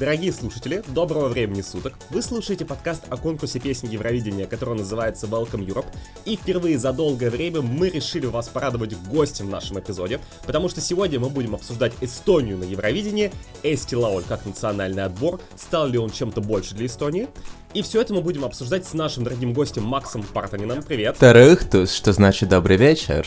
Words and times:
Дорогие 0.00 0.32
слушатели, 0.32 0.82
доброго 0.94 1.28
времени 1.28 1.60
суток! 1.60 1.92
Вы 2.08 2.22
слушаете 2.22 2.64
подкаст 2.64 3.02
о 3.10 3.18
конкурсе 3.18 3.60
песни 3.60 3.92
Евровидения, 3.92 4.46
который 4.46 4.78
называется 4.78 5.26
Welcome 5.26 5.66
Europe. 5.66 5.84
И 6.24 6.36
впервые 6.36 6.78
за 6.78 6.94
долгое 6.94 7.28
время 7.28 7.60
мы 7.60 7.90
решили 7.90 8.24
вас 8.24 8.48
порадовать 8.48 8.96
гостем 8.96 9.48
в 9.48 9.50
нашем 9.50 9.78
эпизоде, 9.78 10.18
потому 10.46 10.70
что 10.70 10.80
сегодня 10.80 11.20
мы 11.20 11.28
будем 11.28 11.54
обсуждать 11.54 11.92
Эстонию 12.00 12.56
на 12.56 12.64
Евровидении, 12.64 13.30
Эсти 13.62 13.94
Лауль 13.94 14.24
как 14.26 14.46
национальный 14.46 15.04
отбор, 15.04 15.38
стал 15.54 15.86
ли 15.86 15.98
он 15.98 16.08
чем-то 16.08 16.40
больше 16.40 16.74
для 16.74 16.86
Эстонии, 16.86 17.28
и 17.74 17.82
все 17.82 18.00
это 18.00 18.14
мы 18.14 18.22
будем 18.22 18.46
обсуждать 18.46 18.86
с 18.86 18.94
нашим 18.94 19.24
дорогим 19.24 19.52
гостем 19.52 19.82
Максом 19.84 20.22
Партанином. 20.22 20.82
Привет! 20.82 21.18
Тарыхтус, 21.18 21.92
что 21.92 22.14
значит 22.14 22.48
добрый 22.48 22.78
вечер. 22.78 23.26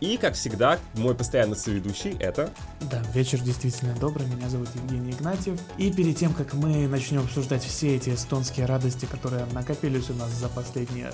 И, 0.00 0.16
как 0.16 0.34
всегда, 0.34 0.78
мой 0.94 1.14
постоянный 1.14 1.56
соведущий— 1.56 2.16
это... 2.20 2.50
Да, 2.90 3.02
вечер 3.14 3.40
действительно 3.40 3.94
добрый, 3.96 4.26
меня 4.26 4.48
зовут 4.48 4.68
Евгений 4.74 5.10
Игнатьев. 5.10 5.58
И 5.76 5.92
перед 5.92 6.16
тем, 6.16 6.32
как 6.32 6.54
мы 6.54 6.86
начнем 6.86 7.22
обсуждать 7.22 7.64
все 7.64 7.96
эти 7.96 8.10
эстонские 8.10 8.66
радости, 8.66 9.06
которые 9.06 9.46
накопились 9.46 10.08
у 10.10 10.14
нас 10.14 10.30
за 10.30 10.48
последние 10.48 11.10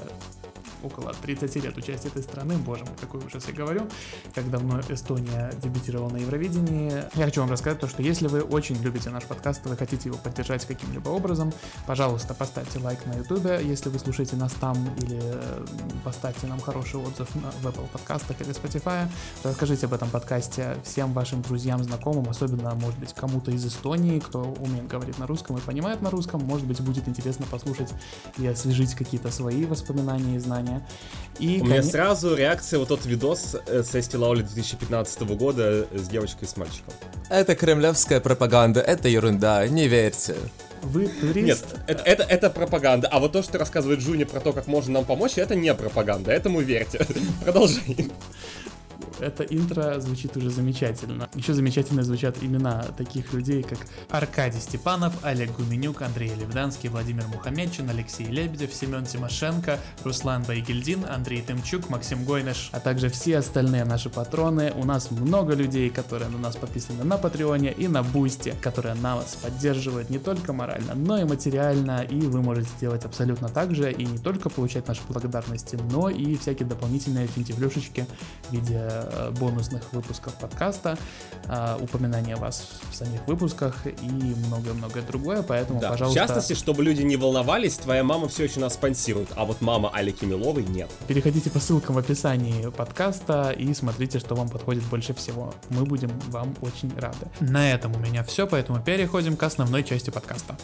около 0.84 1.12
30 1.12 1.56
лет 1.56 1.76
участия 1.76 2.08
этой 2.08 2.22
страны, 2.22 2.56
боже 2.56 2.84
мой, 2.84 2.94
какой 3.00 3.20
ужас 3.24 3.44
я 3.48 3.54
говорю, 3.54 3.88
как 4.34 4.50
давно 4.50 4.80
Эстония 4.88 5.50
дебютировала 5.62 6.10
на 6.10 6.18
Евровидении. 6.18 7.04
Я 7.14 7.24
хочу 7.24 7.40
вам 7.40 7.50
рассказать 7.50 7.80
то, 7.80 7.88
что 7.88 8.02
если 8.02 8.28
вы 8.28 8.42
очень 8.42 8.76
любите 8.82 9.10
наш 9.10 9.24
подкаст, 9.24 9.64
вы 9.66 9.76
хотите 9.76 10.08
его 10.08 10.18
поддержать 10.18 10.66
каким-либо 10.66 11.08
образом, 11.08 11.52
пожалуйста, 11.86 12.34
поставьте 12.34 12.78
лайк 12.78 13.04
на 13.06 13.14
ютубе, 13.14 13.60
если 13.62 13.88
вы 13.88 13.98
слушаете 13.98 14.36
нас 14.36 14.52
там, 14.52 14.76
или 14.98 15.20
э, 15.22 15.66
поставьте 16.04 16.46
нам 16.46 16.60
хороший 16.60 17.00
отзыв 17.00 17.28
в 17.34 17.66
Apple 17.66 17.88
подкастах 17.92 18.40
или 18.40 18.50
Spotify, 18.50 19.08
расскажите 19.42 19.86
об 19.86 19.94
этом 19.94 20.10
подкасте 20.10 20.76
всем 20.84 21.12
вашим 21.12 21.42
друзьям, 21.42 21.82
знакомым, 21.82 22.28
особенно, 22.28 22.74
может 22.74 22.98
быть, 22.98 23.14
кому-то 23.14 23.50
из 23.50 23.66
Эстонии, 23.66 24.20
кто 24.20 24.42
умеет 24.42 24.86
говорить 24.86 25.18
на 25.18 25.26
русском 25.26 25.56
и 25.56 25.60
понимает 25.60 26.02
на 26.02 26.10
русском, 26.10 26.42
может 26.42 26.66
быть, 26.66 26.80
будет 26.80 27.08
интересно 27.08 27.46
послушать 27.50 27.92
и 28.38 28.46
освежить 28.46 28.94
какие-то 28.94 29.30
свои 29.30 29.64
воспоминания 29.64 30.36
и 30.36 30.38
знания 30.38 30.73
Украине. 30.76 30.82
И, 31.40 31.60
У 31.60 31.64
меня 31.64 31.82
сразу 31.82 32.36
реакция 32.36 32.78
вот 32.78 32.88
тот 32.88 33.06
видос 33.06 33.56
э, 33.66 33.82
с 33.82 33.94
Эсти 33.94 34.14
Лаули 34.16 34.42
2015 34.42 35.22
года 35.22 35.86
с 35.92 36.08
девочкой 36.08 36.46
и 36.46 36.46
с 36.46 36.56
мальчиком. 36.56 36.94
Это 37.28 37.56
кремлевская 37.56 38.20
пропаганда, 38.20 38.80
это 38.80 39.08
ерунда, 39.08 39.66
не 39.66 39.88
верьте. 39.88 40.36
Вы 40.82 41.08
турист? 41.08 41.66
Нет, 41.72 41.80
это, 41.88 42.02
это, 42.04 42.22
это 42.22 42.50
пропаганда. 42.50 43.08
А 43.08 43.18
вот 43.18 43.32
то, 43.32 43.42
что 43.42 43.58
рассказывает 43.58 44.00
Джуни 44.00 44.24
про 44.24 44.38
то, 44.38 44.52
как 44.52 44.66
можно 44.66 44.92
нам 44.94 45.04
помочь, 45.04 45.38
это 45.38 45.54
не 45.54 45.74
пропаганда. 45.74 46.30
Этому 46.30 46.60
верьте. 46.60 47.04
Продолжай 47.44 48.10
это 49.20 49.42
интро 49.44 50.00
звучит 50.00 50.36
уже 50.36 50.50
замечательно. 50.50 51.28
Еще 51.34 51.54
замечательно 51.54 52.02
звучат 52.02 52.42
имена 52.42 52.82
таких 52.96 53.32
людей, 53.32 53.62
как 53.62 53.78
Аркадий 54.10 54.60
Степанов, 54.60 55.12
Олег 55.22 55.56
Гуменюк, 55.56 56.02
Андрей 56.02 56.32
Левданский, 56.34 56.88
Владимир 56.88 57.26
Мухамедчин, 57.28 57.88
Алексей 57.90 58.26
Лебедев, 58.26 58.72
Семен 58.72 59.04
Тимошенко, 59.04 59.78
Руслан 60.04 60.42
Байгельдин, 60.44 61.04
Андрей 61.08 61.42
Тымчук, 61.42 61.88
Максим 61.88 62.24
Гойнеш, 62.24 62.70
а 62.72 62.80
также 62.80 63.08
все 63.08 63.38
остальные 63.38 63.84
наши 63.84 64.10
патроны. 64.10 64.72
У 64.74 64.84
нас 64.84 65.10
много 65.10 65.54
людей, 65.54 65.90
которые 65.90 66.30
на 66.30 66.38
нас 66.38 66.56
подписаны 66.56 67.04
на 67.04 67.18
Патреоне 67.18 67.72
и 67.72 67.88
на 67.88 68.02
Бусти, 68.02 68.54
которые 68.60 68.94
нас 68.94 69.36
поддерживают 69.36 70.10
не 70.10 70.18
только 70.18 70.52
морально, 70.52 70.94
но 70.94 71.18
и 71.18 71.24
материально, 71.24 72.02
и 72.02 72.20
вы 72.20 72.42
можете 72.42 72.70
делать 72.80 73.04
абсолютно 73.04 73.48
так 73.48 73.74
же, 73.74 73.92
и 73.92 74.04
не 74.04 74.18
только 74.18 74.50
получать 74.50 74.88
наши 74.88 75.02
благодарности, 75.08 75.78
но 75.90 76.08
и 76.08 76.36
всякие 76.36 76.68
дополнительные 76.68 77.26
финтифлюшечки 77.26 78.06
в 78.48 78.52
виде 78.52 78.93
Э, 78.94 79.30
бонусных 79.30 79.92
выпусков 79.92 80.34
подкаста, 80.34 80.96
э, 81.46 81.78
упоминания 81.80 82.36
вас 82.36 82.68
в 82.90 82.94
самих 82.94 83.26
выпусках 83.26 83.86
и 83.86 84.08
многое-многое 84.46 85.02
другое, 85.02 85.42
поэтому, 85.42 85.80
да, 85.80 85.90
пожалуйста... 85.90 86.18
В 86.18 86.26
частности, 86.26 86.52
чтобы 86.54 86.84
люди 86.84 87.02
не 87.02 87.16
волновались, 87.16 87.76
твоя 87.76 88.04
мама 88.04 88.28
все 88.28 88.44
еще 88.44 88.60
нас 88.60 88.74
спонсирует, 88.74 89.28
а 89.34 89.44
вот 89.44 89.60
мама 89.60 89.90
Алики 89.92 90.24
Миловой 90.24 90.64
нет. 90.64 90.90
Переходите 91.08 91.50
по 91.50 91.58
ссылкам 91.58 91.96
в 91.96 91.98
описании 91.98 92.70
подкаста 92.70 93.50
и 93.50 93.72
смотрите, 93.74 94.18
что 94.18 94.34
вам 94.34 94.48
подходит 94.48 94.84
больше 94.84 95.14
всего. 95.14 95.52
Мы 95.70 95.84
будем 95.84 96.10
вам 96.28 96.54
очень 96.60 96.92
рады. 96.98 97.26
На 97.40 97.72
этом 97.72 97.94
у 97.94 97.98
меня 97.98 98.22
все, 98.22 98.46
поэтому 98.46 98.80
переходим 98.80 99.36
к 99.36 99.42
основной 99.42 99.82
части 99.82 100.10
подкаста. 100.10 100.56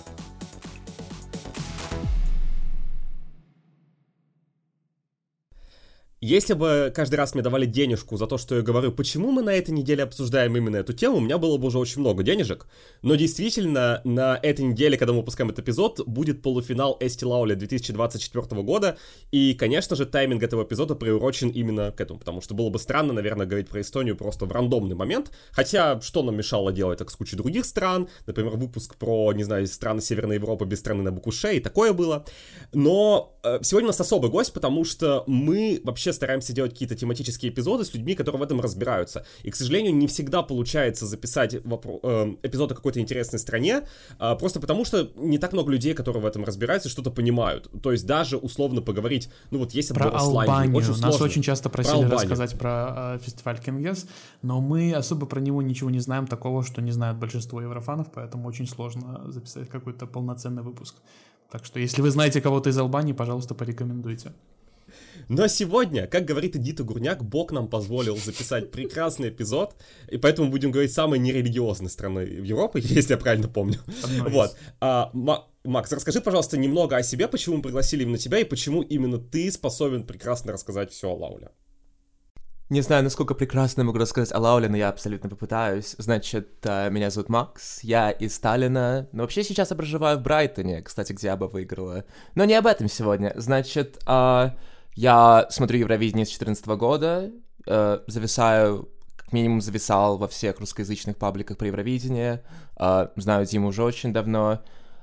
Если 6.22 6.52
бы 6.52 6.92
каждый 6.94 7.14
раз 7.14 7.32
мне 7.32 7.42
давали 7.42 7.64
денежку 7.64 8.18
за 8.18 8.26
то, 8.26 8.36
что 8.36 8.56
я 8.56 8.60
говорю, 8.60 8.92
почему 8.92 9.30
мы 9.30 9.40
на 9.40 9.54
этой 9.54 9.70
неделе 9.70 10.02
обсуждаем 10.02 10.54
именно 10.54 10.76
эту 10.76 10.92
тему, 10.92 11.16
у 11.16 11.20
меня 11.20 11.38
было 11.38 11.56
бы 11.56 11.68
уже 11.68 11.78
очень 11.78 12.00
много 12.00 12.22
денежек. 12.22 12.66
Но 13.00 13.14
действительно, 13.14 14.02
на 14.04 14.38
этой 14.42 14.66
неделе, 14.66 14.98
когда 14.98 15.14
мы 15.14 15.20
выпускаем 15.20 15.48
этот 15.48 15.64
эпизод, 15.64 16.06
будет 16.06 16.42
полуфинал 16.42 16.98
Эсти 17.00 17.24
Лауля 17.24 17.54
2024 17.54 18.60
года. 18.60 18.98
И, 19.30 19.54
конечно 19.54 19.96
же, 19.96 20.04
тайминг 20.04 20.42
этого 20.42 20.64
эпизода 20.64 20.94
приурочен 20.94 21.48
именно 21.48 21.90
к 21.90 22.02
этому, 22.02 22.18
потому 22.18 22.42
что 22.42 22.52
было 22.52 22.68
бы 22.68 22.78
странно, 22.78 23.14
наверное, 23.14 23.46
говорить 23.46 23.70
про 23.70 23.80
Эстонию 23.80 24.14
просто 24.14 24.44
в 24.44 24.52
рандомный 24.52 24.96
момент. 24.96 25.32
Хотя, 25.52 26.02
что 26.02 26.22
нам 26.22 26.36
мешало 26.36 26.70
делать 26.70 26.98
так 26.98 27.10
с 27.10 27.16
кучей 27.16 27.36
других 27.36 27.64
стран? 27.64 28.10
Например, 28.26 28.58
выпуск 28.58 28.96
про, 28.96 29.32
не 29.32 29.44
знаю, 29.44 29.66
страны 29.66 30.02
Северной 30.02 30.36
Европы 30.36 30.66
без 30.66 30.80
страны 30.80 31.02
на 31.02 31.12
Букуше, 31.12 31.56
и 31.56 31.60
такое 31.60 31.94
было. 31.94 32.26
Но 32.74 33.39
сегодня 33.62 33.86
у 33.86 33.90
нас 33.90 34.00
особый 34.00 34.30
гость, 34.30 34.52
потому 34.52 34.84
что 34.84 35.24
мы 35.26 35.80
вообще 35.84 36.12
стараемся 36.12 36.52
делать 36.52 36.72
какие-то 36.72 36.94
тематические 36.94 37.52
эпизоды 37.52 37.84
с 37.84 37.94
людьми, 37.94 38.14
которые 38.14 38.40
в 38.40 38.42
этом 38.42 38.60
разбираются. 38.60 39.24
И, 39.42 39.50
к 39.50 39.56
сожалению, 39.56 39.94
не 39.94 40.06
всегда 40.06 40.42
получается 40.42 41.06
записать 41.06 41.54
вопро- 41.54 42.00
э, 42.02 42.36
эпизод 42.42 42.72
о 42.72 42.74
какой-то 42.74 43.00
интересной 43.00 43.38
стране, 43.38 43.82
э, 44.18 44.36
просто 44.36 44.60
потому 44.60 44.84
что 44.84 45.10
не 45.16 45.38
так 45.38 45.52
много 45.52 45.72
людей, 45.72 45.94
которые 45.94 46.22
в 46.22 46.26
этом 46.26 46.44
разбираются, 46.44 46.88
что-то 46.88 47.10
понимают. 47.10 47.68
То 47.82 47.92
есть 47.92 48.06
даже 48.06 48.36
условно 48.36 48.82
поговорить, 48.82 49.30
ну 49.50 49.58
вот 49.58 49.72
есть 49.72 49.94
про 49.94 50.10
Албанию. 50.10 50.76
Очень 50.76 50.88
сложно. 50.88 51.06
Нас 51.06 51.20
очень 51.20 51.42
часто 51.42 51.70
просили 51.70 52.06
про 52.06 52.16
рассказать 52.16 52.58
про 52.58 53.16
э, 53.16 53.18
фестиваль 53.24 53.58
Кингес, 53.58 54.06
но 54.42 54.60
мы 54.60 54.94
особо 54.94 55.26
про 55.26 55.40
него 55.40 55.62
ничего 55.62 55.90
не 55.90 56.00
знаем 56.00 56.26
такого, 56.26 56.62
что 56.62 56.82
не 56.82 56.92
знают 56.92 57.18
большинство 57.18 57.60
еврофанов, 57.60 58.08
поэтому 58.12 58.48
очень 58.48 58.66
сложно 58.66 59.22
записать 59.28 59.68
какой-то 59.68 60.06
полноценный 60.06 60.62
выпуск. 60.62 60.94
Так 61.50 61.64
что, 61.64 61.80
если 61.80 62.00
вы 62.00 62.10
знаете 62.10 62.40
кого-то 62.40 62.70
из 62.70 62.78
Албании, 62.78 63.12
пожалуйста, 63.12 63.54
порекомендуйте. 63.54 64.32
Но 65.28 65.46
сегодня, 65.46 66.06
как 66.06 66.24
говорит 66.24 66.56
Эдита 66.56 66.82
Гурняк, 66.82 67.24
Бог 67.24 67.52
нам 67.52 67.68
позволил 67.68 68.16
записать 68.16 68.70
прекрасный 68.70 69.28
эпизод, 69.28 69.76
и 70.08 70.16
поэтому 70.16 70.50
будем 70.50 70.72
говорить 70.72 70.92
самой 70.92 71.18
нерелигиозной 71.18 71.90
страны 71.90 72.20
Европы, 72.20 72.80
если 72.82 73.12
я 73.12 73.18
правильно 73.18 73.48
помню. 73.48 73.78
Вот. 74.28 74.56
А, 74.80 75.10
Макс, 75.64 75.92
расскажи, 75.92 76.20
пожалуйста, 76.20 76.56
немного 76.56 76.96
о 76.96 77.02
себе, 77.02 77.28
почему 77.28 77.56
мы 77.56 77.62
пригласили 77.62 78.02
именно 78.02 78.18
тебя, 78.18 78.38
и 78.38 78.44
почему 78.44 78.82
именно 78.82 79.18
ты 79.18 79.50
способен 79.52 80.04
прекрасно 80.04 80.52
рассказать 80.52 80.90
все 80.90 81.08
о 81.08 81.14
Лауле. 81.14 81.50
Не 82.70 82.82
знаю, 82.82 83.02
насколько 83.02 83.34
прекрасно 83.34 83.82
могу 83.82 83.98
рассказать 83.98 84.32
о 84.32 84.38
Лауле, 84.38 84.68
но 84.68 84.76
я 84.76 84.90
абсолютно 84.90 85.28
попытаюсь. 85.28 85.96
Значит, 85.98 86.58
э, 86.62 86.88
меня 86.88 87.10
зовут 87.10 87.28
Макс, 87.28 87.82
я 87.82 88.12
из 88.12 88.36
Сталина, 88.36 89.08
но 89.10 89.24
вообще 89.24 89.42
сейчас 89.42 89.70
я 89.70 89.76
проживаю 89.76 90.18
в 90.18 90.22
Брайтоне, 90.22 90.80
кстати, 90.80 91.12
где 91.12 91.30
Аба 91.30 91.46
выиграла. 91.46 92.04
Но 92.36 92.44
не 92.44 92.54
об 92.54 92.68
этом 92.68 92.88
сегодня. 92.88 93.32
Значит, 93.34 94.00
а, 94.06 94.54
я 94.94 95.48
смотрю 95.50 95.80
Евровидение 95.80 96.24
с 96.24 96.28
2014 96.28 96.76
года, 96.76 97.32
э, 97.66 97.98
зависаю, 98.06 98.88
как 99.16 99.32
минимум 99.32 99.60
зависал 99.60 100.16
во 100.16 100.28
всех 100.28 100.60
русскоязычных 100.60 101.16
пабликах 101.16 101.58
про 101.58 101.66
Евровидение, 101.66 102.44
э, 102.78 103.08
знаю 103.16 103.46
Диму 103.46 103.70
уже 103.70 103.82
очень 103.82 104.12
давно. 104.12 104.60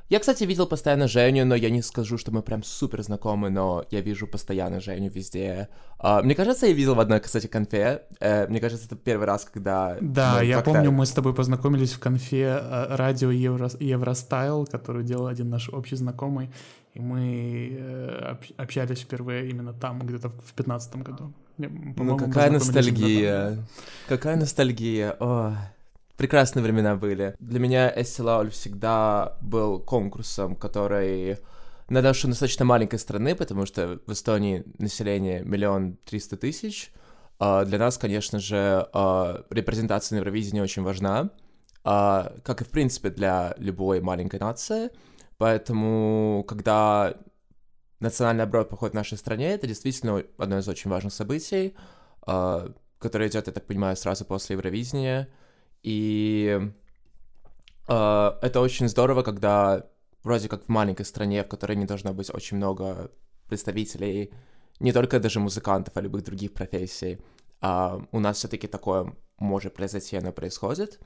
Я, 0.10 0.20
кстати, 0.20 0.46
видел 0.46 0.68
постоянно 0.68 1.08
Женю, 1.08 1.46
но 1.46 1.56
я 1.56 1.70
не 1.70 1.82
скажу, 1.82 2.18
что 2.18 2.32
мы 2.32 2.42
прям 2.42 2.64
супер 2.64 3.04
знакомы, 3.04 3.50
но 3.50 3.84
я 3.92 4.02
вижу 4.02 4.26
постоянно 4.26 4.80
Женю 4.80 5.10
везде. 5.10 5.68
Uh, 6.00 6.24
мне 6.24 6.34
кажется, 6.34 6.68
я 6.68 6.74
видел 6.74 6.96
в 6.96 7.00
одной, 7.00 7.20
кстати, 7.20 7.48
конфе. 7.48 8.04
Uh, 8.22 8.48
мне 8.48 8.60
кажется, 8.62 8.86
это 8.86 8.96
первый 8.96 9.26
раз, 9.26 9.46
когда... 9.46 9.98
Да, 10.00 10.42
я 10.42 10.62
помню, 10.62 10.92
мы 10.92 11.06
с 11.06 11.12
тобой 11.12 11.34
познакомились 11.34 11.92
в 11.92 12.00
конфе 12.00 12.62
uh, 12.62 12.96
радио 12.96 13.32
Евро... 13.32 13.70
Евростайл, 13.80 14.66
который 14.66 15.04
делал 15.04 15.28
один 15.28 15.50
наш 15.50 15.70
общий 15.70 15.98
знакомый. 15.98 16.50
И 16.94 17.00
мы 17.00 17.78
э, 17.78 18.36
общались 18.58 19.02
впервые 19.02 19.52
именно 19.52 19.72
там, 19.72 20.00
где-то 20.00 20.30
в 20.30 20.54
пятнадцатом 20.56 21.04
году. 21.04 21.32
Ну 21.58 22.18
какая 22.18 22.50
ностальгия. 22.50 23.60
Какая 24.08 24.36
ностальгия. 24.36 25.16
О, 25.20 25.54
прекрасные 26.18 26.64
времена 26.64 26.96
были. 26.96 27.36
Для 27.40 27.60
меня 27.60 27.94
Эстилауль 27.96 28.50
всегда 28.50 29.38
был 29.42 29.80
конкурсом, 29.80 30.56
который 30.56 31.38
на 31.90 32.02
нашу 32.02 32.28
достаточно 32.28 32.66
маленькой 32.66 33.00
страны, 33.00 33.36
потому 33.36 33.66
что 33.66 34.00
в 34.06 34.12
Эстонии 34.12 34.66
население 34.78 35.44
миллион 35.44 35.98
триста 36.06 36.36
тысяч. 36.38 36.92
Uh, 37.40 37.66
для 37.66 37.78
нас, 37.78 38.00
конечно 38.00 38.40
же, 38.40 38.90
uh, 38.94 39.46
репрезентация 39.52 40.16
на 40.16 40.20
Евровидении 40.22 40.60
очень 40.60 40.82
важна, 40.82 41.30
uh, 41.84 42.42
как 42.42 42.62
и, 42.62 42.66
в 42.66 42.70
принципе, 42.70 43.12
для 43.12 43.54
любой 43.60 44.02
маленькой 44.02 44.40
нации. 44.40 44.90
Поэтому, 45.38 46.44
когда 46.48 47.14
национальный 48.00 48.44
оборот 48.44 48.70
проходит 48.70 48.94
в 48.94 48.96
нашей 48.96 49.18
стране, 49.18 49.52
это 49.52 49.68
действительно 49.68 50.24
одно 50.38 50.60
из 50.60 50.68
очень 50.68 50.90
важных 50.90 51.14
событий, 51.14 51.76
а, 52.26 52.72
которое 53.00 53.30
идет, 53.30 53.48
я 53.48 53.54
так 53.54 53.66
понимаю, 53.66 53.96
сразу 53.96 54.26
после 54.26 54.56
Евровидения. 54.56 55.30
И 55.88 56.72
Uh, 57.88 58.38
это 58.42 58.60
очень 58.60 58.90
здорово, 58.90 59.24
когда 59.24 59.86
вроде 60.24 60.50
как 60.50 60.66
в 60.66 60.68
маленькой 60.68 61.06
стране, 61.06 61.42
в 61.44 61.48
которой 61.48 61.78
не 61.78 61.86
должно 61.86 62.14
быть 62.14 62.30
очень 62.34 62.58
много 62.58 63.12
представителей, 63.48 64.34
не 64.82 64.92
только 64.92 65.22
даже 65.22 65.40
музыкантов, 65.40 65.96
а 65.96 66.02
любых 66.02 66.24
других 66.24 66.54
профессий, 66.54 67.18
uh, 67.62 68.06
у 68.12 68.20
нас 68.20 68.38
все-таки 68.38 68.68
такое 68.68 69.16
может 69.40 69.74
произойти, 69.74 70.18
оно 70.18 70.34
происходит. 70.34 71.00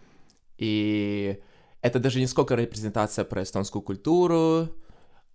И 0.58 1.40
это 1.82 2.00
даже 2.00 2.20
не 2.20 2.28
сколько 2.28 2.56
репрезентация 2.56 3.26
про 3.26 3.44
эстонскую 3.44 3.84
культуру, 3.84 4.70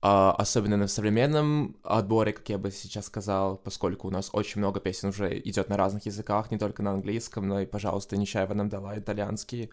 особенно 0.01 0.77
на 0.77 0.89
современном 0.89 1.77
отборе, 1.83 2.33
как 2.33 2.49
я 2.49 2.59
бы 2.59 2.71
сейчас 2.71 3.07
сказал, 3.07 3.57
поскольку 3.57 4.09
у 4.09 4.11
нас 4.11 4.31
очень 4.33 4.61
много 4.61 4.81
песен 4.81 5.09
уже 5.09 5.39
идет 5.41 5.69
на 5.69 5.77
разных 5.77 6.07
языках, 6.07 6.51
не 6.51 6.59
только 6.59 6.83
на 6.83 6.93
английском, 6.93 7.49
но 7.49 7.61
и, 7.61 7.67
пожалуйста, 7.67 8.17
Нечаева 8.17 8.55
нам 8.55 8.69
дала 8.69 8.99
итальянский. 8.99 9.71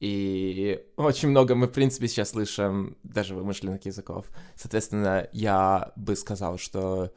И 0.00 0.84
очень 0.96 1.28
много 1.28 1.54
мы, 1.54 1.66
в 1.66 1.72
принципе, 1.72 2.08
сейчас 2.08 2.30
слышим 2.30 2.96
даже 3.02 3.34
вымышленных 3.34 3.84
языков. 3.86 4.26
Соответственно, 4.54 5.28
я 5.32 5.92
бы 5.96 6.16
сказал, 6.16 6.58
что 6.58 7.12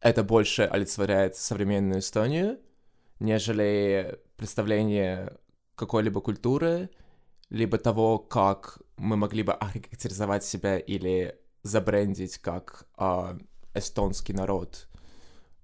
это 0.00 0.24
больше 0.24 0.62
олицетворяет 0.62 1.36
современную 1.36 2.00
Эстонию, 2.00 2.58
нежели 3.18 4.18
представление 4.36 5.36
какой-либо 5.74 6.20
культуры, 6.20 6.90
либо 7.50 7.78
того, 7.78 8.18
как 8.18 8.78
мы 8.96 9.16
могли 9.16 9.42
бы 9.42 9.52
охарактеризовать 9.52 10.44
себя 10.44 10.78
или 10.78 11.39
забрендить 11.62 12.38
как 12.38 12.86
э, 12.98 13.38
эстонский 13.74 14.32
народ. 14.32 14.88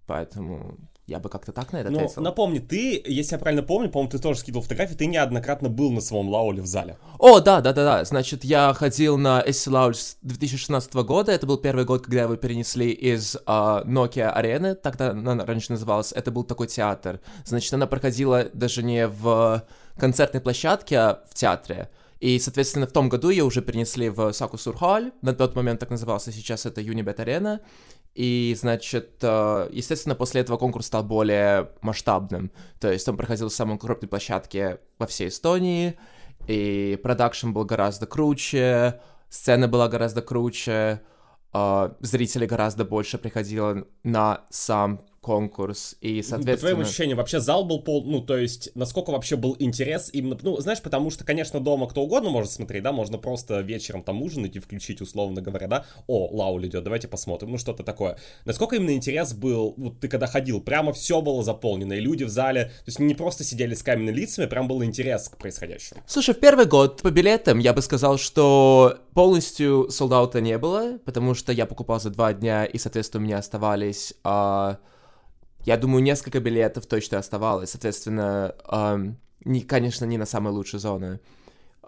Поэтому 0.07 0.79
я 1.07 1.21
бы 1.21 1.29
как-то 1.29 1.53
так 1.53 1.73
на 1.73 1.79
это 1.79 1.91
Но 1.91 1.99
ответил. 1.99 2.23
напомни, 2.23 2.59
ты, 2.59 3.01
если 3.07 3.37
я 3.37 3.39
правильно 3.39 3.63
помню, 3.63 3.89
по-моему, 3.89 4.11
ты 4.11 4.19
тоже 4.19 4.41
скидывал 4.41 4.65
фотографии, 4.65 4.95
ты 4.95 5.07
неоднократно 5.07 5.69
был 5.69 5.93
на 5.93 6.01
своем 6.01 6.29
лауле 6.29 6.63
в 6.63 6.67
зале. 6.67 6.99
О, 7.19 7.39
да, 7.39 7.61
да, 7.61 7.73
да, 7.73 7.85
да. 7.85 8.05
Значит, 8.05 8.43
я 8.45 8.75
ходил 8.75 9.17
на 9.17 9.41
SC 9.41 9.71
Lounge 9.71 9.95
с 9.95 10.17
2016 10.23 10.93
года. 10.95 11.31
Это 11.31 11.47
был 11.47 11.59
первый 11.59 11.85
год, 11.85 12.05
когда 12.05 12.23
его 12.23 12.35
перенесли 12.35 12.91
из 12.91 13.37
uh, 13.47 13.85
Nokia 13.87 14.31
арены, 14.31 14.75
тогда 14.75 15.11
она 15.11 15.45
раньше 15.45 15.73
называлась. 15.73 16.13
Это 16.13 16.33
был 16.33 16.43
такой 16.43 16.67
театр. 16.67 17.21
Значит, 17.45 17.73
она 17.73 17.87
проходила 17.87 18.49
даже 18.53 18.83
не 18.83 19.07
в 19.07 19.65
концертной 19.97 20.41
площадке, 20.41 20.99
а 20.99 21.25
в 21.31 21.35
театре. 21.35 21.89
И, 22.21 22.39
соответственно, 22.39 22.87
в 22.87 22.93
том 22.93 23.09
году 23.09 23.29
ее 23.29 23.45
уже 23.45 23.61
перенесли 23.61 24.09
в 24.09 24.33
Саку 24.33 24.57
Сурхаль, 24.57 25.13
на 25.23 25.35
тот 25.35 25.55
момент 25.55 25.81
так 25.81 25.91
назывался, 25.91 26.33
сейчас 26.33 26.65
это 26.65 26.81
Arena. 27.19 27.61
И, 28.15 28.57
значит, 28.59 29.19
э, 29.21 29.69
естественно, 29.71 30.15
после 30.15 30.41
этого 30.41 30.57
конкурс 30.57 30.87
стал 30.87 31.05
более 31.05 31.73
масштабным. 31.83 32.51
То 32.81 32.91
есть 32.91 33.07
он 33.09 33.17
проходил 33.19 33.51
в 33.51 33.53
самой 33.53 33.79
крупной 33.79 34.09
площадке 34.09 34.81
во 34.99 35.07
всей 35.07 35.29
Эстонии, 35.29 35.99
и 36.47 36.99
продакшн 37.03 37.51
был 37.51 37.67
гораздо 37.67 38.07
круче, 38.07 39.01
сцена 39.29 39.69
была 39.69 39.89
гораздо 39.89 40.23
круче, 40.23 41.03
э, 41.53 41.91
зрителей 42.01 42.47
гораздо 42.47 42.87
больше 42.87 43.19
приходило 43.19 43.87
на 44.03 44.47
сам 44.49 45.03
конкурс, 45.27 45.97
и, 46.01 46.23
соответственно... 46.23 46.55
По 46.55 46.61
твоим 46.61 46.81
ощущениям, 46.83 47.19
вообще 47.19 47.41
зал 47.41 47.65
был 47.65 47.83
пол... 47.83 48.05
Ну, 48.05 48.21
то 48.21 48.37
есть, 48.37 48.71
насколько 48.77 49.11
вообще 49.11 49.35
был 49.35 49.57
интерес 49.59 50.09
именно... 50.13 50.39
Ну, 50.41 50.61
знаешь, 50.61 50.81
потому 50.81 51.11
что, 51.11 51.25
конечно, 51.25 51.59
дома 51.59 51.89
кто 51.89 52.03
угодно 52.03 52.31
может 52.31 52.53
смотреть, 52.53 52.85
да, 52.85 52.93
можно 52.93 53.19
просто 53.19 53.59
вечером 53.59 54.05
там 54.05 54.23
ужинать 54.23 54.55
и 54.55 54.61
включить, 54.61 55.01
условно 55.01 55.43
говоря, 55.43 55.67
да, 55.67 55.85
о, 56.07 56.29
Лаул 56.31 56.65
идет, 56.65 56.85
давайте 56.85 57.09
посмотрим, 57.09 57.51
ну, 57.51 57.59
что-то 57.59 57.83
такое. 57.83 58.19
Насколько 58.45 58.77
именно 58.77 58.95
интерес 58.95 59.35
был, 59.35 59.75
вот 59.77 59.99
ты 59.99 60.07
когда 60.07 60.29
ходил, 60.29 60.61
прямо 60.61 60.93
все 60.93 61.21
было 61.21 61.43
заполнено, 61.43 61.95
и 61.95 62.01
люди 62.01 62.23
в 62.23 62.29
зале, 62.29 62.67
то 62.67 62.87
есть, 62.87 63.01
не 63.01 63.15
просто 63.15 63.43
сидели 63.43 63.75
с 63.75 63.83
каменными 63.83 64.15
лицами, 64.15 64.47
прям 64.47 64.69
был 64.69 64.85
интерес 64.85 65.29
к 65.29 65.39
происходящему. 65.39 66.03
Слушай, 66.07 66.37
в 66.37 66.39
первый 66.39 66.67
год 66.67 67.03
по 67.03 67.11
билетам 67.11 67.59
я 67.59 67.73
бы 67.73 67.83
сказал, 67.83 68.17
что 68.17 68.99
полностью 69.13 69.91
солдата 69.91 70.41
не 70.41 70.57
было, 70.57 70.99
потому 71.05 71.35
что 71.35 71.51
я 71.51 71.67
покупал 71.67 71.99
за 71.99 72.11
два 72.11 72.33
дня, 72.33 72.65
и, 72.65 72.79
соответственно, 72.79 73.25
у 73.25 73.27
меня 73.27 73.39
оставались... 73.39 74.15
А 74.23 74.79
я 75.67 75.77
думаю, 75.77 76.03
несколько 76.03 76.39
билетов 76.39 76.87
точно 76.87 77.19
оставалось. 77.19 77.71
Соответственно, 77.71 78.55
эм, 78.71 79.19
не, 79.45 79.63
конечно, 79.63 80.05
не 80.05 80.17
на 80.17 80.25
самые 80.25 80.55
лучшие 80.55 80.79
зоны. 80.79 81.19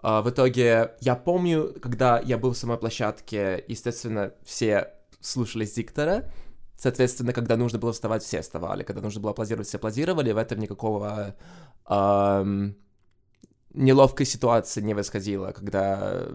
Э, 0.03 0.21
в 0.21 0.29
итоге, 0.29 0.91
я 0.99 1.15
помню, 1.15 1.73
когда 1.81 2.19
я 2.19 2.37
был 2.37 2.51
в 2.51 2.57
самой 2.57 2.77
площадке, 2.77 3.63
естественно, 3.69 4.33
все 4.43 4.93
слушались 5.21 5.71
диктора. 5.73 6.29
Соответственно, 6.75 7.31
когда 7.31 7.55
нужно 7.55 7.79
было 7.79 7.93
вставать, 7.93 8.21
все 8.21 8.41
вставали. 8.41 8.83
Когда 8.83 9.01
нужно 9.01 9.21
было 9.21 9.31
аплодировать, 9.31 9.67
все 9.67 9.77
аплодировали. 9.77 10.33
В 10.33 10.37
этом 10.37 10.59
никакого 10.59 11.35
эм, 11.89 12.75
неловкой 13.73 14.25
ситуации 14.25 14.81
не 14.81 14.93
восходило, 14.93 15.53
когда 15.53 16.27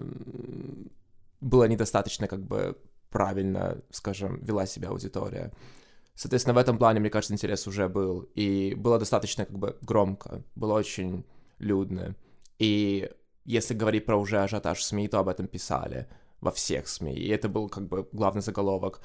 было 1.43 1.65
недостаточно 1.65 2.27
как 2.27 2.41
бы 2.41 2.79
правильно, 3.11 3.83
скажем, 3.91 4.43
вела 4.43 4.65
себя 4.65 4.89
аудитория. 4.89 5.53
Соответственно, 6.15 6.55
в 6.55 6.59
этом 6.59 6.79
плане, 6.79 7.01
мне 7.01 7.11
кажется, 7.11 7.35
интерес 7.35 7.67
уже 7.67 7.89
был. 7.89 8.21
И 8.35 8.75
было 8.75 8.99
достаточно 8.99 9.45
как 9.45 9.59
бы 9.59 9.77
громко, 9.83 10.45
было 10.55 10.75
очень 10.75 11.25
людно. 11.59 12.15
И 12.59 13.11
если 13.45 13.75
говорить 13.75 14.07
про 14.07 14.17
уже 14.17 14.41
ажиотаж 14.41 14.83
СМИ, 14.83 15.09
то 15.09 15.19
об 15.19 15.29
этом 15.29 15.49
писали 15.49 16.07
во 16.41 16.51
всех 16.51 16.89
СМИ. 16.89 17.15
И 17.15 17.29
это 17.29 17.49
был 17.49 17.69
как 17.69 17.89
бы 17.89 18.09
главный 18.13 18.43
заголовок. 18.43 19.01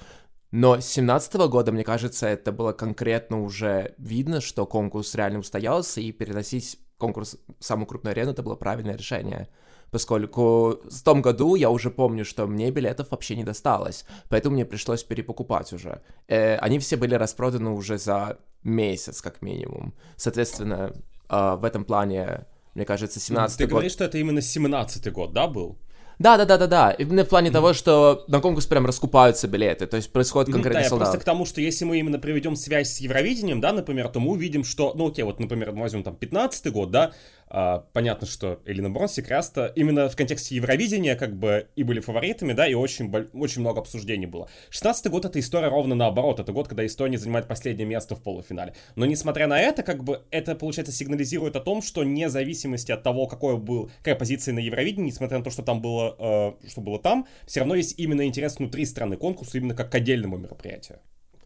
Но 0.52 0.80
с 0.80 0.86
17 0.86 1.36
года, 1.50 1.72
мне 1.72 1.84
кажется, 1.84 2.28
это 2.28 2.52
было 2.52 2.74
конкретно 2.74 3.42
уже 3.42 3.96
видно, 3.98 4.42
что 4.42 4.66
конкурс 4.66 5.14
реально 5.16 5.40
устоялся, 5.40 6.02
и 6.02 6.12
переносить 6.12 6.80
конкурс 6.98 7.38
в 7.60 7.64
самую 7.64 7.88
крупную 7.88 8.12
арену 8.12 8.32
это 8.32 8.44
было 8.44 8.56
правильное 8.56 8.98
решение 8.98 9.48
поскольку 9.91 10.80
в 10.89 11.03
том 11.03 11.21
году 11.21 11.56
я 11.56 11.69
уже 11.69 11.89
помню, 11.89 12.25
что 12.25 12.47
мне 12.47 12.71
билетов 12.71 13.12
вообще 13.12 13.36
не 13.36 13.44
досталось, 13.44 14.06
поэтому 14.30 14.56
мне 14.56 14.65
пришлось 14.65 15.03
перепокупать 15.03 15.74
уже. 15.74 16.01
Э, 16.27 16.57
они 16.57 16.80
все 16.80 16.97
были 16.97 17.15
распроданы 17.15 17.71
уже 17.71 17.97
за 17.97 18.38
месяц, 18.63 19.21
как 19.21 19.41
минимум. 19.41 19.94
Соответственно, 20.15 20.94
э, 21.30 21.56
в 21.59 21.63
этом 21.63 21.86
плане, 21.86 22.45
мне 22.75 22.86
кажется, 22.86 23.19
17 23.19 23.57
Ты 23.57 23.63
год... 23.65 23.71
говоришь, 23.71 23.94
что 23.94 24.03
это 24.06 24.18
именно 24.18 24.41
17 24.41 25.12
год, 25.12 25.33
да, 25.33 25.47
был? 25.47 25.77
Да, 26.19 26.36
да, 26.36 26.44
да, 26.44 26.57
да, 26.57 26.68
да. 26.68 26.91
Именно 26.91 27.24
в 27.24 27.30
плане 27.30 27.50
mm-hmm. 27.50 27.53
того, 27.53 27.74
что 27.74 28.25
на 28.27 28.41
конкурс 28.41 28.65
прям 28.65 28.86
раскупаются 28.86 29.48
билеты, 29.48 29.88
то 29.88 29.96
есть 29.96 30.12
происходит 30.12 30.51
конкретно 30.51 30.81
ну, 30.81 30.89
да, 30.89 30.96
просто 30.98 31.17
к 31.17 31.24
тому, 31.24 31.46
что 31.46 31.62
если 31.62 31.86
мы 31.86 31.98
именно 31.98 32.19
приведем 32.19 32.58
связь 32.58 32.91
с 32.91 32.98
Евровидением, 32.98 33.62
да, 33.62 33.72
например, 33.72 34.10
то 34.10 34.19
мы 34.19 34.31
увидим, 34.31 34.65
что, 34.65 34.93
ну 34.96 35.08
окей, 35.08 35.24
вот, 35.24 35.39
например, 35.39 35.72
возьмем 35.72 36.03
там 36.03 36.17
15 36.17 36.74
год, 36.74 36.91
да, 36.91 37.13
а, 37.50 37.86
понятно, 37.94 38.27
что 38.27 38.60
Элина 38.65 38.89
Бронс 38.89 39.18
и 39.18 39.22
Краста 39.22 39.72
именно 39.75 40.08
в 40.08 40.15
контексте 40.15 40.56
Евровидения 40.56 41.15
как 41.15 41.36
бы 41.36 41.68
и 41.75 41.84
были 41.84 42.00
фаворитами, 42.00 42.53
да, 42.53 42.68
и 42.68 42.75
очень, 42.75 43.12
очень 43.34 43.62
много 43.62 43.79
обсуждений 43.82 44.27
было. 44.27 44.50
16 44.70 45.08
год 45.12 45.25
это 45.25 45.39
история 45.39 45.68
ровно 45.68 45.96
наоборот, 45.96 46.39
это 46.39 46.51
год, 46.51 46.68
когда 46.68 46.86
Эстония 46.86 47.18
занимает 47.18 47.48
последнее 47.48 47.88
место 47.88 48.15
в 48.15 48.22
полуфинале. 48.22 48.75
Но 48.96 49.06
несмотря 49.06 49.48
на 49.48 49.60
это, 49.60 49.82
как 49.82 50.03
бы 50.03 50.22
это, 50.29 50.56
получается, 50.56 50.94
сигнализирует 50.94 51.56
о 51.56 51.60
том, 51.60 51.82
что 51.82 52.01
вне 52.01 52.29
зависимости 52.29 52.91
от 52.91 53.01
того, 53.01 53.25
какой 53.25 53.58
был, 53.58 53.89
какая 54.00 54.15
позиция 54.15 54.53
на 54.53 54.60
Евровидении, 54.60 55.08
несмотря 55.08 55.39
на 55.39 55.44
то, 55.44 55.50
что 55.50 55.63
там 55.63 55.82
было, 55.82 56.15
э, 56.63 56.68
что 56.70 56.82
было 56.82 57.00
там, 57.00 57.25
все 57.48 57.62
равно 57.62 57.75
есть 57.75 57.98
именно 57.98 58.25
интерес 58.25 58.60
внутри 58.60 58.86
страны 58.86 59.18
конкурса, 59.18 59.58
именно 59.58 59.74
как 59.74 59.91
к 59.91 59.96
отдельному 59.96 60.38
мероприятию. 60.38 61.00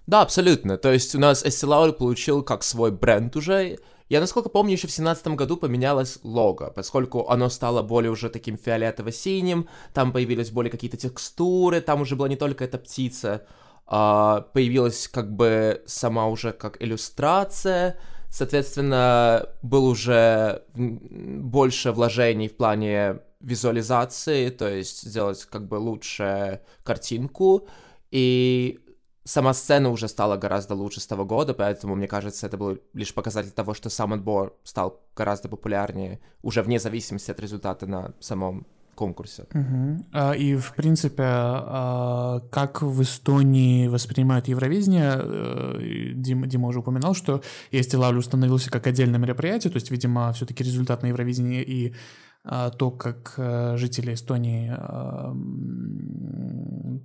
Да, 0.06 0.22
абсолютно. 0.22 0.78
То 0.78 0.92
есть 0.92 1.16
у 1.16 1.20
нас 1.20 1.46
Эстелаур 1.46 1.94
получил 1.94 2.44
как 2.44 2.64
свой 2.64 2.92
бренд 2.92 3.36
уже, 3.36 3.78
я, 4.14 4.20
насколько 4.20 4.50
помню, 4.50 4.74
еще 4.74 4.88
в 4.88 4.92
семнадцатом 4.92 5.36
году 5.36 5.58
поменялось 5.58 6.20
лого, 6.22 6.72
поскольку 6.76 7.28
оно 7.30 7.50
стало 7.50 7.82
более 7.82 8.12
уже 8.12 8.30
таким 8.30 8.58
фиолетово-синим, 8.58 9.68
там 9.92 10.12
появились 10.12 10.52
более 10.52 10.70
какие-то 10.70 10.98
текстуры, 10.98 11.82
там 11.82 12.02
уже 12.02 12.16
была 12.16 12.30
не 12.30 12.36
только 12.36 12.64
эта 12.64 12.78
птица, 12.78 13.48
а 13.88 14.42
появилась 14.54 15.08
как 15.08 15.36
бы 15.36 15.82
сама 15.88 16.28
уже 16.28 16.52
как 16.52 16.80
иллюстрация, 16.80 17.98
соответственно, 18.30 19.50
был 19.64 19.86
уже 19.86 20.62
больше 20.76 21.92
вложений 21.92 22.50
в 22.50 22.56
плане 22.56 23.20
визуализации, 23.40 24.52
то 24.52 24.70
есть 24.70 25.10
сделать 25.10 25.44
как 25.46 25.68
бы 25.68 25.76
лучше 25.76 26.62
картинку, 26.84 27.68
и 28.12 28.80
сама 29.24 29.54
сцена 29.54 29.90
уже 29.90 30.08
стала 30.08 30.38
гораздо 30.38 30.76
лучше 30.76 31.00
с 31.00 31.08
того 31.08 31.26
года, 31.26 31.54
поэтому, 31.54 31.96
мне 31.96 32.08
кажется, 32.08 32.48
это 32.48 32.58
был 32.58 32.80
лишь 32.94 33.14
показатель 33.14 33.52
того, 33.52 33.74
что 33.74 33.90
сам 33.90 34.14
отбор 34.14 34.56
стал 34.64 35.02
гораздо 35.16 35.50
популярнее, 35.50 36.20
уже 36.42 36.62
вне 36.62 36.80
зависимости 36.80 37.32
от 37.32 37.40
результата 37.40 37.88
на 37.88 38.14
самом 38.20 38.66
конкурсе. 38.96 39.46
Угу. 39.54 40.34
И, 40.38 40.56
в 40.56 40.74
принципе, 40.76 41.24
а, 41.26 42.42
как 42.52 42.82
в 42.82 43.02
Эстонии 43.02 43.88
воспринимают 43.88 44.48
Евровидение, 44.48 45.20
э, 45.20 46.12
Дима, 46.14 46.48
Дима 46.48 46.68
уже 46.68 46.80
упоминал, 46.80 47.16
что 47.16 47.42
если 47.72 47.98
Лавлю 47.98 48.20
установился 48.20 48.70
как 48.70 48.86
отдельное 48.88 49.20
мероприятие, 49.20 49.72
то 49.72 49.78
есть, 49.78 49.90
видимо, 49.90 50.32
все-таки 50.34 50.64
результат 50.64 51.02
на 51.02 51.08
Евровидении 51.08 51.64
и 51.64 51.96
то, 52.44 52.92
как 52.92 53.36
э, 53.38 53.78
жители 53.78 54.14
Эстонии 54.14 54.74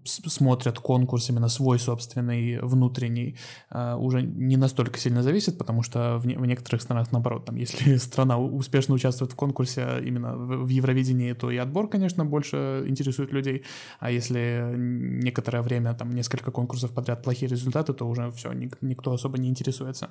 смотрят 0.05 0.79
конкурс 0.79 1.31
именно 1.31 1.49
свой 1.49 1.79
собственный, 1.79 2.59
внутренний, 2.61 3.37
э, 3.71 3.95
уже 3.95 4.23
не 4.23 4.57
настолько 4.57 4.99
сильно 4.99 5.23
зависит, 5.23 5.59
потому 5.59 5.83
что 5.83 6.19
в, 6.19 6.27
не, 6.27 6.35
в 6.37 6.47
некоторых 6.47 6.83
странах 6.83 7.13
наоборот, 7.13 7.45
там, 7.45 7.57
если 7.57 7.97
страна 7.99 8.39
успешно 8.39 8.95
участвует 8.95 9.33
в 9.33 9.37
конкурсе 9.37 10.01
именно 10.05 10.37
в, 10.37 10.69
Евровидении, 10.69 11.33
то 11.33 11.51
и 11.51 11.57
отбор, 11.57 11.89
конечно, 11.89 12.25
больше 12.25 12.85
интересует 12.87 13.33
людей, 13.33 13.65
а 14.01 14.11
если 14.11 14.75
некоторое 14.77 15.63
время, 15.63 15.95
там, 15.95 16.11
несколько 16.11 16.51
конкурсов 16.51 16.93
подряд 16.93 17.23
плохие 17.23 17.49
результаты, 17.49 17.93
то 17.93 18.09
уже 18.09 18.31
все, 18.33 18.53
ник, 18.53 18.79
никто 18.81 19.13
особо 19.13 19.39
не 19.39 19.49
интересуется. 19.49 20.11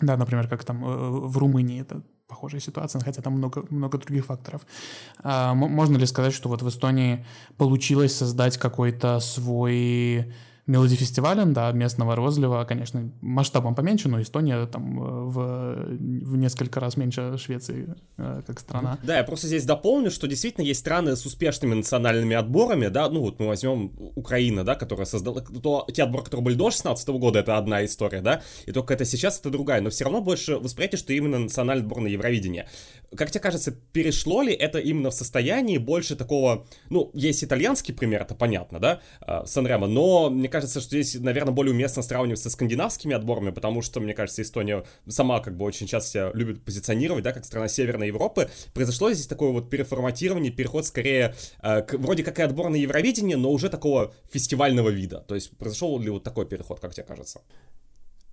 Да, 0.00 0.16
например, 0.16 0.48
как 0.48 0.64
там 0.64 0.84
э, 0.84 1.08
в 1.28 1.38
Румынии 1.38 1.80
это 1.80 2.02
похожая 2.26 2.60
ситуация, 2.60 3.00
хотя 3.00 3.22
там 3.22 3.34
много, 3.34 3.64
много 3.70 3.98
других 3.98 4.26
факторов. 4.26 4.66
А, 5.22 5.54
можно 5.54 5.96
ли 5.96 6.06
сказать, 6.06 6.32
что 6.34 6.48
вот 6.48 6.62
в 6.62 6.68
Эстонии 6.68 7.24
получилось 7.58 8.16
создать 8.16 8.58
какой-то 8.58 9.20
свой 9.20 10.32
Мелоди 10.66 10.96
фестивалем, 10.96 11.52
да, 11.52 11.70
местного 11.72 12.16
розлива, 12.16 12.64
конечно, 12.64 13.12
масштабом 13.20 13.74
поменьше, 13.74 14.08
но 14.08 14.22
Эстония 14.22 14.64
там 14.64 14.98
э, 14.98 15.24
в, 15.26 15.86
в 16.24 16.36
несколько 16.38 16.80
раз 16.80 16.96
меньше 16.96 17.36
Швеции 17.36 17.94
э, 18.16 18.40
как 18.46 18.60
страна. 18.60 18.98
Да, 19.02 19.18
я 19.18 19.24
просто 19.24 19.46
здесь 19.46 19.66
дополню, 19.66 20.10
что 20.10 20.26
действительно 20.26 20.64
есть 20.64 20.80
страны 20.80 21.16
с 21.16 21.26
успешными 21.26 21.74
национальными 21.74 22.34
отборами, 22.34 22.86
да, 22.86 23.10
ну 23.10 23.20
вот 23.20 23.40
мы 23.40 23.48
возьмем 23.48 23.92
Украина, 24.14 24.64
да, 24.64 24.74
которая 24.74 25.04
создала, 25.04 25.42
то, 25.42 25.86
те 25.92 26.02
отборы, 26.02 26.24
которые 26.24 26.44
были 26.44 26.54
до 26.54 26.70
16 26.70 27.08
года, 27.08 27.40
это 27.40 27.58
одна 27.58 27.84
история, 27.84 28.22
да, 28.22 28.40
и 28.64 28.72
только 28.72 28.94
это 28.94 29.04
сейчас, 29.04 29.38
это 29.40 29.50
другая, 29.50 29.82
но 29.82 29.90
все 29.90 30.04
равно 30.04 30.22
больше 30.22 30.56
восприятие, 30.56 30.98
что 30.98 31.12
именно 31.12 31.38
национальный 31.40 31.82
отбор 31.82 32.00
на 32.00 32.06
Евровидение. 32.06 32.66
Как 33.14 33.30
тебе 33.30 33.40
кажется, 33.40 33.70
перешло 33.92 34.40
ли 34.40 34.54
это 34.54 34.78
именно 34.78 35.10
в 35.10 35.14
состоянии 35.14 35.76
больше 35.76 36.16
такого, 36.16 36.66
ну, 36.88 37.10
есть 37.12 37.44
итальянский 37.44 37.92
пример, 37.92 38.22
это 38.22 38.34
понятно, 38.34 38.80
да, 38.80 39.00
э, 39.26 39.42
Санремо, 39.44 39.88
но, 39.88 40.30
мне 40.30 40.48
кажется, 40.54 40.80
что 40.80 40.90
здесь, 40.90 41.20
наверное, 41.20 41.52
более 41.52 41.74
уместно 41.74 42.00
сравнивать 42.02 42.38
со 42.38 42.48
скандинавскими 42.48 43.12
отборами, 43.12 43.50
потому 43.50 43.82
что, 43.82 43.98
мне 43.98 44.14
кажется, 44.14 44.40
Эстония 44.40 44.84
сама 45.08 45.40
как 45.40 45.56
бы 45.56 45.64
очень 45.64 45.88
часто 45.88 46.10
себя 46.10 46.30
любит 46.32 46.64
позиционировать, 46.64 47.24
да, 47.24 47.32
как 47.32 47.44
страна 47.44 47.66
Северной 47.66 48.06
Европы. 48.06 48.48
Произошло 48.72 49.12
здесь 49.12 49.26
такое 49.26 49.50
вот 49.50 49.68
переформатирование, 49.68 50.52
переход 50.52 50.86
скорее 50.86 51.34
э, 51.60 51.82
к, 51.82 51.94
вроде 51.94 52.22
как 52.22 52.38
и 52.38 52.42
отбор 52.42 52.70
на 52.70 52.76
Евровидение, 52.76 53.36
но 53.36 53.50
уже 53.50 53.68
такого 53.68 54.14
фестивального 54.30 54.90
вида. 54.90 55.24
То 55.26 55.34
есть 55.34 55.56
произошел 55.56 55.98
ли 55.98 56.08
вот 56.08 56.22
такой 56.22 56.46
переход, 56.46 56.78
как 56.78 56.94
тебе 56.94 57.02
кажется? 57.02 57.40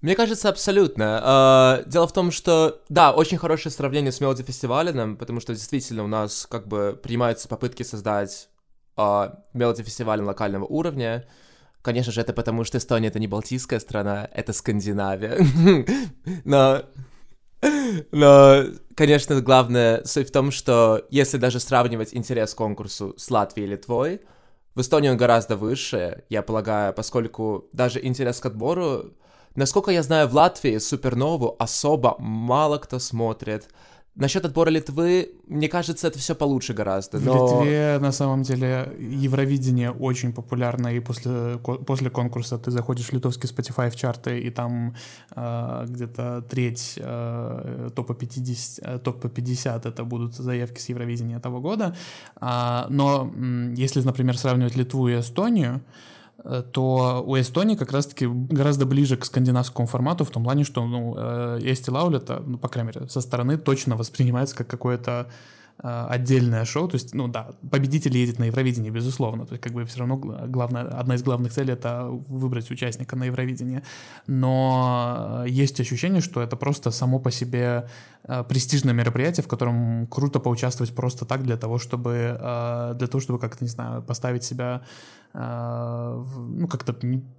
Мне 0.01 0.15
кажется, 0.15 0.49
абсолютно. 0.49 1.83
Дело 1.87 2.07
в 2.07 2.13
том, 2.13 2.31
что, 2.31 2.81
да, 2.89 3.11
очень 3.11 3.37
хорошее 3.37 3.73
сравнение 3.73 4.11
с 4.11 4.19
Мелоди 4.19 4.43
фестивалем, 4.43 5.17
потому 5.17 5.39
что 5.39 5.53
действительно 5.53 6.03
у 6.03 6.07
нас 6.07 6.47
как 6.49 6.67
бы 6.67 6.99
принимаются 7.01 7.47
попытки 7.47 7.83
создать 7.83 8.49
Мелоди 8.97 9.83
фестиваль 9.83 10.21
локального 10.21 10.65
уровня, 10.65 11.27
Конечно 11.81 12.11
же, 12.11 12.21
это 12.21 12.33
потому, 12.33 12.63
что 12.63 12.77
Эстония— 12.77 13.07
это 13.09 13.19
не 13.19 13.27
Балтийская 13.27 13.79
страна, 13.79 14.29
это 14.33 14.53
Скандинавия. 14.53 15.37
Но... 16.45 16.83
Но, 18.11 18.63
конечно, 18.95 19.39
главное 19.39 20.03
суть 20.03 20.29
в 20.29 20.31
том, 20.31 20.49
что 20.49 21.05
если 21.11 21.37
даже 21.37 21.59
сравнивать 21.59 22.15
интерес 22.15 22.55
к 22.55 22.57
конкурсу 22.57 23.13
с 23.17 23.29
Латвией 23.29 23.67
и 23.67 23.71
Литвой, 23.71 24.21
в 24.73 24.81
Эстонии 24.81 25.09
он 25.09 25.17
гораздо 25.17 25.55
выше, 25.55 26.23
я 26.29 26.41
полагаю, 26.41 26.91
поскольку 26.93 27.67
даже 27.71 28.03
интерес 28.03 28.39
к 28.39 28.45
отбору, 28.47 29.11
насколько 29.55 29.91
я 29.91 30.01
знаю, 30.01 30.27
в 30.27 30.33
Латвии 30.33 30.77
Супернову 30.79 31.55
особо 31.59 32.15
мало 32.17 32.77
кто 32.79 32.97
смотрит, 32.97 33.67
Насчет 34.15 34.45
отбора 34.45 34.69
Литвы, 34.69 35.31
мне 35.47 35.69
кажется, 35.69 36.07
это 36.07 36.19
все 36.19 36.35
получше 36.35 36.73
гораздо. 36.73 37.19
Но... 37.19 37.47
В 37.47 37.63
Литве, 37.63 37.97
на 38.01 38.11
самом 38.11 38.43
деле, 38.43 38.93
Евровидение 38.99 39.89
очень 39.89 40.33
популярно, 40.33 40.89
и 40.89 40.99
после, 40.99 41.57
после 41.87 42.09
конкурса 42.09 42.57
ты 42.57 42.71
заходишь 42.71 43.07
в 43.07 43.13
литовский 43.13 43.49
Spotify 43.49 43.89
в 43.89 43.95
чарты, 43.95 44.39
и 44.39 44.49
там 44.49 44.95
э, 45.33 45.85
где-то 45.87 46.41
треть 46.49 46.95
э, 46.97 47.89
топа 47.95 48.13
50, 48.13 48.85
э, 48.85 48.99
топ 48.99 49.33
50 49.33 49.85
это 49.85 50.03
будут 50.03 50.35
заявки 50.35 50.79
с 50.79 50.89
Евровидения 50.89 51.37
этого 51.37 51.61
года. 51.61 51.95
А, 52.35 52.87
но 52.89 53.31
если, 53.77 54.01
например, 54.01 54.37
сравнивать 54.37 54.75
Литву 54.75 55.07
и 55.07 55.19
Эстонию, 55.19 55.81
то 56.71 57.23
у 57.25 57.39
Эстонии 57.39 57.75
как 57.75 57.91
раз-таки 57.91 58.27
гораздо 58.27 58.85
ближе 58.85 59.17
к 59.17 59.25
скандинавскому 59.25 59.87
формату 59.87 60.25
в 60.25 60.31
том 60.31 60.43
плане, 60.43 60.63
что 60.63 60.85
ну, 60.85 61.15
Эсти 61.59 61.89
Лаулета, 61.89 62.41
ну, 62.45 62.57
по 62.57 62.67
крайней 62.67 62.91
мере, 62.93 63.09
со 63.09 63.21
стороны 63.21 63.57
точно 63.57 63.95
воспринимается 63.95 64.55
как 64.55 64.67
какое-то 64.67 65.27
э, 65.83 66.07
отдельное 66.09 66.65
шоу, 66.65 66.87
то 66.87 66.95
есть, 66.95 67.13
ну 67.13 67.27
да, 67.27 67.51
победитель 67.69 68.17
едет 68.17 68.39
на 68.39 68.45
Евровидение, 68.45 68.91
безусловно, 68.91 69.45
то 69.45 69.53
есть 69.53 69.63
как 69.63 69.73
бы 69.73 69.85
все 69.85 69.99
равно 69.99 70.17
главная, 70.17 70.83
одна 70.99 71.15
из 71.15 71.23
главных 71.23 71.51
целей 71.51 71.73
это 71.73 72.07
выбрать 72.27 72.71
участника 72.71 73.15
на 73.15 73.25
Евровидение, 73.25 73.83
но 74.27 75.43
есть 75.47 75.79
ощущение, 75.79 76.21
что 76.21 76.41
это 76.41 76.55
просто 76.55 76.91
само 76.91 77.19
по 77.19 77.31
себе 77.31 77.87
э, 78.20 78.20
престижное 78.49 78.93
мероприятие, 78.93 79.43
в 79.43 79.47
котором 79.47 80.07
круто 80.07 80.39
поучаствовать 80.39 80.93
просто 80.93 81.25
так 81.25 81.43
для 81.43 81.57
того, 81.57 81.79
чтобы 81.79 82.37
для 82.97 83.07
того, 83.07 83.19
чтобы 83.19 83.39
как-то, 83.39 83.63
не 83.63 83.69
знаю, 83.69 84.01
поставить 84.03 84.43
себя 84.43 84.83
а, 85.33 86.25
ну, 86.35 86.67
как-то 86.67 86.93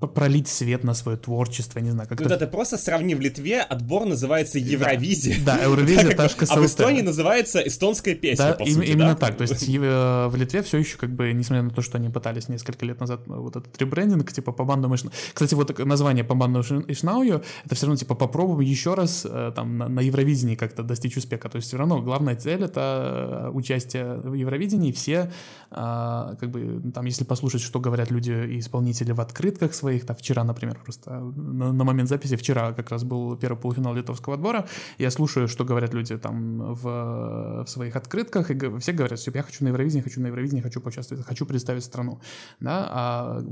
пролить 0.07 0.49
свет 0.49 0.83
на 0.83 0.95
свое 0.95 1.19
творчество, 1.19 1.79
не 1.79 1.91
знаю, 1.91 2.09
как-то... 2.09 2.27
Ну, 2.27 2.35
это 2.35 2.47
просто 2.47 2.79
сравни 2.79 3.15
в 3.15 3.21
Литве, 3.21 3.61
отбор 3.61 4.07
называется 4.07 4.59
Евровизия. 4.59 5.37
Да, 5.45 5.59
Евровизия, 5.59 6.17
Ташка 6.17 6.47
А 6.49 6.59
в 6.59 6.65
Эстонии 6.65 7.03
называется 7.03 7.61
эстонская 7.61 8.15
песня, 8.15 8.47
да, 8.47 8.53
по 8.55 8.65
сути, 8.65 8.87
Именно 8.93 9.15
так, 9.15 9.37
то 9.37 9.43
есть 9.43 9.69
э, 9.69 10.27
в 10.27 10.35
Литве 10.37 10.63
все 10.63 10.79
еще, 10.79 10.97
как 10.97 11.11
бы, 11.11 11.35
несмотря 11.35 11.65
на 11.65 11.71
то, 11.71 11.83
что 11.83 11.99
они 11.99 12.09
пытались 12.09 12.49
несколько 12.49 12.87
лет 12.87 12.99
назад 12.99 13.21
э, 13.27 13.31
вот 13.35 13.57
этот 13.57 13.77
ребрендинг, 13.79 14.33
типа, 14.33 14.53
по 14.53 14.65
банду 14.65 14.89
Ишнау... 14.95 15.13
Кстати, 15.35 15.55
вот 15.55 15.79
название 15.79 16.25
по 16.25 16.35
банду 16.35 16.61
Ишнау, 16.61 17.25
это 17.25 17.75
все 17.75 17.87
равно, 17.87 17.97
типа, 17.97 18.15
попробуем 18.15 18.61
еще 18.61 18.95
раз 18.95 19.27
э, 19.29 19.53
там 19.55 19.77
на, 19.77 19.89
на 19.89 20.01
Евровидении 20.01 20.57
как-то 20.73 20.83
достичь 20.83 21.17
успеха, 21.17 21.49
то 21.49 21.57
есть 21.57 21.69
все 21.69 21.77
равно 21.77 22.01
главная 22.01 22.35
цель— 22.37 22.63
это 22.65 23.51
участие 23.53 24.17
в 24.17 24.35
Евровидении, 24.35 24.91
все, 24.91 25.31
а, 25.71 26.35
как 26.41 26.51
бы, 26.51 26.81
там, 26.95 27.07
если 27.07 27.25
послушать, 27.25 27.61
что 27.61 27.81
говорят 27.81 28.11
люди 28.11 28.33
и 28.33 28.59
исполнители 28.59 29.13
в 29.13 29.21
открытках 29.21 29.75
своих. 29.75 30.07
Там 30.07 30.17
вчера, 30.17 30.45
например, 30.45 30.79
просто 30.85 31.11
на, 31.11 31.73
на 31.73 31.85
момент 31.85 32.09
записи, 32.09 32.37
вчера 32.37 32.73
как 32.73 32.91
раз 32.91 33.05
был 33.05 33.37
первый 33.37 33.59
полуфинал 33.59 33.95
литовского 33.95 34.35
отбора. 34.35 34.67
Я 34.99 35.11
слушаю, 35.11 35.49
что 35.49 35.65
говорят 35.65 35.95
люди 35.95 36.17
там 36.17 36.75
в, 36.75 37.65
в 37.65 37.67
своих 37.67 37.97
открытках, 37.97 38.51
и 38.51 38.79
все 38.79 38.93
говорят, 38.93 39.21
что 39.21 39.31
я 39.35 39.43
хочу 39.43 39.65
на 39.65 39.69
Евровидении, 39.69 40.03
хочу 40.03 40.21
на 40.21 40.29
Евровидении, 40.29 40.63
хочу 40.63 40.81
поучаствовать, 40.81 41.27
хочу 41.27 41.47
представить 41.47 41.85
страну. 41.85 42.21
Да? 42.61 42.89
А 42.91 43.45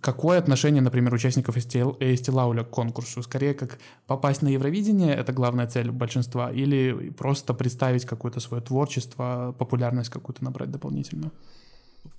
какое 0.00 0.38
отношение, 0.38 0.82
например, 0.82 1.14
участников 1.14 1.56
Эсти 1.56 2.30
Лауля 2.30 2.64
к 2.64 2.70
конкурсу? 2.70 3.22
Скорее, 3.22 3.54
как 3.54 3.78
попасть 4.06 4.42
на 4.42 4.48
Евровидение, 4.48 5.14
это 5.14 5.32
главная 5.32 5.66
цель 5.66 5.90
большинства, 5.90 6.50
или 6.62 7.10
просто 7.10 7.54
представить 7.54 8.04
какое-то 8.04 8.40
свое 8.40 8.62
творчество, 8.62 9.54
популярность 9.58 10.10
какую-то 10.10 10.44
набрать 10.44 10.70
дополнительно? 10.70 11.30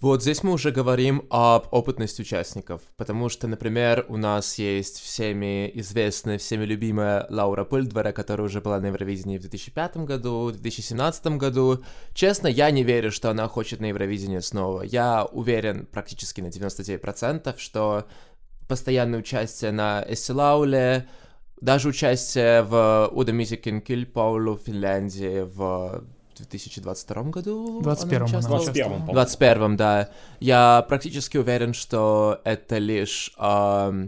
Вот 0.02 0.22
здесь 0.22 0.44
мы 0.44 0.54
уже 0.54 0.72
говорим 0.72 1.26
об 1.30 1.68
опытности 1.72 2.22
участников, 2.22 2.82
потому 2.96 3.28
что, 3.28 3.48
например, 3.48 4.06
у 4.08 4.16
нас 4.16 4.58
есть 4.58 5.00
всеми 5.00 5.70
известная, 5.76 6.38
всеми 6.38 6.64
любимая 6.64 7.28
Лаура 7.30 7.66
Пульдвера, 7.66 8.14
которая 8.14 8.48
уже 8.48 8.62
была 8.62 8.80
на 8.80 8.88
Евровидении 8.88 9.38
в 9.38 9.42
2005 9.42 9.98
году, 9.98 10.46
в 10.46 10.52
2017 10.52 11.28
году. 11.38 11.84
Честно, 12.14 12.48
я 12.48 12.72
не 12.72 12.84
верю, 12.84 13.12
что 13.12 13.30
она 13.30 13.48
хочет 13.48 13.82
на 13.82 13.88
Евровидение 13.88 14.42
снова. 14.42 14.84
Я 14.84 15.26
уверен 15.26 15.86
практически 15.86 16.40
на 16.40 16.48
99%, 16.48 17.56
что 17.58 18.06
постоянное 18.70 19.20
участие 19.20 19.72
на 19.72 20.06
Эссилауле, 20.08 21.08
даже 21.62 21.90
участие 21.90 22.64
в 22.64 23.10
Уда 23.12 23.32
Kill 23.32 24.06
Паулу 24.06 24.56
в 24.56 24.62
Финляндии 24.62 25.42
в 25.42 26.04
2022 26.38 27.24
году? 27.24 27.82
21 27.82 28.22
она 28.24 28.42
21 28.42 29.06
21 29.08 29.78
да. 29.78 30.10
Я 30.40 30.86
практически 30.88 31.38
уверен, 31.38 31.74
что 31.74 32.40
это 32.44 32.78
лишь... 32.78 33.34
Э, 33.38 34.08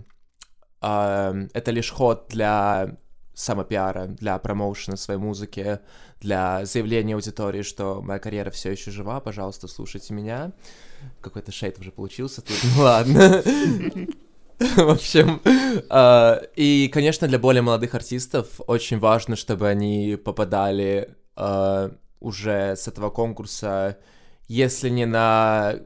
э, 0.82 1.48
это 1.54 1.72
лишь 1.72 1.92
ход 1.92 2.28
для 2.30 2.98
самопиара, 3.34 4.08
для 4.08 4.38
промоушена 4.38 4.98
своей 4.98 5.20
музыки, 5.20 5.80
для 6.20 6.66
заявления 6.66 7.16
аудитории, 7.16 7.64
что 7.64 8.02
моя 8.02 8.20
карьера 8.20 8.52
все 8.52 8.72
еще 8.72 8.92
жива, 8.92 9.20
пожалуйста, 9.20 9.68
слушайте 9.68 10.14
меня. 10.14 10.52
Какой-то 11.22 11.52
шейт 11.52 11.80
уже 11.80 11.92
получился 11.92 12.42
тут, 12.42 12.58
ладно. 12.78 13.44
В 14.76 14.90
общем, 14.92 15.42
э, 15.90 16.42
и, 16.56 16.88
конечно, 16.94 17.28
для 17.28 17.40
более 17.40 17.64
молодых 17.64 17.96
артистов 17.96 18.48
очень 18.68 19.00
важно, 19.00 19.36
чтобы 19.36 19.68
они 19.68 20.18
попадали 20.24 21.16
э, 21.36 21.90
уже 22.20 22.76
с 22.76 22.88
этого 22.88 23.10
конкурса, 23.10 23.98
если 24.48 24.90
не 24.90 25.06
на 25.06 25.78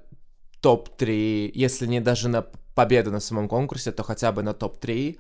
топ-3, 0.59 1.51
если 1.53 1.87
не 1.87 2.01
даже 2.01 2.27
на 2.27 2.41
победу 2.41 3.11
на 3.11 3.21
самом 3.21 3.47
конкурсе, 3.47 3.93
то 3.93 4.03
хотя 4.03 4.33
бы 4.33 4.43
на 4.43 4.53
топ-3, 4.53 5.19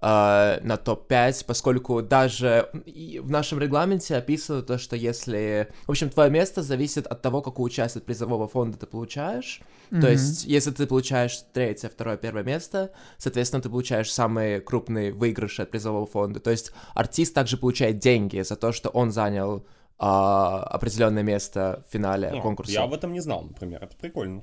э, 0.00 0.60
на 0.62 0.76
топ-5, 0.76 1.44
поскольку 1.46 2.02
даже 2.02 2.70
в 2.72 3.30
нашем 3.30 3.58
регламенте 3.58 4.16
описано 4.16 4.62
то, 4.62 4.78
что 4.78 4.96
если... 4.96 5.68
В 5.86 5.90
общем, 5.90 6.10
твое 6.10 6.30
место 6.30 6.62
зависит 6.62 7.06
от 7.06 7.22
того, 7.22 7.42
какую 7.42 7.70
часть 7.70 7.96
от 7.96 8.04
призового 8.04 8.48
фонда 8.48 8.78
ты 8.78 8.86
получаешь. 8.86 9.60
Mm-hmm. 9.90 10.00
То 10.00 10.10
есть, 10.10 10.44
если 10.44 10.70
ты 10.70 10.86
получаешь 10.86 11.42
третье, 11.52 11.88
второе, 11.88 12.16
первое 12.16 12.44
место, 12.44 12.92
соответственно, 13.18 13.62
ты 13.62 13.68
получаешь 13.68 14.12
самые 14.12 14.60
крупные 14.60 15.12
выигрыши 15.12 15.62
от 15.62 15.70
призового 15.70 16.06
фонда. 16.06 16.40
То 16.40 16.50
есть, 16.50 16.72
артист 16.94 17.34
также 17.34 17.56
получает 17.56 17.98
деньги 17.98 18.40
за 18.40 18.56
то, 18.56 18.72
что 18.72 18.88
он 18.90 19.10
занял 19.10 19.66
а, 19.98 20.62
определенное 20.62 21.22
место 21.22 21.84
в 21.86 21.92
финале 21.92 22.30
ну, 22.32 22.40
конкурса. 22.40 22.72
Я 22.72 22.84
об 22.84 22.94
этом 22.94 23.12
не 23.12 23.20
знал, 23.20 23.42
например. 23.42 23.84
Это 23.84 23.94
прикольно. 23.96 24.42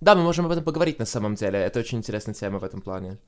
Да, 0.00 0.14
мы 0.14 0.22
можем 0.22 0.46
об 0.46 0.52
этом 0.52 0.64
поговорить 0.64 0.98
на 0.98 1.04
самом 1.04 1.34
деле. 1.34 1.58
Это 1.58 1.80
очень 1.80 1.98
интересная 1.98 2.34
тема 2.34 2.58
в 2.58 2.64
этом 2.64 2.80
плане. 2.80 3.18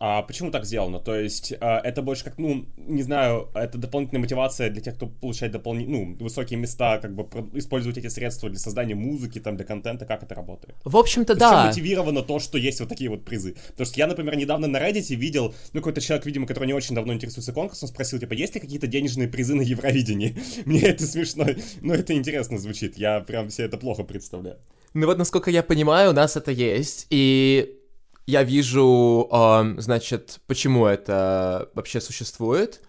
А 0.00 0.22
почему 0.22 0.50
так 0.50 0.64
сделано? 0.64 0.98
То 0.98 1.14
есть 1.14 1.54
а, 1.60 1.78
это 1.78 2.02
больше 2.02 2.24
как, 2.24 2.36
ну, 2.38 2.66
не 2.76 3.02
знаю, 3.02 3.48
это 3.54 3.78
дополнительная 3.78 4.20
мотивация 4.20 4.70
для 4.70 4.82
тех, 4.82 4.96
кто 4.96 5.06
получает 5.06 5.52
дополнительные, 5.52 6.06
ну, 6.06 6.24
высокие 6.24 6.58
места, 6.58 6.98
как 6.98 7.14
бы 7.14 7.28
использовать 7.56 7.96
эти 7.96 8.08
средства 8.08 8.50
для 8.50 8.58
создания 8.58 8.94
музыки, 8.94 9.38
там, 9.38 9.56
для 9.56 9.64
контента, 9.64 10.04
как 10.04 10.24
это 10.24 10.34
работает? 10.34 10.74
В 10.84 10.96
общем-то, 10.96 11.36
да. 11.36 11.66
мотивировано 11.66 12.22
то, 12.22 12.40
что 12.40 12.58
есть 12.58 12.80
вот 12.80 12.88
такие 12.88 13.08
вот 13.08 13.24
призы? 13.24 13.56
Потому 13.68 13.86
что 13.86 13.98
я, 13.98 14.06
например, 14.08 14.36
недавно 14.36 14.66
на 14.66 14.78
Reddit 14.78 15.14
видел, 15.14 15.54
ну, 15.72 15.80
какой-то 15.80 16.00
человек, 16.00 16.26
видимо, 16.26 16.46
который 16.46 16.66
не 16.66 16.74
очень 16.74 16.94
давно 16.94 17.12
интересуется 17.12 17.52
конкурсом, 17.52 17.88
спросил, 17.88 18.18
типа, 18.18 18.32
есть 18.34 18.54
ли 18.54 18.60
какие-то 18.60 18.88
денежные 18.88 19.28
призы 19.28 19.54
на 19.54 19.62
Евровидении? 19.62 20.36
Мне 20.64 20.80
это 20.82 21.06
смешно, 21.06 21.46
но 21.80 21.94
это 21.94 22.14
интересно 22.14 22.58
звучит, 22.58 22.98
я 22.98 23.20
прям 23.20 23.48
все 23.48 23.64
это 23.64 23.76
плохо 23.76 24.02
представляю. 24.02 24.58
Ну 24.94 25.06
вот, 25.06 25.18
насколько 25.18 25.50
я 25.50 25.62
понимаю, 25.62 26.10
у 26.10 26.12
нас 26.12 26.36
это 26.36 26.50
есть, 26.50 27.06
и 27.08 27.78
я 28.26 28.42
вижу, 28.42 29.28
э, 29.30 29.74
значит, 29.78 30.40
почему 30.46 30.86
это 30.86 31.70
вообще 31.74 32.00
существует. 32.00 32.80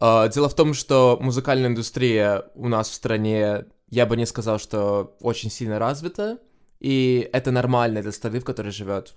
Э, 0.00 0.28
дело 0.32 0.48
в 0.48 0.54
том, 0.54 0.74
что 0.74 1.18
музыкальная 1.20 1.68
индустрия 1.68 2.44
у 2.54 2.68
нас 2.68 2.90
в 2.90 2.94
стране, 2.94 3.66
я 3.88 4.06
бы 4.06 4.16
не 4.16 4.26
сказал, 4.26 4.58
что 4.58 5.16
очень 5.20 5.50
сильно 5.50 5.78
развита, 5.78 6.38
и 6.80 7.28
это 7.32 7.50
нормально 7.50 8.02
для 8.02 8.12
страны, 8.12 8.40
в 8.40 8.44
которой 8.44 8.70
живет 8.72 9.14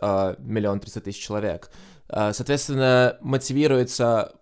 э, 0.00 0.34
миллион 0.38 0.80
тридцать 0.80 1.04
тысяч 1.04 1.22
человек. 1.22 1.70
Э, 2.08 2.32
соответственно, 2.32 3.18
мотивируется 3.20 4.34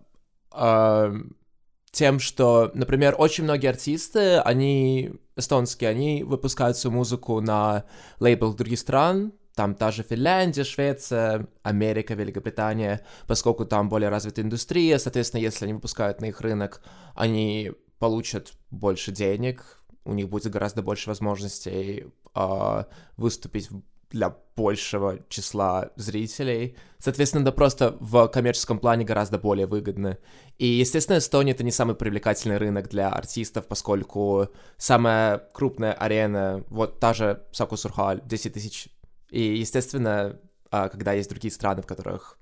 тем, 1.91 2.19
что, 2.19 2.71
например, 2.73 3.15
очень 3.17 3.43
многие 3.43 3.67
артисты, 3.67 4.37
они 4.37 5.11
эстонские, 5.35 5.89
они 5.89 6.23
выпускают 6.23 6.77
свою 6.77 6.95
музыку 6.95 7.41
на 7.41 7.83
лейблах 8.19 8.55
других 8.55 8.79
стран, 8.79 9.33
там 9.57 9.73
та 9.73 9.89
же 9.91 10.03
Финляндия, 10.03 10.63
Швеция, 10.63 11.47
Америка, 11.63 12.13
Великобритания, 12.13 13.01
поскольку 13.25 13.65
там 13.65 13.89
более 13.89 14.09
развитая 14.09 14.45
индустрия, 14.45 14.99
соответственно, 14.99 15.41
если 15.41 15.65
они 15.65 15.73
выпускают 15.73 16.21
на 16.21 16.25
их 16.25 16.41
рынок, 16.41 16.81
они 17.15 17.71
получат 17.97 18.53
больше 18.69 19.11
денег, 19.11 19.81
у 20.05 20.13
них 20.13 20.29
будет 20.29 20.53
гораздо 20.53 20.83
больше 20.83 21.09
возможностей 21.09 22.05
э, 22.35 22.83
выступить 23.17 23.69
для 24.11 24.35
большего 24.55 25.19
числа 25.27 25.89
зрителей. 25.95 26.77
Соответственно, 26.99 27.43
да 27.43 27.51
просто 27.51 27.97
в 27.99 28.27
коммерческом 28.27 28.77
плане 28.77 29.05
гораздо 29.05 29.39
более 29.39 29.65
выгодно. 29.65 30.19
И, 30.59 30.67
естественно, 30.67 31.17
Эстония— 31.17 31.51
это 31.53 31.63
не 31.63 31.71
самый 31.71 31.95
привлекательный 31.95 32.57
рынок 32.57 32.89
для 32.89 33.09
артистов, 33.09 33.65
поскольку 33.65 34.49
самая 34.77 35.39
крупная 35.51 35.93
арена, 35.93 36.63
вот 36.69 36.99
та 36.99 37.15
же 37.15 37.43
Сакусурхаль, 37.51 38.21
10 38.23 38.53
тысяч 38.53 38.89
и, 39.29 39.57
естественно, 39.57 40.39
а, 40.71 40.89
когда 40.89 41.13
есть 41.13 41.29
другие 41.29 41.51
страны, 41.51 41.81
в 41.81 41.87
которых 41.87 42.37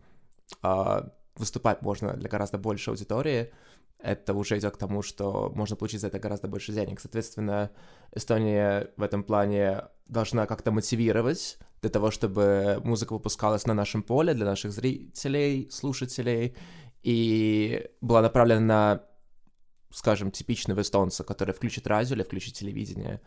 а, 0.62 1.12
выступать 1.36 1.82
можно 1.82 2.14
для 2.14 2.30
гораздо 2.30 2.58
большей 2.58 2.92
аудитории, 2.92 3.52
это 4.00 4.34
уже 4.34 4.58
идет 4.58 4.76
к 4.76 4.78
тому, 4.78 5.02
что 5.02 5.52
можно 5.56 5.76
получить 5.76 6.02
за 6.02 6.08
это 6.08 6.20
гораздо 6.20 6.48
больше 6.48 6.72
денег. 6.74 7.00
Соответственно, 7.00 7.72
Эстония 8.14 8.92
в 8.98 9.02
этом 9.02 9.24
плане 9.24 9.86
должна 10.08 10.46
как-то 10.46 10.72
мотивировать 10.72 11.58
для 11.82 11.90
того, 11.90 12.12
чтобы 12.12 12.82
музыка 12.84 13.14
выпускалась 13.14 13.66
на 13.66 13.74
нашем 13.74 14.04
поле 14.04 14.34
для 14.34 14.46
наших 14.46 14.72
зрителей, 14.72 15.70
слушателей, 15.72 16.56
и 17.02 17.90
была 18.02 18.22
направлена 18.22 18.60
на, 18.60 19.04
скажем, 19.92 20.32
типичного 20.32 20.82
эстонца, 20.82 21.24
который 21.24 21.54
включит 21.54 21.88
радио 21.88 22.16
или 22.16 22.24
включит 22.24 22.56
телевидение. 22.56 23.22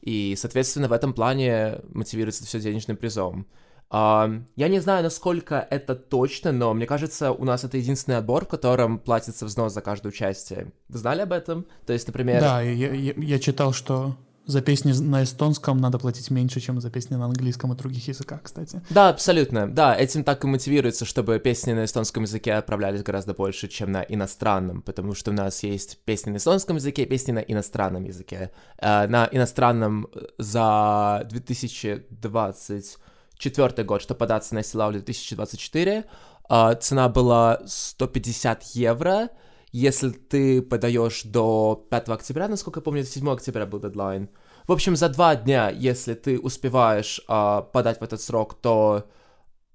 И, 0.00 0.34
соответственно, 0.36 0.88
в 0.88 0.92
этом 0.92 1.12
плане 1.12 1.80
мотивируется 1.88 2.44
все 2.46 2.60
денежным 2.60 2.96
призом. 2.96 3.46
Я 3.92 4.44
не 4.56 4.78
знаю, 4.78 5.02
насколько 5.02 5.66
это 5.68 5.96
точно, 5.96 6.52
но 6.52 6.72
мне 6.74 6.86
кажется, 6.86 7.32
у 7.32 7.44
нас 7.44 7.64
это 7.64 7.76
единственный 7.76 8.18
отбор, 8.18 8.44
в 8.44 8.48
котором 8.48 9.00
платится 9.00 9.44
взнос 9.46 9.74
за 9.74 9.80
каждое 9.80 10.10
участие. 10.10 10.72
Вы 10.88 10.98
знали 10.98 11.22
об 11.22 11.32
этом? 11.32 11.66
То 11.86 11.92
есть, 11.92 12.06
например... 12.06 12.40
Да, 12.40 12.62
я, 12.62 12.92
я, 12.92 13.14
я 13.16 13.38
читал, 13.40 13.72
что 13.72 14.16
за 14.50 14.62
песни 14.62 14.92
на 14.92 15.22
эстонском 15.22 15.78
надо 15.78 15.98
платить 15.98 16.30
меньше, 16.30 16.60
чем 16.60 16.80
за 16.80 16.90
песни 16.90 17.14
на 17.14 17.24
английском 17.24 17.72
и 17.72 17.76
других 17.76 18.08
языках, 18.08 18.42
кстати. 18.42 18.82
Да, 18.90 19.08
абсолютно. 19.08 19.72
Да, 19.72 19.96
этим 19.96 20.24
так 20.24 20.44
и 20.44 20.46
мотивируется, 20.46 21.04
чтобы 21.04 21.38
песни 21.38 21.72
на 21.72 21.84
эстонском 21.84 22.24
языке 22.24 22.54
отправлялись 22.54 23.02
гораздо 23.02 23.34
больше, 23.34 23.68
чем 23.68 23.92
на 23.92 24.02
иностранном, 24.02 24.82
потому 24.82 25.14
что 25.14 25.30
у 25.30 25.34
нас 25.34 25.62
есть 25.62 25.98
песни 26.04 26.32
на 26.32 26.38
эстонском 26.38 26.76
языке, 26.76 27.06
песни 27.06 27.32
на 27.32 27.38
иностранном 27.38 28.04
языке. 28.04 28.50
Э, 28.78 29.06
на 29.06 29.28
иностранном 29.30 30.08
за 30.38 31.26
2024 31.30 33.84
год, 33.84 34.02
чтобы 34.02 34.18
податься 34.18 34.54
на 34.54 34.62
Силаули 34.62 34.98
2024, 34.98 36.04
э, 36.48 36.74
цена 36.80 37.08
была 37.08 37.60
150 37.66 38.62
евро, 38.74 39.28
если 39.72 40.10
ты 40.10 40.62
подаешь 40.62 41.22
до 41.24 41.86
5 41.90 42.08
октября, 42.08 42.48
насколько 42.48 42.80
я 42.80 42.82
помню, 42.82 43.04
7 43.04 43.28
октября 43.30 43.66
был 43.66 43.80
дедлайн. 43.80 44.28
В 44.66 44.72
общем, 44.72 44.96
за 44.96 45.08
два 45.08 45.36
дня, 45.36 45.70
если 45.70 46.14
ты 46.14 46.38
успеваешь 46.38 47.20
э, 47.28 47.62
подать 47.72 48.00
в 48.00 48.04
этот 48.04 48.20
срок, 48.20 48.54
то 48.60 49.08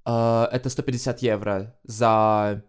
э, 0.06 0.48
это 0.52 0.70
150 0.70 1.22
евро 1.22 1.76
за... 1.84 2.64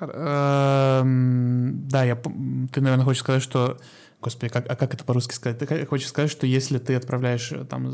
Эм, 0.00 1.88
да, 1.88 2.04
я, 2.04 2.16
ты, 2.16 2.80
наверное, 2.80 3.04
хочешь 3.04 3.20
сказать, 3.20 3.42
что... 3.42 3.78
Господи, 4.20 4.50
как, 4.50 4.70
а 4.70 4.74
как 4.74 4.94
это 4.94 5.04
по-русски 5.04 5.34
сказать? 5.34 5.58
Ты 5.58 5.86
хочешь 5.86 6.08
сказать, 6.08 6.30
что 6.30 6.46
если 6.46 6.78
ты 6.78 6.94
отправляешь 6.94 7.52
э, 7.52 7.64
там 7.64 7.90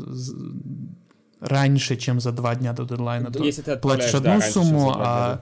раньше, 1.41 1.97
чем 1.97 2.19
за 2.19 2.31
два 2.31 2.55
дня 2.55 2.73
до 2.73 2.85
дедлайна, 2.85 3.31
то 3.31 3.43
если 3.43 3.63
ты 3.63 3.75
платишь 3.75 4.13
одну 4.13 4.39
да, 4.39 4.41
сумму, 4.41 4.93
а 4.95 4.97
а, 4.97 5.41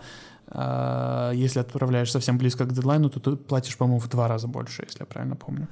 если 0.52 1.60
отправляешь 1.60 2.12
совсем 2.12 2.38
близко 2.38 2.66
к 2.66 2.74
дедлайну, 2.74 3.10
то 3.10 3.20
ты 3.20 3.36
платишь, 3.36 3.78
по-моему, 3.78 4.00
в 4.00 4.08
два 4.10 4.28
раза 4.28 4.48
больше, 4.48 4.84
если 4.84 5.02
я 5.02 5.06
правильно 5.06 5.36
помню. 5.36 5.68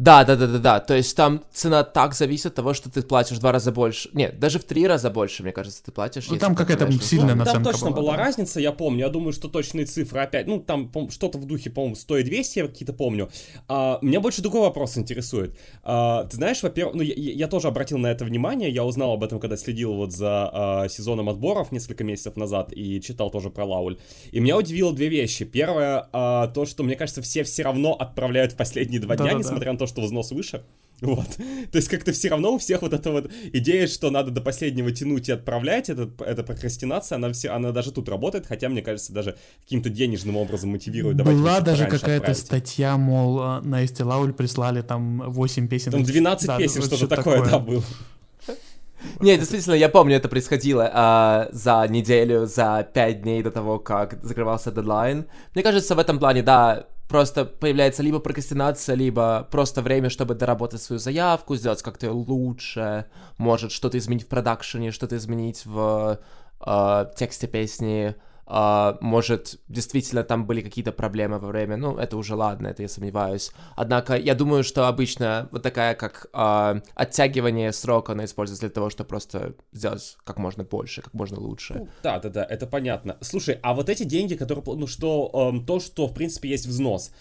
Да, 0.00 0.24
да, 0.24 0.34
да, 0.34 0.46
да, 0.46 0.58
да. 0.58 0.80
То 0.80 0.96
есть 0.96 1.14
там 1.14 1.42
цена 1.52 1.84
так 1.84 2.14
зависит 2.14 2.46
от 2.46 2.54
того, 2.54 2.72
что 2.72 2.90
ты 2.90 3.02
платишь 3.02 3.36
в 3.36 3.40
два 3.40 3.52
раза 3.52 3.70
больше. 3.70 4.08
Нет, 4.14 4.38
даже 4.38 4.58
в 4.58 4.64
три 4.64 4.86
раза 4.86 5.10
больше, 5.10 5.42
мне 5.42 5.52
кажется, 5.52 5.84
ты 5.84 5.92
платишь. 5.92 6.26
Ну 6.30 6.38
там 6.38 6.54
какая-то 6.54 6.90
сильная 6.92 7.34
ну, 7.34 7.40
наценка 7.40 7.64
Там 7.64 7.72
точно 7.72 7.90
была, 7.90 8.00
была 8.00 8.16
да. 8.16 8.24
разница, 8.24 8.60
я 8.60 8.72
помню. 8.72 9.00
Я 9.00 9.08
думаю, 9.10 9.34
что 9.34 9.48
точные 9.48 9.84
цифры 9.84 10.20
опять, 10.20 10.46
ну 10.46 10.58
там 10.58 10.90
что-то 11.10 11.36
в 11.36 11.44
духе, 11.44 11.68
по-моему, 11.68 11.96
100 11.96 12.16
и 12.16 12.22
200 12.22 12.58
я 12.58 12.66
какие-то 12.66 12.94
помню. 12.94 13.28
А, 13.68 13.98
меня 14.00 14.20
больше 14.20 14.40
другой 14.40 14.62
вопрос 14.62 14.96
интересует. 14.96 15.58
А, 15.82 16.24
ты 16.24 16.36
знаешь, 16.36 16.62
во-первых, 16.62 16.96
ну 16.96 17.02
я, 17.02 17.12
я 17.14 17.46
тоже 17.46 17.68
обратил 17.68 17.98
на 17.98 18.06
это 18.06 18.24
внимание, 18.24 18.70
я 18.70 18.86
узнал 18.86 19.12
об 19.12 19.22
этом, 19.22 19.38
когда 19.38 19.58
следил 19.58 19.92
вот 19.92 20.12
за 20.12 20.50
а, 20.50 20.88
сезоном 20.88 21.28
отборов 21.28 21.72
несколько 21.72 22.04
месяцев 22.04 22.36
назад 22.36 22.72
и 22.72 23.02
читал 23.02 23.30
тоже 23.30 23.50
про 23.50 23.66
Лауль. 23.66 23.98
И 24.32 24.40
меня 24.40 24.56
удивило 24.56 24.94
две 24.94 25.08
вещи. 25.08 25.44
Первое, 25.44 26.08
а, 26.14 26.46
то, 26.46 26.64
что, 26.64 26.84
мне 26.84 26.96
кажется, 26.96 27.20
все 27.20 27.44
все 27.44 27.64
равно 27.64 27.92
отправляют 27.92 28.52
в 28.52 28.56
последние 28.56 28.98
два 28.98 29.14
да, 29.16 29.24
дня, 29.24 29.32
да, 29.34 29.38
несмотря 29.40 29.66
да. 29.66 29.72
на 29.72 29.78
то, 29.78 29.89
что 29.90 30.00
взнос 30.02 30.30
выше. 30.30 30.64
Вот. 31.00 31.28
То 31.72 31.76
есть 31.76 31.88
как-то 31.88 32.12
все 32.12 32.28
равно 32.28 32.54
у 32.54 32.58
всех 32.58 32.82
вот 32.82 32.92
эта 32.92 33.10
вот 33.10 33.30
идея, 33.52 33.86
что 33.86 34.10
надо 34.10 34.30
до 34.30 34.40
последнего 34.40 34.90
тянуть 34.92 35.28
и 35.28 35.32
отправлять, 35.32 35.88
это, 35.88 36.10
эта 36.24 36.42
прокрастинация, 36.42 37.16
она, 37.16 37.32
все, 37.32 37.50
она 37.50 37.72
даже 37.72 37.90
тут 37.90 38.08
работает, 38.08 38.46
хотя, 38.46 38.68
мне 38.68 38.82
кажется, 38.82 39.12
даже 39.12 39.36
каким-то 39.62 39.88
денежным 39.88 40.36
образом 40.36 40.70
мотивирует. 40.70 41.16
Была 41.16 41.60
даже 41.60 41.86
какая-то 41.86 42.34
статья, 42.34 42.96
мол, 42.96 43.40
а, 43.40 43.60
на 43.62 43.84
Эсти 43.84 44.02
Лауль 44.02 44.32
прислали 44.32 44.82
там 44.82 45.22
8 45.30 45.68
песен. 45.68 45.92
Там 45.92 46.02
12 46.02 46.46
да, 46.46 46.58
песен, 46.58 46.82
что-то 46.82 47.08
такое, 47.08 47.36
такое, 47.36 47.50
да, 47.50 47.58
было. 47.58 47.82
Не, 49.20 49.38
действительно, 49.38 49.74
я 49.74 49.88
помню, 49.88 50.16
это 50.16 50.28
происходило 50.28 50.90
а, 50.92 51.48
за 51.52 51.86
неделю, 51.88 52.46
за 52.46 52.86
пять 52.92 53.22
дней 53.22 53.42
до 53.42 53.50
того, 53.50 53.78
как 53.78 54.22
закрывался 54.22 54.70
дедлайн. 54.70 55.26
Мне 55.54 55.62
кажется, 55.64 55.94
в 55.94 55.98
этом 55.98 56.18
плане, 56.18 56.42
да, 56.42 56.86
просто 57.10 57.44
появляется 57.44 58.04
либо 58.04 58.20
прокрастинация, 58.20 58.94
либо 58.94 59.48
просто 59.50 59.82
время, 59.82 60.10
чтобы 60.10 60.34
доработать 60.36 60.80
свою 60.80 61.00
заявку, 61.00 61.56
сделать 61.56 61.82
как-то 61.82 62.12
лучше, 62.12 63.06
может 63.36 63.72
что-то 63.72 63.98
изменить 63.98 64.26
в 64.26 64.28
продакшене, 64.28 64.92
что-то 64.92 65.16
изменить 65.16 65.66
в 65.66 66.20
э, 66.64 67.06
тексте 67.16 67.48
песни. 67.48 68.14
А, 68.52 68.98
может, 69.00 69.60
действительно 69.68 70.24
там 70.24 70.44
были 70.44 70.60
какие-то 70.60 70.90
проблемы 70.90 71.38
во 71.38 71.48
время, 71.48 71.76
ну, 71.76 71.96
это 71.96 72.16
уже 72.16 72.34
ладно, 72.34 72.66
это 72.66 72.82
я 72.82 72.88
сомневаюсь. 72.88 73.52
Однако 73.76 74.16
я 74.16 74.34
думаю, 74.34 74.64
что 74.64 74.88
обычно 74.88 75.48
вот 75.52 75.62
такая 75.62 75.94
как 75.94 76.26
а, 76.32 76.82
оттягивание 76.96 77.72
срока 77.72 78.12
она 78.12 78.24
используется 78.24 78.66
для 78.66 78.74
того, 78.74 78.90
чтобы 78.90 79.08
просто 79.08 79.54
сделать 79.70 80.16
как 80.24 80.38
можно 80.38 80.64
больше, 80.64 81.00
как 81.00 81.14
можно 81.14 81.38
лучше. 81.38 81.74
Ну, 81.74 81.88
да, 82.02 82.18
да, 82.18 82.28
да, 82.28 82.44
это 82.44 82.66
понятно. 82.66 83.16
Слушай, 83.20 83.60
а 83.62 83.72
вот 83.72 83.88
эти 83.88 84.02
деньги, 84.02 84.34
которые, 84.34 84.64
ну 84.76 84.88
что, 84.88 85.30
эм, 85.32 85.64
то, 85.64 85.78
что 85.78 86.08
в 86.08 86.14
принципе 86.14 86.48
есть 86.48 86.66
взнос, 86.66 87.12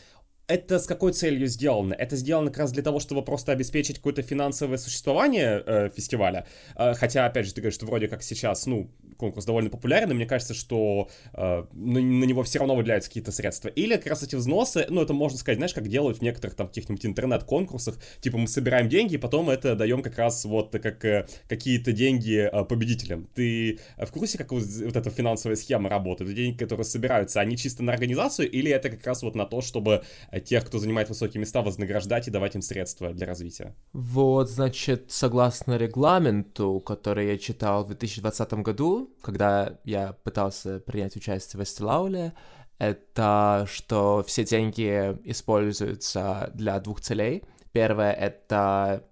это 0.50 0.80
с 0.80 0.88
какой 0.88 1.14
целью 1.14 1.48
сделано? 1.48 1.94
Это 1.94 2.16
сделано 2.16 2.50
как 2.50 2.58
раз 2.58 2.72
для 2.72 2.82
того, 2.82 3.00
чтобы 3.00 3.24
просто 3.24 3.52
обеспечить 3.52 3.98
какое-то 3.98 4.24
финансовое 4.24 4.80
существование 4.80 5.64
э, 5.64 5.90
фестиваля. 5.96 6.48
Э, 6.76 6.96
хотя, 6.96 7.28
опять 7.28 7.46
же, 7.46 7.54
ты 7.54 7.62
говоришь, 7.62 7.76
что 7.76 7.86
вроде 7.86 8.08
как 8.08 8.24
сейчас, 8.24 8.66
ну, 8.66 8.90
конкурс 9.20 9.46
довольно 9.46 9.70
популярен, 9.70 10.10
и 10.12 10.14
мне 10.14 10.26
кажется, 10.26 10.54
что 10.54 11.10
э, 11.34 11.66
на, 11.74 12.00
на 12.00 12.24
него 12.24 12.44
все 12.44 12.60
равно 12.60 12.76
выделяются 12.76 13.10
какие-то 13.10 13.32
средства. 13.32 13.68
Или 13.68 13.96
как 13.98 14.08
раз 14.08 14.24
эти 14.24 14.36
взносы, 14.36 14.86
ну, 14.90 15.02
это 15.02 15.14
можно 15.14 15.38
сказать, 15.38 15.58
знаешь, 15.58 15.74
как 15.74 15.88
делают 15.88 16.20
в 16.20 16.22
некоторых 16.22 16.56
там 16.56 16.68
каких-нибудь 16.68 17.06
интернет-конкурсах, 17.06 17.98
типа 18.22 18.38
мы 18.38 18.48
собираем 18.48 18.88
деньги, 18.88 19.16
и 19.16 19.18
потом 19.18 19.50
это 19.50 19.76
даем 19.76 20.02
как 20.02 20.18
раз 20.18 20.46
вот 20.46 20.72
как 20.72 21.04
э, 21.06 21.28
какие-то 21.48 21.92
деньги 21.92 22.50
э, 22.52 22.64
победителям. 22.64 23.28
Ты 23.36 23.80
в 23.98 24.12
курсе, 24.12 24.38
как 24.38 24.52
вот, 24.52 24.64
вот 24.64 24.96
эта 24.96 25.10
финансовая 25.10 25.58
схема 25.58 25.90
работает? 25.90 26.34
Деньги, 26.34 26.58
которые 26.58 26.86
собираются, 26.86 27.42
они 27.42 27.58
чисто 27.58 27.84
на 27.84 27.92
организацию, 27.92 28.50
или 28.50 28.72
это 28.72 28.90
как 28.90 29.06
раз 29.06 29.22
вот 29.22 29.36
на 29.36 29.46
то, 29.46 29.62
чтобы 29.62 30.04
тех, 30.46 30.66
кто 30.66 30.80
занимает 30.80 31.10
высокие 31.10 31.42
места, 31.42 31.62
вознаграждать 31.62 32.28
и 32.28 32.32
давать 32.32 32.56
им 32.56 32.62
средства 32.62 33.14
для 33.14 33.28
развития? 33.28 33.76
Вот, 33.92 34.50
значит, 34.50 35.06
согласно 35.10 35.78
регламенту, 35.78 36.80
который 36.80 37.28
я 37.28 37.38
читал 37.38 37.84
в 37.84 37.88
2020 37.88 38.54
году, 38.54 39.09
когда 39.22 39.80
я 39.84 40.14
пытался 40.24 40.80
принять 40.80 41.16
участие 41.16 41.60
в 41.60 41.64
Эстелауле, 41.64 42.34
это 42.78 43.66
что 43.70 44.24
все 44.26 44.46
деньги 44.46 45.18
используются 45.26 46.52
для 46.54 46.80
двух 46.80 47.02
целей. 47.02 47.44
Первое— 47.74 48.12
это 48.14 49.04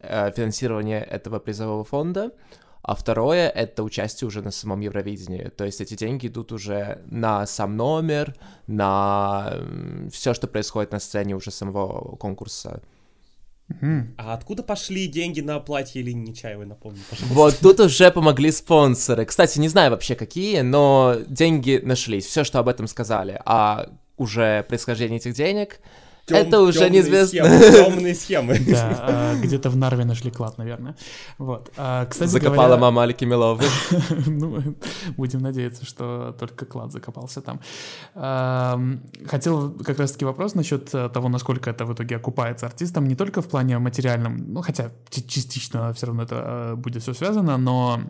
э, 0.00 0.32
финансирование 0.32 1.00
этого 1.00 1.38
призового 1.38 1.84
фонда, 1.84 2.32
а 2.82 2.96
второе— 2.96 3.48
это 3.54 3.84
участие 3.84 4.26
уже 4.26 4.42
на 4.42 4.50
самом 4.50 4.80
Евровидении. 4.80 5.48
То 5.48 5.64
есть 5.64 5.80
эти 5.80 5.94
деньги 5.94 6.26
идут 6.26 6.50
уже 6.50 7.02
на 7.06 7.46
сам 7.46 7.76
номер, 7.76 8.34
на 8.66 9.54
все, 10.10 10.34
что 10.34 10.48
происходит 10.48 10.90
на 10.90 10.98
сцене 10.98 11.36
уже 11.36 11.52
самого 11.52 12.16
конкурса. 12.16 12.82
А 14.18 14.34
откуда 14.34 14.62
пошли 14.62 15.06
деньги 15.06 15.40
на 15.40 15.58
платье 15.60 16.02
или 16.02 16.12
Нечаевой, 16.12 16.66
напомню, 16.66 17.00
пожалуйста. 17.08 17.34
Вот 17.34 17.58
тут 17.60 17.80
уже 17.80 18.10
помогли 18.10 18.50
спонсоры. 18.50 19.24
Кстати, 19.24 19.58
не 19.58 19.68
знаю 19.68 19.90
вообще 19.90 20.14
какие, 20.14 20.60
но 20.60 21.16
деньги 21.26 21.80
нашлись. 21.82 22.26
Все, 22.26 22.44
что 22.44 22.58
об 22.58 22.68
этом 22.68 22.86
сказали. 22.86 23.40
А 23.44 23.88
уже 24.16 24.64
происхождение 24.68 25.18
этих 25.18 25.34
денег 25.34 25.80
Тем, 26.26 26.36
это 26.36 26.60
уже 26.60 26.88
неизвестно. 26.88 27.40
Темные 27.72 28.14
схемы. 28.14 28.58
Да, 28.70 28.98
а, 29.00 29.34
где-то 29.34 29.70
в 29.70 29.76
Нарве 29.76 30.04
нашли 30.04 30.30
клад, 30.30 30.56
наверное. 30.56 30.94
Вот. 31.38 31.72
А, 31.76 32.06
кстати 32.06 32.30
Закопала 32.30 32.66
говоря... 32.66 32.80
мама 32.80 33.02
Алики 33.02 33.24
Миловой. 33.24 33.66
ну, 34.26 34.76
будем 35.16 35.40
надеяться, 35.40 35.84
что 35.84 36.36
только 36.38 36.64
клад 36.64 36.92
закопался 36.92 37.40
там. 37.40 37.60
А, 38.14 38.80
хотел 39.26 39.72
как 39.72 39.98
раз-таки 39.98 40.24
вопрос 40.24 40.54
насчет 40.54 40.90
того, 40.90 41.28
насколько 41.28 41.70
это 41.70 41.84
в 41.84 41.92
итоге 41.92 42.16
окупается 42.16 42.66
артистам, 42.66 43.08
не 43.08 43.16
только 43.16 43.42
в 43.42 43.48
плане 43.48 43.78
материальном, 43.78 44.52
ну, 44.52 44.62
хотя 44.62 44.92
частично 45.10 45.92
все 45.92 46.06
равно 46.06 46.22
это 46.22 46.74
будет 46.76 47.02
все 47.02 47.14
связано, 47.14 47.58
но 47.58 48.00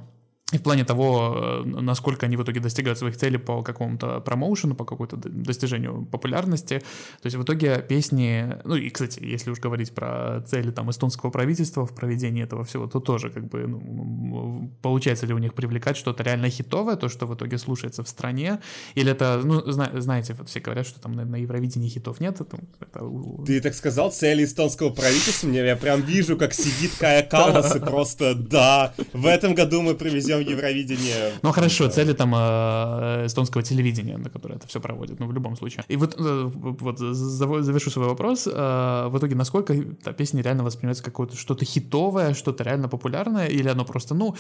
и 0.53 0.59
в 0.59 0.63
плане 0.63 0.85
того, 0.85 1.63
э, 1.65 1.81
насколько 1.81 2.27
они 2.27 2.37
в 2.37 2.43
итоге 2.43 2.61
достигают 2.61 2.99
своих 2.99 3.17
целей 3.17 3.39
по 3.39 3.63
какому-то 3.63 4.21
промоушену, 4.21 4.75
по 4.75 4.85
какому-то 4.85 5.17
достижению 5.17 6.05
популярности. 6.05 6.79
То 7.23 7.27
есть 7.27 7.37
в 7.37 7.43
итоге 7.43 7.85
песни... 7.89 8.57
Ну 8.65 8.77
и, 8.77 8.91
кстати, 8.91 9.21
если 9.23 9.51
уж 9.51 9.61
говорить 9.61 9.95
про 9.95 10.43
цели 10.47 10.71
там 10.71 10.91
эстонского 10.91 11.31
правительства 11.31 11.87
в 11.87 11.95
проведении 11.95 12.45
этого 12.45 12.65
всего, 12.65 12.87
то 12.87 13.01
тоже 13.01 13.31
как 13.31 13.49
бы 13.49 13.67
ну, 13.67 14.71
получается 14.83 15.27
ли 15.27 15.35
у 15.35 15.39
них 15.39 15.55
привлекать 15.55 15.97
что-то 15.97 16.23
реально 16.23 16.51
хитовое, 16.51 16.97
то, 16.97 17.09
что 17.09 17.27
в 17.27 17.35
итоге 17.35 17.57
слушается 17.59 18.03
в 18.03 18.09
стране, 18.09 18.61
или 18.95 19.11
это, 19.13 19.41
ну, 19.43 19.63
зна- 19.73 19.91
знаете, 19.95 20.35
вот 20.35 20.49
все 20.49 20.61
говорят, 20.61 20.87
что 20.87 21.01
там 21.01 21.13
на, 21.13 21.25
на 21.25 21.37
Евровидении 21.37 21.89
хитов 21.89 22.21
нет. 22.21 22.41
Это, 22.41 22.59
это... 22.81 23.11
Ты 23.47 23.61
так 23.61 23.75
сказал, 23.75 24.11
цели 24.11 24.45
эстонского 24.45 24.91
правительства, 24.91 25.49
я 25.49 25.77
прям 25.77 26.03
вижу, 26.03 26.37
как 26.37 26.53
сидит 26.53 26.93
Кая 26.99 27.23
Калас 27.23 27.75
и 27.77 27.81
просто, 27.93 28.35
да, 28.35 28.93
в 29.13 29.27
этом 29.27 29.55
году 29.55 29.81
мы 29.81 29.95
привезем 29.95 30.42
Евровидение. 30.51 31.33
Ну 31.43 31.53
хорошо, 31.53 31.89
цели 31.89 32.13
там 32.13 32.35
э, 32.35 33.27
эстонского 33.27 33.63
телевидения, 33.63 34.17
на 34.17 34.31
которое 34.31 34.57
это 34.57 34.67
все 34.67 34.81
проводит, 34.81 35.21
ну 35.21 35.27
в 35.27 35.33
любом 35.33 35.57
случае. 35.57 35.85
И 35.89 35.97
вот, 35.97 36.15
э, 36.19 36.51
вот 36.55 36.99
завершу 36.99 37.91
свой 37.91 38.07
вопрос. 38.07 38.47
Э, 38.47 39.09
в 39.09 39.19
итоге, 39.19 39.35
насколько 39.35 39.75
та 40.05 40.13
песня 40.13 40.43
реально 40.43 40.65
воспринимается 40.65 41.05
как 41.05 41.33
что-то 41.35 41.65
хитовое, 41.65 42.35
что-то 42.35 42.65
реально 42.65 42.89
популярное, 42.89 43.47
или 43.47 43.69
оно 43.69 43.85
просто, 43.85 44.15
ну, 44.15 44.35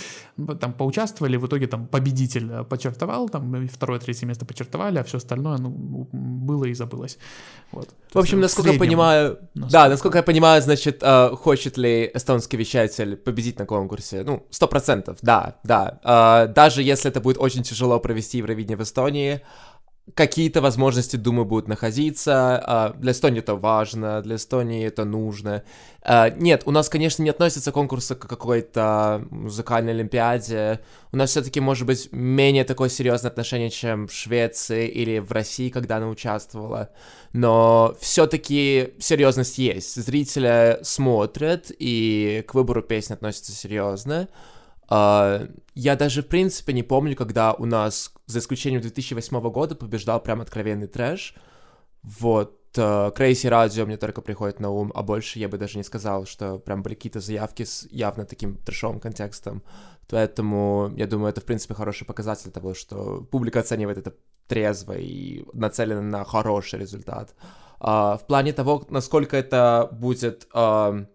там 0.61 0.73
поучаствовали, 0.73 1.37
в 1.37 1.47
итоге 1.47 1.67
там 1.67 1.87
победитель 1.87 2.65
почертовал, 2.65 3.29
там 3.29 3.69
второе, 3.69 3.99
третье 3.99 4.27
место 4.27 4.45
почертовали, 4.45 4.99
а 4.99 5.05
все 5.05 5.19
остальное, 5.19 5.59
ну, 5.59 6.09
было 6.13 6.65
и 6.65 6.75
забылось. 6.75 7.19
Вот. 7.73 7.89
В 8.13 8.19
общем, 8.19 8.41
насколько 8.41 8.73
я 8.73 8.79
понимаю, 8.79 9.39
насколько... 9.55 9.73
да, 9.73 9.89
насколько 9.89 10.19
я 10.19 10.23
понимаю, 10.23 10.63
значит, 10.63 11.03
хочет 11.35 11.79
ли 11.79 12.11
эстонский 12.15 12.57
вещатель 12.57 13.17
победить 13.17 13.59
на 13.59 13.67
конкурсе? 13.67 14.23
Ну, 14.25 14.47
сто 14.51 14.69
процентов, 14.69 15.19
да, 15.23 15.57
да. 15.65 15.92
Uh, 16.05 16.47
даже 16.49 16.83
если 16.83 17.11
это 17.11 17.21
будет 17.21 17.39
очень 17.39 17.63
тяжело 17.63 17.99
провести 18.01 18.39
Евровидение 18.39 18.77
в 18.77 18.83
Эстонии, 18.83 19.43
какие-то 20.15 20.61
возможности, 20.61 21.15
думаю, 21.17 21.45
будут 21.45 21.69
находиться. 21.69 22.63
Uh, 22.67 23.01
для 23.01 23.13
Эстонии 23.13 23.39
это 23.39 23.55
важно, 23.55 24.21
для 24.21 24.35
Эстонии 24.37 24.85
это 24.85 25.05
нужно. 25.05 25.63
Uh, 26.05 26.35
нет, 26.37 26.63
у 26.67 26.73
нас, 26.73 26.89
конечно, 26.89 27.23
не 27.23 27.31
относится 27.31 27.71
конкурсы 27.71 28.17
к 28.17 28.27
какой-то 28.27 29.25
музыкальной 29.31 29.93
олимпиаде. 29.93 30.81
У 31.13 31.17
нас 31.17 31.31
все-таки, 31.31 31.61
может 31.61 31.87
быть, 31.87 32.09
менее 32.11 32.65
такое 32.65 32.89
серьезное 32.89 33.31
отношение, 33.31 33.71
чем 33.71 34.09
в 34.09 34.13
Швеции 34.13 34.89
или 34.89 35.21
в 35.21 35.31
России, 35.31 35.71
когда 35.71 35.99
она 35.99 36.09
участвовала. 36.09 36.91
Но 37.33 37.95
все-таки 38.01 38.95
серьезность 38.99 39.59
есть. 39.59 39.95
Зрители 39.95 40.79
смотрят 40.83 41.71
и 41.79 42.45
к 42.49 42.55
выбору 42.55 42.83
песни 42.83 43.15
относятся 43.15 43.53
серьезно. 43.53 44.29
Uh, 44.91 45.63
я 45.75 45.97
даже, 45.97 46.23
в 46.23 46.29
принципе, 46.29 46.73
не 46.73 46.83
помню, 46.83 47.17
когда 47.17 47.55
у 47.55 47.65
нас, 47.65 48.13
за 48.27 48.41
исключением 48.41 48.83
2008 48.83 49.41
года, 49.51 49.75
побеждал 49.75 50.21
прям 50.21 50.41
откровенный 50.41 50.87
трэш. 50.87 51.35
Вот. 52.03 52.59
Uh, 52.75 53.49
Радио 53.49 53.85
мне 53.85 53.99
только 53.99 54.23
приходит 54.23 54.59
на 54.59 54.71
ум, 54.71 54.93
а 54.95 55.03
больше 55.03 55.39
я 55.39 55.49
бы 55.49 55.59
даже 55.59 55.77
не 55.77 55.85
сказал, 55.85 56.25
что 56.25 56.59
прям 56.59 56.83
были 56.83 56.95
какие-то 56.95 57.21
заявки 57.21 57.65
с 57.65 57.87
явно 57.91 58.25
таким 58.25 58.57
трэшовым 58.57 58.99
контекстом. 58.99 59.63
Поэтому, 60.09 60.93
я 60.97 61.07
думаю, 61.07 61.31
это, 61.31 61.41
в 61.41 61.45
принципе, 61.45 61.75
хороший 61.75 62.07
показатель 62.07 62.51
того, 62.51 62.75
что 62.75 63.27
публика 63.31 63.61
оценивает 63.61 63.99
это 63.99 64.15
трезво 64.47 64.95
и 64.99 65.45
нацелена 65.53 66.03
на 66.03 66.25
хороший 66.25 66.81
результат. 66.81 67.35
Uh, 67.81 68.19
в 68.19 68.27
плане 68.27 68.53
того, 68.53 68.87
насколько 68.91 69.37
это 69.37 69.89
будет... 69.93 70.49
Uh, 70.53 71.07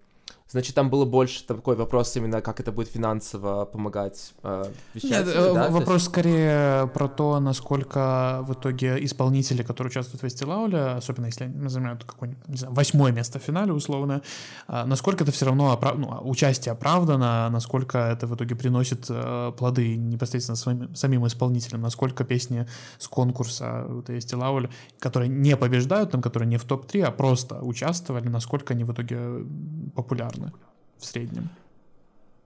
Значит, 0.49 0.75
там 0.75 0.89
было 0.89 1.03
больше 1.03 1.45
такой 1.45 1.75
вопрос 1.75 2.15
именно, 2.15 2.41
как 2.41 2.61
это 2.61 2.71
будет 2.71 2.87
финансово 2.87 3.65
помогать 3.65 4.33
э, 4.43 4.71
Нет, 4.93 5.27
э, 5.27 5.53
да? 5.53 5.69
вопрос 5.69 5.95
есть... 5.95 6.05
скорее 6.05 6.87
про 6.93 7.09
то, 7.09 7.39
насколько 7.41 8.39
в 8.47 8.53
итоге 8.53 9.03
исполнители, 9.03 9.61
которые 9.61 9.91
участвуют 9.91 10.21
в 10.21 10.25
фестивале, 10.25 10.77
особенно 10.97 11.25
если 11.25 11.43
они 11.43 11.67
занимают 11.67 12.05
какое-нибудь, 12.05 12.47
не 12.47 12.55
знаю, 12.55 12.73
восьмое 12.73 13.11
место 13.11 13.39
в 13.39 13.43
финале 13.43 13.73
условно, 13.73 14.21
э, 14.69 14.85
насколько 14.85 15.25
это 15.25 15.33
все 15.33 15.47
равно 15.47 15.73
оправ... 15.73 15.97
ну, 15.97 16.17
участие 16.21 16.71
оправдано, 16.71 17.49
насколько 17.49 17.97
это 17.97 18.25
в 18.25 18.33
итоге 18.33 18.55
приносит 18.55 19.05
э, 19.09 19.51
плоды 19.57 19.97
непосредственно 19.97 20.55
своим, 20.55 20.95
самим 20.95 21.27
исполнителям, 21.27 21.81
насколько 21.81 22.23
песни 22.23 22.65
с 22.99 23.09
конкурса 23.09 23.83
вот, 23.89 24.07
фестиваля, 24.07 24.69
которые 24.99 25.27
не 25.27 25.57
побеждают, 25.57 26.11
там, 26.11 26.21
которые 26.21 26.47
не 26.47 26.57
в 26.57 26.63
топ-3, 26.63 27.01
а 27.01 27.11
просто 27.11 27.59
участвовали, 27.61 28.29
насколько 28.29 28.73
они 28.73 28.85
в 28.85 28.93
итоге 28.93 29.45
популярны 29.93 30.36
примерно 30.37 30.53
в 30.97 31.05
среднем? 31.05 31.49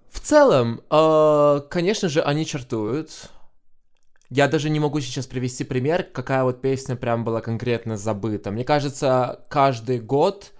В 0.09 0.19
целом, 0.19 0.81
э, 0.89 1.61
конечно 1.69 2.09
же, 2.09 2.21
они 2.21 2.45
чертуют. 2.45 3.29
Я 4.29 4.47
даже 4.47 4.69
не 4.69 4.79
могу 4.79 5.01
сейчас 5.01 5.27
привести 5.27 5.63
пример, 5.63 6.03
какая 6.03 6.43
вот 6.43 6.61
песня 6.61 6.95
прям 6.95 7.23
была 7.23 7.41
конкретно 7.41 7.97
забыта. 7.97 8.51
Мне 8.51 8.63
кажется, 8.63 9.45
каждый 9.49 9.99
год 9.99 10.51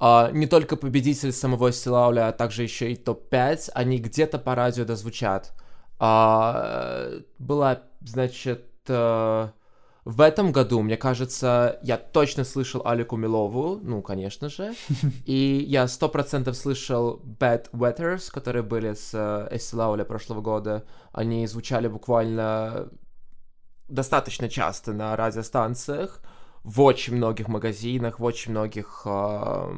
э, 0.00 0.30
не 0.32 0.46
только 0.46 0.76
победитель 0.76 1.32
самого 1.32 1.72
Стилауля, 1.72 2.28
а 2.28 2.32
также 2.32 2.62
еще 2.62 2.92
и 2.92 2.96
топ-5, 2.96 3.70
они 3.74 3.98
где-то 3.98 4.38
по 4.38 4.54
радио 4.54 4.84
дозвучат. 4.84 5.52
Э, 6.00 7.20
была, 7.38 7.82
значит, 8.00 8.66
э, 8.88 9.48
в 10.06 10.20
этом 10.20 10.52
году, 10.52 10.82
мне 10.82 10.96
кажется, 10.96 11.80
я 11.82 11.96
точно 11.96 12.44
слышал 12.44 12.80
Алику 12.84 13.16
Милову, 13.16 13.80
ну, 13.82 14.02
конечно 14.02 14.48
же, 14.48 14.72
и 15.24 15.64
я 15.68 15.88
сто 15.88 16.08
процентов 16.08 16.56
слышал 16.56 17.20
Bad 17.24 17.70
Weathers, 17.72 18.30
которые 18.30 18.62
были 18.62 18.94
с 18.94 19.48
Эстилауля 19.50 20.04
прошлого 20.04 20.42
года. 20.42 20.84
Они 21.10 21.44
звучали 21.48 21.88
буквально 21.88 22.88
достаточно 23.88 24.48
часто 24.48 24.92
на 24.92 25.16
радиостанциях, 25.16 26.22
в 26.62 26.80
очень 26.82 27.16
многих 27.16 27.48
магазинах, 27.48 28.20
в 28.20 28.24
очень 28.24 28.52
многих 28.52 29.02
э, 29.06 29.72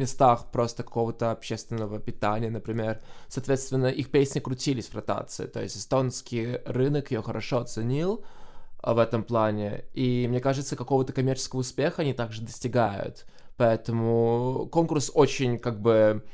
местах 0.00 0.50
просто 0.50 0.82
какого-то 0.82 1.30
общественного 1.30 1.98
питания, 1.98 2.50
например. 2.50 3.00
Соответственно, 3.28 3.86
их 3.86 4.10
песни 4.10 4.40
крутились 4.40 4.88
в 4.88 4.94
ротации. 4.94 5.46
То 5.46 5.62
есть 5.62 5.78
эстонский 5.78 6.58
рынок 6.66 7.10
ее 7.10 7.22
хорошо 7.22 7.58
оценил 7.60 8.22
в 8.82 8.98
этом 8.98 9.24
плане. 9.24 9.84
И 9.94 10.26
мне 10.28 10.40
кажется, 10.40 10.76
какого-то 10.76 11.12
коммерческого 11.12 11.60
успеха 11.60 12.02
они 12.02 12.12
также 12.12 12.42
достигают. 12.42 13.26
Поэтому 13.56 14.68
конкурс 14.72 15.10
очень 15.14 15.58
как 15.58 15.80
бы 15.80 16.24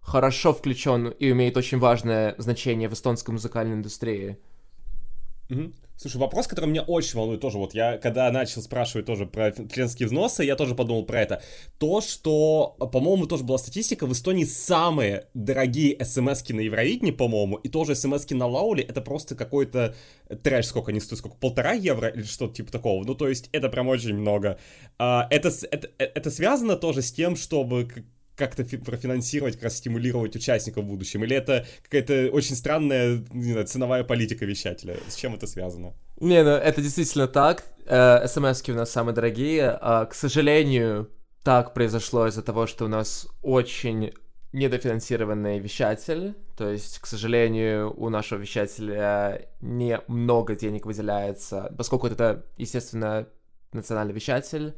хорошо 0.00 0.52
включен 0.52 1.08
и 1.08 1.30
имеет 1.30 1.56
очень 1.56 1.78
важное 1.78 2.34
значение 2.38 2.88
в 2.88 2.92
эстонской 2.92 3.32
музыкальной 3.32 3.74
индустрии. 3.74 4.38
Слушай, 5.98 6.18
вопрос, 6.18 6.46
который 6.46 6.66
меня 6.66 6.82
очень 6.82 7.16
волнует 7.16 7.40
тоже, 7.40 7.56
вот 7.56 7.72
я, 7.72 7.96
когда 7.96 8.30
начал 8.30 8.60
спрашивать 8.60 9.06
тоже 9.06 9.24
про 9.24 9.50
членские 9.52 10.06
взносы, 10.08 10.44
я 10.44 10.54
тоже 10.54 10.74
подумал 10.74 11.06
про 11.06 11.22
это. 11.22 11.42
То, 11.78 12.02
что, 12.02 12.76
по-моему, 12.92 13.26
тоже 13.26 13.44
была 13.44 13.56
статистика, 13.56 14.06
в 14.06 14.12
Эстонии 14.12 14.44
самые 14.44 15.28
дорогие 15.32 15.96
смс 16.04 16.46
на 16.50 16.60
Евровидении, 16.60 17.12
по-моему, 17.12 17.56
и 17.56 17.70
тоже 17.70 17.94
смс 17.94 18.28
на 18.28 18.46
Лауле, 18.46 18.82
это 18.82 19.00
просто 19.00 19.34
какой-то 19.34 19.94
трэш, 20.42 20.66
сколько 20.66 20.90
они 20.90 21.00
стоят, 21.00 21.20
сколько, 21.20 21.38
полтора 21.38 21.72
евро 21.72 22.08
или 22.08 22.24
что-то 22.24 22.54
типа 22.54 22.70
такого. 22.70 23.02
Ну, 23.04 23.14
то 23.14 23.26
есть, 23.28 23.48
это 23.52 23.70
прям 23.70 23.88
очень 23.88 24.16
много. 24.16 24.58
А, 24.98 25.26
это, 25.30 25.48
это, 25.70 25.88
это 25.98 26.30
связано 26.30 26.76
тоже 26.76 27.00
с 27.00 27.10
тем, 27.10 27.36
чтобы 27.36 27.88
как-то 28.36 28.64
профинансировать, 28.64 29.54
как 29.54 29.64
раз 29.64 29.78
стимулировать 29.78 30.36
участников 30.36 30.84
в 30.84 30.86
будущем? 30.86 31.24
Или 31.24 31.36
это 31.36 31.66
какая-то 31.82 32.30
очень 32.32 32.54
странная, 32.54 33.24
не 33.32 33.52
знаю, 33.52 33.66
ценовая 33.66 34.04
политика 34.04 34.44
вещателя? 34.44 34.98
С 35.08 35.16
чем 35.16 35.34
это 35.34 35.46
связано? 35.46 35.94
Не, 36.20 36.42
ну 36.44 36.50
это 36.50 36.80
действительно 36.80 37.26
так. 37.26 37.64
Э, 37.86 38.26
СМСки 38.26 38.72
у 38.72 38.76
нас 38.76 38.90
самые 38.90 39.14
дорогие. 39.14 39.76
А, 39.80 40.04
к 40.06 40.14
сожалению, 40.14 41.10
так 41.42 41.74
произошло 41.74 42.26
из-за 42.26 42.42
того, 42.42 42.66
что 42.66 42.84
у 42.84 42.88
нас 42.88 43.26
очень 43.42 44.12
недофинансированный 44.52 45.58
вещатель. 45.58 46.34
То 46.56 46.70
есть, 46.70 46.98
к 46.98 47.06
сожалению, 47.06 47.94
у 47.96 48.08
нашего 48.08 48.38
вещателя 48.38 49.48
не 49.60 50.00
много 50.08 50.56
денег 50.56 50.86
выделяется, 50.86 51.74
поскольку 51.76 52.06
это, 52.06 52.46
естественно, 52.56 53.28
национальный 53.72 54.14
вещатель. 54.14 54.74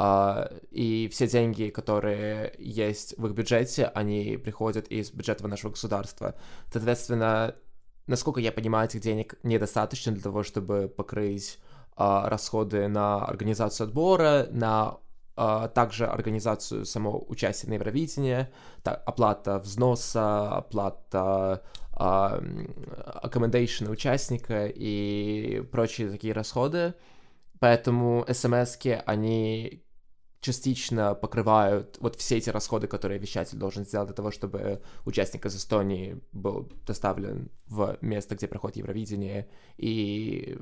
Uh, 0.00 0.66
и 0.70 1.08
все 1.12 1.26
деньги, 1.26 1.68
которые 1.68 2.54
есть 2.58 3.18
в 3.18 3.26
их 3.26 3.32
бюджете, 3.32 3.84
они 3.84 4.38
приходят 4.38 4.88
из 4.88 5.10
бюджета 5.10 5.46
нашего 5.46 5.72
государства. 5.72 6.36
Соответственно, 6.72 7.54
насколько 8.06 8.40
я 8.40 8.50
понимаю, 8.50 8.86
этих 8.88 9.02
денег 9.02 9.34
недостаточно 9.42 10.12
для 10.12 10.22
того, 10.22 10.42
чтобы 10.42 10.88
покрыть 10.88 11.58
uh, 11.98 12.28
расходы 12.30 12.88
на 12.88 13.26
организацию 13.26 13.88
отбора, 13.88 14.46
на 14.50 14.96
uh, 15.36 15.68
также 15.68 16.06
организацию 16.06 16.86
самого 16.86 17.18
участия 17.28 17.68
на 17.68 17.74
Евровидении, 17.74 18.48
так, 18.82 19.02
оплата 19.04 19.58
взноса, 19.58 20.56
оплата 20.56 21.62
accommodation 21.92 23.90
участника 23.90 24.66
и 24.66 25.60
прочие 25.70 26.10
такие 26.10 26.32
расходы. 26.32 26.94
Поэтому 27.58 28.24
смс 28.32 28.78
они 29.04 29.84
частично 30.40 31.14
покрывают 31.14 31.98
вот 32.00 32.16
все 32.16 32.38
эти 32.38 32.50
расходы, 32.50 32.86
которые 32.86 33.18
вещатель 33.18 33.58
должен 33.58 33.84
сделать 33.84 34.08
для 34.08 34.16
того, 34.16 34.30
чтобы 34.30 34.80
участник 35.04 35.44
из 35.46 35.56
Эстонии 35.56 36.20
был 36.32 36.70
доставлен 36.86 37.50
в 37.66 37.98
место, 38.00 38.34
где 38.34 38.46
проходит 38.48 38.78
Евровидение, 38.78 39.48
и 39.76 40.58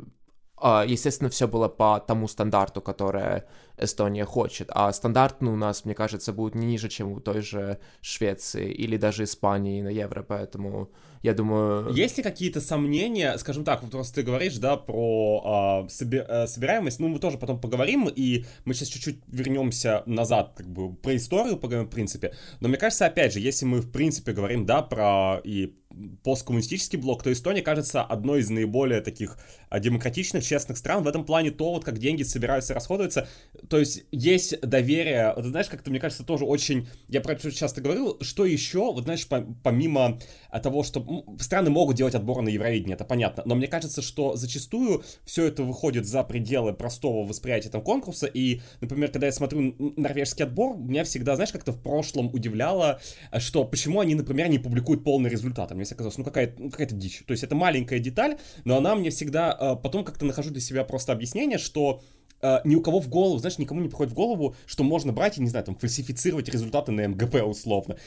а, 0.60 0.84
естественно, 0.84 1.30
все 1.30 1.46
было 1.46 1.68
по 1.68 2.00
тому 2.00 2.26
стандарту, 2.26 2.80
который 2.80 3.42
Эстония 3.76 4.24
хочет. 4.24 4.68
А 4.72 4.92
стандарт, 4.92 5.40
ну, 5.40 5.52
у 5.52 5.56
нас, 5.56 5.84
мне 5.84 5.94
кажется, 5.94 6.32
будет 6.32 6.54
не 6.54 6.66
ниже, 6.66 6.88
чем 6.88 7.12
у 7.12 7.20
той 7.20 7.42
же 7.42 7.78
Швеции 8.00 8.72
или 8.72 8.96
даже 8.96 9.24
Испании 9.24 9.82
на 9.82 9.88
евро, 9.88 10.22
поэтому 10.22 10.90
я 11.22 11.34
думаю... 11.34 11.92
Есть 11.92 12.16
ли 12.16 12.22
какие-то 12.22 12.60
сомнения, 12.60 13.36
скажем 13.38 13.64
так, 13.64 13.82
вот 13.82 13.90
просто 13.90 14.16
ты 14.16 14.22
говоришь, 14.22 14.56
да, 14.58 14.76
про 14.76 15.84
э, 15.84 15.88
соби- 15.88 16.24
э, 16.26 16.46
собираемость, 16.46 17.00
ну, 17.00 17.08
мы 17.08 17.18
тоже 17.18 17.38
потом 17.38 17.60
поговорим, 17.60 18.08
и 18.08 18.44
мы 18.64 18.74
сейчас 18.74 18.88
чуть-чуть 18.88 19.18
вернемся 19.28 20.02
назад, 20.06 20.52
как 20.56 20.68
бы, 20.68 20.94
про 20.94 21.16
историю 21.16 21.56
поговорим, 21.56 21.88
в 21.88 21.92
принципе, 21.92 22.34
но 22.60 22.68
мне 22.68 22.78
кажется, 22.78 23.06
опять 23.06 23.32
же, 23.32 23.40
если 23.40 23.66
мы, 23.66 23.80
в 23.80 23.90
принципе, 23.90 24.32
говорим, 24.32 24.66
да, 24.66 24.82
про 24.82 25.40
и 25.44 25.74
посткоммунистический 26.22 26.98
блок, 26.98 27.22
то 27.22 27.32
Эстония 27.32 27.62
кажется 27.62 28.02
одной 28.02 28.40
из 28.40 28.50
наиболее 28.50 29.00
таких 29.00 29.38
а, 29.68 29.80
демократичных, 29.80 30.44
честных 30.44 30.78
стран. 30.78 31.02
В 31.02 31.08
этом 31.08 31.24
плане 31.24 31.50
то, 31.50 31.72
вот 31.72 31.84
как 31.84 31.98
деньги 31.98 32.22
собираются 32.22 32.72
и 32.72 32.76
расходуются, 32.76 33.28
то 33.68 33.78
есть 33.78 34.04
есть 34.12 34.60
доверие. 34.60 35.32
Вот 35.34 35.46
знаешь, 35.46 35.68
как-то, 35.68 35.90
мне 35.90 36.00
кажется, 36.00 36.24
тоже 36.24 36.44
очень... 36.44 36.88
Я 37.08 37.20
про 37.20 37.32
это 37.32 37.50
часто 37.50 37.80
говорил, 37.80 38.18
что 38.20 38.44
еще, 38.44 38.92
вот 38.92 39.04
знаешь, 39.04 39.26
помимо 39.62 40.20
того, 40.60 40.82
что 40.82 41.24
страны 41.38 41.70
могут 41.70 41.96
делать 41.96 42.14
отборы 42.14 42.42
на 42.42 42.48
Евровидение, 42.48 42.94
это 42.94 43.04
понятно, 43.04 43.42
но 43.46 43.54
мне 43.54 43.66
кажется, 43.66 44.02
что 44.02 44.36
зачастую 44.36 45.02
все 45.24 45.46
это 45.46 45.62
выходит 45.62 46.06
за 46.06 46.22
пределы 46.24 46.72
простого 46.72 47.26
восприятия 47.26 47.70
там 47.70 47.82
конкурса, 47.82 48.26
и, 48.26 48.60
например, 48.80 49.10
когда 49.10 49.26
я 49.26 49.32
смотрю 49.32 49.74
норвежский 49.96 50.44
отбор, 50.44 50.76
меня 50.76 51.04
всегда, 51.04 51.34
знаешь, 51.36 51.52
как-то 51.52 51.72
в 51.72 51.82
прошлом 51.82 52.32
удивляло, 52.32 53.00
что 53.38 53.64
почему 53.64 54.00
они, 54.00 54.14
например, 54.14 54.48
не 54.48 54.58
публикуют 54.58 55.04
полный 55.04 55.30
результат. 55.30 55.70
Мне 55.72 55.84
всегда 55.84 55.98
казалось, 55.98 56.18
ну 56.18 56.24
какая-то 56.24 56.62
ну, 56.62 56.70
какая 56.70 56.88
дичь. 56.88 57.22
То 57.26 57.32
есть 57.32 57.44
это 57.44 57.54
маленькая 57.54 57.98
деталь, 57.98 58.38
но 58.64 58.76
она 58.76 58.94
мне 58.94 59.10
всегда... 59.10 59.52
А, 59.52 59.76
потом 59.76 60.04
как-то 60.04 60.24
нахожу 60.24 60.50
для 60.50 60.60
себя 60.60 60.84
просто 60.84 61.12
объяснение, 61.12 61.58
что 61.58 62.02
Uh, 62.40 62.60
ни 62.64 62.76
у 62.76 62.80
кого 62.80 63.00
в 63.00 63.08
голову, 63.08 63.38
знаешь, 63.38 63.58
никому 63.58 63.80
не 63.80 63.88
приходит 63.88 64.12
в 64.12 64.14
голову, 64.14 64.54
что 64.64 64.84
можно 64.84 65.12
брать 65.12 65.38
и, 65.38 65.40
не 65.40 65.48
знаю, 65.48 65.64
там, 65.64 65.74
фальсифицировать 65.76 66.48
результаты 66.48 66.92
на 66.92 67.08
МГП 67.08 67.42
условно. 67.44 67.98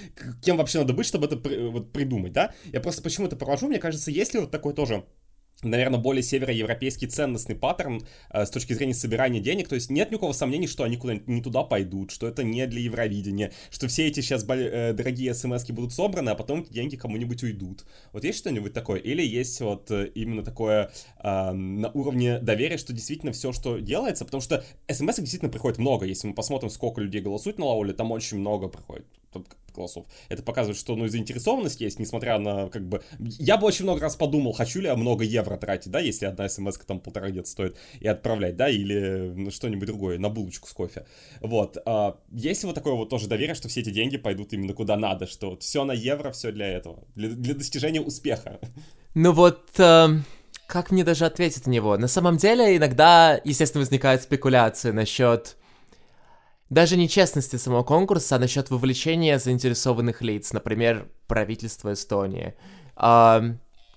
Кем 0.41 0.55
вообще 0.55 0.79
надо 0.79 0.93
быть, 0.93 1.05
чтобы 1.05 1.25
это 1.25 1.35
при, 1.35 1.67
вот, 1.67 1.91
придумать, 1.91 2.31
да? 2.31 2.53
Я 2.71 2.79
просто 2.79 3.01
почему 3.01 3.27
это 3.27 3.35
провожу, 3.35 3.67
мне 3.67 3.77
кажется, 3.77 4.09
если 4.09 4.39
вот 4.39 4.49
такой 4.49 4.73
тоже 4.73 5.03
наверное, 5.63 5.99
более 5.99 6.23
североевропейский 6.23 7.07
ценностный 7.07 7.55
паттерн 7.55 8.01
э, 8.29 8.45
с 8.45 8.49
точки 8.49 8.73
зрения 8.73 8.93
собирания 8.93 9.39
денег. 9.39 9.67
То 9.67 9.75
есть 9.75 9.89
нет 9.89 10.11
никакого 10.11 10.33
сомнения, 10.33 10.67
что 10.67 10.83
они 10.83 10.97
куда-нибудь 10.97 11.27
не 11.27 11.41
туда 11.41 11.63
пойдут, 11.63 12.11
что 12.11 12.27
это 12.27 12.43
не 12.43 12.65
для 12.67 12.81
Евровидения, 12.81 13.51
что 13.69 13.87
все 13.87 14.07
эти 14.07 14.21
сейчас 14.21 14.45
э, 14.47 14.93
дорогие 14.93 15.33
смс 15.33 15.69
будут 15.69 15.93
собраны, 15.93 16.29
а 16.31 16.35
потом 16.35 16.61
эти 16.61 16.73
деньги 16.73 16.95
кому-нибудь 16.95 17.43
уйдут. 17.43 17.85
Вот 18.13 18.23
есть 18.23 18.39
что-нибудь 18.39 18.73
такое? 18.73 18.99
Или 18.99 19.25
есть 19.25 19.59
вот 19.61 19.89
э, 19.91 20.11
именно 20.15 20.43
такое 20.43 20.91
э, 21.23 21.51
на 21.51 21.89
уровне 21.89 22.39
доверия, 22.39 22.77
что 22.77 22.93
действительно 22.93 23.31
все, 23.31 23.51
что 23.51 23.79
делается, 23.79 24.25
потому 24.25 24.41
что 24.41 24.63
смс 24.89 25.17
действительно 25.17 25.51
приходит 25.51 25.77
много. 25.77 26.05
Если 26.05 26.27
мы 26.27 26.33
посмотрим, 26.33 26.69
сколько 26.69 27.01
людей 27.01 27.21
голосуют 27.21 27.59
на 27.59 27.65
Лауле, 27.65 27.93
там 27.93 28.11
очень 28.11 28.37
много 28.37 28.67
приходит 28.67 29.05
голосов. 29.73 30.05
Это 30.29 30.43
показывает, 30.43 30.77
что, 30.77 30.95
ну, 30.95 31.07
заинтересованность 31.07 31.81
есть, 31.81 31.99
несмотря 31.99 32.37
на, 32.39 32.69
как 32.69 32.87
бы... 32.87 33.01
Я 33.19 33.57
бы 33.57 33.67
очень 33.67 33.85
много 33.85 34.01
раз 34.01 34.15
подумал, 34.15 34.53
хочу 34.53 34.81
ли 34.81 34.87
я 34.87 34.95
много 34.95 35.23
евро 35.23 35.57
тратить, 35.57 35.91
да, 35.91 35.99
если 35.99 36.25
одна 36.25 36.49
смс 36.49 36.77
там 36.79 36.99
полтора 36.99 37.29
где-то 37.29 37.49
стоит, 37.49 37.77
и 37.99 38.07
отправлять, 38.07 38.55
да, 38.55 38.69
или 38.69 39.49
что-нибудь 39.49 39.87
другое, 39.87 40.19
на 40.19 40.29
булочку 40.29 40.67
с 40.67 40.73
кофе. 40.73 41.05
Вот. 41.39 41.77
А, 41.85 42.17
есть 42.31 42.63
вот 42.63 42.75
такое 42.75 42.93
вот 42.93 43.09
тоже 43.09 43.27
доверие, 43.27 43.55
что 43.55 43.69
все 43.69 43.81
эти 43.81 43.91
деньги 43.91 44.17
пойдут 44.17 44.53
именно 44.53 44.73
куда 44.73 44.97
надо, 44.97 45.25
что 45.25 45.51
вот 45.51 45.63
все 45.63 45.83
на 45.83 45.93
евро, 45.93 46.31
все 46.31 46.51
для 46.51 46.67
этого, 46.67 47.05
для, 47.15 47.29
для 47.29 47.53
достижения 47.53 48.01
успеха. 48.01 48.59
Ну 49.13 49.31
вот... 49.31 49.79
Э 49.79 50.09
как 50.67 50.89
мне 50.89 51.03
даже 51.03 51.25
ответить 51.25 51.67
на 51.67 51.69
него? 51.71 51.97
На 51.97 52.07
самом 52.07 52.37
деле, 52.37 52.77
иногда, 52.77 53.37
естественно, 53.43 53.81
возникают 53.81 54.21
спекуляции 54.21 54.91
насчет 54.91 55.57
даже 56.71 56.95
не 56.95 57.09
честности 57.09 57.57
самого 57.57 57.83
конкурса, 57.83 58.37
а 58.37 58.39
насчет 58.39 58.69
вовлечения 58.71 59.37
заинтересованных 59.37 60.21
лиц, 60.21 60.53
например, 60.53 61.09
правительство 61.27 61.91
Эстонии. 61.91 62.55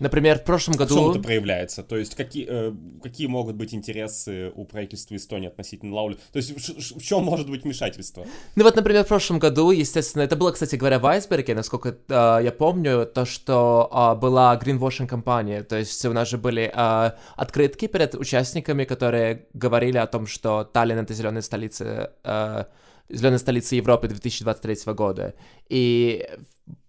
Например, 0.00 0.38
в 0.38 0.44
прошлом 0.44 0.74
году... 0.74 0.94
В 0.94 0.98
чем 0.98 1.10
это 1.10 1.20
проявляется? 1.20 1.82
То 1.82 1.96
есть 1.96 2.16
какие, 2.16 2.46
э, 2.48 2.72
какие 3.02 3.28
могут 3.28 3.54
быть 3.54 3.74
интересы 3.74 4.50
у 4.54 4.64
правительства 4.64 5.14
Эстонии 5.14 5.48
относительно 5.48 5.94
Лаули? 5.94 6.16
То 6.32 6.38
есть 6.38 6.50
в, 6.50 6.98
в 6.98 7.02
чем 7.02 7.24
может 7.24 7.48
быть 7.48 7.62
вмешательство? 7.62 8.26
Ну 8.56 8.64
вот, 8.64 8.74
например, 8.74 9.04
в 9.04 9.08
прошлом 9.08 9.38
году, 9.38 9.70
естественно, 9.70 10.22
это 10.22 10.34
было, 10.34 10.50
кстати 10.50 10.74
говоря, 10.74 10.98
в 10.98 11.06
Айсберге, 11.06 11.54
насколько 11.54 11.90
э, 11.90 12.44
я 12.44 12.52
помню, 12.52 13.06
то, 13.06 13.24
что 13.24 13.88
э, 13.92 14.20
была 14.20 14.56
кампания, 15.08 15.62
то 15.62 15.76
есть 15.76 16.04
у 16.04 16.12
нас 16.12 16.28
же 16.28 16.38
были 16.38 16.72
э, 16.74 17.10
открытки 17.36 17.86
перед 17.86 18.14
участниками, 18.14 18.84
которые 18.84 19.46
говорили 19.54 19.98
о 19.98 20.06
том, 20.06 20.26
что 20.26 20.64
Таллин— 20.64 20.98
это 21.00 21.14
зеленая 21.14 21.42
столица... 21.42 22.12
Э, 22.24 22.64
зеленая 23.08 23.38
столица 23.38 23.76
Европы 23.76 24.08
2023 24.08 24.92
года. 24.94 25.34
И 25.68 26.26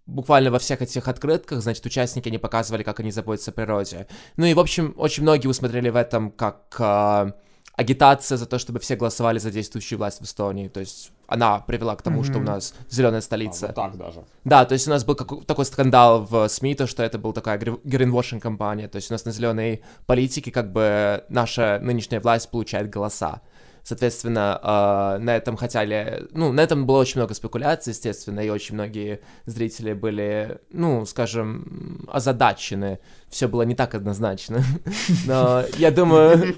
буквально 0.06 0.52
во 0.52 0.60
всех 0.60 0.82
этих 0.82 1.08
открытках, 1.08 1.62
значит, 1.62 1.86
участники 1.86 2.30
не 2.30 2.38
показывали, 2.38 2.84
как 2.84 3.00
они 3.00 3.12
заботятся 3.12 3.52
о 3.52 3.54
природе. 3.54 4.08
Ну 4.38 4.46
и, 4.46 4.54
в 4.54 4.60
общем, 4.60 4.94
очень 4.98 5.24
многие 5.24 5.48
усмотрели 5.48 5.90
в 5.90 5.96
этом 5.96 6.32
как 6.32 6.76
э, 6.80 7.32
агитация 7.74 8.38
за 8.38 8.46
то, 8.46 8.60
чтобы 8.60 8.80
все 8.80 8.96
голосовали 8.96 9.40
за 9.40 9.52
действующую 9.52 9.98
власть 9.98 10.22
в 10.22 10.24
Эстонии. 10.24 10.68
То 10.68 10.80
есть 10.80 11.12
она 11.28 11.60
привела 11.60 11.96
к 11.96 12.02
тому, 12.02 12.22
mm-hmm. 12.22 12.26
что 12.26 12.40
у 12.40 12.44
нас 12.44 12.74
зеленая 12.90 13.22
столица. 13.22 13.66
А, 13.66 13.68
вот 13.68 13.76
так 13.76 13.98
даже. 13.98 14.24
Да, 14.44 14.66
то 14.66 14.74
есть 14.74 14.88
у 14.88 14.92
нас 14.92 15.04
был 15.04 15.16
как, 15.16 15.46
такой 15.46 15.66
скандал 15.66 16.24
в 16.24 16.48
СМИ, 16.48 16.76
то, 16.76 16.88
что 16.88 17.04
это 17.04 17.18
была 17.18 17.34
такая 17.34 17.58
гринвошинг 17.58 18.42
компания, 18.42 18.88
то 18.88 18.98
есть 18.98 19.12
у 19.12 19.14
нас 19.14 19.26
на 19.26 19.32
зеленой 19.32 19.84
политике 20.06 20.52
как 20.52 20.72
бы 20.72 21.24
наша 21.30 21.80
нынешняя 21.82 22.22
власть 22.22 22.50
получает 22.50 22.90
голоса. 22.90 23.42
Соответственно, 23.86 24.60
э, 24.64 25.24
на 25.24 25.36
этом 25.36 25.56
хотели... 25.58 26.28
Ну, 26.32 26.52
на 26.52 26.62
этом 26.62 26.88
было 26.88 26.98
очень 26.98 27.20
много 27.20 27.36
спекуляций, 27.36 27.92
естественно, 27.92 28.40
и 28.40 28.50
очень 28.50 28.74
многие 28.74 29.20
зрители 29.46 29.94
были, 29.94 30.60
ну, 30.72 31.06
скажем, 31.06 32.04
озадачены. 32.12 32.98
Все 33.36 33.50
было 33.50 33.64
не 33.64 33.76
так 33.76 33.94
однозначно. 33.96 34.64
Но 35.26 35.66
я 35.78 35.92
думаю... 35.92 36.56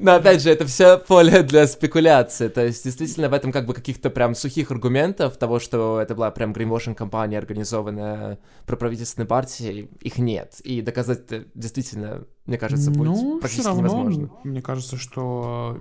Но 0.00 0.16
опять 0.16 0.42
же, 0.42 0.50
это 0.50 0.66
все 0.66 0.98
поле 0.98 1.44
для 1.44 1.68
спекуляции. 1.68 2.48
То 2.48 2.66
есть, 2.66 2.82
действительно, 2.82 3.28
в 3.28 3.32
этом 3.32 3.52
как 3.52 3.66
бы 3.66 3.72
каких-то 3.72 4.10
прям 4.10 4.34
сухих 4.34 4.72
аргументов 4.72 5.36
того, 5.36 5.60
что 5.60 6.00
это 6.00 6.16
была 6.16 6.32
прям 6.32 6.52
гринвошинг 6.52 6.98
компания, 6.98 7.38
организованная 7.38 8.40
проправительственной 8.66 9.28
партией, 9.28 9.88
их 10.00 10.18
нет. 10.18 10.58
И 10.64 10.82
доказать 10.82 11.20
это 11.30 11.44
действительно 11.54 12.26
мне 12.46 12.58
кажется, 12.58 12.92
будет 12.92 13.08
ну, 13.08 13.40
практически 13.40 13.66
равно, 13.66 13.80
невозможно. 13.80 14.30
Мне 14.44 14.62
кажется, 14.62 14.96
что 14.96 15.76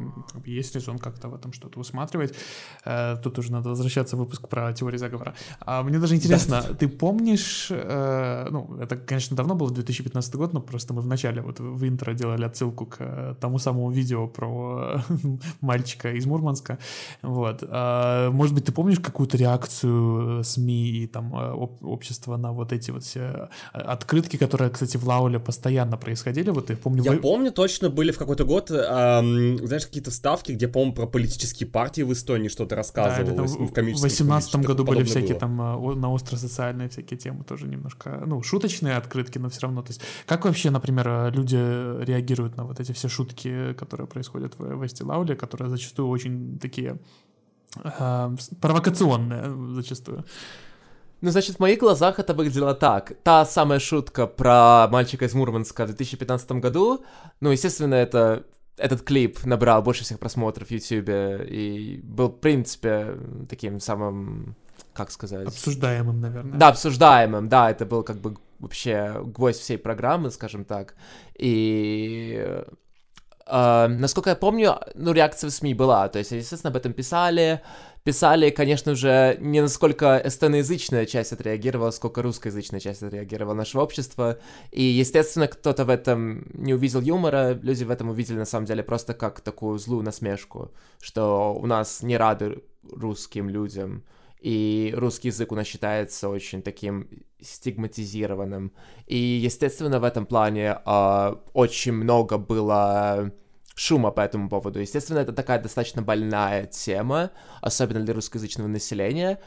есть 0.45 0.73
резон 0.73 0.97
как-то 0.97 1.29
в 1.29 1.35
этом 1.35 1.53
что-то 1.53 1.79
усматривать. 1.79 2.33
Э, 2.83 3.17
тут 3.23 3.37
уже 3.37 3.51
надо 3.51 3.69
возвращаться 3.69 4.15
в 4.15 4.19
выпуск 4.19 4.47
про 4.49 4.73
теорию 4.73 4.97
заговора. 4.97 5.35
А 5.59 5.83
мне 5.83 5.99
даже 5.99 6.15
интересно, 6.15 6.63
да. 6.67 6.73
ты 6.73 6.87
помнишь, 6.87 7.67
э, 7.69 8.47
ну, 8.49 8.77
это, 8.81 8.97
конечно, 8.97 9.37
давно 9.37 9.53
было, 9.53 9.69
2015 10.03 10.36
год, 10.36 10.53
но 10.53 10.62
просто 10.62 10.93
мы 10.93 11.01
вначале 11.01 11.41
вот 11.41 11.60
в 11.60 11.88
интро 11.88 12.13
делали 12.13 12.45
отсылку 12.45 12.86
к 12.86 13.38
тому 13.39 13.60
самому 13.60 13.91
видео 13.91 14.27
про 14.27 15.01
мальчика 15.62 16.12
из 16.12 16.25
Мурманска. 16.25 16.79
Вот. 17.21 17.63
А, 17.67 18.31
может 18.31 18.55
быть, 18.55 18.65
ты 18.65 18.71
помнишь 18.71 18.99
какую-то 18.99 19.38
реакцию 19.38 20.43
СМИ 20.43 20.89
и 20.89 21.08
там 21.08 21.34
общества 21.81 22.38
на 22.38 22.51
вот 22.51 22.73
эти 22.73 22.91
вот 22.91 23.03
все 23.03 23.49
открытки, 23.73 24.38
которые, 24.38 24.69
кстати, 24.69 24.97
в 24.97 25.08
Лауле 25.08 25.39
постоянно 25.39 25.97
происходили 25.97 26.49
вот 26.55 26.69
я 26.69 26.77
помню... 26.77 27.03
Я 27.03 27.12
вы... 27.12 27.17
помню, 27.17 27.51
точно 27.51 27.89
были 27.89 28.12
в 28.12 28.17
какой-то 28.17 28.45
год, 28.45 28.71
эм, 28.71 29.58
знаешь, 29.65 29.86
какие-то 29.86 30.12
ставки, 30.12 30.51
где, 30.53 30.67
по-моему, 30.67 30.93
про 30.93 31.05
политические 31.05 31.67
партии 31.69 32.01
в 32.01 32.12
Эстонии 32.13 32.47
что-то 32.47 32.75
рассказывалось 32.75 33.53
да, 33.53 33.65
в 33.65 33.71
комическом 33.71 34.10
В 34.10 34.12
18 34.12 34.55
году 34.58 34.84
были 34.84 35.03
всякие 35.03 35.29
было. 35.29 35.39
там 35.39 35.62
э, 35.62 35.95
на 35.95 36.12
остро-социальные 36.12 36.89
всякие 36.89 37.17
темы 37.17 37.43
тоже 37.43 37.67
немножко, 37.67 38.23
ну, 38.25 38.41
шуточные 38.41 38.95
открытки, 38.95 39.38
но 39.38 39.49
все 39.49 39.62
равно, 39.62 39.74
то 39.83 39.89
есть, 39.89 40.01
как 40.25 40.45
вообще, 40.45 40.69
например, 40.69 41.07
э, 41.07 41.31
люди 41.31 41.55
реагируют 41.55 42.57
на 42.57 42.63
вот 42.65 42.79
эти 42.79 42.91
все 42.91 43.07
шутки, 43.07 43.73
которые 43.73 44.07
происходят 44.07 44.57
в, 44.57 44.75
в 44.75 44.85
Эстилауле, 44.85 45.35
которые 45.35 45.69
зачастую 45.69 46.09
очень 46.09 46.59
такие 46.59 46.99
э, 47.83 48.35
провокационные 48.61 49.73
зачастую? 49.73 50.25
Ну, 51.21 51.31
значит, 51.31 51.55
в 51.55 51.59
моих 51.59 51.79
глазах 51.79 52.19
это 52.19 52.33
выглядело 52.33 52.73
так. 52.73 53.13
Та 53.23 53.45
самая 53.45 53.79
шутка 53.79 54.27
про 54.27 54.88
мальчика 54.91 55.25
из 55.25 55.33
Мурманска 55.33 55.83
в 55.85 55.88
2015 55.88 56.51
году, 56.53 57.03
ну, 57.39 57.51
естественно, 57.51 57.95
это 57.95 58.45
этот 58.77 59.01
клип 59.03 59.43
набрал 59.45 59.81
больше 59.81 60.03
всех 60.03 60.19
просмотров 60.19 60.67
в 60.67 60.71
YouTube 60.71 61.09
и 61.49 62.01
был, 62.03 62.27
в 62.27 62.39
принципе, 62.39 63.17
таким 63.49 63.79
самым, 63.79 64.55
как 64.93 65.11
сказать... 65.11 65.47
Обсуждаемым, 65.47 66.19
наверное. 66.19 66.57
Да, 66.59 66.69
обсуждаемым, 66.69 67.47
да, 67.47 67.71
это 67.71 67.85
был 67.85 68.03
как 68.03 68.17
бы 68.17 68.35
вообще 68.59 69.21
гвоздь 69.23 69.59
всей 69.59 69.77
программы, 69.77 70.31
скажем 70.31 70.65
так. 70.65 70.95
И 71.37 72.63
Uh, 73.47 73.87
насколько 73.87 74.31
я 74.31 74.35
помню, 74.35 74.79
ну, 74.95 75.13
реакция 75.13 75.51
в 75.51 75.53
СМИ 75.53 75.75
была, 75.75 76.09
то 76.09 76.17
есть, 76.17 76.31
естественно, 76.31 76.71
об 76.71 76.77
этом 76.77 76.93
писали, 76.93 77.61
писали, 78.03 78.49
конечно 78.49 78.95
же, 78.95 79.37
не 79.39 79.61
насколько 79.61 80.19
эстоноязычная 80.25 81.05
часть 81.05 81.31
отреагировала, 81.31 81.91
сколько 81.91 82.23
русскоязычная 82.23 82.79
часть 82.79 83.03
отреагировала 83.03 83.53
нашего 83.53 83.83
общества, 83.83 84.39
и, 84.71 84.81
естественно, 84.81 85.47
кто-то 85.47 85.85
в 85.85 85.89
этом 85.91 86.47
не 86.55 86.73
увидел 86.73 87.01
юмора, 87.01 87.53
люди 87.61 87.83
в 87.83 87.91
этом 87.91 88.09
увидели, 88.09 88.37
на 88.37 88.45
самом 88.45 88.65
деле, 88.65 88.81
просто 88.81 89.13
как 89.13 89.41
такую 89.41 89.77
злую 89.77 90.01
насмешку, 90.01 90.71
что 90.99 91.53
у 91.53 91.67
нас 91.67 92.01
не 92.01 92.17
рады 92.17 92.63
русским 92.91 93.47
людям, 93.47 94.03
и 94.45 94.93
русский 94.95 95.29
язык 95.29 95.51
у 95.51 95.55
нас 95.55 95.65
считается 95.65 96.29
очень 96.29 96.62
таким 96.62 97.10
стигматизированным. 97.41 98.73
И, 99.08 99.17
естественно, 99.17 99.99
в 99.99 100.03
этом 100.03 100.27
плане 100.27 100.77
э, 100.86 101.36
очень 101.53 101.93
много 101.93 102.38
было 102.38 103.31
шума 103.73 104.12
по 104.12 104.21
этому 104.21 104.47
поводу. 104.47 104.79
Естественно, 104.79 105.17
это 105.17 105.34
такая 105.34 105.60
достаточно 105.60 106.03
больная 106.03 106.67
тема, 106.67 107.31
особенно 107.62 108.01
для 108.01 108.13
русскоязычного 108.13 108.67
населения 108.67 109.39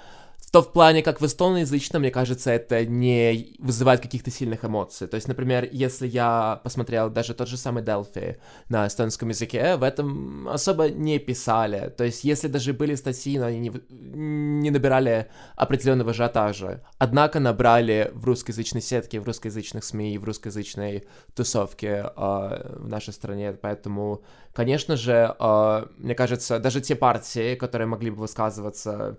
в 0.63 0.73
плане, 0.73 1.03
как 1.03 1.21
в 1.21 1.27
эстоноязычном, 1.27 2.03
мне 2.03 2.11
кажется, 2.11 2.51
это 2.51 2.85
не 2.87 3.55
вызывает 3.59 4.01
каких-то 4.01 4.31
сильных 4.31 4.65
эмоций. 4.65 5.07
То 5.07 5.17
есть, 5.17 5.29
например, 5.29 5.69
если 5.71 6.07
я 6.07 6.61
посмотрел 6.65 7.11
даже 7.11 7.35
тот 7.35 7.49
же 7.49 7.57
самый 7.57 7.83
Delphi 7.83 8.39
на 8.69 8.87
эстонском 8.87 9.29
языке, 9.29 9.77
в 9.77 9.83
этом 9.83 10.49
особо 10.49 10.89
не 10.89 11.19
писали. 11.19 11.93
То 11.97 12.05
есть, 12.05 12.25
если 12.25 12.49
даже 12.49 12.73
были 12.73 12.95
статьи, 12.95 13.39
но 13.39 13.47
они 13.47 13.59
не, 13.59 13.73
не 13.91 14.71
набирали 14.71 15.29
определенного 15.57 16.11
ажиотажа. 16.11 16.83
Однако 16.99 17.41
набрали 17.41 18.11
в 18.15 18.25
русскоязычной 18.25 18.81
сетке, 18.81 19.21
в 19.21 19.25
русскоязычных 19.25 19.85
СМИ, 19.85 20.19
в 20.19 20.25
русскоязычной 20.25 21.07
тусовке 21.35 21.89
э, 21.89 22.11
в 22.17 22.89
нашей 22.89 23.13
стране. 23.13 23.53
Поэтому, 23.53 24.23
конечно 24.55 24.97
же, 24.97 25.37
э, 25.39 25.87
мне 25.99 26.15
кажется, 26.15 26.59
даже 26.59 26.81
те 26.81 26.97
партии, 26.97 27.55
которые 27.55 27.87
могли 27.87 28.11
бы 28.11 28.17
высказываться 28.17 29.19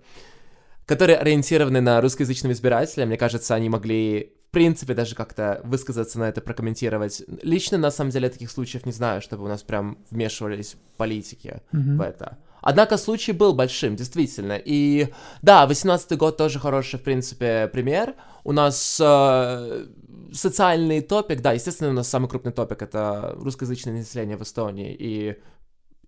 которые 0.90 1.18
ориентированы 1.18 1.80
на 1.80 2.00
русскоязычного 2.00 2.52
избирателя, 2.52 3.06
мне 3.06 3.16
кажется, 3.16 3.54
они 3.54 3.68
могли 3.68 4.32
в 4.48 4.52
принципе, 4.52 4.94
даже 4.94 5.14
как-то 5.14 5.60
высказаться 5.62 6.18
на 6.18 6.28
это, 6.28 6.40
прокомментировать. 6.40 7.22
Лично, 7.44 7.78
на 7.78 7.92
самом 7.92 8.10
деле, 8.10 8.28
таких 8.28 8.50
случаев 8.50 8.84
не 8.84 8.90
знаю, 8.90 9.22
чтобы 9.22 9.44
у 9.44 9.46
нас 9.46 9.62
прям 9.62 9.98
вмешивались 10.10 10.74
политики 10.96 11.60
mm-hmm. 11.72 11.96
в 11.96 12.00
это. 12.00 12.38
Однако 12.60 12.96
случай 12.96 13.30
был 13.30 13.52
большим, 13.52 13.94
действительно. 13.94 14.60
И 14.64 15.06
да, 15.42 15.68
18 15.68 16.18
год 16.18 16.36
тоже 16.36 16.58
хороший, 16.58 16.98
в 16.98 17.04
принципе, 17.04 17.70
пример. 17.72 18.16
У 18.42 18.50
нас 18.50 19.00
э, 19.00 19.86
социальный 20.32 21.00
топик, 21.00 21.42
да, 21.42 21.52
естественно, 21.52 21.90
у 21.90 21.94
нас 21.94 22.08
самый 22.08 22.28
крупный 22.28 22.50
топик— 22.50 22.82
это 22.82 23.36
русскоязычное 23.36 23.94
население 23.94 24.36
в 24.36 24.42
Эстонии 24.42 24.96
и 24.98 25.36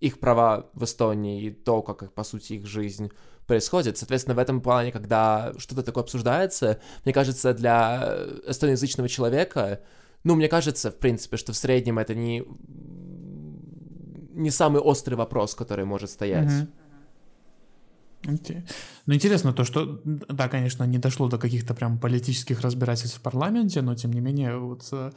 их 0.03 0.19
права 0.19 0.69
в 0.73 0.83
Эстонии, 0.83 1.45
и 1.45 1.51
то, 1.51 1.81
как, 1.81 2.13
по 2.13 2.23
сути, 2.23 2.53
их 2.53 2.67
жизнь 2.67 3.09
происходит. 3.47 3.97
Соответственно, 3.97 4.35
в 4.35 4.39
этом 4.39 4.61
плане, 4.61 4.91
когда 4.91 5.53
что-то 5.57 5.81
такое 5.81 6.03
обсуждается, 6.03 6.79
мне 7.05 7.13
кажется, 7.13 7.53
для 7.53 8.17
эстоноязычного 8.47 9.07
человека, 9.09 9.79
ну, 10.25 10.35
мне 10.35 10.47
кажется, 10.47 10.91
в 10.91 10.97
принципе, 10.97 11.37
что 11.37 11.53
в 11.53 11.55
среднем 11.55 11.99
это 11.99 12.15
не, 12.15 12.43
не 14.33 14.51
самый 14.51 14.81
острый 14.81 15.15
вопрос, 15.15 15.55
который 15.55 15.85
может 15.85 16.09
стоять. 16.09 16.51
Ну, 19.05 19.13
интересно 19.13 19.53
то, 19.53 19.63
что, 19.63 20.01
да, 20.03 20.47
конечно, 20.49 20.85
не 20.85 20.97
дошло 20.97 21.29
до 21.29 21.37
каких-то 21.37 21.73
прям 21.73 21.97
политических 21.97 22.61
разбирательств 22.61 23.19
в 23.19 23.21
парламенте, 23.21 23.81
но, 23.81 23.95
тем 23.95 24.13
не 24.13 24.21
менее, 24.21 24.57
вот 24.57 24.83
Э, 24.91 25.11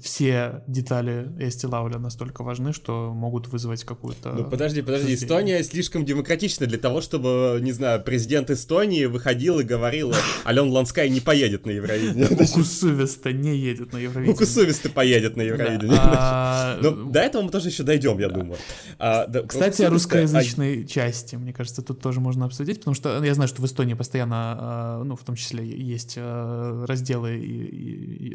все 0.00 0.62
детали 0.68 1.28
Эсти 1.40 1.66
Лауля 1.66 1.98
настолько 1.98 2.44
важны, 2.44 2.72
что 2.72 3.12
могут 3.12 3.48
вызвать 3.48 3.82
какую-то... 3.82 4.32
Ну, 4.32 4.44
подожди, 4.44 4.82
подожди, 4.82 5.14
Эстония 5.14 5.64
слишком 5.64 6.04
демократична 6.04 6.66
для 6.66 6.78
того, 6.78 7.00
чтобы, 7.00 7.58
не 7.60 7.72
знаю, 7.72 8.00
президент 8.04 8.50
Эстонии 8.50 9.06
выходил 9.06 9.58
и 9.58 9.64
говорил, 9.64 10.14
Ален 10.46 10.70
Ланскай 10.70 11.10
не 11.10 11.20
поедет 11.20 11.66
на 11.66 11.70
Евровидение. 11.72 12.28
Укусувиста 12.30 13.32
не 13.32 13.56
едет 13.56 13.92
на 13.92 13.98
Евровидение. 13.98 14.32
Укусувиста 14.32 14.90
поедет 14.90 15.36
на 15.36 15.42
Евровидение. 15.42 15.98
А, 16.00 16.78
Но 16.80 16.92
до 16.92 17.18
этого 17.18 17.42
мы 17.42 17.50
тоже 17.50 17.68
еще 17.68 17.82
дойдем, 17.82 18.20
я 18.20 18.28
думаю. 18.28 18.58
А, 19.00 19.26
Кстати, 19.42 19.82
о 19.82 19.90
русскоязычной 19.90 20.86
части, 20.86 21.34
мне 21.34 21.52
кажется, 21.52 21.82
тут 21.82 22.00
тоже 22.00 22.20
можно 22.20 22.46
обсудить, 22.46 22.78
потому 22.78 22.94
что 22.94 23.24
я 23.24 23.34
знаю, 23.34 23.48
что 23.48 23.60
в 23.60 23.66
Эстонии 23.66 23.94
постоянно, 23.94 24.36
а, 24.36 25.02
ну, 25.02 25.16
в 25.16 25.24
том 25.24 25.34
числе, 25.34 25.66
есть 25.66 26.16
разделы 26.16 27.40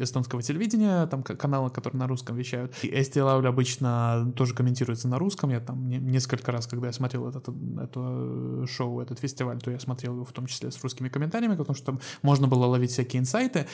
эстонского 0.00 0.17
телевидения, 0.22 1.06
там 1.06 1.22
каналы, 1.22 1.70
которые 1.70 1.98
на 1.98 2.06
русском 2.06 2.36
вещают. 2.36 2.74
И 2.82 2.88
Эсти 2.88 3.18
Лауль 3.18 3.46
обычно 3.46 4.32
тоже 4.36 4.54
комментируется 4.54 5.08
на 5.08 5.18
русском. 5.18 5.50
Я 5.50 5.60
там 5.60 5.88
несколько 5.88 6.52
раз, 6.52 6.66
когда 6.66 6.88
я 6.88 6.92
смотрел 6.92 7.28
этот, 7.28 7.48
это 7.48 8.66
шоу, 8.66 9.00
этот 9.00 9.18
фестиваль, 9.18 9.60
то 9.60 9.70
я 9.70 9.78
смотрел 9.78 10.14
его 10.14 10.24
в 10.24 10.32
том 10.32 10.46
числе 10.46 10.70
с 10.70 10.82
русскими 10.82 11.08
комментариями, 11.08 11.56
потому 11.56 11.74
что 11.76 11.86
там 11.86 12.00
можно 12.22 12.48
было 12.48 12.66
ловить 12.66 12.90
всякие 12.90 13.20
инсайты. 13.20 13.66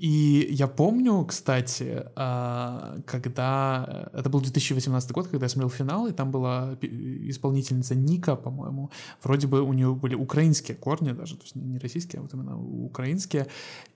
И 0.00 0.48
я 0.50 0.66
помню, 0.66 1.24
кстати, 1.26 2.04
а, 2.16 2.96
когда... 3.04 4.08
Это 4.14 4.30
был 4.30 4.40
2018 4.40 5.12
год, 5.12 5.28
когда 5.28 5.44
я 5.44 5.50
смотрел 5.50 5.68
финал, 5.68 6.06
и 6.06 6.12
там 6.12 6.30
была 6.30 6.78
исполнительница 6.80 7.94
Ника, 7.94 8.34
по-моему. 8.36 8.90
Вроде 9.22 9.46
бы 9.46 9.60
у 9.60 9.74
нее 9.74 9.94
были 9.94 10.14
украинские 10.14 10.74
корни 10.76 11.12
даже, 11.12 11.36
то 11.36 11.42
есть 11.42 11.54
не 11.54 11.78
российские, 11.78 12.20
а 12.20 12.22
вот 12.22 12.32
именно 12.32 12.58
украинские. 12.58 13.46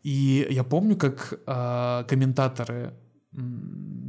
И 0.03 0.47
я 0.51 0.63
помню, 0.63 0.97
как 0.97 1.41
а, 1.47 2.05
комментаторы 2.05 2.93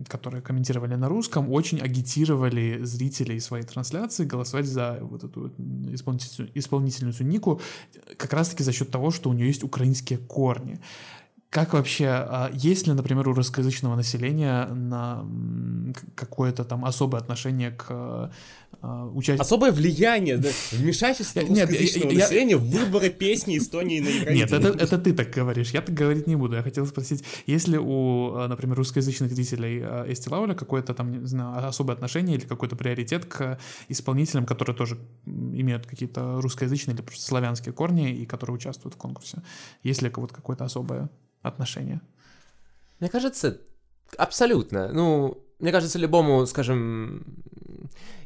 которые 0.08 0.42
комментировали 0.42 0.96
на 0.96 1.10
русском, 1.10 1.52
очень 1.52 1.80
агитировали 1.80 2.84
зрителей 2.84 3.40
своей 3.40 3.64
трансляции 3.64 4.24
голосовать 4.24 4.68
за 4.68 5.00
вот 5.02 5.24
эту 5.24 5.48
исполнительницу, 5.92 6.48
исполнительницу 6.54 7.24
Нику 7.24 7.60
как 8.18 8.34
раз-таки 8.34 8.64
за 8.64 8.72
счет 8.72 8.92
того, 8.92 9.10
что 9.12 9.30
у 9.30 9.34
нее 9.34 9.48
есть 9.48 9.64
украинские 9.64 10.20
корни. 10.20 10.80
Как 11.56 11.72
вообще, 11.72 12.08
а, 12.08 12.52
есть 12.54 12.86
ли, 12.86 12.92
например, 12.92 13.30
у 13.30 13.34
русскоязычного 13.34 13.96
населения 13.96 14.66
на 14.66 15.26
какое-то 16.14 16.66
там 16.66 16.84
особое 16.84 17.22
отношение 17.22 17.72
к 17.72 17.86
а, 18.82 19.06
участию? 19.14 19.42
Особое 19.42 19.72
влияние, 19.72 20.36
да, 20.36 20.50
вмешательство 20.74 21.40
русскоязычного 21.40 22.12
я, 22.12 22.18
населения 22.18 22.52
я... 22.52 22.58
в 22.58 22.66
выборы 22.66 23.10
песни 23.10 23.58
Эстонии 23.58 24.02
на 24.02 24.10
Евровидении. 24.10 24.42
Нет, 24.42 24.52
это, 24.52 24.68
это 24.68 24.98
ты 24.98 25.14
так 25.14 25.30
говоришь, 25.30 25.72
я 25.72 25.82
так 25.82 25.96
говорить 25.96 26.28
не 26.28 26.36
буду. 26.36 26.58
Я 26.58 26.62
хотел 26.62 26.86
спросить, 26.86 27.24
есть 27.46 27.70
ли 27.70 27.78
у, 27.78 28.34
а, 28.36 28.50
например, 28.50 28.76
русскоязычных 28.76 29.32
зрителей 29.32 29.82
Эсти 30.12 30.28
Лауля 30.28 30.56
какое-то 30.56 30.94
там, 30.94 31.22
не 31.22 31.26
знаю, 31.26 31.66
особое 31.66 31.96
отношение 31.96 32.36
или 32.36 32.46
какой-то 32.46 32.76
приоритет 32.76 33.24
к 33.28 33.58
исполнителям, 33.88 34.46
которые 34.46 34.76
тоже 34.76 34.98
имеют 35.26 35.86
какие-то 35.86 36.42
русскоязычные 36.42 36.96
или 36.96 37.02
просто 37.02 37.24
славянские 37.24 37.72
корни 37.72 38.14
и 38.14 38.26
которые 38.26 38.58
участвуют 38.58 38.96
в 38.96 38.98
конкурсе? 38.98 39.42
Есть 39.84 40.02
ли 40.02 40.12
вот 40.14 40.34
какое-то 40.34 40.66
особое 40.66 41.10
отношения? 41.48 42.02
Мне 43.00 43.10
кажется, 43.10 43.60
абсолютно. 44.18 44.92
Ну, 44.92 45.44
мне 45.60 45.72
кажется, 45.72 46.00
любому, 46.00 46.46
скажем, 46.46 47.26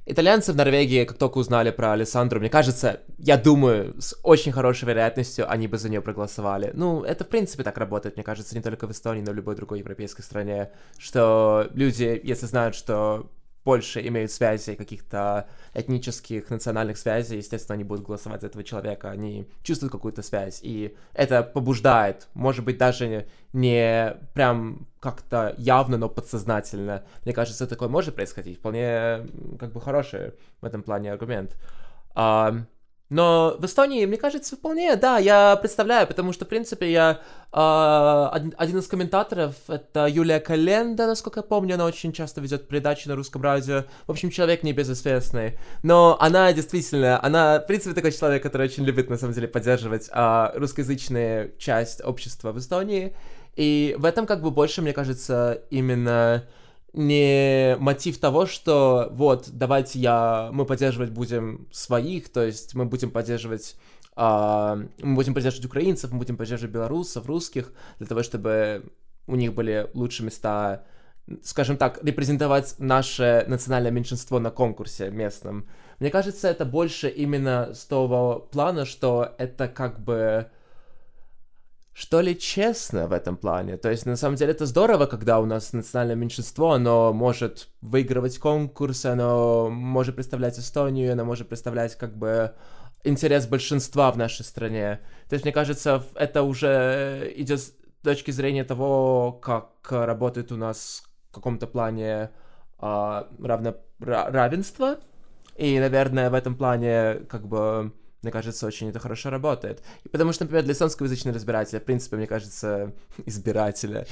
итальянцы 0.05 0.53
в 0.53 0.55
Норвегии, 0.55 1.05
как 1.05 1.17
только 1.17 1.37
узнали 1.37 1.71
про 1.71 1.93
Александру, 1.93 2.39
мне 2.39 2.49
кажется, 2.49 3.01
я 3.17 3.37
думаю, 3.37 3.99
с 4.01 4.15
очень 4.23 4.51
хорошей 4.51 4.87
вероятностью 4.87 5.49
они 5.49 5.67
бы 5.67 5.77
за 5.77 5.89
нее 5.89 6.01
проголосовали. 6.01 6.71
Ну, 6.73 7.03
это, 7.03 7.23
в 7.23 7.27
принципе, 7.27 7.63
так 7.63 7.77
работает, 7.77 8.15
мне 8.15 8.23
кажется, 8.23 8.55
не 8.55 8.61
только 8.61 8.87
в 8.87 8.91
Эстонии, 8.91 9.21
но 9.21 9.31
и 9.31 9.33
в 9.33 9.37
любой 9.37 9.55
другой 9.55 9.79
европейской 9.79 10.21
стране, 10.21 10.71
что 10.97 11.67
люди, 11.73 12.19
если 12.23 12.47
знают, 12.47 12.75
что 12.75 13.29
больше 13.65 14.05
имеют 14.07 14.31
связи, 14.31 14.75
каких-то 14.75 15.47
этнических, 15.73 16.49
национальных 16.49 16.97
связей, 16.97 17.37
естественно, 17.37 17.75
они 17.75 17.83
будут 17.83 18.05
голосовать 18.05 18.41
за 18.41 18.47
этого 18.47 18.63
человека, 18.63 19.11
они 19.11 19.47
чувствуют 19.63 19.91
какую-то 19.91 20.21
связь, 20.21 20.59
и 20.63 20.95
это 21.13 21.43
побуждает, 21.43 22.27
может 22.33 22.65
быть, 22.65 22.77
даже 22.77 23.27
не 23.53 24.15
прям 24.33 24.87
как-то 24.99 25.53
явно, 25.57 25.97
но 25.97 26.09
подсознательно. 26.09 27.03
Мне 27.25 27.33
кажется, 27.33 27.67
такое 27.67 27.89
может 27.89 28.15
происходить, 28.15 28.59
вполне 28.59 29.27
как 29.59 29.73
бы 29.73 29.81
хороший 29.81 30.33
в 30.61 30.65
этом 30.65 30.83
плане 30.83 31.11
аргумент. 31.11 31.55
Но 33.09 33.55
в 33.57 33.65
Эстонии, 33.65 34.05
мне 34.05 34.17
кажется, 34.17 34.55
вполне, 34.55 34.95
да, 34.95 35.17
я 35.17 35.55
представляю, 35.55 36.05
потому 36.05 36.31
что, 36.31 36.45
в 36.45 36.47
принципе, 36.47 36.91
я 36.91 37.21
э, 37.51 38.49
один 38.55 38.77
из 38.77 38.87
комментаторов, 38.87 39.55
это 39.67 40.05
Юлия 40.05 40.39
Календа, 40.39 41.07
насколько 41.07 41.39
я 41.39 41.43
помню, 41.43 41.73
она 41.73 41.85
очень 41.85 42.13
часто 42.13 42.39
ведет 42.39 42.67
передачи 42.67 43.07
на 43.07 43.15
русском 43.15 43.41
радио. 43.41 43.85
В 44.05 44.11
общем, 44.11 44.29
человек 44.29 44.61
небезызвестный. 44.61 45.57
Но 45.81 46.17
она 46.19 46.53
действительно, 46.53 47.23
она, 47.23 47.59
в 47.59 47.65
принципе, 47.65 47.95
такой 47.95 48.11
человек, 48.11 48.43
который 48.43 48.67
очень 48.67 48.83
любит, 48.83 49.09
на 49.09 49.17
самом 49.17 49.33
деле, 49.33 49.47
поддерживать 49.47 50.07
э, 50.13 50.51
русскоязычную 50.53 51.57
часть 51.57 52.05
общества 52.05 52.51
в 52.51 52.59
Эстонии. 52.59 53.15
И 53.55 53.95
в 53.97 54.05
этом, 54.05 54.27
как 54.27 54.43
бы, 54.43 54.51
больше, 54.51 54.83
мне 54.83 54.93
кажется, 54.93 55.63
именно 55.71 56.45
не 56.93 57.75
мотив 57.79 58.17
того, 58.19 58.45
что 58.45 59.09
вот, 59.11 59.49
давайте 59.51 59.99
я, 59.99 60.49
мы 60.51 60.65
поддерживать 60.65 61.11
будем 61.11 61.67
своих, 61.71 62.29
то 62.29 62.43
есть 62.43 62.75
мы 62.75 62.85
будем 62.85 63.11
поддерживать 63.11 63.75
Uh, 64.15 64.89
мы 65.01 65.15
будем 65.15 65.33
поддерживать 65.33 65.67
украинцев, 65.67 66.11
мы 66.11 66.17
будем 66.17 66.35
поддерживать 66.35 66.73
белорусов, 66.73 67.25
русских, 67.25 67.71
для 67.99 68.07
того, 68.07 68.21
чтобы 68.21 68.83
у 69.27 69.35
них 69.35 69.53
были 69.53 69.89
лучшие 69.93 70.25
места, 70.25 70.83
скажем 71.41 71.77
так, 71.77 72.03
репрезентовать 72.03 72.75
наше 72.79 73.45
национальное 73.47 73.91
меньшинство 73.91 74.39
на 74.39 74.51
конкурсе 74.51 75.09
местном. 75.09 75.69
Мне 75.99 76.09
кажется, 76.09 76.49
это 76.49 76.65
больше 76.65 77.07
именно 77.07 77.73
с 77.73 77.85
того 77.85 78.49
плана, 78.51 78.83
что 78.83 79.35
это 79.37 79.69
как 79.69 80.01
бы 80.03 80.47
что 81.99 82.21
ли, 82.21 82.39
честно 82.39 83.07
в 83.07 83.11
этом 83.11 83.35
плане. 83.35 83.75
То 83.75 83.89
есть, 83.89 84.05
на 84.05 84.15
самом 84.15 84.37
деле, 84.37 84.51
это 84.51 84.65
здорово, 84.65 85.05
когда 85.05 85.41
у 85.41 85.45
нас 85.45 85.73
национальное 85.73 86.15
меньшинство, 86.15 86.71
оно 86.71 87.11
может 87.11 87.67
выигрывать 87.81 88.39
конкурсы, 88.39 89.07
оно 89.07 89.69
может 89.69 90.15
представлять 90.15 90.57
Эстонию, 90.57 91.11
оно 91.11 91.25
может 91.25 91.49
представлять, 91.49 91.97
как 91.97 92.17
бы, 92.17 92.53
интерес 93.03 93.47
большинства 93.47 94.09
в 94.13 94.17
нашей 94.17 94.45
стране. 94.45 95.01
То 95.27 95.33
есть, 95.33 95.43
мне 95.43 95.51
кажется, 95.51 96.01
это 96.15 96.43
уже 96.43 97.33
идет 97.35 97.59
с 97.59 97.73
точки 98.01 98.31
зрения 98.31 98.63
того, 98.63 99.33
как 99.33 99.71
работает 99.91 100.53
у 100.53 100.55
нас 100.55 101.03
в 101.31 101.35
каком-то 101.35 101.67
плане 101.67 102.29
а, 102.77 103.27
равно, 103.43 103.75
равенство. 103.99 104.99
И, 105.57 105.77
наверное, 105.77 106.29
в 106.29 106.33
этом 106.33 106.55
плане, 106.55 107.25
как 107.27 107.45
бы, 107.45 107.91
мне 108.21 108.31
кажется, 108.31 108.67
очень 108.67 108.89
это 108.89 108.99
хорошо 108.99 109.29
работает. 109.29 109.81
И 110.03 110.09
потому 110.09 110.33
что, 110.33 110.43
например, 110.43 110.63
для 110.63 110.73
эстонскоязычного 110.73 111.35
разбирателя, 111.35 111.79
в 111.79 111.85
принципе, 111.85 112.17
мне 112.17 112.27
кажется, 112.27 112.93
избирателя, 113.25 114.05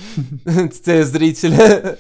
зрителя, 0.46 1.98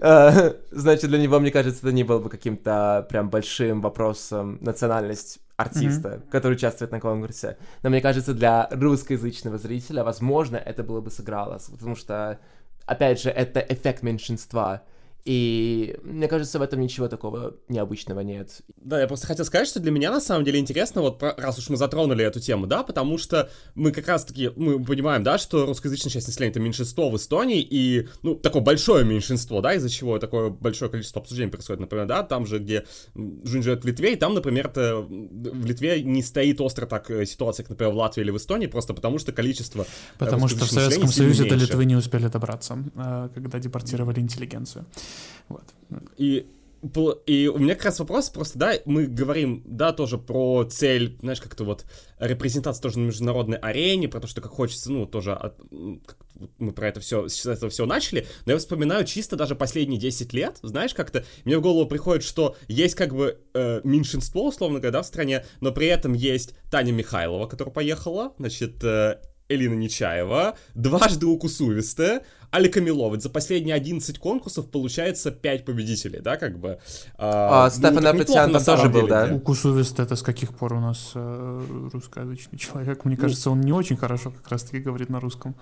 а, 0.00 0.56
значит, 0.70 1.10
для 1.10 1.18
него, 1.18 1.38
мне 1.38 1.50
кажется, 1.50 1.86
это 1.86 1.92
не 1.92 2.02
было 2.02 2.18
бы 2.18 2.28
каким-то 2.28 3.06
прям 3.08 3.30
большим 3.30 3.80
вопросом 3.80 4.58
национальность 4.60 5.38
артиста, 5.56 6.08
mm-hmm. 6.08 6.30
который 6.30 6.54
участвует 6.54 6.90
на 6.90 7.00
конкурсе. 7.00 7.56
Но 7.82 7.90
мне 7.90 8.00
кажется, 8.00 8.34
для 8.34 8.68
русскоязычного 8.72 9.58
зрителя, 9.58 10.02
возможно, 10.02 10.56
это 10.56 10.82
было 10.82 11.00
бы 11.00 11.10
сыграло, 11.10 11.60
потому 11.70 11.94
что, 11.94 12.40
опять 12.86 13.22
же, 13.22 13.30
это 13.30 13.60
эффект 13.60 14.02
меньшинства. 14.02 14.82
И 15.24 15.98
мне 16.02 16.28
кажется, 16.28 16.58
в 16.58 16.62
этом 16.62 16.80
ничего 16.80 17.08
такого 17.08 17.54
необычного 17.68 18.20
нет. 18.20 18.60
Да, 18.76 19.00
я 19.00 19.06
просто 19.06 19.26
хотел 19.26 19.46
сказать, 19.46 19.66
что 19.66 19.80
для 19.80 19.90
меня 19.90 20.10
на 20.10 20.20
самом 20.20 20.44
деле 20.44 20.58
интересно, 20.58 21.00
вот 21.00 21.22
раз 21.22 21.58
уж 21.58 21.70
мы 21.70 21.78
затронули 21.78 22.22
эту 22.22 22.40
тему, 22.40 22.66
да, 22.66 22.82
потому 22.82 23.16
что 23.16 23.48
мы 23.74 23.90
как 23.90 24.06
раз-таки, 24.06 24.50
мы 24.54 24.82
понимаем, 24.84 25.22
да, 25.22 25.38
что 25.38 25.64
русскоязычная 25.64 26.10
часть 26.10 26.26
населения 26.26 26.50
это 26.50 26.60
меньшинство 26.60 27.08
в 27.08 27.16
Эстонии, 27.16 27.62
и, 27.62 28.06
ну, 28.22 28.34
такое 28.34 28.60
большое 28.60 29.04
меньшинство, 29.06 29.62
да, 29.62 29.74
из-за 29.74 29.88
чего 29.88 30.18
такое 30.18 30.50
большое 30.50 30.90
количество 30.90 31.22
обсуждений 31.22 31.50
происходит, 31.50 31.80
например, 31.80 32.06
да, 32.06 32.22
там 32.22 32.46
же, 32.46 32.58
где 32.58 32.84
Жунь 33.14 33.62
живет 33.62 33.82
в 33.82 33.86
Литве, 33.86 34.12
и 34.12 34.16
там, 34.16 34.34
например, 34.34 34.66
-то 34.66 35.06
в 35.06 35.64
Литве 35.64 36.02
не 36.02 36.22
стоит 36.22 36.60
остро 36.60 36.84
так 36.84 37.10
э, 37.10 37.24
ситуация, 37.24 37.64
как, 37.64 37.70
например, 37.70 37.94
в 37.94 37.96
Латвии 37.96 38.22
или 38.22 38.30
в 38.30 38.36
Эстонии, 38.36 38.66
просто 38.66 38.92
потому 38.92 39.18
что 39.18 39.32
количество 39.32 39.82
э, 39.82 40.18
Потому 40.18 40.48
что 40.48 40.66
в 40.66 40.70
Советском 40.70 41.08
Союзе 41.08 41.44
до 41.44 41.54
Литвы 41.54 41.86
не 41.86 41.96
успели 41.96 42.28
добраться, 42.28 42.76
э, 42.94 43.28
когда 43.34 43.58
депортировали 43.58 44.20
интеллигенцию. 44.20 44.84
Вот. 45.48 45.64
И 46.16 46.46
и 47.26 47.46
у 47.46 47.58
меня 47.58 47.74
как 47.74 47.86
раз 47.86 47.98
вопрос 47.98 48.28
просто, 48.28 48.58
да, 48.58 48.74
мы 48.84 49.06
говорим, 49.06 49.62
да, 49.64 49.92
тоже 49.92 50.18
про 50.18 50.64
цель, 50.64 51.16
знаешь, 51.20 51.40
как-то 51.40 51.64
вот 51.64 51.86
репрезентация 52.18 52.82
тоже 52.82 52.98
на 52.98 53.06
международной 53.06 53.56
арене, 53.56 54.08
про 54.08 54.20
то, 54.20 54.26
что 54.26 54.42
как 54.42 54.52
хочется, 54.52 54.92
ну, 54.92 55.06
тоже 55.06 55.32
от, 55.32 55.58
мы 56.58 56.72
про 56.72 56.88
это 56.88 57.00
все, 57.00 57.28
с 57.28 57.46
этого 57.46 57.70
все 57.70 57.86
начали, 57.86 58.26
но 58.44 58.52
я 58.52 58.58
вспоминаю 58.58 59.06
чисто 59.06 59.36
даже 59.36 59.54
последние 59.54 59.98
10 59.98 60.32
лет, 60.34 60.58
знаешь, 60.62 60.92
как-то 60.92 61.24
мне 61.44 61.56
в 61.56 61.62
голову 61.62 61.88
приходит, 61.88 62.22
что 62.22 62.54
есть 62.68 62.96
как 62.96 63.14
бы 63.14 63.38
э, 63.54 63.80
меньшинство, 63.82 64.48
условно 64.48 64.78
говоря, 64.78 64.92
да, 64.92 65.02
в 65.02 65.06
стране, 65.06 65.46
но 65.60 65.72
при 65.72 65.86
этом 65.86 66.12
есть 66.12 66.54
Таня 66.70 66.92
Михайлова, 66.92 67.46
которая 67.46 67.72
поехала, 67.72 68.34
значит, 68.38 68.84
э, 68.84 69.20
Элина 69.54 69.74
Нечаева, 69.74 70.56
дважды 70.74 71.26
Укусувистая, 71.26 72.22
Алика 72.50 72.80
Милович. 72.80 73.22
За 73.22 73.30
последние 73.30 73.74
11 73.74 74.18
конкурсов 74.18 74.70
получается 74.70 75.30
5 75.30 75.64
победителей, 75.64 76.20
да, 76.20 76.36
как 76.36 76.58
бы. 76.58 76.78
А, 77.16 77.64
а 77.66 77.70
ну, 77.70 77.70
Стефан 77.70 78.06
Апетян 78.06 78.64
тоже 78.64 78.88
был, 78.88 79.08
да? 79.08 79.34
Укусувист 79.34 79.98
это 79.98 80.16
с 80.16 80.22
каких 80.22 80.54
пор 80.54 80.74
у 80.74 80.80
нас 80.80 81.12
э, 81.14 81.88
русскоязычный 81.92 82.58
человек? 82.58 83.04
Мне 83.04 83.16
ну, 83.16 83.22
кажется, 83.22 83.50
он 83.50 83.60
не 83.60 83.72
очень 83.72 83.96
хорошо 83.96 84.30
как 84.30 84.48
раз-таки 84.48 84.78
говорит 84.78 85.08
на 85.08 85.20
русском. 85.20 85.56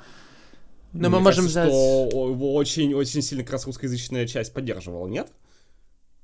Но 0.92 1.08
мы 1.08 1.20
можем 1.20 1.44
кажется, 1.44 1.62
взять... 1.64 1.72
что 1.72 2.54
очень-очень 2.54 3.22
сильно 3.22 3.44
как 3.44 3.52
раз 3.52 3.66
русскоязычная 3.66 4.26
часть 4.26 4.52
поддерживала, 4.52 5.06
нет? 5.08 5.32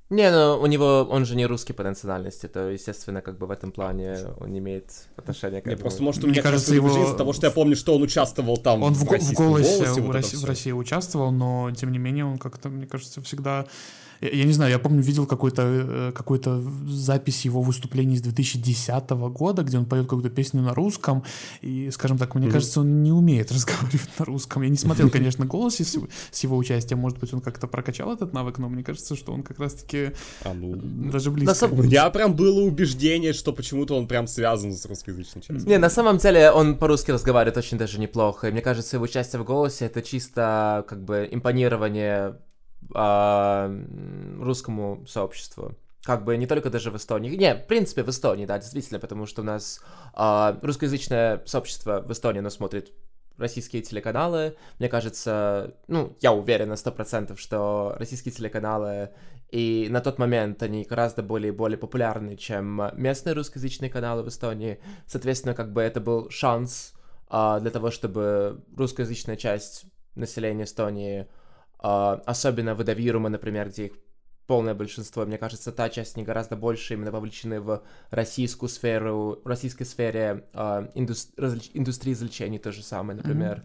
Не, 0.09 0.31
ну 0.31 0.59
у 0.59 0.65
него, 0.65 1.07
он 1.09 1.25
же 1.25 1.35
не 1.35 1.45
русский 1.45 1.73
по 1.73 1.83
национальности, 1.83 2.47
то, 2.47 2.69
естественно, 2.69 3.21
как 3.21 3.37
бы 3.37 3.45
в 3.45 3.51
этом 3.51 3.71
плане 3.71 4.17
он 4.39 4.57
имеет 4.57 4.91
отношение 5.15 5.61
к 5.61 5.67
этому. 5.67 5.75
Не, 5.75 5.81
просто, 5.81 6.01
может, 6.01 6.23
у 6.23 6.27
меня 6.27 6.41
кажется, 6.41 6.73
его... 6.73 6.87
из-за 6.87 7.15
того, 7.15 7.31
что 7.31 7.45
я 7.45 7.51
помню, 7.51 7.75
что 7.75 7.95
он 7.95 8.01
участвовал 8.01 8.57
там 8.57 8.81
он 8.81 8.93
в, 8.93 8.97
в, 8.97 9.01
в 9.03 9.05
голосе, 9.05 9.35
голосе 9.35 10.01
в, 10.01 10.09
России, 10.09 10.37
в 10.37 10.45
России 10.45 10.71
участвовал, 10.71 11.31
но, 11.31 11.71
тем 11.71 11.91
не 11.91 11.99
менее, 11.99 12.25
он 12.25 12.39
как-то, 12.39 12.69
мне 12.69 12.87
кажется, 12.87 13.21
всегда 13.21 13.67
Я, 14.21 14.29
я 14.29 14.43
не 14.45 14.53
знаю, 14.53 14.71
я 14.71 14.79
помню, 14.79 15.01
видел 15.01 15.27
э, 15.29 16.11
какой 16.13 16.41
запись 16.87 17.45
его 17.45 17.61
выступлений 17.61 18.17
с 18.17 18.21
2010 18.21 19.09
года, 19.09 19.63
где 19.63 19.77
он 19.77 19.85
поет 19.85 20.05
какую-то 20.05 20.29
песню 20.29 20.61
на 20.61 20.73
русском, 20.73 21.23
и, 21.61 21.89
скажем 21.91 22.17
так, 22.17 22.35
мне 22.35 22.47
mm-hmm. 22.47 22.51
кажется, 22.51 22.81
он 22.81 23.03
не 23.03 23.11
умеет 23.11 23.51
разговаривать 23.51 24.09
на 24.19 24.25
русском. 24.25 24.63
Я 24.63 24.69
не 24.69 24.77
смотрел, 24.77 25.09
конечно, 25.09 25.45
голос 25.45 25.79
с, 25.79 25.97
с 26.31 26.43
его 26.43 26.57
участием, 26.57 26.99
может 26.99 27.19
быть, 27.19 27.33
он 27.33 27.41
как-то 27.41 27.67
прокачал 27.67 28.13
этот 28.13 28.33
навык, 28.33 28.57
но 28.57 28.69
мне 28.69 28.83
кажется, 28.83 29.15
что 29.15 29.31
он 29.31 29.43
как 29.43 29.59
раз-таки 29.59 30.11
а, 30.43 30.53
ну... 30.53 30.75
даже 31.11 31.31
близко. 31.31 31.53
Сам... 31.53 31.81
Я 31.83 32.09
прям 32.09 32.35
было 32.35 32.61
убеждение, 32.61 33.33
что 33.33 33.53
почему-то 33.53 33.95
он 33.95 34.07
прям 34.07 34.27
связан 34.27 34.73
с 34.73 34.85
русскоязычной 34.85 35.41
частью. 35.41 35.67
Не, 35.67 35.77
на 35.77 35.89
самом 35.89 36.17
деле 36.17 36.51
он 36.51 36.77
по-русски 36.77 37.11
разговаривает 37.11 37.57
очень 37.57 37.77
даже 37.77 37.99
неплохо, 37.99 38.47
и 38.47 38.51
мне 38.51 38.61
кажется, 38.61 38.97
его 38.97 39.05
участие 39.05 39.41
в 39.41 39.45
голосе— 39.45 39.85
это 39.87 40.01
чисто 40.01 40.85
как 40.87 41.03
бы 41.03 41.27
импонирование 41.31 42.35
э, 42.93 43.85
русскому 44.39 45.05
сообществу. 45.07 45.75
Как 46.03 46.23
бы 46.23 46.37
не 46.37 46.47
только 46.47 46.69
даже 46.69 46.91
в 46.91 46.97
Эстонии. 46.97 47.35
Не, 47.35 47.55
в 47.55 47.67
принципе, 47.67 48.03
в 48.03 48.09
Эстонии, 48.09 48.45
да, 48.45 48.57
действительно, 48.57 48.99
потому 48.99 49.25
что 49.25 49.41
у 49.41 49.45
нас 49.45 49.81
э, 50.15 50.57
русскоязычное 50.61 51.43
сообщество 51.45 52.01
в 52.01 52.11
Эстонии, 52.11 52.39
оно 52.39 52.49
смотрит 52.49 52.91
российские 53.37 53.81
телеканалы. 53.81 54.55
Мне 54.79 54.89
кажется, 54.89 55.75
ну, 55.87 56.15
я 56.21 56.33
уверен 56.33 56.69
на 56.69 56.75
сто 56.75 56.91
процентов, 56.91 57.39
что 57.39 57.95
российские 57.97 58.33
телеканалы 58.33 59.09
и 59.49 59.87
на 59.89 60.01
тот 60.01 60.19
момент 60.19 60.61
они 60.61 60.83
гораздо 60.83 61.23
более 61.23 61.51
более 61.51 61.77
популярны, 61.77 62.35
чем 62.35 62.81
местные 62.93 63.33
русскоязычные 63.33 63.89
каналы 63.89 64.23
в 64.23 64.27
Эстонии. 64.27 64.79
Соответственно, 65.07 65.55
как 65.55 65.73
бы 65.73 65.81
это 65.81 65.99
был 65.99 66.29
шанс 66.29 66.93
а, 67.27 67.59
для 67.59 67.71
того, 67.71 67.89
чтобы 67.89 68.63
русскоязычная 68.77 69.37
часть 69.37 69.85
населения 70.15 70.65
Эстонии 70.65 71.27
особенно 71.79 72.75
в 72.75 72.81
Эдавируме, 72.81 73.29
например, 73.29 73.69
где 73.69 73.85
их 73.85 73.93
полное 74.49 74.73
большинство. 74.73 75.25
Мне 75.25 75.37
кажется, 75.37 75.71
та 75.71 75.89
часть 75.89 76.17
не 76.17 76.23
гораздо 76.23 76.55
больше 76.55 76.95
именно 76.95 77.11
вовлечены 77.11 77.61
в 77.61 77.83
российскую 78.09 78.67
сферу, 78.67 79.39
в 79.43 79.47
российской 79.47 79.83
сфере 79.83 80.45
uh, 80.53 80.89
индус, 80.95 81.29
различ, 81.37 81.69
индустрии 81.75 82.13
развлечений 82.13 82.57
то 82.57 82.71
же 82.71 82.81
самое, 82.81 83.15
например. 83.15 83.63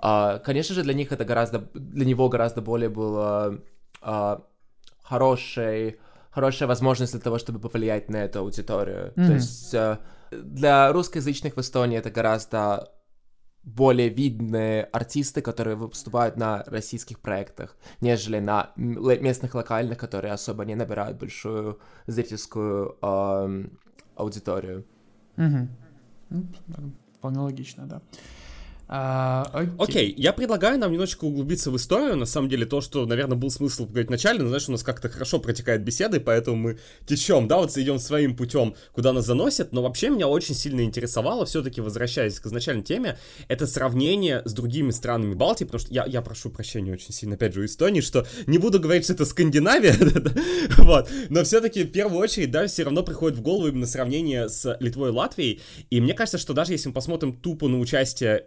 Mm-hmm. 0.00 0.36
Uh, 0.36 0.40
конечно 0.40 0.74
же, 0.74 0.82
для 0.82 0.92
них 0.92 1.12
это 1.12 1.24
гораздо, 1.24 1.60
для 1.74 2.04
него 2.04 2.28
гораздо 2.28 2.62
более 2.62 2.88
было 2.88 3.60
uh, 4.02 4.42
хорошей, 5.04 6.00
хорошая 6.32 6.68
возможность 6.68 7.12
для 7.12 7.20
того, 7.20 7.38
чтобы 7.38 7.60
повлиять 7.60 8.10
на 8.10 8.24
эту 8.24 8.40
аудиторию. 8.40 9.12
Mm-hmm. 9.14 9.26
То 9.26 9.32
есть 9.34 9.74
uh, 9.74 9.98
для 10.32 10.92
русскоязычных 10.92 11.56
в 11.56 11.60
Эстонии 11.60 11.96
это 11.96 12.10
гораздо 12.10 12.90
более 13.64 14.08
видные 14.08 14.84
артисты, 14.84 15.40
которые 15.40 15.76
выступают 15.76 16.36
на 16.36 16.62
российских 16.66 17.18
проектах, 17.18 17.76
нежели 18.00 18.38
на 18.38 18.72
местных 18.76 19.54
локальных, 19.54 19.98
которые 19.98 20.32
особо 20.32 20.64
не 20.64 20.74
набирают 20.74 21.18
большую 21.18 21.78
зрительскую 22.06 22.96
э, 23.00 23.64
аудиторию. 24.16 24.84
Угу. 25.36 25.68
Вполне 27.18 27.38
логично, 27.38 27.86
да. 27.86 28.02
А, 28.86 29.50
окей. 29.52 29.74
окей, 29.78 30.14
я 30.16 30.32
предлагаю 30.32 30.78
нам 30.78 30.92
немножечко 30.92 31.24
углубиться 31.24 31.70
в 31.70 31.76
историю. 31.76 32.16
На 32.16 32.26
самом 32.26 32.48
деле, 32.48 32.66
то, 32.66 32.80
что, 32.80 33.06
наверное, 33.06 33.36
был 33.36 33.50
смысл 33.50 33.86
говорить 33.86 34.08
вначале, 34.08 34.40
но, 34.40 34.48
знаешь, 34.48 34.68
у 34.68 34.72
нас 34.72 34.82
как-то 34.82 35.08
хорошо 35.08 35.38
протекает 35.38 35.82
беседа, 35.82 36.18
и 36.18 36.20
поэтому 36.20 36.56
мы 36.56 36.78
течем, 37.06 37.48
да, 37.48 37.56
вот 37.58 37.76
идем 37.78 37.98
своим 37.98 38.36
путем, 38.36 38.74
куда 38.92 39.12
нас 39.12 39.24
заносят. 39.24 39.72
Но 39.72 39.82
вообще 39.82 40.10
меня 40.10 40.28
очень 40.28 40.54
сильно 40.54 40.82
интересовало, 40.82 41.46
все-таки 41.46 41.80
возвращаясь 41.80 42.38
к 42.38 42.46
изначальной 42.46 42.82
теме, 42.82 43.18
это 43.48 43.66
сравнение 43.66 44.42
с 44.44 44.52
другими 44.52 44.90
странами 44.90 45.34
Балтии, 45.34 45.64
потому 45.64 45.80
что 45.80 45.92
я, 45.92 46.04
я 46.06 46.20
прошу 46.20 46.50
прощения 46.50 46.92
очень 46.92 47.12
сильно, 47.12 47.36
опять 47.36 47.54
же, 47.54 47.60
у 47.60 47.64
Эстонии, 47.64 48.00
что 48.00 48.26
не 48.46 48.58
буду 48.58 48.80
говорить, 48.80 49.04
что 49.04 49.14
это 49.14 49.24
Скандинавия, 49.24 49.94
вот, 50.78 51.08
но 51.30 51.42
все-таки 51.44 51.84
в 51.84 51.90
первую 51.90 52.20
очередь, 52.20 52.50
да, 52.50 52.66
все 52.66 52.84
равно 52.84 53.02
приходит 53.02 53.38
в 53.38 53.42
голову 53.42 53.68
именно 53.68 53.86
сравнение 53.86 54.48
с 54.48 54.76
Литвой 54.80 55.10
и 55.10 55.12
Латвией. 55.12 55.60
И 55.90 56.00
мне 56.00 56.14
кажется, 56.14 56.38
что 56.38 56.52
даже 56.52 56.72
если 56.72 56.88
мы 56.88 56.94
посмотрим 56.94 57.32
тупо 57.32 57.68
на 57.68 57.78
участие 57.78 58.46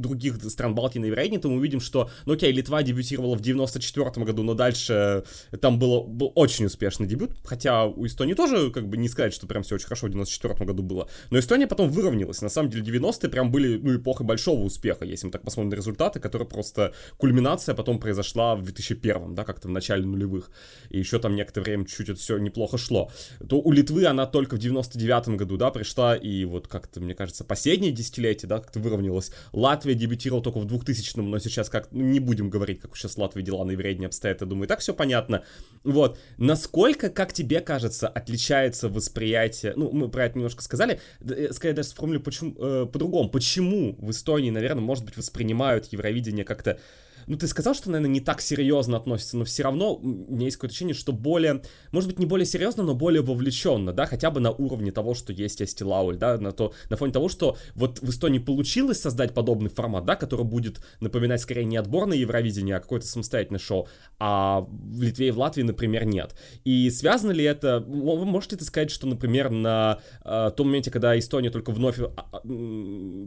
других 0.00 0.42
стран 0.50 0.74
Балтии 0.74 0.98
на 0.98 1.06
Евровидении, 1.06 1.38
то 1.38 1.48
мы 1.48 1.56
увидим, 1.56 1.80
что, 1.80 2.10
ну 2.26 2.34
окей, 2.34 2.52
Литва 2.52 2.82
дебютировала 2.82 3.36
в 3.36 3.40
94 3.40 4.24
году, 4.24 4.42
но 4.42 4.54
дальше 4.54 5.24
там 5.60 5.78
было, 5.78 6.02
был 6.02 6.32
очень 6.34 6.66
успешный 6.66 7.06
дебют, 7.06 7.32
хотя 7.44 7.86
у 7.86 8.06
Эстонии 8.06 8.34
тоже, 8.34 8.70
как 8.70 8.88
бы, 8.88 8.96
не 8.96 9.08
сказать, 9.08 9.34
что 9.34 9.46
прям 9.46 9.62
все 9.62 9.74
очень 9.76 9.86
хорошо 9.86 10.06
в 10.06 10.10
94 10.10 10.64
году 10.64 10.82
было, 10.82 11.08
но 11.30 11.38
Эстония 11.38 11.66
потом 11.66 11.90
выровнялась, 11.90 12.42
на 12.42 12.48
самом 12.48 12.70
деле 12.70 12.84
90-е 12.84 13.28
прям 13.28 13.50
были, 13.50 13.76
ну, 13.76 13.96
эпохой 13.96 14.26
большого 14.26 14.62
успеха, 14.62 15.04
если 15.04 15.26
мы 15.26 15.32
так 15.32 15.42
посмотрим 15.42 15.70
на 15.70 15.74
результаты, 15.74 16.20
которые 16.20 16.48
просто, 16.48 16.92
кульминация 17.18 17.74
потом 17.74 17.98
произошла 17.98 18.56
в 18.56 18.62
2001, 18.62 19.34
да, 19.34 19.44
как-то 19.44 19.68
в 19.68 19.70
начале 19.70 20.04
нулевых, 20.04 20.50
и 20.90 20.98
еще 20.98 21.18
там 21.18 21.34
некоторое 21.36 21.64
время 21.64 21.86
чуть-чуть 21.86 22.10
это 22.10 22.20
все 22.20 22.38
неплохо 22.38 22.78
шло, 22.78 23.10
то 23.48 23.60
у 23.60 23.72
Литвы 23.72 24.06
она 24.06 24.26
только 24.26 24.56
в 24.56 24.58
99 24.58 25.36
году, 25.36 25.56
да, 25.56 25.70
пришла, 25.70 26.16
и 26.16 26.44
вот 26.44 26.68
как-то, 26.68 27.00
мне 27.00 27.14
кажется, 27.14 27.44
последнее 27.44 27.92
десятилетие, 27.92 28.48
да, 28.48 28.58
как-то 28.58 28.80
выровнялась. 28.80 29.32
Латвия 29.52 29.81
дебютировал 29.84 30.42
только 30.42 30.58
в 30.58 30.66
2000-м, 30.66 31.30
но 31.30 31.38
сейчас 31.38 31.68
как... 31.68 31.90
Ну, 31.92 32.02
не 32.02 32.20
будем 32.20 32.50
говорить, 32.50 32.80
как 32.80 32.96
сейчас 32.96 33.16
Латвии 33.16 33.42
дела 33.42 33.64
на 33.64 33.72
Евредине 33.72 34.06
обстоят, 34.06 34.40
я 34.40 34.46
думаю, 34.46 34.64
и 34.64 34.68
так 34.68 34.80
все 34.80 34.94
понятно. 34.94 35.44
Вот. 35.84 36.18
Насколько, 36.38 37.10
как 37.10 37.32
тебе 37.32 37.60
кажется, 37.60 38.08
отличается 38.08 38.88
восприятие... 38.88 39.74
Ну, 39.76 39.90
мы 39.92 40.08
про 40.08 40.26
это 40.26 40.38
немножко 40.38 40.62
сказали. 40.62 41.00
Э, 41.20 41.52
скорее 41.52 41.74
даже 41.74 41.88
сформулирую 41.88 42.24
почему, 42.24 42.54
э, 42.58 42.86
по-другому. 42.86 43.28
Почему 43.30 43.96
в 43.98 44.10
Эстонии, 44.10 44.50
наверное, 44.50 44.82
может 44.82 45.04
быть, 45.04 45.16
воспринимают 45.16 45.86
Евровидение 45.86 46.44
как-то 46.44 46.78
ну, 47.26 47.36
ты 47.36 47.46
сказал, 47.46 47.74
что, 47.74 47.90
наверное, 47.90 48.12
не 48.12 48.20
так 48.20 48.40
серьезно 48.40 48.96
относится, 48.96 49.36
но 49.36 49.44
все 49.44 49.62
равно 49.62 49.94
у 49.94 50.34
меня 50.34 50.46
есть 50.46 50.56
какое-то 50.56 50.72
ощущение, 50.72 50.94
что 50.94 51.12
более, 51.12 51.62
может 51.90 52.08
быть, 52.08 52.18
не 52.18 52.26
более 52.26 52.46
серьезно, 52.46 52.82
но 52.82 52.94
более 52.94 53.22
вовлеченно, 53.22 53.92
да, 53.92 54.06
хотя 54.06 54.30
бы 54.30 54.40
на 54.40 54.50
уровне 54.50 54.92
того, 54.92 55.14
что 55.14 55.32
есть 55.32 55.60
Эсти 55.62 55.82
Лауль, 55.82 56.16
да, 56.16 56.38
на, 56.38 56.52
то, 56.52 56.72
на 56.90 56.96
фоне 56.96 57.12
того, 57.12 57.28
что 57.28 57.56
вот 57.74 58.00
в 58.00 58.10
Эстонии 58.10 58.38
получилось 58.38 59.00
создать 59.00 59.34
подобный 59.34 59.70
формат, 59.70 60.04
да, 60.04 60.16
который 60.16 60.44
будет 60.44 60.80
напоминать 61.00 61.40
скорее 61.40 61.64
не 61.64 61.76
отборное 61.76 62.16
Евровидение, 62.16 62.76
а 62.76 62.80
какое-то 62.80 63.06
самостоятельное 63.06 63.60
шоу, 63.60 63.88
а 64.18 64.66
в 64.68 65.02
Литве 65.02 65.28
и 65.28 65.30
в 65.30 65.38
Латвии, 65.38 65.62
например, 65.62 66.04
нет. 66.04 66.34
И 66.64 66.90
связано 66.90 67.32
ли 67.32 67.44
это, 67.44 67.80
можете 67.80 68.56
это 68.56 68.64
сказать, 68.64 68.90
что, 68.90 69.06
например, 69.06 69.50
на 69.50 69.98
э, 70.24 70.50
том 70.56 70.68
моменте, 70.68 70.90
когда 70.90 71.18
Эстония 71.18 71.50
только 71.50 71.70
вновь 71.70 71.98
э, 71.98 72.08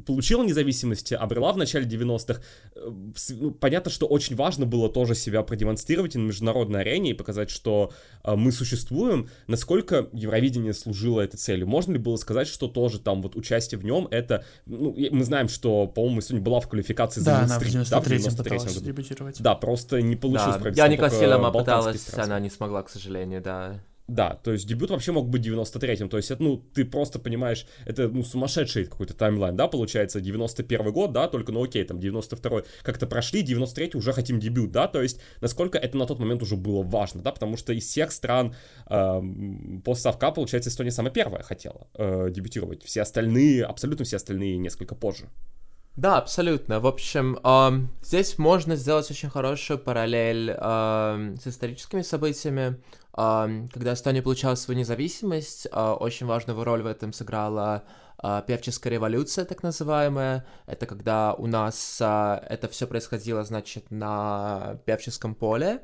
получила 0.05 0.43
независимость, 0.43 1.13
обрела 1.13 1.51
в 1.53 1.57
начале 1.57 1.85
90-х, 1.85 2.41
э, 2.75 2.91
ну, 3.29 3.51
понятно, 3.51 3.91
что 3.95 4.05
очень 4.05 4.35
важно 4.35 4.65
было 4.65 4.89
тоже 4.89 5.15
себя 5.15 5.41
продемонстрировать 5.41 6.15
на 6.15 6.19
международной 6.19 6.81
арене 6.81 7.11
и 7.11 7.13
показать, 7.13 7.49
что 7.49 7.91
э, 8.23 8.35
мы 8.35 8.51
существуем. 8.51 9.29
Насколько 9.47 10.09
Евровидение 10.11 10.73
служило 10.73 11.21
этой 11.21 11.37
целью? 11.37 11.67
Можно 11.67 11.93
ли 11.93 11.97
было 11.97 12.17
сказать, 12.17 12.47
что 12.47 12.67
тоже 12.67 12.99
там 12.99 13.21
вот 13.21 13.35
участие 13.35 13.79
в 13.79 13.85
нем 13.85 14.07
это... 14.11 14.43
Ну, 14.65 14.95
мы 15.11 15.23
знаем, 15.23 15.47
что, 15.47 15.87
по-моему, 15.87 16.21
сегодня 16.21 16.45
была 16.45 16.59
в 16.59 16.67
квалификации 16.67 17.21
за 17.21 17.25
да, 17.25 17.39
она 17.43 17.59
в 17.59 17.63
93 17.63 17.89
да, 17.89 17.99
в 18.01 18.07
93 18.07 18.57
году. 18.57 18.79
дебютировать. 18.81 19.41
Да, 19.41 19.55
просто 19.55 20.01
не 20.01 20.15
получилось. 20.15 20.61
Да. 20.61 20.69
Я 20.71 20.87
Ника 20.87 21.09
Селема 21.09 21.51
пыталась, 21.51 22.05
она 22.13 22.39
не 22.39 22.49
смогла, 22.49 22.83
к 22.83 22.89
сожалению, 22.89 23.41
да. 23.41 23.79
Да, 24.07 24.39
то 24.43 24.51
есть 24.51 24.67
дебют 24.67 24.91
вообще 24.91 25.11
мог 25.11 25.29
быть 25.29 25.43
93-м, 25.47 26.09
то 26.09 26.17
есть 26.17 26.29
это, 26.29 26.43
ну, 26.43 26.57
ты 26.57 26.85
просто 26.85 27.17
понимаешь, 27.17 27.65
это, 27.85 28.07
ну, 28.07 28.23
сумасшедший 28.23 28.85
какой-то 28.85 29.15
таймлайн, 29.15 29.55
да, 29.55 29.67
получается, 29.67 30.21
91 30.21 30.91
год, 30.91 31.11
да, 31.11 31.27
только, 31.27 31.51
ну, 31.51 31.63
окей, 31.63 31.83
там, 31.85 31.97
92-й 31.97 32.65
как-то 32.83 33.07
прошли, 33.07 33.43
93-й 33.43 33.97
уже 33.97 34.13
хотим 34.13 34.39
дебют, 34.39 34.71
да, 34.71 34.87
то 34.87 35.01
есть 35.01 35.19
насколько 35.41 35.79
это 35.79 35.97
на 35.97 36.05
тот 36.05 36.19
момент 36.19 36.43
уже 36.43 36.55
было 36.55 36.83
важно, 36.83 37.23
да, 37.23 37.31
потому 37.31 37.57
что 37.57 37.73
из 37.73 37.87
всех 37.87 38.11
стран 38.11 38.55
э, 38.87 39.21
постсовка, 39.83 40.29
получается, 40.31 40.69
Эстония 40.69 40.91
самая 40.91 41.11
первая 41.11 41.41
хотела 41.41 41.87
э, 41.95 42.29
дебютировать, 42.29 42.83
все 42.83 43.01
остальные, 43.01 43.65
абсолютно 43.65 44.05
все 44.05 44.17
остальные 44.17 44.57
несколько 44.57 44.93
позже. 44.93 45.29
Да, 45.95 46.17
абсолютно. 46.17 46.81
В 46.81 46.87
общем, 46.87 47.39
э, 47.41 47.87
здесь 48.03 48.37
можно 48.37 48.75
сделать 48.75 49.09
очень 49.09 49.29
хорошую 49.29 49.79
параллель 49.79 50.51
э, 50.51 51.35
с 51.41 51.47
историческими 51.47 52.01
событиями. 52.01 52.81
Э, 53.17 53.67
когда 53.71 53.93
Эстония 53.93 54.21
получала 54.21 54.55
свою 54.55 54.77
независимость, 54.77 55.67
э, 55.71 55.79
очень 55.79 56.25
важную 56.25 56.61
роль 56.61 56.81
в 56.81 56.85
этом 56.85 57.13
сыграла 57.13 57.83
э, 58.21 58.41
певческая 58.45 58.91
революция, 58.91 59.45
так 59.45 59.63
называемая. 59.63 60.45
Это 60.65 60.85
когда 60.85 61.33
у 61.33 61.47
нас 61.47 61.97
э, 62.01 62.39
это 62.49 62.67
все 62.67 62.87
происходило, 62.87 63.45
значит, 63.45 63.89
на 63.89 64.81
певческом 64.85 65.33
поле. 65.33 65.81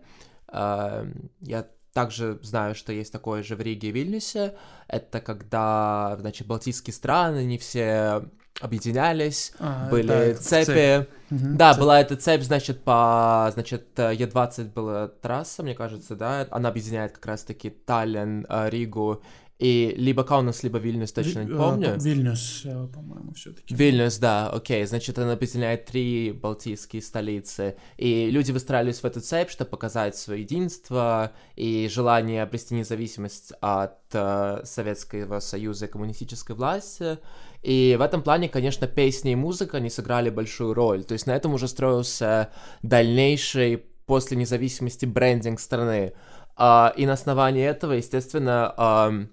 Э, 0.51 1.05
я 1.39 1.67
также 1.93 2.37
знаю, 2.41 2.75
что 2.75 2.91
есть 2.91 3.13
такое 3.13 3.43
же 3.43 3.55
в 3.55 3.61
Риге 3.61 3.89
и 3.89 3.91
Вильнюсе. 3.91 4.57
Это 4.89 5.21
когда, 5.21 6.17
значит, 6.19 6.47
балтийские 6.47 6.93
страны, 6.93 7.45
не 7.45 7.57
все 7.57 8.23
объединялись, 8.61 9.53
а, 9.59 9.89
были 9.89 10.07
да, 10.07 10.33
цепи. 10.35 10.65
Цепь. 10.65 11.07
Угу, 11.31 11.55
да, 11.55 11.73
цепь. 11.73 11.79
была 11.79 12.01
эта 12.01 12.15
цепь, 12.15 12.43
значит, 12.43 12.83
по, 12.83 13.49
значит, 13.53 13.87
Е20 13.95 14.73
была 14.73 15.07
трасса, 15.07 15.63
мне 15.63 15.75
кажется, 15.75 16.15
да, 16.15 16.47
она 16.51 16.69
объединяет 16.69 17.13
как 17.13 17.25
раз-таки 17.25 17.69
Таллин, 17.69 18.45
э, 18.49 18.69
Ригу 18.69 19.21
и 19.61 19.93
либо 19.95 20.23
Каунас, 20.23 20.63
либо 20.63 20.79
Вильнюс, 20.79 21.11
точно 21.11 21.43
не 21.43 21.53
Э, 21.53 21.55
помню. 21.55 21.95
Вильнюс, 21.99 22.63
э, 22.65 22.87
по-моему, 22.91 23.31
все-таки. 23.33 23.75
Вильнюс, 23.75 24.17
да, 24.17 24.49
окей, 24.49 24.83
значит, 24.87 25.19
она 25.19 25.33
объединяет 25.33 25.85
три 25.85 26.31
балтийские 26.31 27.03
столицы, 27.03 27.75
и 27.95 28.31
люди 28.31 28.51
выстраивались 28.51 29.01
в 29.01 29.05
эту 29.05 29.21
цепь, 29.21 29.51
чтобы 29.51 29.69
показать 29.69 30.17
свое 30.17 30.41
единство 30.41 31.31
и 31.55 31.87
желание 31.91 32.41
обрести 32.41 32.73
независимость 32.73 33.53
от 33.61 33.99
э, 34.13 34.61
Советского 34.63 35.39
Союза 35.39 35.85
и 35.85 35.89
коммунистической 35.89 36.55
власти, 36.55 37.19
и 37.61 37.95
в 37.97 38.01
этом 38.01 38.23
плане, 38.23 38.49
конечно, 38.49 38.87
песни 38.87 39.31
и 39.31 39.35
музыка, 39.35 39.77
они 39.77 39.89
сыграли 39.89 40.29
большую 40.29 40.73
роль, 40.73 41.03
то 41.03 41.13
есть 41.13 41.27
на 41.27 41.35
этом 41.35 41.53
уже 41.53 41.67
строился 41.67 42.49
дальнейший 42.81 43.77
после 44.05 44.37
независимости 44.37 45.05
брендинг 45.05 45.59
страны, 45.59 46.13
А, 46.55 46.93
и 46.97 47.05
на 47.05 47.13
основании 47.13 47.65
этого, 47.65 47.93
естественно, 47.93 49.29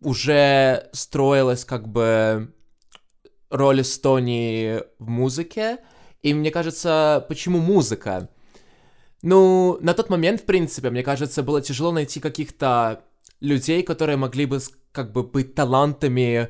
уже 0.00 0.88
строилась 0.92 1.64
как 1.64 1.88
бы 1.88 2.52
роль 3.50 3.80
Эстонии 3.82 4.82
в 4.98 5.08
музыке. 5.08 5.78
И 6.22 6.34
мне 6.34 6.50
кажется, 6.50 7.24
почему 7.28 7.58
музыка? 7.58 8.28
Ну, 9.22 9.78
на 9.80 9.94
тот 9.94 10.10
момент, 10.10 10.40
в 10.40 10.44
принципе, 10.44 10.90
мне 10.90 11.02
кажется, 11.02 11.42
было 11.42 11.60
тяжело 11.60 11.92
найти 11.92 12.20
каких-то 12.20 13.04
людей, 13.40 13.82
которые 13.82 14.16
могли 14.16 14.46
бы 14.46 14.58
как 14.92 15.12
бы 15.12 15.22
быть 15.22 15.54
талантами 15.54 16.48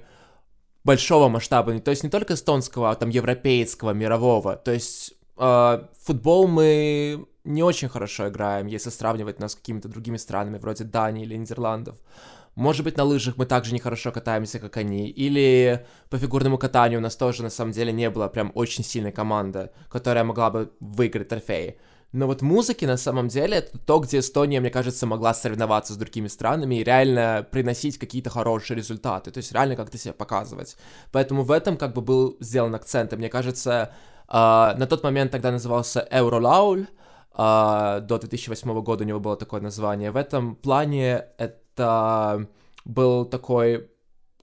большого 0.87 1.29
масштаба, 1.29 1.79
то 1.81 1.91
есть 1.91 2.05
не 2.05 2.11
только 2.11 2.35
эстонского, 2.35 2.91
а 2.91 2.95
там 2.95 3.11
европейского, 3.11 3.91
мирового. 3.91 4.57
То 4.57 4.73
есть 4.73 5.15
э, 5.37 5.87
футбол 6.01 6.47
мы 6.49 7.27
не 7.45 7.63
очень 7.63 7.89
хорошо 7.89 8.29
играем, 8.29 8.67
если 8.69 8.91
сравнивать 8.91 9.41
нас 9.41 9.53
с 9.53 9.57
какими-то 9.57 9.89
другими 9.89 10.17
странами, 10.17 10.59
вроде 10.59 10.85
Дании 10.85 11.25
или 11.25 11.37
Нидерландов. 11.37 11.97
Может 12.55 12.85
быть, 12.85 12.97
на 12.97 13.05
лыжах 13.05 13.37
мы 13.37 13.45
также 13.45 13.75
нехорошо 13.75 14.13
катаемся, 14.13 14.59
как 14.59 14.79
они. 14.79 15.11
Или 15.11 15.87
по 16.09 16.17
фигурному 16.17 16.57
катанию 16.57 17.01
у 17.01 17.03
нас 17.03 17.17
тоже, 17.17 17.43
на 17.43 17.51
самом 17.51 17.73
деле, 17.73 17.93
не 17.93 18.09
было 18.09 18.29
прям 18.29 18.51
очень 18.55 18.83
сильной 18.83 19.13
команды, 19.13 19.71
которая 19.91 20.25
могла 20.25 20.51
бы 20.51 20.73
выиграть 20.81 21.29
трофей. 21.29 21.77
Но 22.13 22.27
вот 22.27 22.41
музыки, 22.41 22.85
на 22.85 22.97
самом 22.97 23.29
деле, 23.29 23.59
это 23.59 23.79
то, 23.79 23.99
где 23.99 24.21
Эстония, 24.21 24.61
мне 24.61 24.71
кажется, 24.71 25.07
могла 25.07 25.35
соревноваться 25.35 25.93
с 25.93 25.97
другими 25.97 26.29
странами 26.29 26.77
и 26.77 26.85
реально 26.85 27.47
приносить 27.51 27.99
какие-то 27.99 28.31
хорошие 28.31 28.77
результаты. 28.77 29.31
То 29.31 29.39
есть 29.39 29.53
реально 29.53 29.77
как-то 29.77 29.99
себя 29.99 30.15
показывать. 30.15 30.77
Поэтому 31.13 31.43
в 31.43 31.51
этом 31.51 31.77
как 31.77 31.93
бы 31.95 32.01
был 32.01 32.37
сделан 32.41 32.75
акцент. 32.75 33.13
И 33.13 33.17
мне 33.17 33.29
кажется, 33.29 33.93
а, 34.29 34.75
на 34.79 34.87
тот 34.87 35.03
момент 35.03 35.33
тогда 35.33 35.51
назывался 35.51 36.07
Eurolaul, 36.11 36.87
а, 37.33 38.01
до 38.01 38.19
2008 38.19 38.83
года 38.83 39.05
у 39.05 39.07
него 39.07 39.21
было 39.21 39.37
такое 39.37 39.61
название. 39.61 40.11
В 40.11 40.17
этом 40.17 40.57
плане 40.57 41.27
это 41.39 42.49
был 42.85 43.27
такой 43.27 43.91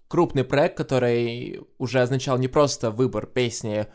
крупный 0.07 0.43
проект, 0.43 0.77
который 0.77 1.61
уже 1.79 2.01
означал 2.01 2.37
не 2.37 2.47
просто 2.47 2.91
выбор 2.91 3.25
песни, 3.25 3.87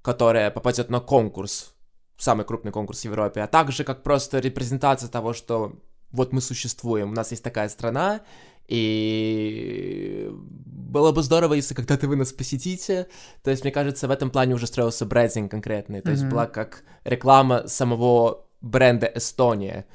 которая 0.00 0.50
попадет 0.50 0.88
на 0.88 1.00
конкурс, 1.00 1.74
самый 2.18 2.44
крупный 2.44 2.72
конкурс 2.72 3.02
в 3.02 3.04
Европе, 3.04 3.40
а 3.42 3.46
также 3.46 3.84
как 3.84 4.02
просто 4.02 4.38
репрезентация 4.38 5.08
того, 5.08 5.32
что 5.32 5.72
вот 6.12 6.32
мы 6.32 6.40
существуем, 6.40 7.10
у 7.10 7.14
нас 7.14 7.30
есть 7.30 7.42
такая 7.44 7.68
страна, 7.68 8.20
и 8.68 10.28
было 10.32 11.12
бы 11.12 11.22
здорово, 11.22 11.54
если 11.54 11.74
когда-то 11.74 12.08
вы 12.08 12.16
нас 12.16 12.32
посетите. 12.32 13.06
То 13.42 13.50
есть, 13.50 13.62
мне 13.64 13.72
кажется, 13.72 14.08
в 14.08 14.10
этом 14.10 14.30
плане 14.30 14.54
уже 14.54 14.66
строился 14.66 15.06
брендинг 15.06 15.50
конкретный. 15.50 16.00
То 16.00 16.10
есть, 16.10 16.22
Мгм. 16.24 16.30
была 16.30 16.46
как 16.46 16.82
реклама 17.04 17.68
самого 17.68 18.44
бренда 18.60 19.06
Эстония. 19.14 19.86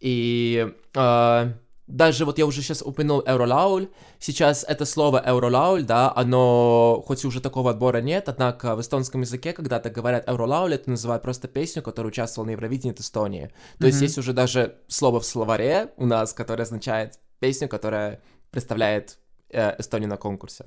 И 0.00 0.72
э, 0.94 1.52
даже 1.90 2.24
вот 2.24 2.38
я 2.38 2.46
уже 2.46 2.62
сейчас 2.62 2.82
упомянул 2.82 3.20
Eurolaul, 3.20 3.88
сейчас 4.18 4.64
это 4.66 4.84
слово 4.84 5.22
Eurolaul, 5.26 5.82
да, 5.82 6.12
оно, 6.14 7.02
хоть 7.06 7.24
уже 7.24 7.40
такого 7.40 7.70
отбора 7.70 8.00
нет, 8.00 8.28
однако 8.28 8.76
в 8.76 8.80
эстонском 8.80 9.22
языке, 9.22 9.52
когда-то 9.52 9.90
говорят 9.90 10.28
Eurolaul, 10.28 10.72
это 10.72 10.90
называют 10.90 11.22
просто 11.22 11.48
песню, 11.48 11.82
которая 11.82 12.10
участвовала 12.10 12.46
на 12.46 12.52
Евровидении 12.52 12.94
от 12.94 13.00
Эстонии. 13.00 13.50
То 13.78 13.86
есть 13.86 13.98
Мгм. 13.98 14.04
есть 14.04 14.18
уже 14.18 14.32
даже 14.32 14.76
слово 14.88 15.20
в 15.20 15.24
словаре 15.26 15.92
у 15.96 16.06
нас, 16.06 16.32
которое 16.32 16.62
означает 16.62 17.18
песню, 17.40 17.68
которая 17.68 18.20
представляет 18.50 19.18
э, 19.50 19.74
Эстонию 19.78 20.08
на 20.08 20.16
конкурсе. 20.16 20.66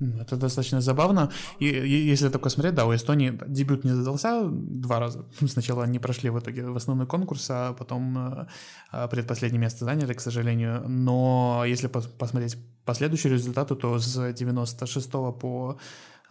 Это 0.00 0.36
достаточно 0.36 0.80
забавно. 0.80 1.30
И, 1.58 1.66
и 1.66 2.10
если 2.10 2.30
только 2.30 2.48
смотреть, 2.48 2.74
да, 2.74 2.86
у 2.86 2.94
Эстонии 2.94 3.38
дебют 3.46 3.84
не 3.84 3.90
задался 3.90 4.48
два 4.50 4.98
раза. 4.98 5.26
Сначала 5.46 5.84
они 5.84 5.98
прошли 5.98 6.30
в 6.30 6.38
итоге 6.38 6.66
в 6.66 6.76
основной 6.76 7.06
конкурс, 7.06 7.46
а 7.50 7.74
потом 7.74 8.18
э, 8.18 8.46
э, 8.92 9.08
предпоследнее 9.08 9.60
место 9.60 9.84
заняли, 9.84 10.14
к 10.14 10.20
сожалению. 10.20 10.88
Но 10.88 11.64
если 11.66 11.90
пос- 11.90 12.08
посмотреть 12.18 12.56
последующие 12.84 13.32
результаты, 13.32 13.74
то 13.74 13.98
с 13.98 14.32
96 14.32 15.10
по 15.10 15.78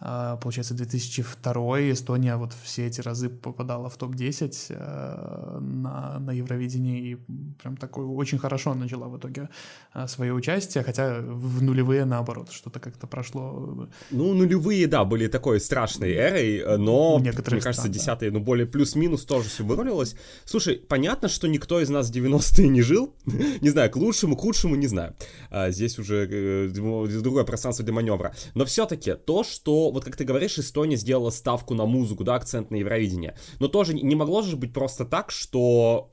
получается 0.00 0.74
2002 0.74 1.92
Эстония 1.92 2.36
вот 2.36 2.52
все 2.64 2.86
эти 2.86 3.02
разы 3.02 3.28
попадала 3.28 3.90
в 3.90 3.96
топ-10 3.96 4.66
э, 4.70 5.58
на, 5.60 6.18
на 6.18 6.30
Евровидении 6.30 7.10
и 7.10 7.16
прям 7.62 7.76
такой 7.76 8.04
очень 8.06 8.38
хорошо 8.38 8.74
начала 8.74 9.08
в 9.08 9.18
итоге 9.18 9.50
э, 9.94 10.06
свое 10.08 10.32
участие, 10.32 10.84
хотя 10.84 11.20
в 11.20 11.62
нулевые 11.62 12.06
наоборот 12.06 12.50
что-то 12.50 12.80
как-то 12.80 13.06
прошло 13.06 13.88
Ну, 14.10 14.34
нулевые, 14.34 14.86
да, 14.86 15.04
были 15.04 15.26
такой 15.28 15.60
страшной 15.60 16.12
эрой, 16.14 16.58
э, 16.58 16.76
но, 16.78 17.18
мне 17.18 17.32
кажется, 17.32 17.72
стран, 17.72 17.86
да. 17.86 17.92
десятые, 17.92 18.30
ну, 18.30 18.40
более 18.40 18.66
плюс-минус 18.66 19.24
тоже 19.24 19.48
все 19.48 19.64
вырулилось. 19.64 20.16
Слушай, 20.44 20.76
понятно, 20.76 21.28
что 21.28 21.46
никто 21.46 21.80
из 21.80 21.90
нас 21.90 22.10
в 22.10 22.14
90-е 22.14 22.68
не 22.68 22.82
жил. 22.82 23.14
не 23.60 23.68
знаю, 23.68 23.90
к 23.90 23.96
лучшему, 23.96 24.36
к 24.36 24.40
худшему, 24.40 24.76
не 24.76 24.86
знаю. 24.86 25.14
А, 25.50 25.70
здесь 25.70 25.98
уже 25.98 26.70
другое 26.70 27.44
пространство 27.44 27.84
для 27.84 27.92
маневра. 27.94 28.34
Но 28.54 28.64
все-таки 28.64 29.14
то, 29.14 29.44
что, 29.44 29.89
вот 29.90 30.04
как 30.04 30.16
ты 30.16 30.24
говоришь, 30.24 30.58
Эстония 30.58 30.96
сделала 30.96 31.30
ставку 31.30 31.74
на 31.74 31.86
музыку, 31.86 32.24
да, 32.24 32.34
акцент 32.36 32.70
на 32.70 32.76
Евровидение. 32.76 33.36
Но 33.58 33.68
тоже 33.68 33.94
не 33.94 34.14
могло 34.14 34.42
же 34.42 34.56
быть 34.56 34.72
просто 34.72 35.04
так, 35.04 35.30
что, 35.30 36.08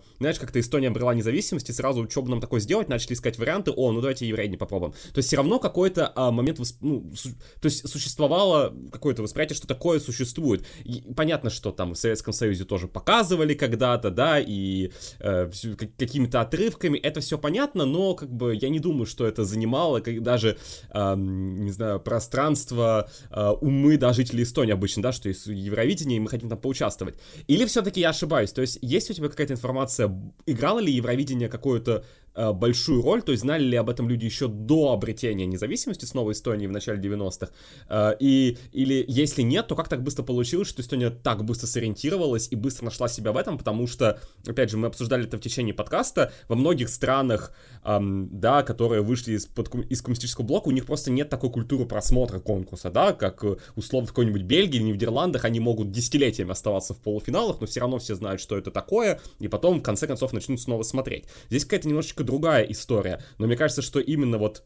э, 0.00 0.16
знаешь, 0.18 0.38
как-то 0.38 0.60
Эстония 0.60 0.88
обрела 0.88 1.14
независимость, 1.14 1.70
и 1.70 1.72
сразу 1.72 2.08
что 2.10 2.22
бы 2.22 2.30
нам 2.30 2.40
такое 2.40 2.60
сделать, 2.60 2.88
начали 2.88 3.14
искать 3.14 3.38
варианты, 3.38 3.70
о, 3.70 3.92
ну 3.92 4.00
давайте 4.00 4.26
Евровидение 4.26 4.58
попробуем. 4.58 4.92
То 4.92 5.18
есть 5.18 5.28
все 5.28 5.36
равно 5.36 5.58
какой-то 5.58 6.12
а, 6.14 6.30
момент, 6.30 6.58
восп- 6.58 6.78
ну, 6.80 7.10
су- 7.14 7.30
то 7.60 7.66
есть 7.66 7.88
существовало 7.88 8.74
какое-то 8.92 9.22
восприятие, 9.22 9.56
что 9.56 9.66
такое 9.66 10.00
существует. 10.00 10.64
И 10.84 11.02
понятно, 11.14 11.50
что 11.50 11.72
там 11.72 11.94
в 11.94 11.98
Советском 11.98 12.32
Союзе 12.32 12.64
тоже 12.64 12.88
показывали 12.88 13.54
когда-то, 13.54 14.10
да, 14.10 14.40
и 14.40 14.92
э, 15.18 15.50
какими-то 15.98 16.40
отрывками, 16.40 16.98
это 16.98 17.20
все 17.20 17.38
понятно, 17.38 17.84
но 17.84 18.14
как 18.14 18.30
бы 18.30 18.54
я 18.54 18.68
не 18.68 18.80
думаю, 18.80 19.06
что 19.06 19.26
это 19.26 19.44
занимало 19.44 20.00
как, 20.00 20.22
даже, 20.22 20.58
ам, 20.90 21.64
не 21.64 21.72
знаю, 21.72 22.00
пространство, 22.00 23.09
а, 23.30 23.52
умы, 23.52 23.96
да, 23.96 24.12
жителей 24.12 24.42
Эстонии 24.42 24.72
обычно, 24.72 25.02
да, 25.02 25.12
что 25.12 25.28
есть 25.28 25.46
Евровидение, 25.46 26.16
и 26.16 26.20
мы 26.20 26.28
хотим 26.28 26.48
там 26.48 26.58
поучаствовать. 26.58 27.16
Или 27.46 27.64
все-таки 27.66 28.00
я 28.00 28.10
ошибаюсь, 28.10 28.52
то 28.52 28.60
есть 28.60 28.78
есть 28.82 29.10
у 29.10 29.14
тебя 29.14 29.28
какая-то 29.28 29.54
информация, 29.54 30.10
играло 30.46 30.78
ли 30.80 30.92
Евровидение 30.92 31.48
какую-то 31.48 31.92
э, 31.92 32.02
большую 32.34 33.02
роль, 33.02 33.22
то 33.22 33.32
есть 33.32 33.42
знали 33.42 33.64
ли 33.64 33.76
об 33.76 33.90
этом 33.90 34.08
люди 34.08 34.24
еще 34.24 34.48
до 34.48 34.92
обретения 34.92 35.46
независимости 35.46 36.04
с 36.04 36.14
новой 36.14 36.32
Эстонии 36.32 36.66
в 36.66 36.72
начале 36.72 37.00
90-х, 37.00 37.50
Э, 37.88 38.14
и, 38.18 38.58
или 38.72 39.04
если 39.08 39.42
нет, 39.42 39.66
то 39.66 39.76
как 39.76 39.88
так 39.88 40.02
быстро 40.02 40.22
получилось, 40.22 40.68
что 40.68 40.82
Эстония 40.82 41.10
так 41.10 41.44
быстро 41.44 41.66
сориентировалась 41.66 42.48
и 42.50 42.56
быстро 42.56 42.86
нашла 42.86 43.08
себя 43.08 43.32
в 43.32 43.36
этом, 43.36 43.58
потому 43.58 43.86
что, 43.86 44.20
опять 44.46 44.70
же, 44.70 44.76
мы 44.76 44.86
обсуждали 44.86 45.24
это 45.24 45.36
в 45.36 45.40
течение 45.40 45.74
подкаста, 45.74 46.32
во 46.48 46.56
многих 46.56 46.88
странах, 46.88 47.52
ам, 47.82 48.28
да, 48.40 48.62
которые 48.62 49.02
вышли 49.02 49.34
из, 49.34 49.48
из 49.88 50.02
коммунистического 50.02 50.44
блока, 50.44 50.68
у 50.68 50.72
них 50.72 50.86
просто 50.86 51.10
нет 51.10 51.28
такой 51.28 51.50
культуры 51.50 51.86
просмотра 51.86 52.38
конкурса, 52.38 52.90
да, 52.90 53.12
как 53.12 53.44
э, 53.44 53.56
условно 53.76 54.06
в 54.06 54.10
какой-нибудь 54.10 54.42
Бельгии, 54.42 54.78
в 54.78 54.82
Нидерландах, 54.82 55.44
они 55.44 55.60
могут 55.60 55.90
десятилетиями 55.90 56.52
оставаться 56.52 56.94
в 56.94 56.98
полуфиналах, 56.98 57.60
но 57.60 57.66
все 57.66 57.80
равно 57.80 57.98
все 57.98 58.14
знают, 58.14 58.40
что 58.40 58.56
это 58.56 58.70
такое, 58.70 59.20
и 59.38 59.48
потом, 59.48 59.80
в 59.80 59.82
конце 59.82 60.06
концов, 60.06 60.32
начнут 60.32 60.60
снова 60.60 60.82
смотреть. 60.82 61.24
Здесь 61.48 61.64
какая-то 61.64 61.88
немножечко 61.88 62.19
другая 62.24 62.64
история, 62.64 63.22
но 63.38 63.46
мне 63.46 63.56
кажется, 63.56 63.82
что 63.82 64.00
именно 64.00 64.38
вот 64.38 64.64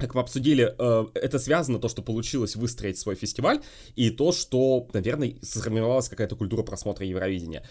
как 0.00 0.14
мы 0.14 0.22
обсудили, 0.22 0.74
э, 0.78 1.06
это 1.14 1.38
связано 1.38 1.78
то, 1.78 1.88
что 1.88 2.02
получилось 2.02 2.56
выстроить 2.56 2.98
свой 2.98 3.14
фестиваль, 3.14 3.60
и 3.94 4.10
то, 4.10 4.32
что, 4.32 4.88
наверное, 4.92 5.34
сформировалась 5.42 6.08
какая-то 6.08 6.36
культура 6.36 6.62
просмотра 6.62 7.06
Евровидения. 7.06 7.64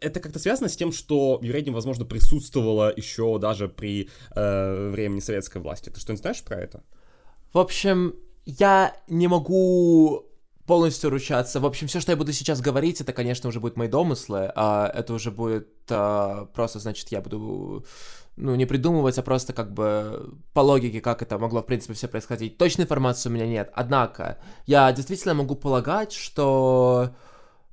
Это 0.00 0.20
как-то 0.20 0.38
связано 0.38 0.68
с 0.68 0.76
тем, 0.76 0.90
что 0.90 1.38
Евровидение, 1.42 1.74
возможно, 1.74 2.04
присутствовало 2.04 2.92
еще 2.96 3.38
даже 3.38 3.68
при 3.68 4.08
э, 4.34 4.90
времени 4.90 5.20
советской 5.20 5.58
власти. 5.58 5.90
Ты 5.90 6.00
что-нибудь 6.00 6.22
знаешь 6.22 6.42
про 6.42 6.56
это? 6.56 6.82
В 7.52 7.58
общем, 7.58 8.14
я 8.46 8.96
не 9.08 9.28
могу 9.28 10.26
полностью 10.68 11.10
ручаться. 11.10 11.60
В 11.60 11.66
общем, 11.66 11.88
все, 11.88 11.98
что 11.98 12.12
я 12.12 12.16
буду 12.16 12.32
сейчас 12.32 12.60
говорить, 12.60 13.00
это, 13.00 13.12
конечно, 13.12 13.48
уже 13.48 13.58
будут 13.58 13.78
мои 13.78 13.88
домыслы. 13.88 14.52
А 14.54 14.88
это 14.94 15.14
уже 15.14 15.30
будет 15.30 15.68
а, 15.90 16.44
просто, 16.54 16.78
значит, 16.78 17.08
я 17.08 17.20
буду 17.22 17.84
ну, 18.36 18.54
не 18.54 18.66
придумывать, 18.66 19.18
а 19.18 19.22
просто 19.22 19.52
как 19.52 19.72
бы 19.72 20.34
по 20.52 20.60
логике, 20.60 21.00
как 21.00 21.22
это 21.22 21.38
могло, 21.38 21.62
в 21.62 21.66
принципе, 21.66 21.94
все 21.94 22.06
происходить. 22.06 22.58
Точной 22.58 22.84
информации 22.84 23.30
у 23.30 23.32
меня 23.32 23.46
нет. 23.46 23.72
Однако, 23.74 24.38
я 24.66 24.92
действительно 24.92 25.34
могу 25.34 25.56
полагать, 25.56 26.12
что 26.12 27.16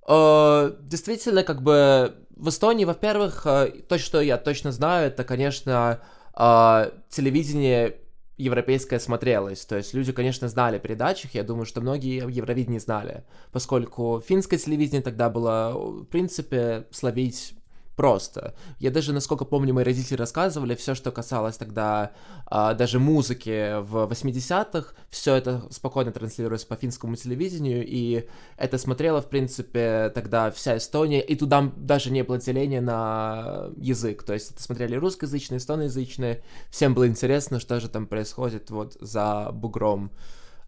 э, 0.08 0.72
действительно, 0.82 1.44
как 1.44 1.62
бы 1.62 2.16
в 2.36 2.48
Эстонии, 2.48 2.86
во-первых, 2.86 3.46
э, 3.46 3.72
то, 3.90 4.00
что 4.00 4.22
я 4.22 4.38
точно 4.38 4.72
знаю, 4.72 5.08
это, 5.08 5.26
конечно, 5.26 6.00
э, 6.34 6.92
телевидение 7.10 7.98
европейское 8.38 9.00
смотрелось. 9.00 9.66
То 9.66 9.78
есть 9.78 9.94
люди, 9.94 10.12
конечно, 10.12 10.48
знали 10.50 10.78
о 10.78 10.80
передачах, 10.80 11.34
я 11.36 11.44
думаю, 11.44 11.66
что 11.66 11.82
многие 11.82 12.26
в 12.26 12.30
Евровидении 12.30 12.80
знали, 12.80 13.24
поскольку 13.52 14.22
финское 14.26 14.60
телевидение 14.60 15.02
тогда 15.02 15.30
было, 15.30 15.74
в 15.74 16.06
принципе, 16.06 16.88
словить 16.92 17.54
просто. 17.96 18.54
Я 18.80 18.92
даже, 18.92 19.14
насколько 19.14 19.46
помню, 19.46 19.74
мои 19.74 19.84
родители 19.84 20.16
рассказывали, 20.16 20.76
все, 20.76 20.96
что 20.96 21.12
касалось 21.12 21.58
тогда 21.58 22.12
а, 22.46 22.74
даже 22.74 23.00
музыки 23.00 23.80
в 23.82 24.08
80-х, 24.12 24.94
все 25.10 25.36
это 25.36 25.64
спокойно 25.72 26.12
транслировалось 26.12 26.66
по 26.66 26.76
финскому 26.76 27.16
телевидению, 27.16 27.86
и 27.86 28.28
это 28.58 28.78
смотрела, 28.78 29.22
в 29.22 29.30
принципе, 29.30 30.12
тогда 30.14 30.52
вся 30.52 30.78
Эстония, 30.78 31.22
и 31.22 31.36
туда 31.36 31.72
даже 31.76 32.12
не 32.12 32.24
было 32.24 32.38
деления 32.38 32.82
на 32.82 33.70
язык, 33.78 34.24
то 34.24 34.34
есть 34.34 34.52
это 34.52 34.62
смотрели 34.62 34.96
русскоязычные, 34.96 35.58
эстоноязычные, 35.58 36.44
всем 36.70 36.94
было 36.94 37.08
интересно, 37.08 37.60
что 37.60 37.80
же 37.80 37.90
там 37.90 38.08
происходит 38.08 38.70
вот 38.70 38.98
за 39.00 39.50
бугром. 39.52 40.12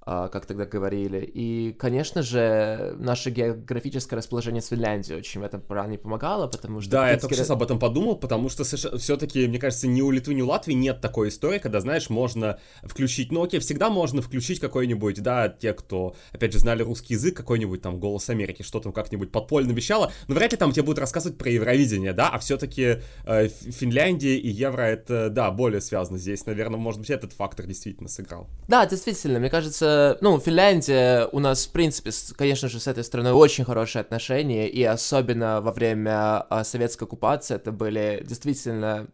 А, 0.09 0.29
как 0.29 0.45
тогда 0.45 0.65
говорили. 0.65 1.19
И, 1.19 1.73
конечно 1.77 2.21
же, 2.21 2.95
наше 2.97 3.29
географическое 3.29 4.17
расположение 4.17 4.61
с 4.61 4.67
Финляндией 4.67 5.19
очень 5.19 5.41
в 5.41 5.43
этом 5.43 5.59
плане 5.59 5.97
помогало, 5.97 6.47
потому 6.47 6.79
что... 6.79 6.91
Да, 6.91 7.11
я 7.11 7.19
только 7.19 7.35
сейчас 7.35 7.49
об 7.49 7.61
этом 7.61 7.77
подумал, 7.77 8.15
потому 8.15 8.47
что 8.47 8.63
все-таки, 8.63 9.49
мне 9.49 9.59
кажется, 9.59 9.85
ни 9.85 9.99
у 9.99 10.09
Литвы, 10.09 10.33
ни 10.33 10.41
у 10.41 10.47
Латвии 10.47 10.71
нет 10.71 11.01
такой 11.01 11.27
истории, 11.27 11.59
когда, 11.59 11.81
знаешь, 11.81 12.09
можно 12.09 12.57
включить, 12.83 13.33
ну 13.33 13.43
окей, 13.43 13.59
всегда 13.59 13.89
можно 13.89 14.21
включить 14.21 14.61
какой-нибудь, 14.61 15.21
да, 15.21 15.49
те, 15.49 15.73
кто, 15.73 16.15
опять 16.31 16.53
же, 16.53 16.59
знали 16.59 16.83
русский 16.83 17.15
язык, 17.15 17.35
какой-нибудь 17.35 17.81
там 17.81 17.99
«Голос 17.99 18.29
Америки», 18.29 18.61
что 18.61 18.79
там 18.79 18.93
как-нибудь 18.93 19.29
подпольно 19.29 19.73
вещало, 19.73 20.13
но 20.29 20.35
вряд 20.35 20.53
ли 20.53 20.57
там 20.57 20.71
тебе 20.71 20.83
будут 20.83 20.99
рассказывать 20.99 21.37
про 21.37 21.51
Евровидение, 21.51 22.13
да, 22.13 22.29
а 22.29 22.39
все-таки 22.39 22.99
э, 23.25 23.47
Финляндия 23.49 24.37
и 24.37 24.47
Евро 24.47 24.83
это, 24.83 25.29
да, 25.29 25.51
более 25.51 25.81
связано 25.81 26.17
здесь, 26.17 26.45
наверное, 26.45 26.79
может 26.79 27.01
быть, 27.01 27.09
этот 27.09 27.33
фактор 27.33 27.65
действительно 27.65 28.07
сыграл. 28.07 28.47
Да, 28.69 28.85
действительно, 28.85 29.39
мне 29.39 29.49
кажется, 29.49 29.96
ну, 30.21 30.39
Финляндия, 30.39 31.27
у 31.31 31.39
нас, 31.39 31.65
в 31.65 31.71
принципе, 31.71 32.11
конечно 32.35 32.69
же, 32.69 32.79
с 32.79 32.87
этой 32.87 33.03
страной 33.03 33.31
очень 33.33 33.63
хорошие 33.63 34.01
отношения, 34.01 34.67
и 34.67 34.83
особенно 34.83 35.61
во 35.61 35.71
время 35.71 36.41
а, 36.41 36.63
советской 36.63 37.03
оккупации 37.03 37.55
это 37.55 37.71
были 37.71 38.23
действительно 38.25 39.07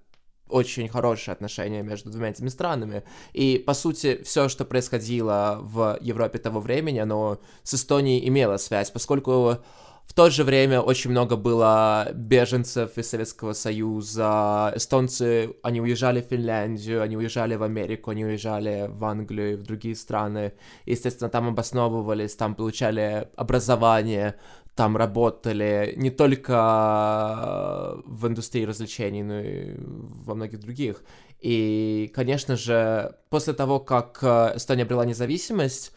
очень 0.49 0.87
хорошие 0.87 1.33
отношения 1.33 1.81
между 1.81 2.09
двумя 2.11 2.29
этими 2.29 2.49
странами. 2.49 3.03
И, 3.33 3.63
по 3.65 3.73
сути, 3.73 4.21
все, 4.23 4.49
что 4.49 4.65
происходило 4.65 5.59
в 5.61 5.97
Европе 6.01 6.37
того 6.37 6.59
времени, 6.59 6.99
оно 6.99 7.39
с 7.63 7.73
Эстонией 7.73 8.27
имело 8.27 8.57
связь, 8.57 8.91
поскольку 8.91 9.57
в 10.05 10.13
то 10.13 10.29
же 10.29 10.43
время 10.43 10.79
очень 10.79 11.09
много 11.09 11.35
было 11.35 12.09
беженцев 12.13 12.97
из 12.99 13.09
Советского 13.09 13.53
Союза. 13.53 14.71
Эстонцы, 14.75 15.55
они 15.63 15.81
уезжали 15.81 16.21
в 16.21 16.25
Финляндию, 16.25 17.01
они 17.01 17.17
уезжали 17.17 17.55
в 17.55 17.63
Америку, 17.63 18.11
они 18.11 18.23
уезжали 18.23 18.87
в 18.89 19.03
Англию 19.05 19.53
и 19.53 19.55
в 19.55 19.63
другие 19.63 19.95
страны. 19.95 20.53
Естественно, 20.85 21.29
там 21.29 21.47
обосновывались, 21.47 22.35
там 22.35 22.53
получали 22.53 23.27
образование, 23.35 24.35
там 24.75 24.97
работали 24.97 25.93
не 25.97 26.11
только 26.11 27.95
в 28.05 28.27
индустрии 28.27 28.65
развлечений, 28.65 29.23
но 29.23 29.39
и 29.39 29.75
во 29.79 30.35
многих 30.35 30.59
других. 30.59 31.03
И, 31.39 32.11
конечно 32.13 32.55
же, 32.55 33.15
после 33.29 33.53
того, 33.53 33.79
как 33.79 34.23
Эстония 34.55 34.83
обрела 34.83 35.05
независимость, 35.05 35.91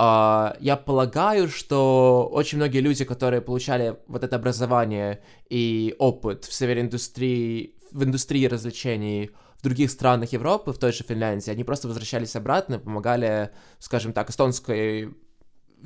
Uh, 0.00 0.56
я 0.60 0.78
полагаю, 0.78 1.46
что 1.50 2.26
очень 2.32 2.56
многие 2.56 2.78
люди, 2.78 3.04
которые 3.04 3.42
получали 3.42 3.98
вот 4.06 4.24
это 4.24 4.36
образование 4.36 5.22
и 5.50 5.94
опыт 5.98 6.46
в 6.46 6.54
сфере 6.54 6.80
индустрии, 6.80 7.74
в 7.92 8.02
индустрии 8.02 8.46
развлечений 8.46 9.30
в 9.58 9.62
других 9.62 9.90
странах 9.90 10.32
Европы, 10.32 10.72
в 10.72 10.78
той 10.78 10.92
же 10.92 11.04
Финляндии, 11.04 11.50
они 11.50 11.64
просто 11.64 11.86
возвращались 11.86 12.34
обратно, 12.34 12.78
помогали, 12.78 13.50
скажем 13.78 14.14
так, 14.14 14.30
эстонской 14.30 15.14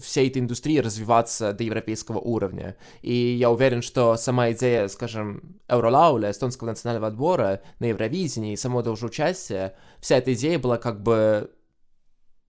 всей 0.01 0.29
этой 0.29 0.39
индустрии 0.39 0.79
развиваться 0.79 1.53
до 1.53 1.65
европейского 1.65 2.19
уровня. 2.19 2.77
И 3.03 3.13
я 3.13 3.51
уверен, 3.51 3.83
что 3.83 4.17
сама 4.17 4.53
идея, 4.53 4.87
скажем, 4.87 5.59
Евролауля, 5.69 6.31
эстонского 6.31 6.69
национального 6.69 7.09
отбора 7.09 7.63
на 7.81 7.87
Евровидении 7.87 8.53
и 8.53 8.57
само 8.57 8.83
даже 8.83 9.07
участие, 9.07 9.75
вся 10.01 10.19
эта 10.19 10.35
идея 10.35 10.61
была 10.61 10.79
как 10.79 11.03
бы 11.03 11.51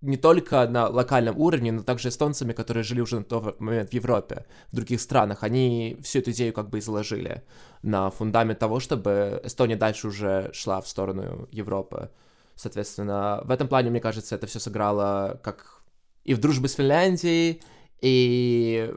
не 0.01 0.17
только 0.17 0.67
на 0.67 0.87
локальном 0.87 1.37
уровне, 1.37 1.71
но 1.71 1.83
также 1.83 2.09
эстонцами, 2.09 2.53
которые 2.53 2.83
жили 2.83 3.01
уже 3.01 3.19
на 3.19 3.23
тот 3.23 3.59
момент 3.59 3.89
в 3.89 3.93
Европе, 3.93 4.45
в 4.71 4.75
других 4.75 5.01
странах. 5.01 5.43
Они 5.43 5.97
всю 6.03 6.19
эту 6.19 6.31
идею 6.31 6.53
как 6.53 6.69
бы 6.69 6.79
изложили 6.79 7.43
на 7.81 8.09
фундамент 8.09 8.59
того, 8.59 8.79
чтобы 8.79 9.41
Эстония 9.43 9.75
дальше 9.75 10.07
уже 10.07 10.49
шла 10.53 10.81
в 10.81 10.87
сторону 10.87 11.47
Европы. 11.51 12.09
Соответственно, 12.55 13.41
в 13.43 13.51
этом 13.51 13.67
плане, 13.67 13.89
мне 13.89 13.99
кажется, 13.99 14.35
это 14.35 14.47
все 14.47 14.59
сыграло 14.59 15.39
как 15.43 15.81
и 16.23 16.33
в 16.33 16.39
дружбе 16.39 16.67
с 16.67 16.73
Финляндией, 16.73 17.61
и 18.01 18.93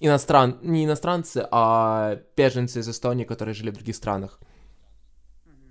иностран... 0.00 0.58
не 0.62 0.84
иностранцы, 0.84 1.46
а 1.50 2.18
беженцы 2.36 2.80
из 2.80 2.88
Эстонии, 2.88 3.24
которые 3.24 3.54
жили 3.54 3.70
в 3.70 3.74
других 3.74 3.96
странах. 3.96 4.40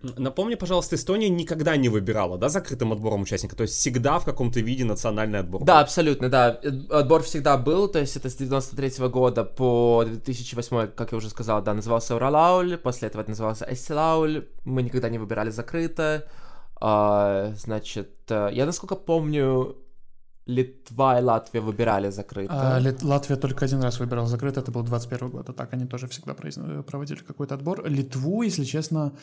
Напомни, 0.04 0.56
пожалуйста, 0.56 0.96
Эстония 0.96 1.30
никогда 1.30 1.78
не 1.78 1.88
выбирала, 1.90 2.38
да, 2.38 2.50
закрытым 2.50 2.92
отбором 2.92 3.22
участника? 3.22 3.56
То 3.56 3.64
есть 3.64 3.76
всегда 3.76 4.20
в 4.20 4.26
каком-то 4.26 4.60
виде 4.60 4.84
национальный 4.84 5.40
отбор? 5.40 5.64
Да, 5.64 5.80
абсолютно, 5.80 6.30
да. 6.30 6.60
Отбор 6.90 7.24
всегда 7.24 7.58
был, 7.58 7.88
то 7.88 8.00
есть 8.00 8.18
это 8.18 8.30
с 8.30 8.36
93 8.36 8.88
-го 9.00 9.10
года 9.10 9.46
по 9.46 10.04
2008, 10.06 10.88
как 10.96 11.12
я 11.12 11.18
уже 11.18 11.30
сказал, 11.30 11.62
да, 11.64 11.74
назывался 11.74 12.16
Уралауль, 12.16 12.78
после 12.78 13.08
этого 13.08 13.22
это 13.22 13.30
назывался 13.32 13.66
Эстилауль, 13.72 14.46
мы 14.66 14.84
никогда 14.84 15.10
не 15.10 15.20
выбирали 15.20 15.52
закрыто. 15.52 16.26
А, 16.82 17.54
значит, 17.56 18.10
э, 18.30 18.50
я, 18.52 18.66
насколько 18.66 18.96
помню, 18.96 19.76
Литва 20.48 21.20
и 21.20 21.24
Латвия 21.24 21.62
выбирали 21.62 22.12
закрыто. 22.12 22.54
А, 22.54 22.82
Латвия 23.02 23.38
только 23.38 23.66
один 23.66 23.82
раз 23.82 24.00
выбирала 24.00 24.28
закрыто, 24.28 24.60
это 24.60 24.72
был 24.72 24.84
21 24.84 25.30
год, 25.30 25.50
а 25.50 25.54
так 25.54 25.74
они 25.74 25.86
тоже 25.86 26.08
всегда 26.08 26.34
проводили 26.84 27.20
какой-то 27.20 27.56
отбор. 27.56 27.88
Литву, 27.88 28.44
если 28.44 28.66
честно, 28.66 29.14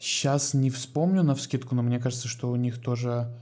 Сейчас 0.00 0.54
не 0.54 0.70
вспомню 0.70 1.22
на 1.22 1.34
вскидку, 1.34 1.74
но 1.74 1.82
мне 1.82 2.00
кажется, 2.00 2.26
что 2.26 2.50
у 2.50 2.56
них 2.56 2.80
тоже 2.80 3.36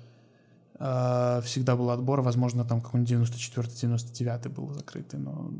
э, 0.80 1.40
всегда 1.44 1.76
был 1.76 1.90
отбор. 1.90 2.20
Возможно, 2.20 2.64
там 2.64 2.80
какой-нибудь 2.80 3.30
94-99 3.30 4.48
был 4.48 4.72
закрытый, 4.72 5.20
но 5.20 5.52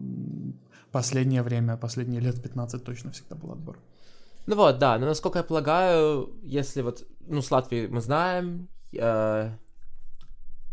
последнее 0.90 1.42
время, 1.42 1.76
последние 1.76 2.20
лет 2.20 2.42
15 2.42 2.82
точно 2.82 3.12
всегда 3.12 3.36
был 3.36 3.53
отбор. 3.53 3.78
Ну 4.46 4.57
вот, 4.57 4.78
да, 4.78 4.99
но 4.99 5.07
насколько 5.07 5.38
я 5.38 5.44
полагаю, 5.44 6.30
если 6.42 6.82
вот, 6.82 7.07
ну, 7.20 7.42
с 7.42 7.51
Латвией 7.53 7.86
мы 7.86 8.01
знаем, 8.01 8.68
э, 8.92 9.53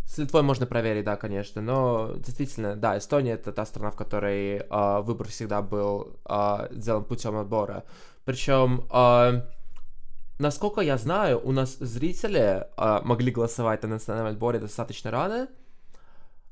с 0.07 0.17
Литвой 0.17 0.41
можно 0.41 0.65
проверить, 0.65 1.05
да, 1.05 1.17
конечно, 1.17 1.61
но 1.61 2.13
действительно, 2.17 2.75
да, 2.75 2.97
Эстония 2.97 3.33
это 3.33 3.51
та 3.51 3.63
страна, 3.65 3.91
в 3.91 3.95
которой 3.95 4.57
э, 4.57 5.01
выбор 5.01 5.27
всегда 5.27 5.61
был 5.61 6.19
э, 6.27 6.67
сделан 6.71 7.03
путем 7.03 7.37
отбора. 7.37 7.83
Причем 8.23 8.87
э, 8.91 9.41
насколько 10.39 10.81
я 10.81 10.97
знаю, 10.97 11.41
у 11.43 11.51
нас 11.51 11.77
зрители 11.79 12.67
э, 12.77 13.01
могли 13.03 13.31
голосовать 13.31 13.83
на 13.83 13.89
национальном 13.89 14.31
отборе 14.31 14.59
достаточно 14.59 15.11
рано. 15.11 15.47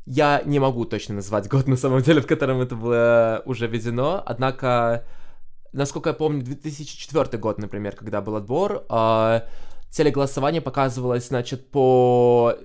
Я 0.06 0.42
не 0.46 0.60
могу 0.60 0.86
точно 0.86 1.16
назвать 1.16 1.48
год 1.48 1.68
на 1.68 1.78
самом 1.78 2.02
деле, 2.02 2.22
в 2.22 2.28
котором 2.28 2.62
это 2.62 2.76
было 2.76 3.42
уже 3.46 3.68
введено, 3.68 4.22
однако, 4.26 5.06
насколько 5.72 6.10
я 6.10 6.14
помню, 6.14 6.44
2004 6.44 7.38
год, 7.38 7.58
например, 7.58 7.96
когда 7.96 8.22
был 8.22 8.36
отбор, 8.36 8.86
э, 8.90 9.42
телеголосование 9.92 10.62
показывалось, 10.62 11.28
значит, 11.28 11.72
по 11.72 12.58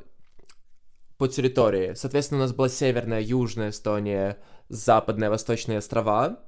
по 1.19 1.27
территории. 1.27 1.95
Соответственно, 1.95 2.41
у 2.41 2.43
нас 2.45 2.55
была 2.55 2.69
северная, 2.69 3.21
южная 3.21 3.71
Эстония, 3.71 4.39
западная, 4.69 5.31
восточные 5.31 5.79
острова. 5.79 6.39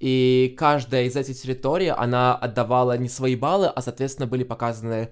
И 0.00 0.54
каждая 0.58 1.04
из 1.04 1.14
этих 1.14 1.40
территорий, 1.40 1.88
она 1.88 2.34
отдавала 2.34 2.96
не 2.96 3.08
свои 3.08 3.36
баллы, 3.36 3.66
а, 3.66 3.82
соответственно, 3.82 4.26
были 4.26 4.44
показаны 4.44 5.10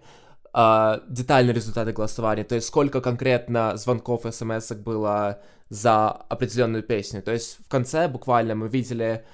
э, 0.54 1.00
детальные 1.08 1.54
результаты 1.54 1.92
голосования. 1.92 2.44
То 2.44 2.54
есть, 2.54 2.68
сколько 2.68 3.02
конкретно 3.02 3.76
звонков, 3.76 4.22
смс 4.30 4.72
было 4.72 5.40
за 5.68 6.08
определенную 6.08 6.82
песню. 6.82 7.22
То 7.22 7.32
есть, 7.32 7.58
в 7.66 7.68
конце 7.68 8.08
буквально 8.08 8.54
мы 8.54 8.68
видели 8.68 9.26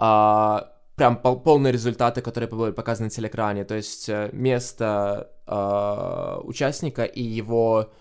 э, 0.00 0.58
прям 0.96 1.16
пол 1.18 1.40
полные 1.40 1.72
результаты, 1.72 2.22
которые 2.22 2.48
были 2.48 2.72
показаны 2.72 3.06
на 3.06 3.10
телеэкране. 3.10 3.64
То 3.64 3.74
есть, 3.74 4.08
э, 4.08 4.30
место 4.32 5.30
э, 5.46 6.40
участника 6.44 7.04
и 7.04 7.22
его 7.22 7.92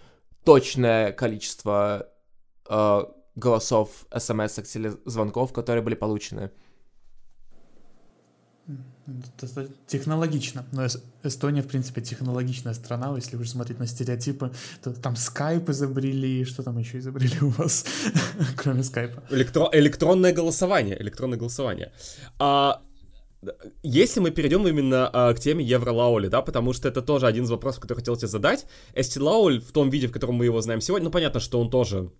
точное 0.45 1.11
количество 1.11 2.07
э, 2.69 3.03
голосов, 3.35 3.89
смс, 4.17 4.59
звонков, 5.05 5.51
которые 5.51 5.83
были 5.83 5.95
получены. 5.95 6.51
Технологично. 9.87 10.65
Но 10.71 10.87
Эстония, 11.23 11.61
в 11.61 11.67
принципе, 11.67 12.01
технологичная 12.01 12.73
страна. 12.73 13.13
Если 13.15 13.35
уже 13.35 13.49
смотреть 13.49 13.79
на 13.79 13.87
стереотипы, 13.87 14.51
то 14.83 14.93
там 14.93 15.15
скайп 15.15 15.69
изобрели, 15.69 16.45
что 16.45 16.63
там 16.63 16.77
еще 16.77 16.99
изобрели 16.99 17.39
у 17.41 17.49
вас, 17.49 17.85
кроме 18.57 18.83
скайпа? 18.83 19.23
Электро 19.29 19.69
электронное 19.71 20.33
голосование. 20.33 21.01
Электронное 21.01 21.37
голосование. 21.37 21.91
А, 22.39 22.81
если 23.81 24.19
мы 24.19 24.31
перейдем 24.31 24.67
именно 24.67 25.09
а, 25.11 25.33
к 25.33 25.39
теме 25.39 25.65
Евролаули, 25.65 26.27
да, 26.27 26.41
потому 26.41 26.73
что 26.73 26.87
это 26.87 27.01
тоже 27.01 27.25
один 27.25 27.45
из 27.45 27.49
вопросов, 27.49 27.81
который 27.81 27.99
хотел 27.99 28.15
тебе 28.15 28.27
задать. 28.27 28.65
Эсти 28.93 29.17
Лауль 29.17 29.59
в 29.59 29.71
том 29.71 29.89
виде, 29.89 30.07
в 30.07 30.11
котором 30.11 30.35
мы 30.35 30.45
его 30.45 30.61
знаем 30.61 30.81
сегодня, 30.81 31.05
ну, 31.05 31.11
понятно, 31.11 31.39
что 31.39 31.59
он 31.59 31.69
тоже 31.69 32.11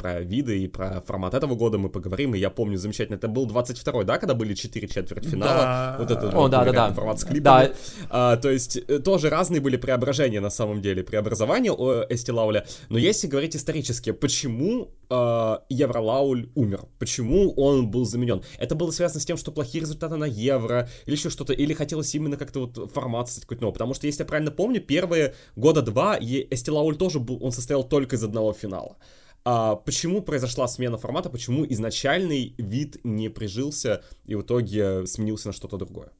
про 0.00 0.20
виды 0.20 0.58
и 0.58 0.66
про 0.68 1.02
формат 1.02 1.34
этого 1.34 1.54
года 1.54 1.76
мы 1.76 1.90
поговорим, 1.90 2.34
и 2.34 2.38
я 2.38 2.48
помню 2.48 2.78
замечательно, 2.78 3.16
это 3.16 3.28
был 3.28 3.46
22-й, 3.46 4.04
да, 4.04 4.18
когда 4.18 4.34
были 4.34 4.54
4 4.54 4.88
четвертьфинала, 4.88 5.52
Да. 5.52 5.96
вот 5.98 6.10
это 6.10 6.28
О, 6.28 6.40
вот, 6.42 6.50
да, 6.50 6.64
да, 6.64 6.72
да. 6.72 6.92
формат 6.92 7.20
с 7.20 7.24
клипами. 7.24 7.42
Да. 7.42 7.72
А, 8.08 8.36
то 8.36 8.50
есть 8.50 8.76
э, 8.76 8.98
тоже 8.98 9.28
разные 9.28 9.60
были 9.60 9.76
преображения 9.76 10.40
на 10.40 10.50
самом 10.50 10.80
деле, 10.80 11.02
преобразования 11.02 11.70
у 11.72 12.02
Эсти 12.08 12.30
Лауля, 12.30 12.66
но 12.88 12.98
если 12.98 13.26
говорить 13.26 13.54
исторически, 13.54 14.12
почему 14.12 14.88
э, 15.10 15.56
Евролауль 15.68 16.48
умер? 16.54 16.84
Почему 16.98 17.52
он 17.52 17.90
был 17.90 18.06
заменен? 18.06 18.42
Это 18.58 18.74
было 18.74 18.90
связано 18.92 19.20
с 19.20 19.26
тем, 19.26 19.36
что 19.36 19.52
плохие 19.52 19.82
результаты 19.82 20.16
на 20.16 20.24
Евро, 20.24 20.88
или 21.04 21.14
еще 21.14 21.28
что-то, 21.28 21.52
или 21.52 21.74
хотелось 21.74 22.14
именно 22.14 22.36
как-то 22.38 22.60
вот 22.60 22.90
формат 22.92 23.28
создать 23.28 23.44
какой-то 23.44 23.62
новый, 23.62 23.74
потому 23.74 23.92
что, 23.94 24.06
если 24.06 24.22
я 24.22 24.26
правильно 24.26 24.50
помню, 24.50 24.80
первые 24.80 25.34
года 25.56 25.82
два 25.82 26.16
Эсти 26.18 26.70
Лауль 26.70 26.96
тоже 26.96 27.18
был, 27.20 27.38
он 27.44 27.52
состоял 27.52 27.84
только 27.84 28.16
из 28.16 28.24
одного 28.24 28.54
финала. 28.54 28.96
А 29.44 29.76
почему 29.76 30.22
произошла 30.22 30.68
смена 30.68 30.98
формата, 30.98 31.30
почему 31.30 31.64
изначальный 31.64 32.54
вид 32.58 32.98
не 33.04 33.28
прижился 33.28 34.02
и 34.24 34.34
в 34.34 34.42
итоге 34.42 35.06
сменился 35.06 35.48
на 35.48 35.52
что-то 35.52 35.78
другое? 35.78 36.10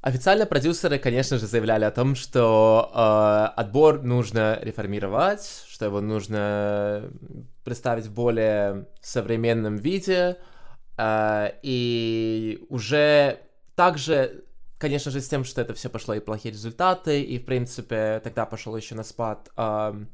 Официально 0.00 0.46
продюсеры, 0.46 0.98
конечно 0.98 1.38
же, 1.38 1.46
заявляли 1.46 1.84
о 1.84 1.92
том, 1.92 2.16
что 2.16 2.90
э, 2.92 3.60
отбор 3.60 4.02
нужно 4.02 4.58
реформировать, 4.60 5.64
что 5.68 5.84
его 5.84 6.00
нужно 6.00 7.08
представить 7.62 8.06
в 8.06 8.12
более 8.12 8.88
современном 9.00 9.76
виде, 9.76 10.38
э, 10.98 11.52
и 11.62 12.64
уже 12.68 13.42
также, 13.76 14.44
конечно 14.78 15.12
же, 15.12 15.20
с 15.20 15.28
тем, 15.28 15.44
что 15.44 15.60
это 15.60 15.72
все 15.72 15.88
пошло 15.88 16.14
и 16.14 16.20
плохие 16.20 16.52
результаты, 16.52 17.22
и, 17.22 17.38
в 17.38 17.44
принципе, 17.44 18.20
тогда 18.24 18.44
пошел 18.44 18.76
еще 18.76 18.96
на 18.96 19.04
спад 19.04 19.50
э, 19.56 20.04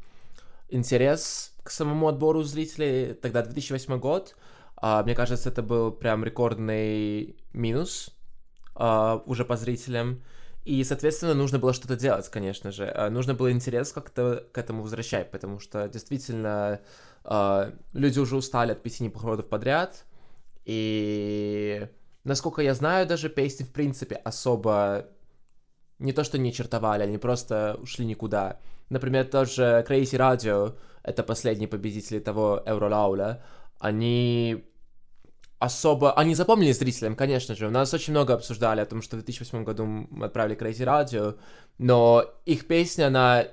интерес 0.68 1.54
к 1.68 1.70
самому 1.70 2.08
отбору 2.08 2.42
зрителей, 2.44 3.12
тогда 3.12 3.42
2008 3.42 3.98
год, 3.98 4.36
а, 4.76 5.02
мне 5.02 5.14
кажется, 5.14 5.50
это 5.50 5.62
был 5.62 5.92
прям 5.92 6.24
рекордный 6.24 7.36
минус 7.52 8.08
а, 8.74 9.22
уже 9.26 9.44
по 9.44 9.54
зрителям. 9.58 10.22
И, 10.64 10.82
соответственно, 10.82 11.34
нужно 11.34 11.58
было 11.58 11.74
что-то 11.74 11.94
делать, 11.94 12.26
конечно 12.30 12.72
же. 12.72 12.90
А, 12.94 13.10
Нужно 13.10 13.34
было 13.34 13.52
интерес 13.52 13.92
как-то 13.92 14.46
к 14.50 14.56
этому 14.56 14.82
возвращать, 14.82 15.30
потому 15.30 15.60
что 15.60 15.88
действительно 15.88 16.80
а, 17.22 17.70
люди 17.92 18.18
уже 18.18 18.36
устали 18.36 18.72
от 18.72 18.82
пяти 18.82 19.06
походов 19.10 19.46
подряд. 19.50 20.06
И, 20.64 21.86
насколько 22.24 22.62
я 22.62 22.72
знаю, 22.74 23.06
даже 23.06 23.28
песни, 23.28 23.64
в 23.64 23.72
принципе, 23.72 24.14
особо 24.14 25.04
не 25.98 26.12
то, 26.12 26.24
что 26.24 26.38
не 26.38 26.50
чертовали, 26.50 27.02
они 27.02 27.18
просто 27.18 27.78
ушли 27.82 28.06
никуда. 28.06 28.58
Например, 28.88 29.26
тот 29.26 29.50
же 29.50 29.84
Crazy 29.86 30.16
Radio, 30.16 30.74
это 31.08 31.22
последние 31.22 31.68
победители 31.68 32.20
того 32.20 32.62
Евролауля, 32.66 33.42
они 33.78 34.64
особо... 35.58 36.12
Они 36.12 36.34
запомнили 36.34 36.72
зрителям, 36.72 37.16
конечно 37.16 37.54
же. 37.54 37.66
У 37.66 37.70
нас 37.70 37.94
очень 37.94 38.12
много 38.12 38.34
обсуждали 38.34 38.80
о 38.80 38.86
том, 38.86 39.02
что 39.02 39.16
в 39.16 39.20
2008 39.20 39.64
году 39.64 39.86
мы 39.86 40.26
отправили 40.26 40.56
Crazy 40.56 40.84
Radio, 40.84 41.38
но 41.78 42.24
их 42.46 42.66
песня, 42.66 43.06
она 43.06 43.46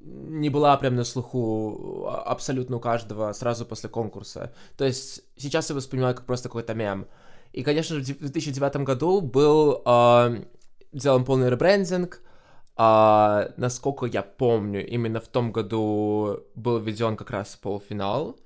не 0.00 0.48
была 0.48 0.76
прям 0.76 0.94
на 0.96 1.04
слуху 1.04 2.08
абсолютно 2.08 2.76
у 2.76 2.80
каждого 2.80 3.32
сразу 3.32 3.66
после 3.66 3.88
конкурса. 3.88 4.52
То 4.76 4.84
есть 4.84 5.22
сейчас 5.36 5.68
я 5.70 5.76
воспринимаю 5.76 6.14
как 6.14 6.26
просто 6.26 6.48
какой-то 6.48 6.74
мем. 6.74 7.06
И, 7.52 7.62
конечно 7.62 7.96
же, 7.96 8.02
в 8.02 8.18
2009 8.18 8.76
году 8.76 9.20
был 9.20 9.82
э, 9.84 10.44
сделан 10.92 11.24
полный 11.24 11.50
ребрендинг. 11.50 12.22
А, 12.80 13.52
насколько 13.56 14.06
я 14.06 14.22
помню, 14.22 14.86
именно 14.86 15.20
в 15.20 15.26
том 15.26 15.50
году 15.50 16.44
был 16.54 16.78
введен 16.78 17.16
как 17.16 17.30
раз 17.30 17.56
полуфинал. 17.56 18.38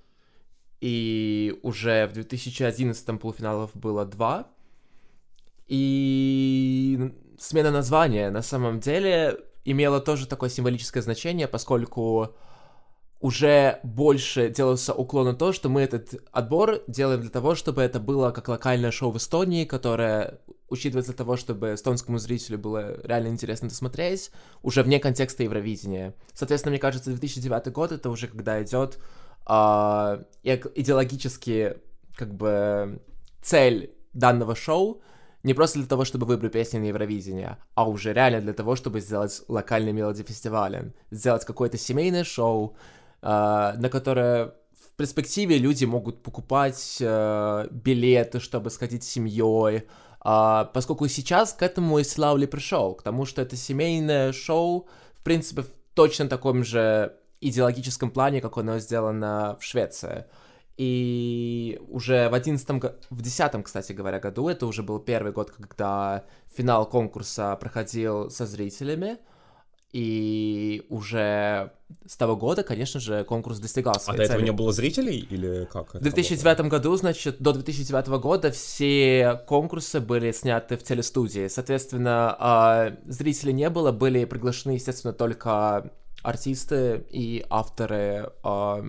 И 0.80 1.61
уже 1.62 2.07
в 2.07 2.14
2011 2.14 3.20
полуфиналов 3.20 3.70
было 3.74 4.07
два. 4.07 4.49
И 5.68 7.12
смена 7.39 7.70
названия 7.70 8.30
на 8.30 8.41
самом 8.41 8.80
деле 8.80 9.39
имела 9.66 10.01
тоже 10.01 10.26
такое 10.26 10.49
символическое 10.49 11.03
значение, 11.03 11.47
поскольку 11.47 12.35
уже 13.23 13.79
больше 13.85 14.51
делался 14.51 14.93
уклон 14.93 15.27
на 15.27 15.35
то, 15.35 15.53
что 15.53 15.68
мы 15.68 15.83
этот 15.83 16.14
отбор 16.33 16.83
делаем 16.89 17.20
для 17.20 17.31
того, 17.31 17.55
чтобы 17.55 17.81
это 17.81 18.01
было 18.01 18.33
как 18.33 18.49
локальное 18.49 18.91
шоу 18.91 19.12
в 19.12 19.16
Эстонии, 19.16 19.64
которое 19.64 20.41
учитывается 20.68 21.12
того, 21.12 21.37
чтобы 21.37 21.75
эстонскому 21.75 22.18
зрителю 22.18 22.59
было 22.59 23.01
реально 23.07 23.29
интересно 23.29 23.66
это 23.66 23.77
смотреть, 23.77 24.33
уже 24.62 24.83
вне 24.83 24.99
контекста 24.99 25.45
Евровидения. 25.45 26.14
Соответственно, 26.35 26.73
мне 26.73 26.81
кажется, 26.81 27.11
2009 27.11 27.73
год 27.73 27.93
это 27.93 28.11
уже 28.11 28.27
когда 28.27 28.61
идет 28.61 28.99
а, 29.47 30.25
идеологически 30.43 31.77
как 32.16 32.35
бы 32.35 33.01
цель 33.41 33.95
данного 34.12 34.57
шоу 34.57 35.01
не 35.45 35.55
просто 35.55 35.79
для 35.79 35.87
того, 35.87 36.05
чтобы 36.05 36.27
выбрать 36.27 36.53
песни 36.53 36.79
на 36.79 36.85
Евровидение, 36.87 37.59
а 37.75 37.89
уже 37.89 38.12
реально 38.12 38.41
для 38.41 38.53
того, 38.53 38.75
чтобы 38.75 39.01
сделать 39.01 39.43
локальный 39.47 39.93
мелоди-фестиваль, 39.93 40.93
сделать 41.12 41.45
какое-то 41.45 41.79
семейное 41.79 42.25
шоу, 42.25 42.75
э, 42.77 43.01
на 43.23 43.89
которое 43.91 44.55
в 44.93 44.97
перспективе 44.97 45.59
люди 45.59 45.85
могут 45.85 46.23
покупать 46.23 46.99
э, 47.01 47.68
билеты, 47.70 48.41
чтобы 48.41 48.70
сходить 48.70 49.05
с 49.05 49.09
семьей, 49.09 49.77
э, 50.25 50.64
поскольку 50.75 51.09
сейчас 51.09 51.53
к 51.53 51.62
этому 51.62 51.99
и 51.99 52.05
Славли 52.05 52.47
пришел, 52.47 52.95
к 52.95 53.03
тому, 53.03 53.25
что 53.25 53.43
это 53.43 53.57
семейное 53.57 54.33
шоу, 54.33 54.89
в 55.14 55.23
принципе, 55.23 55.62
в 55.62 55.70
точно 55.95 56.29
таком 56.29 56.64
же 56.64 57.16
идеологическом 57.41 58.11
плане, 58.11 58.41
как 58.41 58.59
оно 58.59 58.79
сделано 58.79 59.57
в 59.61 59.64
Швеции. 59.64 60.27
И 60.77 61.81
уже 61.89 62.29
в 62.29 62.35
одиннадцатом, 62.35 62.81
в 63.11 63.23
десятом, 63.23 63.62
кстати 63.62 63.93
говоря, 63.93 64.20
году, 64.20 64.49
это 64.49 64.66
уже 64.66 64.83
был 64.83 64.99
первый 65.01 65.33
год, 65.33 65.51
когда 65.51 66.25
финал 66.55 66.89
конкурса 66.89 67.57
проходил 67.57 68.31
со 68.31 68.47
зрителями, 68.47 69.18
и 69.93 70.86
уже 70.88 71.70
с 72.07 72.16
того 72.16 72.36
года, 72.36 72.62
конечно 72.62 72.99
же, 72.99 73.24
конкурс 73.24 73.59
достигал 73.59 73.95
А 74.07 74.12
до 74.14 74.22
этого 74.22 74.38
цели. 74.38 74.47
не 74.47 74.53
было 74.53 74.72
зрителей 74.72 75.18
или 75.18 75.68
как? 75.70 75.95
В 75.95 76.01
2009 76.01 76.61
году, 76.62 76.97
значит, 76.97 77.36
до 77.40 77.53
2009 77.53 78.07
года 78.20 78.51
все 78.51 79.40
конкурсы 79.47 80.01
были 80.01 80.32
сняты 80.32 80.78
в 80.78 80.82
телестудии. 80.82 81.49
Соответственно, 81.49 82.34
а, 82.38 82.97
зрителей 83.05 83.53
не 83.53 83.68
было, 83.68 83.93
были 83.93 84.24
приглашены, 84.24 84.72
естественно, 84.72 85.12
только 85.12 85.93
артисты 86.22 87.05
и 87.11 87.45
авторы 87.51 88.30
а, 88.43 88.82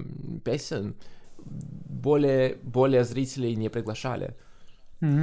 песен. 0.45 0.95
Более, 1.45 2.55
более 2.63 3.03
зрителей 3.03 3.55
не 3.55 3.67
приглашали. 3.67 4.37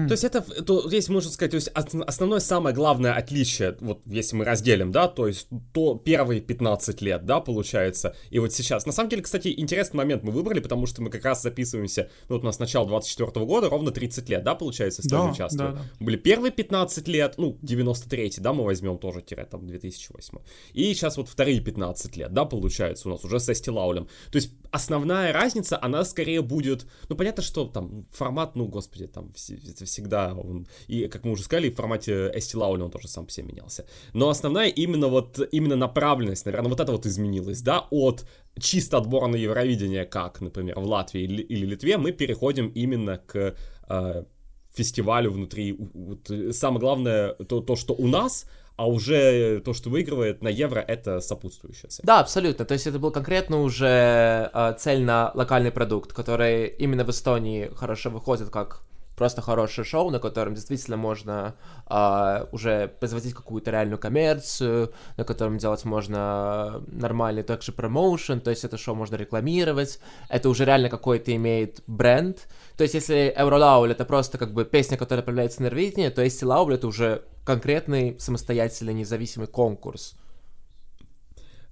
То 0.09 0.13
есть 0.13 0.25
это, 0.25 0.41
то, 0.43 0.87
здесь 0.89 1.09
можно 1.09 1.31
сказать, 1.31 1.53
то 1.53 1.57
есть 1.57 1.71
ос- 1.75 2.03
основное 2.07 2.41
самое 2.41 2.75
главное 2.75 3.15
отличие, 3.15 3.77
вот 3.81 4.03
если 4.07 4.37
мы 4.37 4.45
разделим, 4.45 4.93
да, 4.93 5.09
то 5.09 5.27
есть 5.27 5.49
то 5.73 5.95
первые 5.95 6.41
15 6.41 7.01
лет, 7.01 7.25
да, 7.25 7.41
получается, 7.41 8.15
и 8.31 8.39
вот 8.39 8.53
сейчас. 8.53 8.85
На 8.87 8.93
самом 8.93 9.09
деле, 9.09 9.23
кстати, 9.23 9.55
интересный 9.57 9.97
момент 9.99 10.23
мы 10.23 10.33
выбрали, 10.33 10.61
потому 10.61 10.87
что 10.87 11.01
мы 11.03 11.11
как 11.11 11.25
раз 11.25 11.43
записываемся, 11.43 12.11
ну 12.29 12.35
вот 12.37 12.43
у 12.43 12.47
нас 12.47 12.59
начало 12.59 12.87
24 12.87 13.47
года, 13.47 13.69
ровно 13.71 13.91
30 13.91 14.29
лет, 14.29 14.45
да, 14.45 14.55
получается, 14.55 15.03
стали 15.03 15.23
Да, 15.27 15.31
участвовать. 15.31 15.75
да, 15.77 15.83
Были 15.99 16.17
первые 16.17 16.53
15 16.53 17.09
лет, 17.09 17.35
ну, 17.39 17.57
93 17.63 18.35
да, 18.39 18.53
мы 18.53 18.65
возьмем 18.65 18.99
тоже, 18.99 19.23
тире, 19.23 19.45
там, 19.47 19.67
2008. 19.67 20.39
И 20.75 20.93
сейчас 20.95 21.17
вот 21.17 21.29
вторые 21.29 21.61
15 21.61 22.17
лет, 22.17 22.33
да, 22.33 22.45
получается, 22.45 23.09
у 23.09 23.13
нас 23.13 23.25
уже 23.25 23.41
с 23.41 23.49
Эсти 23.49 23.71
Лаулем. 23.71 24.09
То 24.31 24.37
есть 24.37 24.53
основная 24.71 25.33
разница, 25.33 25.79
она 25.83 26.05
скорее 26.05 26.43
будет, 26.43 26.87
ну, 27.09 27.17
понятно, 27.17 27.43
что 27.43 27.67
там 27.67 28.05
формат, 28.13 28.57
ну, 28.57 28.67
господи, 28.67 29.07
там, 29.07 29.33
это 29.69 29.85
всегда 29.85 30.35
он, 30.35 30.67
и, 30.89 31.09
как 31.09 31.25
мы 31.25 31.33
уже 31.33 31.43
сказали, 31.43 31.71
в 31.71 31.77
формате 31.77 32.31
Эсти 32.35 32.57
Лауля 32.57 32.85
он 32.85 32.91
тоже 32.91 33.09
сам 33.09 33.29
себе 33.29 33.47
менялся. 33.47 33.85
Но 34.13 34.29
основная 34.29 34.69
именно 34.69 35.09
вот, 35.09 35.41
именно 35.53 35.77
направленность, 35.77 36.47
наверное, 36.47 36.71
вот 36.71 36.81
это 36.81 36.93
вот 36.93 37.07
изменилось, 37.07 37.63
да, 37.63 37.87
от 37.91 38.27
чисто 38.59 38.99
отбора 38.99 39.27
на 39.27 39.37
Евровидение, 39.37 40.05
как, 40.05 40.41
например, 40.41 40.79
в 40.79 40.87
Латвии 40.87 41.23
или, 41.23 41.43
или 41.43 41.67
Литве, 41.67 41.99
мы 41.99 42.13
переходим 42.13 42.69
именно 42.69 43.19
к 43.19 43.55
э, 43.89 44.25
фестивалю 44.73 45.31
внутри. 45.31 45.77
вот, 45.95 46.31
самое 46.53 46.81
главное, 46.81 47.35
то, 47.35 47.61
то, 47.61 47.77
что 47.77 47.95
у 47.95 48.07
нас, 48.07 48.47
а 48.81 48.87
уже 48.87 49.61
то, 49.61 49.75
что 49.75 49.91
выигрывает 49.91 50.43
на 50.43 50.49
Евро, 50.49 50.81
это 50.81 51.21
сопутствующее. 51.21 51.91
с 51.91 51.99
этим. 51.99 52.07
Да, 52.07 52.21
абсолютно. 52.21 52.65
То 52.65 52.73
есть 52.73 52.87
это 52.87 52.99
был 52.99 53.11
конкретно 53.11 53.61
уже 53.61 54.51
э, 54.55 54.75
цель 54.79 55.03
на 55.03 55.33
локальный 55.35 55.71
продукт, 55.71 56.15
который 56.15 56.69
именно 56.79 57.05
в 57.05 57.11
Эстонии 57.11 57.71
хорошо 57.77 58.09
выходит 58.09 58.49
как 58.49 58.81
просто 59.21 59.43
хорошее 59.43 59.85
шоу, 59.85 60.09
на 60.09 60.19
котором 60.19 60.55
действительно 60.55 60.97
можно 60.97 61.55
а, 61.85 62.49
уже 62.53 62.89
производить 62.89 63.35
какую-то 63.35 63.71
реальную 63.71 63.99
коммерцию, 63.99 64.95
на 65.19 65.25
котором 65.25 65.59
делать 65.59 65.85
можно 65.85 66.83
нормальный 66.87 67.43
также 67.43 67.71
промоушен, 67.71 68.41
то 68.41 68.49
есть 68.49 68.65
это 68.65 68.79
шоу 68.79 68.95
можно 68.95 69.17
рекламировать, 69.17 70.01
это 70.31 70.49
уже 70.49 70.65
реально 70.65 70.89
какой-то 70.89 71.37
имеет 71.37 71.83
бренд. 71.87 72.49
То 72.79 72.85
есть 72.85 72.95
если 72.95 73.35
Евролауль 73.39 73.93
это 73.93 74.07
просто 74.07 74.39
как 74.39 74.55
бы 74.55 74.65
песня, 74.65 74.97
которая 74.97 75.23
появляется 75.23 75.61
на 75.61 75.67
Евровидении, 75.67 76.09
то 76.09 76.23
есть 76.23 76.43
Лауль 76.43 76.77
это 76.77 76.87
уже 76.87 77.23
конкретный 77.45 78.19
самостоятельный 78.19 78.95
независимый 78.95 79.49
конкурс. 79.49 80.15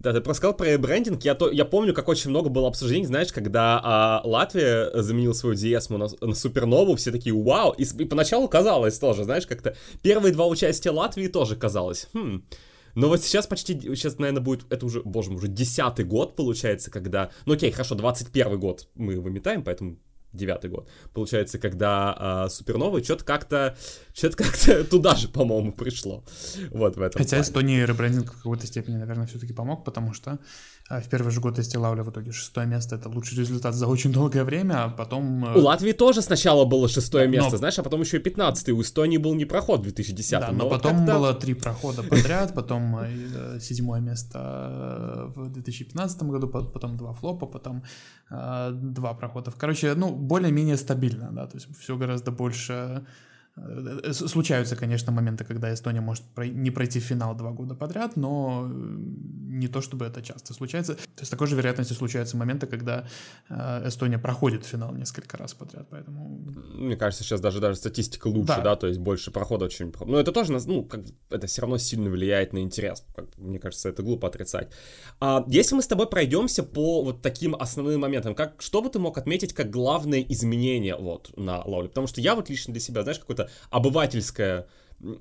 Да, 0.00 0.12
ты 0.12 0.20
рассказал 0.20 0.54
про 0.54 0.78
брендинг. 0.78 1.24
Я, 1.24 1.34
то, 1.34 1.50
я 1.50 1.64
помню, 1.64 1.92
как 1.92 2.08
очень 2.08 2.30
много 2.30 2.50
было 2.50 2.68
обсуждений, 2.68 3.06
знаешь, 3.06 3.32
когда 3.32 3.80
а, 3.82 4.22
Латвия 4.24 4.90
заменила 4.94 5.32
свою 5.32 5.56
диесму 5.56 5.98
на, 5.98 6.08
на 6.20 6.34
Супернову, 6.34 6.94
все 6.94 7.10
такие 7.10 7.34
вау. 7.34 7.72
И, 7.72 7.82
и 7.82 8.04
поначалу 8.04 8.48
казалось 8.48 8.98
тоже, 8.98 9.24
знаешь, 9.24 9.46
как-то 9.46 9.76
первые 10.02 10.32
два 10.32 10.46
участия 10.46 10.90
Латвии 10.90 11.26
тоже 11.26 11.56
казалось. 11.56 12.08
Хм. 12.14 12.44
Но 12.94 13.08
вот 13.08 13.22
сейчас 13.22 13.46
почти, 13.46 13.78
сейчас, 13.80 14.18
наверное, 14.18 14.42
будет, 14.42 14.72
это 14.72 14.86
уже, 14.86 15.02
боже 15.02 15.30
мой, 15.30 15.38
уже 15.38 15.48
десятый 15.48 16.04
год 16.04 16.36
получается, 16.36 16.90
когда, 16.90 17.30
ну 17.44 17.54
окей, 17.54 17.70
хорошо, 17.70 17.94
21 17.94 18.58
год 18.58 18.88
мы 18.94 19.20
выметаем, 19.20 19.62
поэтому 19.62 19.98
девятый 20.32 20.70
год, 20.70 20.88
получается, 21.12 21.58
когда 21.58 22.14
а, 22.16 22.48
Суперновый 22.48 23.02
что-то 23.02 23.24
как-то, 23.24 23.76
что-то 24.12 24.36
как-то 24.36 24.84
туда 24.90 25.14
же, 25.14 25.28
по-моему, 25.28 25.72
пришло. 25.72 26.24
Вот 26.70 26.96
в 26.96 27.02
этом. 27.02 27.18
Хотя 27.18 27.36
плане. 27.36 27.42
Эстонии 27.42 27.82
ребрендинг 27.82 28.32
в 28.32 28.36
какой-то 28.36 28.66
степени, 28.66 28.96
наверное, 28.96 29.26
все-таки 29.26 29.52
помог, 29.52 29.84
потому 29.84 30.12
что 30.12 30.38
в 30.88 31.08
первый 31.08 31.30
же 31.30 31.40
год 31.40 31.58
Эстилауля 31.58 32.02
в 32.02 32.10
итоге 32.10 32.32
шестое 32.32 32.66
место, 32.66 32.96
это 32.96 33.10
лучший 33.10 33.38
результат 33.38 33.74
за 33.74 33.86
очень 33.86 34.12
долгое 34.12 34.44
время, 34.44 34.84
а 34.84 34.88
потом... 34.88 35.44
Э, 35.44 35.58
у 35.58 35.60
Латвии 35.60 35.92
тоже 35.92 36.22
сначала 36.22 36.64
было 36.64 36.88
шестое 36.88 37.26
но... 37.26 37.32
место, 37.32 37.58
знаешь, 37.58 37.78
а 37.78 37.82
потом 37.82 38.00
еще 38.00 38.16
и 38.16 38.20
пятнадцатый. 38.20 38.72
У 38.72 38.80
Эстонии 38.80 39.18
был 39.18 39.34
не 39.34 39.44
проход 39.44 39.80
в 39.80 39.82
2010 39.82 40.30
Да, 40.40 40.50
но, 40.50 40.64
но 40.64 40.70
потом 40.70 41.04
было 41.04 41.34
три 41.34 41.54
прохода 41.54 42.02
подряд, 42.02 42.54
потом 42.54 42.98
э, 43.00 43.60
седьмое 43.60 44.00
место 44.00 45.32
в 45.36 45.48
2015 45.50 46.22
году, 46.22 46.48
потом 46.48 46.96
два 46.96 47.12
флопа, 47.12 47.46
потом 47.46 47.82
э, 48.30 48.70
два 48.72 49.12
прохода. 49.12 49.52
Короче, 49.58 49.94
ну, 49.94 50.10
более-менее 50.10 50.76
стабильно, 50.76 51.28
да, 51.32 51.46
то 51.46 51.56
есть 51.56 51.68
все 51.78 51.96
гораздо 51.96 52.30
больше 52.30 52.72
Э, 52.72 53.00
случаются, 54.12 54.76
конечно, 54.76 55.12
моменты, 55.12 55.44
когда 55.44 55.72
Эстония 55.72 56.00
может 56.00 56.24
не 56.36 56.70
пройти 56.70 57.00
финал 57.00 57.34
два 57.34 57.50
года 57.50 57.74
подряд, 57.74 58.16
но 58.16 58.66
э, 58.70 58.96
не 59.58 59.68
то 59.68 59.80
чтобы 59.80 60.06
это 60.06 60.22
часто 60.22 60.54
случается. 60.54 60.94
То 60.94 61.20
есть 61.20 61.30
такой 61.30 61.46
же 61.46 61.56
вероятностью 61.56 61.96
случаются 61.96 62.36
моменты, 62.36 62.66
когда 62.66 63.06
э, 63.48 63.88
Эстония 63.88 64.18
проходит 64.18 64.64
финал 64.64 64.94
несколько 64.94 65.36
раз 65.36 65.54
подряд, 65.54 65.86
поэтому... 65.90 66.38
Мне 66.74 66.96
кажется, 66.96 67.24
сейчас 67.24 67.40
даже, 67.40 67.60
даже 67.60 67.76
статистика 67.76 68.28
лучше, 68.28 68.46
да, 68.46 68.62
да 68.62 68.76
то 68.76 68.86
есть 68.86 69.00
больше 69.00 69.30
прохода 69.30 69.64
очень... 69.64 69.92
Но 70.06 70.18
это 70.18 70.32
тоже, 70.32 70.52
ну, 70.66 70.84
как, 70.84 71.00
это 71.30 71.46
все 71.46 71.62
равно 71.62 71.78
сильно 71.78 72.10
влияет 72.10 72.52
на 72.52 72.58
интерес. 72.58 73.04
Мне 73.36 73.58
кажется, 73.58 73.88
это 73.88 74.02
глупо 74.02 74.28
отрицать. 74.28 74.70
А 75.20 75.44
если 75.48 75.74
мы 75.74 75.82
с 75.82 75.86
тобой 75.86 76.08
пройдемся 76.08 76.62
по 76.62 77.02
вот 77.02 77.22
таким 77.22 77.54
основным 77.54 78.00
моментам, 78.00 78.34
как, 78.34 78.60
что 78.62 78.82
бы 78.82 78.90
ты 78.90 78.98
мог 78.98 79.18
отметить 79.18 79.52
как 79.52 79.70
главное 79.70 80.20
изменение 80.20 80.96
вот 80.96 81.36
на 81.36 81.62
Лоле? 81.64 81.88
Потому 81.88 82.06
что 82.06 82.20
я 82.20 82.34
вот 82.34 82.48
лично 82.50 82.72
для 82.72 82.80
себя, 82.80 83.02
знаешь, 83.02 83.18
какой-то 83.18 83.47
обывательское, 83.70 84.66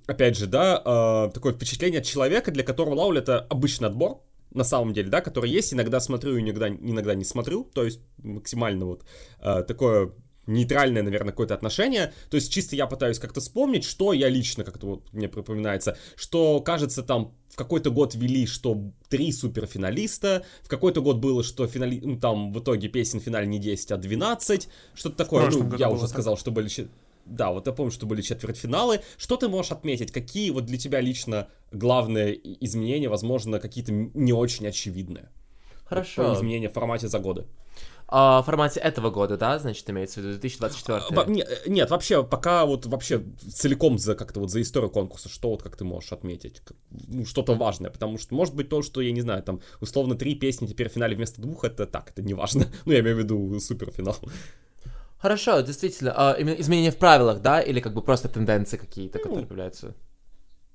опять 0.08 0.38
же, 0.38 0.48
да, 0.48 0.82
э, 0.84 1.32
такое 1.34 1.54
впечатление 1.54 2.00
от 2.00 2.06
человека, 2.06 2.52
для 2.52 2.64
которого 2.64 2.96
Лауль 2.96 3.20
это 3.20 3.40
обычный 3.40 3.88
отбор, 3.88 4.22
на 4.52 4.64
самом 4.64 4.94
деле, 4.94 5.10
да, 5.10 5.22
который 5.22 5.50
есть, 5.50 5.74
иногда 5.74 6.00
смотрю, 6.00 6.40
иногда, 6.40 6.70
иногда 6.70 7.14
не 7.16 7.26
смотрю, 7.26 7.70
то 7.74 7.84
есть 7.84 8.00
максимально 8.18 8.86
вот 8.86 9.04
э, 9.42 9.64
такое 9.64 10.14
нейтральное, 10.48 11.04
наверное, 11.04 11.32
какое-то 11.32 11.54
отношение. 11.54 12.14
То 12.30 12.36
есть 12.36 12.52
чисто 12.52 12.76
я 12.76 12.88
пытаюсь 12.88 13.20
как-то 13.20 13.42
вспомнить, 13.42 13.84
что 13.84 14.14
я 14.14 14.30
лично 14.30 14.64
как-то 14.64 14.88
вот 14.88 15.14
мне 15.14 15.28
припоминается, 15.28 15.98
что, 16.16 16.62
кажется, 16.62 17.04
там 17.04 17.36
в 17.50 17.56
какой-то 17.56 17.92
год 17.92 18.16
вели, 18.16 18.46
что 18.46 18.92
три 19.10 19.32
суперфиналиста, 19.32 20.46
в 20.64 20.70
какой-то 20.70 21.02
год 21.02 21.18
было, 21.18 21.44
что 21.44 21.68
финали... 21.68 22.00
ну, 22.02 22.18
там 22.18 22.52
в 22.52 22.60
итоге 22.60 22.88
песен 22.88 23.20
в 23.20 23.24
финале 23.24 23.48
не 23.48 23.60
10, 23.60 23.92
а 23.92 23.98
12, 23.98 24.70
что-то 24.96 25.16
такое. 25.16 25.50
Ну, 25.50 25.76
я 25.78 25.90
уже 25.90 26.04
так. 26.04 26.12
сказал, 26.12 26.38
что 26.38 26.52
были 26.52 26.68
да, 27.28 27.52
вот 27.52 27.68
я 27.68 27.74
помню, 27.74 27.92
что 27.92 28.06
были 28.06 28.22
четвертьфиналы. 28.22 29.02
Что 29.18 29.38
ты 29.38 29.48
можешь 29.48 29.72
отметить? 29.72 30.12
Какие 30.12 30.50
вот 30.52 30.66
для 30.66 30.78
тебя 30.78 31.02
лично 31.02 31.48
главные 31.72 32.40
изменения, 32.66 33.10
возможно, 33.10 33.60
какие-то 33.60 33.92
не 33.92 34.34
очень 34.34 34.68
очевидные? 34.68 35.30
Хорошо. 35.86 36.30
Вот, 36.30 36.38
изменения 36.38 36.70
в 36.70 36.74
формате 36.74 37.08
за 37.08 37.20
годы. 37.20 37.46
А, 38.10 38.42
в 38.42 38.46
формате 38.46 38.80
этого 38.80 39.10
года, 39.10 39.38
да, 39.38 39.60
значит, 39.60 39.90
имеется 39.90 40.22
в 40.22 40.24
виду 40.24 40.40
2024? 40.40 41.22
А, 41.22 41.26
нет, 41.26 41.64
нет, 41.68 41.90
вообще, 41.90 42.24
пока 42.24 42.66
вот 42.66 42.86
вообще 42.86 43.22
целиком 43.52 43.98
за 43.98 44.16
как-то 44.16 44.40
вот 44.40 44.50
за 44.50 44.62
историю 44.62 44.90
конкурса, 44.90 45.28
что 45.28 45.50
вот 45.50 45.62
как 45.62 45.76
ты 45.76 45.84
можешь 45.84 46.14
отметить? 46.14 46.62
Ну, 46.90 47.26
что-то 47.26 47.54
важное, 47.54 47.92
потому 47.92 48.18
что, 48.18 48.34
может 48.34 48.56
быть, 48.56 48.70
то, 48.70 48.82
что, 48.82 49.02
я 49.02 49.12
не 49.12 49.22
знаю, 49.22 49.44
там, 49.44 49.60
условно, 49.82 50.16
три 50.16 50.36
песни 50.36 50.68
теперь 50.68 50.90
в 50.90 50.94
финале 50.94 51.18
вместо 51.18 51.42
двух, 51.42 51.66
это 51.66 51.86
так, 51.86 52.12
это 52.12 52.22
не 52.22 52.34
важно. 52.34 52.66
Ну, 52.86 52.94
я 52.94 53.00
имею 53.02 53.18
в 53.18 53.20
виду 53.20 53.60
суперфинал. 53.60 54.16
Хорошо, 55.20 55.62
действительно. 55.62 56.14
А, 56.16 56.34
именно 56.34 56.56
изменения 56.56 56.92
в 56.92 56.98
правилах, 56.98 57.42
да, 57.42 57.62
или 57.62 57.80
как 57.80 57.94
бы 57.94 58.02
просто 58.02 58.30
тенденции 58.30 58.78
какие-то, 58.78 59.18
которые 59.20 59.42
ну, 59.42 59.48
появляются? 59.48 59.96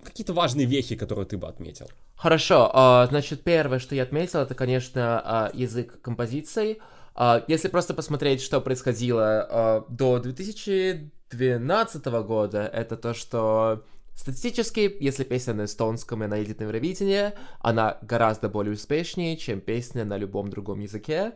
Какие-то 0.02 0.32
важные 0.32 0.66
вехи, 0.66 0.96
которые 0.96 1.26
ты 1.26 1.36
бы 1.36 1.46
отметил. 1.46 1.88
Хорошо, 2.16 2.70
а, 2.72 3.06
значит, 3.06 3.44
первое, 3.44 3.78
что 3.78 3.94
я 3.94 4.02
отметил, 4.02 4.40
это, 4.40 4.54
конечно, 4.54 5.22
а, 5.24 5.50
язык 5.54 6.00
композиции. 6.02 6.78
А, 7.14 7.44
если 7.46 7.68
просто 7.68 7.94
посмотреть, 7.94 8.42
что 8.42 8.60
происходило 8.60 9.46
а, 9.48 9.84
до 9.88 10.18
2012 10.18 12.06
года, 12.06 12.62
это 12.72 12.96
то, 12.96 13.14
что 13.14 13.84
Статистически, 14.14 14.94
если 15.00 15.24
песня 15.24 15.54
на 15.54 15.64
эстонском 15.64 16.22
и 16.22 16.26
она 16.26 16.36
едет 16.36 16.60
на 16.60 16.64
Евровидение, 16.64 17.34
она 17.60 17.96
гораздо 18.02 18.48
более 18.48 18.74
успешнее, 18.74 19.36
чем 19.36 19.60
песня 19.60 20.04
на 20.04 20.16
любом 20.16 20.50
другом 20.50 20.80
языке. 20.80 21.32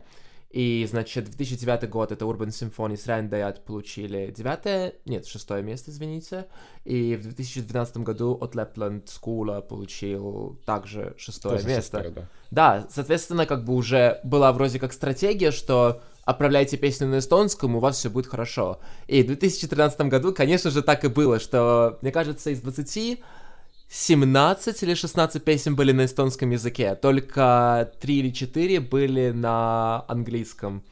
И, 0.49 0.87
значит, 0.89 1.25
2009 1.25 1.89
год 1.89 2.11
это 2.11 2.23
Urban 2.23 2.47
Symphony 2.47 2.95
с 2.95 3.05
Рандайат 3.05 3.65
получили 3.65 4.33
девятое, 4.35 4.93
нет, 5.05 5.25
шестое 5.27 5.61
место, 5.61 5.91
извините. 5.91 6.47
И 6.85 7.15
в 7.15 7.23
2012 7.23 7.97
году 7.97 8.37
от 8.39 8.55
Lapland 8.55 9.05
School 9.05 9.61
получил 9.61 10.57
также 10.65 11.15
шестое 11.17 11.57
Тоже 11.57 11.67
место. 11.67 11.97
Шестое, 11.97 12.11
да. 12.11 12.29
да, 12.79 12.87
соответственно, 12.89 13.45
как 13.45 13.65
бы 13.65 13.73
уже 13.73 14.21
была 14.23 14.53
вроде 14.53 14.79
как 14.79 14.93
стратегия, 14.93 15.51
что 15.51 16.01
отправляйте 16.23 16.77
песню 16.77 17.07
на 17.07 17.19
эстонском, 17.19 17.75
у 17.75 17.79
вас 17.79 17.97
все 17.97 18.09
будет 18.09 18.27
хорошо. 18.27 18.79
И 19.07 19.23
в 19.23 19.27
2013 19.27 19.99
году, 20.01 20.33
конечно 20.33 20.71
же, 20.71 20.81
так 20.81 21.03
и 21.03 21.09
было, 21.09 21.39
что, 21.39 21.97
мне 22.01 22.11
кажется, 22.11 22.51
из 22.51 22.61
20 22.61 23.19
17 23.89 24.83
или 24.83 24.93
16 24.93 25.43
песен 25.43 25.75
были 25.75 25.91
на 25.93 26.05
эстонском 26.05 26.49
языке, 26.51 26.95
только 26.95 27.91
3 27.99 28.15
или 28.15 28.29
4 28.31 28.79
были 28.81 29.31
на 29.31 30.03
английском. 30.07 30.83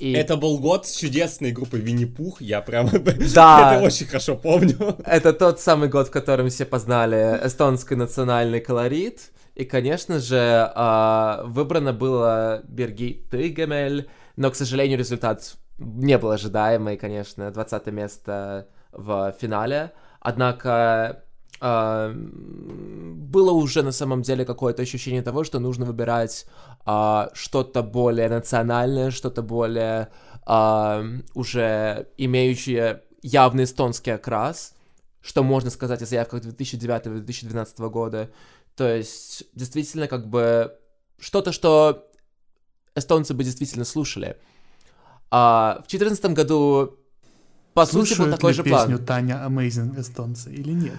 И... 0.00 0.12
Это 0.12 0.36
был 0.36 0.58
год 0.58 0.86
с 0.86 0.96
чудесной 0.96 1.50
группой 1.50 1.80
Винни-Пух, 1.80 2.40
я 2.40 2.60
прям 2.60 2.88
да. 3.34 3.74
это 3.74 3.84
очень 3.84 4.06
хорошо 4.06 4.36
помню. 4.36 4.96
Это 5.04 5.32
тот 5.32 5.60
самый 5.60 5.88
год, 5.88 6.08
в 6.08 6.10
котором 6.10 6.48
все 6.48 6.64
познали 6.64 7.40
эстонский 7.44 7.96
национальный 7.96 8.60
колорит. 8.60 9.30
И, 9.56 9.64
конечно 9.64 10.20
же, 10.20 10.70
а, 10.74 11.42
выбрано 11.44 11.92
было 11.92 12.62
Берги 12.68 13.26
Тыгемель, 13.28 14.08
но, 14.36 14.52
к 14.52 14.54
сожалению, 14.54 14.98
результат 14.98 15.56
не 15.78 16.16
был 16.16 16.30
ожидаемый, 16.30 16.96
конечно, 16.96 17.50
20 17.50 17.86
место 17.86 18.68
в 18.92 19.34
финале. 19.40 19.92
Однако 20.20 21.24
Uh, 21.60 22.12
было 22.14 23.50
уже 23.50 23.82
на 23.82 23.92
самом 23.92 24.22
деле 24.22 24.44
какое-то 24.44 24.82
ощущение 24.82 25.22
того, 25.22 25.42
что 25.42 25.58
нужно 25.58 25.84
выбирать 25.84 26.46
uh, 26.86 27.28
что-то 27.34 27.82
более 27.82 28.28
национальное, 28.28 29.10
что-то 29.10 29.42
более 29.42 30.08
uh, 30.46 31.24
уже 31.34 32.08
имеющее 32.16 33.02
явный 33.22 33.64
эстонский 33.64 34.12
окрас, 34.12 34.74
что 35.20 35.42
можно 35.42 35.70
сказать 35.70 36.02
о 36.02 36.06
заявках 36.06 36.44
2009-2012 36.44 37.88
года. 37.90 38.30
То 38.76 38.94
есть, 38.94 39.44
действительно, 39.54 40.06
как 40.06 40.28
бы 40.28 40.76
что-то, 41.18 41.52
что 41.52 42.08
эстонцы 42.94 43.34
бы 43.34 43.44
действительно 43.44 43.84
слушали. 43.84 44.36
А 45.30 45.82
в 45.84 45.88
2014 45.88 46.24
году 46.32 46.97
по 47.78 47.86
сути, 47.86 48.18
был 48.18 48.30
такой 48.30 48.52
же 48.52 48.62
план. 48.64 48.88
песню 48.88 48.98
Таня 49.04 49.42
Amazing 49.46 50.00
эстонцы 50.00 50.52
или 50.52 50.72
нет? 50.72 50.98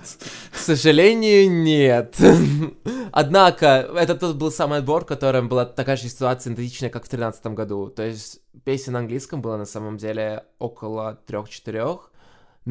К 0.51 0.57
сожалению, 0.57 1.51
нет. 1.51 2.15
Однако, 3.11 3.89
это 3.95 4.15
тот 4.15 4.35
был 4.35 4.51
самый 4.51 4.79
отбор, 4.79 5.03
в 5.03 5.07
котором 5.07 5.49
была 5.49 5.65
такая 5.65 5.97
же 5.97 6.07
ситуация 6.07 6.53
идентичная, 6.53 6.89
как 6.89 7.05
в 7.05 7.09
2013 7.09 7.45
году. 7.47 7.89
То 7.89 8.03
есть, 8.03 8.41
песен 8.63 8.93
на 8.93 8.99
английском 8.99 9.41
было 9.41 9.57
на 9.57 9.65
самом 9.65 9.97
деле 9.97 10.45
около 10.57 11.19
трех-четырех, 11.25 12.08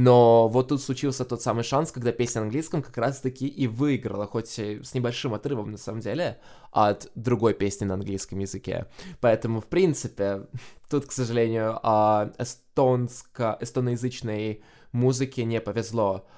Но 0.01 0.47
вот 0.47 0.69
тут 0.69 0.81
случился 0.81 1.25
тот 1.25 1.43
самый 1.43 1.65
шанс, 1.65 1.91
когда 1.91 2.13
песня 2.13 2.43
на 2.43 2.45
английском 2.45 2.83
как 2.83 2.97
раз-таки 2.99 3.49
и 3.49 3.67
выиграла, 3.67 4.29
хоть 4.29 4.57
с 4.57 4.95
небольшим 4.95 5.35
отрывом 5.35 5.73
на 5.73 5.77
самом 5.77 5.99
деле, 5.99 6.39
от 6.71 7.11
другой 7.17 7.53
песни 7.53 7.85
на 7.85 7.95
английском 7.95 8.39
языке. 8.39 8.87
Поэтому, 9.21 9.61
в 9.61 9.67
принципе, 9.67 10.47
тут, 10.89 11.07
к 11.07 11.11
сожалению, 11.11 11.81
а, 11.83 12.31
эстонско, 12.39 13.59
эстоноязычной 13.61 14.63
музыке 14.93 15.43
не 15.43 15.61
повезло. 15.61 16.29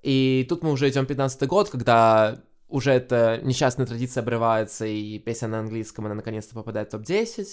И 0.00 0.46
тут 0.48 0.62
мы 0.62 0.70
уже 0.70 0.88
идем 0.88 1.04
15 1.04 1.42
год, 1.48 1.70
когда 1.70 2.38
уже 2.68 2.92
эта 2.92 3.40
несчастная 3.42 3.86
традиция 3.86 4.22
обрывается, 4.22 4.86
и 4.86 5.18
песня 5.18 5.48
на 5.48 5.58
английском, 5.58 6.06
она 6.06 6.14
наконец-то 6.14 6.54
попадает 6.54 6.86
в 6.86 6.90
топ-10. 6.92 7.46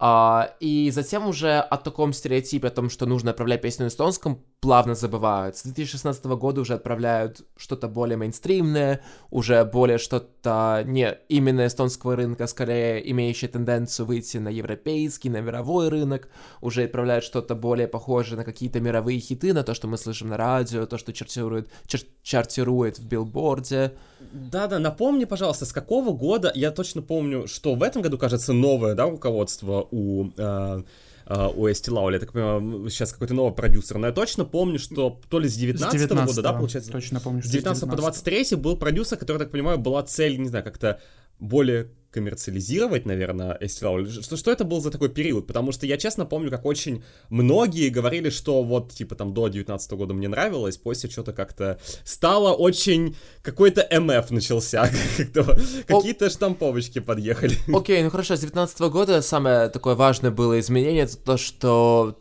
А, 0.00 0.54
и 0.60 0.90
затем 0.92 1.26
уже 1.26 1.58
о 1.58 1.76
таком 1.76 2.12
стереотипе, 2.12 2.68
о 2.68 2.70
том, 2.70 2.88
что 2.88 3.04
нужно 3.04 3.32
отправлять 3.32 3.62
песню 3.62 3.84
на 3.84 3.88
эстонском, 3.88 4.44
плавно 4.60 4.94
забывают. 4.94 5.56
С 5.56 5.64
2016 5.64 6.24
года 6.24 6.60
уже 6.60 6.74
отправляют 6.74 7.42
что-то 7.56 7.88
более 7.88 8.16
мейнстримное, 8.16 9.02
уже 9.30 9.64
более 9.64 9.98
что-то 9.98 10.84
не 10.86 11.18
именно 11.28 11.66
эстонского 11.66 12.14
рынка, 12.14 12.46
скорее 12.46 13.10
имеющее 13.10 13.48
тенденцию 13.48 14.06
выйти 14.06 14.38
на 14.38 14.48
европейский, 14.48 15.30
на 15.30 15.40
мировой 15.40 15.88
рынок, 15.88 16.28
уже 16.60 16.84
отправляют 16.84 17.24
что-то 17.24 17.56
более 17.56 17.88
похожее 17.88 18.36
на 18.36 18.44
какие-то 18.44 18.80
мировые 18.80 19.18
хиты, 19.18 19.52
на 19.52 19.64
то, 19.64 19.74
что 19.74 19.88
мы 19.88 19.98
слышим 19.98 20.28
на 20.28 20.36
радио, 20.36 20.86
то, 20.86 20.98
что 20.98 21.12
чартирует, 21.12 21.70
чар 21.86 22.00
чартирует 22.22 22.98
в 22.98 23.06
билборде. 23.06 23.94
Да-да, 24.20 24.78
напомни, 24.78 25.24
пожалуйста, 25.24 25.64
с 25.64 25.72
какого 25.72 26.12
года, 26.12 26.52
я 26.54 26.70
точно 26.70 27.02
помню, 27.02 27.46
что 27.46 27.74
в 27.74 27.82
этом 27.82 28.02
году, 28.02 28.18
кажется, 28.18 28.52
новое, 28.52 28.94
да, 28.94 29.04
руководство 29.04 29.86
у... 29.90 30.30
Э, 30.36 30.82
э 31.26 31.48
у 31.54 31.66
Эсти 31.66 31.90
Лаули, 31.90 32.14
я 32.14 32.20
так 32.20 32.32
понимаю, 32.32 32.88
сейчас 32.88 33.12
какой-то 33.12 33.34
новый 33.34 33.52
продюсер, 33.52 33.98
но 33.98 34.06
я 34.06 34.12
точно 34.14 34.46
помню, 34.46 34.78
что 34.78 35.20
то 35.28 35.38
ли 35.38 35.46
с 35.46 35.56
19, 35.56 35.94
-го 35.94 35.98
19 35.98 36.26
года, 36.26 36.42
да, 36.42 36.52
получается? 36.54 36.90
Точно 36.90 37.20
помню, 37.20 37.42
что 37.42 37.50
с 37.50 37.52
19, 37.52 37.82
19 37.82 37.90
по 37.90 37.96
23 37.96 38.56
был 38.56 38.76
продюсер, 38.78 39.18
который, 39.18 39.36
так 39.36 39.50
понимаю, 39.50 39.78
была 39.78 40.02
цель, 40.02 40.40
не 40.40 40.48
знаю, 40.48 40.64
как-то 40.64 41.00
более 41.38 41.90
коммерциализировать, 42.10 43.06
наверное, 43.06 43.56
Эстилау. 43.60 44.06
Что, 44.06 44.36
что 44.36 44.50
это 44.50 44.64
был 44.64 44.80
за 44.80 44.90
такой 44.90 45.08
период? 45.08 45.46
Потому 45.46 45.72
что 45.72 45.86
я 45.86 45.96
честно 45.98 46.24
помню, 46.24 46.50
как 46.50 46.64
очень 46.64 47.04
многие 47.28 47.90
говорили, 47.90 48.30
что 48.30 48.62
вот, 48.62 48.92
типа, 48.92 49.14
там, 49.14 49.34
до 49.34 49.48
19 49.48 49.92
года 49.92 50.14
мне 50.14 50.28
нравилось, 50.28 50.78
после 50.78 51.10
что-то 51.10 51.32
как-то 51.32 51.78
стало 52.04 52.52
очень... 52.52 53.16
Какой-то 53.42 53.86
МФ 53.90 54.30
начался, 54.30 54.90
какие-то 55.86 56.30
штамповочки 56.30 56.98
подъехали. 56.98 57.54
Окей, 57.74 58.02
ну 58.02 58.10
хорошо, 58.10 58.36
с 58.36 58.40
19 58.40 58.80
года 58.90 59.22
самое 59.22 59.68
такое 59.68 59.94
важное 59.94 60.30
было 60.30 60.58
изменение, 60.60 61.04
это 61.04 61.16
то, 61.16 61.36
что 61.36 62.16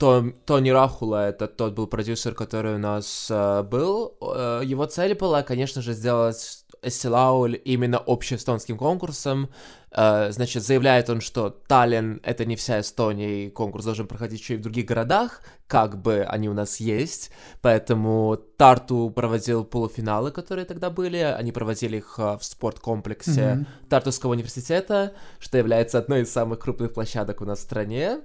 Тони 0.46 0.70
Рахула, 0.70 1.30
это 1.30 1.48
тот 1.48 1.74
был 1.74 1.88
продюсер, 1.88 2.34
который 2.34 2.76
у 2.76 2.78
нас 2.78 3.28
э, 3.30 3.64
был, 3.64 4.18
э, 4.22 4.62
его 4.66 4.86
цель 4.86 5.16
была, 5.16 5.44
конечно 5.44 5.82
же, 5.82 5.94
сделать 5.94 6.66
Эстилауль 6.82 7.60
именно 7.66 7.98
общеэстонским 7.98 8.78
конкурсом. 8.78 9.50
Э, 9.92 10.32
значит, 10.32 10.64
заявляет 10.64 11.10
он, 11.10 11.22
что 11.22 11.50
Таллин— 11.50 12.20
это 12.24 12.46
не 12.46 12.56
вся 12.56 12.80
Эстония, 12.80 13.46
и 13.46 13.50
конкурс 13.50 13.86
должен 13.86 14.08
проходить 14.08 14.40
еще 14.40 14.56
и 14.56 14.58
в 14.58 14.62
других 14.62 14.86
городах, 14.86 15.42
как 15.68 16.02
бы 16.02 16.24
они 16.24 16.50
у 16.50 16.54
нас 16.54 16.80
есть. 16.80 17.32
Поэтому 17.62 18.38
Тарту 18.58 19.12
проводил 19.16 19.64
полуфиналы, 19.64 20.32
которые 20.32 20.66
тогда 20.66 20.90
были. 20.90 21.18
Они 21.18 21.52
проводили 21.52 21.98
их 21.98 22.16
э, 22.18 22.38
в 22.38 22.44
спорткомплексе 22.44 23.42
mm-hmm. 23.42 23.66
Тартусского 23.90 24.32
университета, 24.32 25.14
что 25.40 25.58
является 25.58 25.98
одной 25.98 26.22
из 26.22 26.32
самых 26.32 26.60
крупных 26.60 26.94
площадок 26.94 27.42
у 27.42 27.46
нас 27.46 27.60
в 27.60 27.64
стране. 27.64 28.22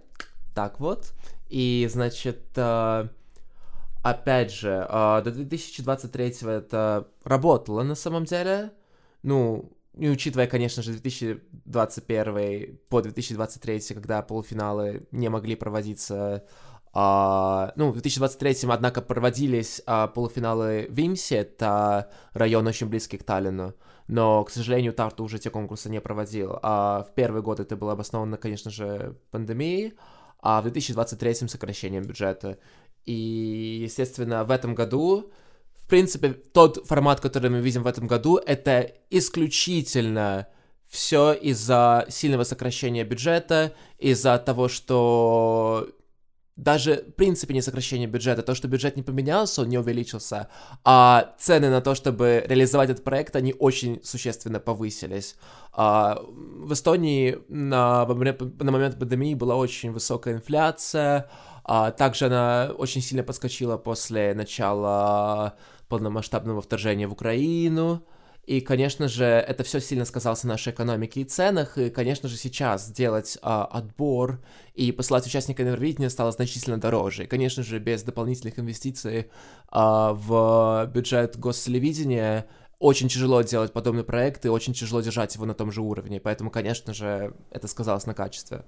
Так 0.55 0.80
вот. 0.80 1.12
И, 1.48 1.88
значит, 1.90 2.40
э, 2.57 3.09
опять 4.03 4.53
же, 4.53 4.86
до 4.90 5.30
2023 5.30 6.34
это 6.48 7.09
работало 7.24 7.82
на 7.82 7.94
самом 7.94 8.24
деле. 8.24 8.72
Ну, 9.22 9.72
и 9.96 10.09
учитывая, 10.09 10.46
конечно 10.46 10.82
же, 10.82 10.92
2021 10.92 12.78
по 12.88 13.03
2023, 13.03 13.94
когда 13.94 14.22
полуфиналы 14.22 15.07
не 15.11 15.28
могли 15.28 15.55
проводиться, 15.55 16.44
а, 16.94 17.72
ну, 17.76 17.90
в 17.90 17.92
2023, 17.92 18.68
однако, 18.70 19.00
проводились 19.00 19.82
а, 19.86 20.09
полуфиналы 20.09 20.86
в 20.90 20.98
Имсе, 20.98 21.36
это 21.36 22.11
район 22.32 22.66
очень 22.66 22.88
близкий 22.88 23.16
к 23.18 23.24
Таллину, 23.24 23.74
но, 24.09 24.44
к 24.44 24.50
сожалению, 24.50 24.92
Тарту 24.92 25.24
уже 25.24 25.38
те 25.38 25.48
конкурсы 25.50 25.88
не 25.88 26.00
проводил. 26.00 26.59
А 26.62 27.07
в 27.09 27.14
первый 27.14 27.40
год 27.40 27.61
это 27.61 27.76
было 27.76 27.92
обосновано, 27.92 28.36
конечно 28.36 28.70
же, 28.70 29.16
пандемией, 29.30 29.94
а 30.40 30.61
в 30.61 30.64
2023 30.64 31.48
сокращением 31.48 32.03
бюджета. 32.03 32.59
И, 33.05 33.80
естественно, 33.84 34.44
в 34.44 34.50
этом 34.50 34.74
году 34.74 35.32
принципе, 35.92 36.30
тот 36.32 36.86
формат, 36.86 37.20
который 37.20 37.50
мы 37.50 37.61
видим 37.61 37.82
в 37.82 37.86
этом 37.86 38.07
году, 38.07 38.38
это 38.38 38.90
исключительно 39.11 40.46
все 40.88 41.34
из-за 41.34 42.07
сильного 42.09 42.44
сокращения 42.44 43.05
бюджета, 43.05 43.74
из-за 43.98 44.38
того, 44.38 44.68
что 44.68 45.90
даже, 46.57 47.05
в 47.09 47.12
принципе, 47.12 47.53
не 47.53 47.61
сокращение 47.61 48.09
бюджета, 48.09 48.42
то, 48.42 48.55
что 48.55 48.68
бюджет 48.68 48.96
не 48.96 49.03
поменялся, 49.03 49.61
он 49.61 49.68
не 49.68 49.76
увеличился, 49.76 50.48
а 50.82 51.34
цены 51.38 51.68
на 51.68 51.82
то, 51.82 51.94
чтобы 51.94 52.42
реализовать 52.46 52.88
этот 52.88 53.05
проект, 53.05 53.36
они 53.36 53.55
очень 53.59 54.00
существенно 54.03 54.61
повысились. 54.61 55.36
А, 55.74 56.22
в 56.26 56.72
Эстонии 56.72 57.38
на, 57.48 58.07
на 58.07 58.70
момент 58.72 58.98
пандемии 58.98 59.34
была 59.34 59.57
очень 59.57 59.92
высокая 59.92 60.32
инфляция, 60.32 61.28
а, 61.64 61.90
также 61.90 62.26
она 62.26 62.72
очень 62.76 63.02
сильно 63.02 63.22
подскочила 63.22 63.76
после 63.76 64.34
начала 64.34 65.56
полномасштабного 65.88 66.60
вторжения 66.62 67.06
в 67.06 67.12
Украину. 67.12 68.04
И, 68.44 68.60
конечно 68.60 69.06
же, 69.06 69.24
это 69.24 69.62
все 69.62 69.80
сильно 69.80 70.04
сказалось 70.04 70.42
на 70.42 70.50
нашей 70.50 70.72
экономике 70.72 71.20
и 71.20 71.24
ценах. 71.24 71.78
И, 71.78 71.90
конечно 71.90 72.28
же, 72.28 72.36
сейчас 72.36 72.90
делать 72.90 73.38
а, 73.40 73.64
отбор 73.64 74.42
и 74.74 74.90
посылать 74.90 75.26
участника 75.26 75.62
Евровидения 75.62 76.08
стало 76.08 76.32
значительно 76.32 76.80
дороже. 76.80 77.24
И, 77.24 77.26
конечно 77.26 77.62
же, 77.62 77.78
без 77.78 78.02
дополнительных 78.02 78.58
инвестиций 78.58 79.30
а, 79.68 80.12
в 80.12 80.90
бюджет 80.92 81.38
гостелевидения 81.38 82.46
очень 82.80 83.08
тяжело 83.08 83.42
делать 83.42 83.72
подобный 83.72 84.02
проект 84.02 84.44
и 84.44 84.48
очень 84.48 84.74
тяжело 84.74 85.00
держать 85.00 85.36
его 85.36 85.46
на 85.46 85.54
том 85.54 85.70
же 85.70 85.80
уровне. 85.80 86.18
Поэтому, 86.18 86.50
конечно 86.50 86.92
же, 86.92 87.36
это 87.52 87.68
сказалось 87.68 88.06
на 88.06 88.14
качестве. 88.14 88.64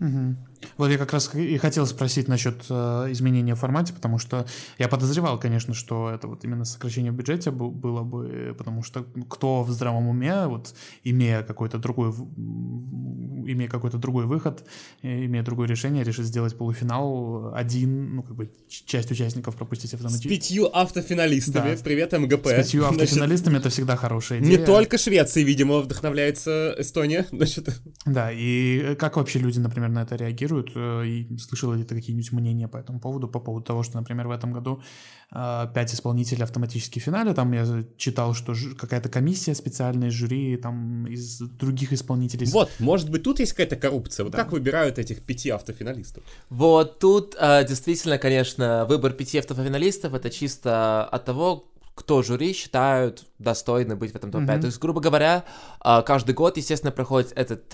Угу. 0.00 0.36
Вот 0.76 0.90
я 0.90 0.98
как 0.98 1.12
раз 1.12 1.34
и 1.34 1.56
хотел 1.58 1.86
спросить 1.86 2.28
насчет 2.28 2.64
э, 2.68 3.08
изменения 3.10 3.54
в 3.54 3.58
формате, 3.58 3.92
потому 3.92 4.18
что 4.18 4.46
я 4.78 4.88
подозревал, 4.88 5.38
конечно, 5.38 5.74
что 5.74 6.10
это 6.10 6.26
вот 6.26 6.44
именно 6.44 6.64
сокращение 6.64 7.12
в 7.12 7.14
бюджете 7.14 7.50
было 7.50 8.02
бы, 8.02 8.54
потому 8.56 8.82
что 8.82 9.04
кто 9.28 9.62
в 9.62 9.70
здравом 9.70 10.08
уме, 10.08 10.46
вот 10.46 10.74
имея 11.04 11.42
какой-то 11.42 11.78
другой, 11.78 12.10
имея 12.10 13.68
какой-то 13.68 13.98
другой 13.98 14.26
выход, 14.26 14.64
э, 15.02 15.26
имея 15.26 15.42
другое 15.42 15.68
решение, 15.68 16.04
решит 16.04 16.26
сделать 16.26 16.56
полуфинал 16.56 17.54
один, 17.54 18.16
ну 18.16 18.22
как 18.22 18.36
бы 18.36 18.50
часть 18.68 19.10
участников 19.10 19.56
пропустить 19.56 19.94
автоматически. 19.94 20.28
С 20.28 20.30
пятью 20.30 20.70
автофиналистами, 20.72 21.74
да. 21.74 21.82
привет 21.82 22.12
МГП. 22.12 22.46
С 22.46 22.54
пятью 22.54 22.86
автофиналистами 22.86 23.50
Значит, 23.50 23.66
это 23.66 23.70
всегда 23.70 23.96
хорошая 23.96 24.40
идея. 24.40 24.58
Не 24.58 24.64
только 24.64 24.98
Швеции, 24.98 25.42
видимо, 25.42 25.80
вдохновляется 25.80 26.74
Эстония. 26.78 27.26
Значит. 27.32 27.80
Да, 28.06 28.30
и 28.32 28.94
как 28.96 29.16
вообще 29.16 29.38
люди, 29.38 29.58
например, 29.58 29.89
на 29.90 30.02
это 30.02 30.16
реагируют, 30.16 30.72
э, 30.74 31.06
и 31.06 31.38
слышал 31.38 31.72
ли 31.72 31.84
ты 31.84 31.94
какие-нибудь 31.94 32.32
мнения 32.32 32.68
по 32.68 32.76
этому 32.76 33.00
поводу, 33.00 33.28
по 33.28 33.40
поводу 33.40 33.64
того, 33.64 33.82
что, 33.82 33.98
например, 33.98 34.28
в 34.28 34.30
этом 34.30 34.52
году 34.52 34.82
э, 35.32 35.66
пять 35.74 35.94
исполнителей 35.94 36.44
автоматически 36.44 36.98
в 36.98 37.02
финале, 37.02 37.34
там 37.34 37.52
я 37.52 37.84
читал, 37.96 38.34
что 38.34 38.54
какая-то 38.78 39.08
комиссия 39.08 39.54
специальная, 39.54 40.10
жюри 40.10 40.56
там 40.56 41.06
из 41.06 41.38
других 41.38 41.92
исполнителей. 41.92 42.46
Вот, 42.50 42.70
может 42.78 43.10
быть, 43.10 43.22
тут 43.22 43.40
есть 43.40 43.52
какая-то 43.52 43.76
коррупция, 43.76 44.24
вот 44.24 44.32
да. 44.32 44.38
как 44.38 44.52
выбирают 44.52 44.98
этих 44.98 45.22
пяти 45.22 45.50
автофиналистов? 45.50 46.22
Вот 46.48 46.98
тут 46.98 47.36
э, 47.38 47.64
действительно, 47.66 48.18
конечно, 48.18 48.86
выбор 48.88 49.12
пяти 49.12 49.38
автофиналистов 49.38 50.14
это 50.14 50.30
чисто 50.30 51.04
от 51.04 51.24
того, 51.24 51.66
кто 52.00 52.22
жюри 52.22 52.54
считают 52.54 53.26
достойны 53.38 53.94
быть 53.94 54.12
в 54.12 54.16
этом 54.16 54.30
топ-5. 54.30 54.46
Mm-hmm. 54.46 54.60
То 54.60 54.66
есть, 54.66 54.78
грубо 54.78 55.00
говоря, 55.00 55.44
каждый 55.80 56.34
год, 56.34 56.56
естественно, 56.56 56.92
проходит 56.92 57.32
этот 57.34 57.68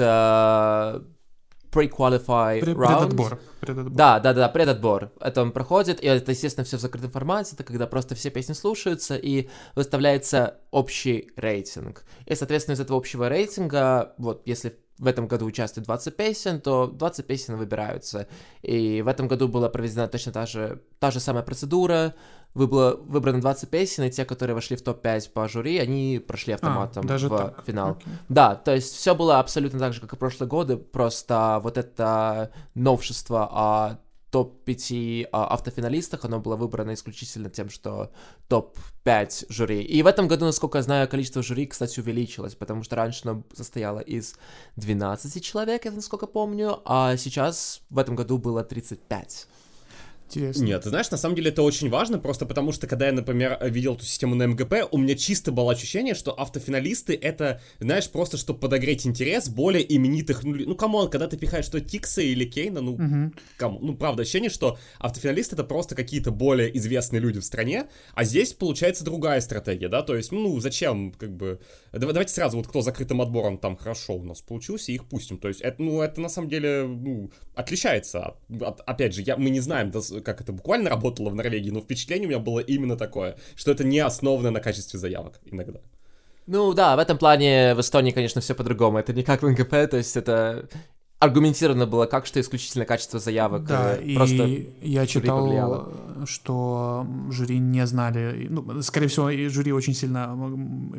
pre-qualify 1.77 2.61
Пред, 2.61 2.77
round. 2.77 2.99
Предотбор. 3.01 3.39
предотбор. 3.61 3.93
Да, 3.93 4.21
да, 4.21 4.33
да, 4.33 4.49
предотбор. 4.49 5.11
Это 5.21 5.43
он 5.43 5.53
проходит, 5.53 6.03
и 6.03 6.07
это, 6.07 6.33
естественно, 6.33 6.65
все 6.65 6.79
в 6.79 6.81
закрытом 6.81 7.11
формате, 7.11 7.51
это 7.55 7.65
когда 7.65 7.87
просто 7.87 8.15
все 8.15 8.31
песни 8.31 8.55
слушаются, 8.55 9.17
и 9.17 9.49
выставляется 9.75 10.59
общий 10.71 11.31
рейтинг. 11.37 12.05
И, 12.27 12.35
соответственно, 12.35 12.75
из 12.75 12.81
этого 12.81 12.99
общего 12.99 13.29
рейтинга, 13.29 14.15
вот, 14.19 14.43
если 14.47 14.79
в 14.99 15.07
этом 15.07 15.27
году 15.29 15.47
участвует 15.47 15.87
20 15.87 16.17
песен, 16.17 16.61
то 16.61 16.87
20 16.87 17.27
песен 17.27 17.57
выбираются. 17.57 18.29
И 18.63 19.03
в 19.03 19.09
этом 19.09 19.29
году 19.29 19.49
была 19.49 19.69
проведена 19.69 20.09
точно 20.09 20.33
та 20.33 20.47
же, 20.47 20.81
та 20.99 21.11
же 21.11 21.21
самая 21.21 21.43
процедура, 21.43 22.15
было 22.55 22.97
выбрано 22.97 23.41
20 23.41 23.69
песен, 23.69 24.05
и 24.05 24.11
те, 24.11 24.25
которые 24.25 24.55
вошли 24.55 24.77
в 24.77 24.83
топ-5 24.83 25.31
по 25.33 25.47
жюри, 25.47 25.79
они 25.79 26.23
прошли 26.27 26.55
а, 26.55 26.57
автоматом 26.57 27.05
а, 27.05 27.09
даже 27.09 27.29
в 27.29 27.37
так. 27.37 27.65
финал. 27.67 27.91
Okay. 27.91 28.09
Да, 28.31 28.55
то 28.55 28.75
есть 28.75 28.95
все 28.95 29.15
было 29.15 29.39
абсолютно 29.39 29.79
так 29.79 29.93
же, 29.93 30.01
как 30.01 30.15
и 30.15 30.17
прошлые 30.17 30.49
годы, 30.49 30.79
просто 30.79 31.61
вот 31.63 31.77
это 31.77 32.51
новшество 32.75 33.49
о 33.51 33.99
топ-5 34.31 35.29
а, 35.33 35.47
автофиналистах, 35.49 36.25
оно 36.25 36.41
было 36.41 36.57
выбрано 36.57 36.95
исключительно 36.95 37.49
тем, 37.49 37.71
что 37.71 38.11
топ-5 38.49 39.47
жюри. 39.49 39.83
И 39.83 40.03
в 40.03 40.07
этом 40.07 40.29
году, 40.29 40.45
насколько 40.45 40.79
я 40.79 40.83
знаю, 40.83 41.09
количество 41.09 41.43
жюри, 41.43 41.67
кстати, 41.67 42.01
увеличилось, 42.01 42.55
потому 42.55 42.83
что 42.83 42.97
раньше 42.97 43.29
оно 43.29 43.45
состояло 43.55 44.01
из 44.01 44.37
12 44.77 45.43
человек, 45.45 45.85
я 45.85 45.93
насколько 45.93 46.27
помню, 46.27 46.81
а 46.85 47.17
сейчас 47.17 47.83
в 47.91 47.99
этом 47.99 48.17
году 48.17 48.39
было 48.39 48.63
35. 48.65 49.49
Интересно. 50.29 50.65
Нет, 50.65 50.83
ты 50.83 50.89
знаешь, 50.89 51.11
на 51.11 51.17
самом 51.17 51.37
деле 51.37 51.51
это 51.51 51.63
очень 51.63 51.89
важно, 51.89 52.19
просто 52.19 52.47
потому 52.47 52.73
что, 52.73 52.87
когда 52.87 53.07
я, 53.07 53.13
например, 53.13 53.59
видел 53.63 53.95
эту 53.95 54.05
систему 54.05 54.35
на 54.35 54.47
МГП, 54.47 54.75
у 54.91 54.99
меня 54.99 55.15
чисто 55.15 55.53
было 55.53 55.73
ощущение, 55.73 56.15
что 56.15 56.33
автофиналисты 56.33 57.15
это, 57.15 57.61
знаешь, 57.79 58.11
просто 58.11 58.37
чтобы 58.37 58.59
подогреть 58.61 59.07
интерес 59.07 59.49
более 59.49 59.95
именитых, 59.95 60.43
ну, 60.43 60.55
ну 60.55 60.75
come 60.75 60.96
on, 60.96 61.11
когда 61.11 61.29
ты 61.29 61.37
пихаешь 61.37 61.65
что 61.65 61.81
Тикса 61.81 62.23
или 62.23 62.45
Кейна, 62.45 62.81
ну, 62.81 62.93
угу. 62.95 63.33
кому, 63.57 63.79
ну, 63.81 63.97
правда, 63.97 64.23
ощущение, 64.23 64.51
что 64.51 64.79
автофиналисты 64.99 65.55
это 65.55 65.65
просто 65.65 65.95
какие-то 65.95 66.31
более 66.31 66.77
известные 66.77 67.21
люди 67.21 67.41
в 67.41 67.45
стране, 67.45 67.87
а 68.15 68.25
здесь 68.25 68.53
получается 68.53 69.05
другая 69.05 69.41
стратегия, 69.41 69.89
да, 69.89 70.03
то 70.03 70.17
есть, 70.17 70.33
ну, 70.33 70.59
зачем, 70.61 71.13
как 71.13 71.37
бы, 71.37 71.61
давайте 71.99 72.33
сразу 72.33 72.57
вот 72.57 72.67
кто 72.67 72.83
закрытым 72.83 73.21
отбором 73.21 73.59
там 73.59 73.77
хорошо 73.77 74.15
у 74.15 74.23
нас 74.23 74.43
получился, 74.43 74.93
их 74.93 75.09
пустим, 75.09 75.39
то 75.39 75.49
есть, 75.49 75.61
это, 75.61 75.83
ну, 75.83 76.01
это 76.01 76.21
на 76.21 76.29
самом 76.29 76.49
деле, 76.49 76.85
ну, 76.87 77.31
отличается 77.55 78.25
от, 78.25 78.63
от 78.63 78.81
опять 78.81 79.15
же, 79.15 79.23
я, 79.23 79.37
мы 79.37 79.51
не 79.51 79.61
знаем, 79.61 79.93
как 80.23 80.41
это 80.41 80.53
буквально 80.53 80.91
работало 80.91 81.31
в 81.31 81.35
Норвегии, 81.35 81.71
но 81.71 81.81
впечатление 81.81 82.27
у 82.27 82.31
меня 82.31 82.41
было 82.41 82.61
именно 82.61 82.97
такое, 82.97 83.37
что 83.55 83.71
это 83.71 83.85
не 83.85 83.99
основано 83.99 84.51
на 84.51 84.61
качестве 84.61 84.99
заявок 84.99 85.41
иногда. 85.45 85.81
Ну 86.47 86.75
да, 86.75 86.95
в 86.95 87.01
этом 87.01 87.19
плане 87.19 87.75
в 87.75 87.81
Эстонии, 87.81 88.13
конечно, 88.13 88.41
все 88.41 88.55
по-другому. 88.55 88.99
Это 88.99 89.13
не 89.13 89.25
как 89.25 89.43
в 89.43 89.49
НГП, 89.49 89.91
то 89.91 89.97
есть 89.97 90.17
это 90.17 90.69
аргументировано 91.19 91.87
было 91.87 92.07
как, 92.07 92.27
что 92.27 92.41
исключительно 92.41 92.85
качество 92.85 93.19
заявок. 93.19 93.65
Да, 93.65 93.97
э, 93.97 94.15
просто 94.15 94.45
и 94.45 94.69
я 94.83 95.07
читал, 95.07 95.41
повлияло. 95.41 95.91
что 96.27 97.07
жюри 97.31 97.59
не 97.59 97.87
знали, 97.87 98.47
ну, 98.51 98.83
скорее 98.83 99.09
всего, 99.09 99.31
и 99.31 99.49
жюри 99.49 99.73
очень 99.73 99.95
сильно, 99.95 100.37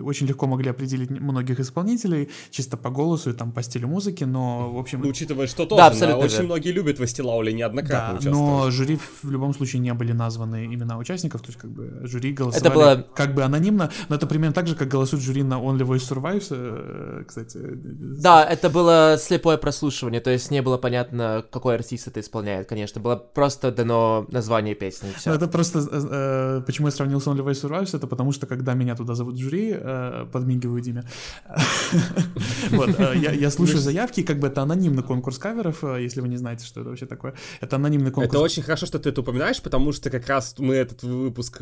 очень 0.01 0.25
легко 0.25 0.47
могли 0.47 0.71
определить 0.71 1.11
многих 1.11 1.59
исполнителей, 1.59 2.29
чисто 2.49 2.77
по 2.77 2.89
голосу 2.89 3.29
и 3.29 3.33
там 3.33 3.51
по 3.51 3.61
стилю 3.61 3.87
музыки, 3.87 4.23
но, 4.23 4.71
в 4.71 4.79
общем... 4.79 5.01
Ну, 5.01 5.09
учитывая, 5.09 5.45
что 5.45 5.67
тоже, 5.67 5.81
да, 5.81 5.87
абсолютно 5.87 6.23
очень 6.23 6.33
верно. 6.37 6.47
многие 6.47 6.71
любят 6.71 6.99
Вастилаули 6.99 7.51
неоднократно 7.51 8.19
да, 8.19 8.29
но 8.31 8.71
жюри 8.71 8.97
в 9.21 9.29
любом 9.29 9.53
случае 9.53 9.81
не 9.81 9.93
были 9.93 10.13
названы 10.13 10.65
имена 10.65 10.97
участников, 10.97 11.41
то 11.41 11.49
есть 11.49 11.59
как 11.59 11.69
бы 11.69 12.01
жюри 12.07 12.33
голосовали 12.33 12.65
это 12.65 12.75
было... 12.75 13.07
как 13.13 13.35
бы 13.35 13.43
анонимно, 13.43 13.91
но 14.09 14.15
это 14.15 14.25
примерно 14.25 14.55
так 14.55 14.67
же, 14.67 14.75
как 14.75 14.87
голосуют 14.87 15.23
жюри 15.23 15.43
на 15.43 15.55
Only 15.55 15.85
Voice 15.85 16.09
Survives, 16.09 16.47
э, 16.49 17.23
кстати. 17.27 17.59
Да, 17.61 18.43
это 18.43 18.71
было 18.71 19.17
слепое 19.19 19.57
прослушивание 19.57 20.06
прослушивания, 20.07 20.21
то 20.21 20.31
есть 20.31 20.51
не 20.51 20.61
было 20.61 20.77
понятно, 20.77 21.43
какой 21.51 21.75
артист 21.75 22.07
это 22.07 22.19
исполняет, 22.19 22.67
конечно. 22.67 23.01
Было 23.01 23.15
просто 23.15 23.71
дано 23.71 24.25
название 24.31 24.75
песни, 24.75 25.09
все. 25.17 25.29
Ну, 25.29 25.35
это 25.35 25.47
просто, 25.47 25.79
э, 25.79 26.59
э, 26.59 26.61
почему 26.65 26.87
я 26.87 26.91
сравнил 26.91 27.19
с 27.19 27.27
Only 27.27 27.43
Way 27.43 27.53
Survives, 27.53 27.95
это 27.95 28.07
потому 28.07 28.31
что, 28.31 28.47
когда 28.47 28.73
меня 28.73 28.95
туда 28.95 29.15
зовут 29.15 29.35
в 29.35 29.37
жюри, 29.37 29.73
э, 29.73 30.25
подмигиваю 30.31 30.81
Диме, 30.81 31.03
вот, 32.71 32.89
э, 32.99 33.17
я 33.17 33.51
слушаю 33.51 33.79
заявки, 33.79 34.23
как 34.23 34.39
бы 34.39 34.47
это 34.47 34.61
анонимный 34.61 35.03
конкурс 35.03 35.37
каверов, 35.37 35.83
э, 35.83 36.03
если 36.03 36.21
вы 36.21 36.27
не 36.27 36.37
знаете, 36.37 36.65
что 36.65 36.81
это 36.81 36.89
вообще 36.89 37.05
такое. 37.05 37.33
Это 37.61 37.75
анонимный 37.75 38.11
конкурс. 38.11 38.35
Это 38.35 38.39
очень 38.43 38.63
хорошо, 38.63 38.85
что 38.85 38.99
ты 38.99 39.09
это 39.09 39.21
упоминаешь, 39.21 39.61
потому 39.61 39.93
что 39.93 40.09
как 40.09 40.27
раз 40.27 40.55
мы 40.59 40.75
этот 40.75 41.03
выпуск 41.03 41.61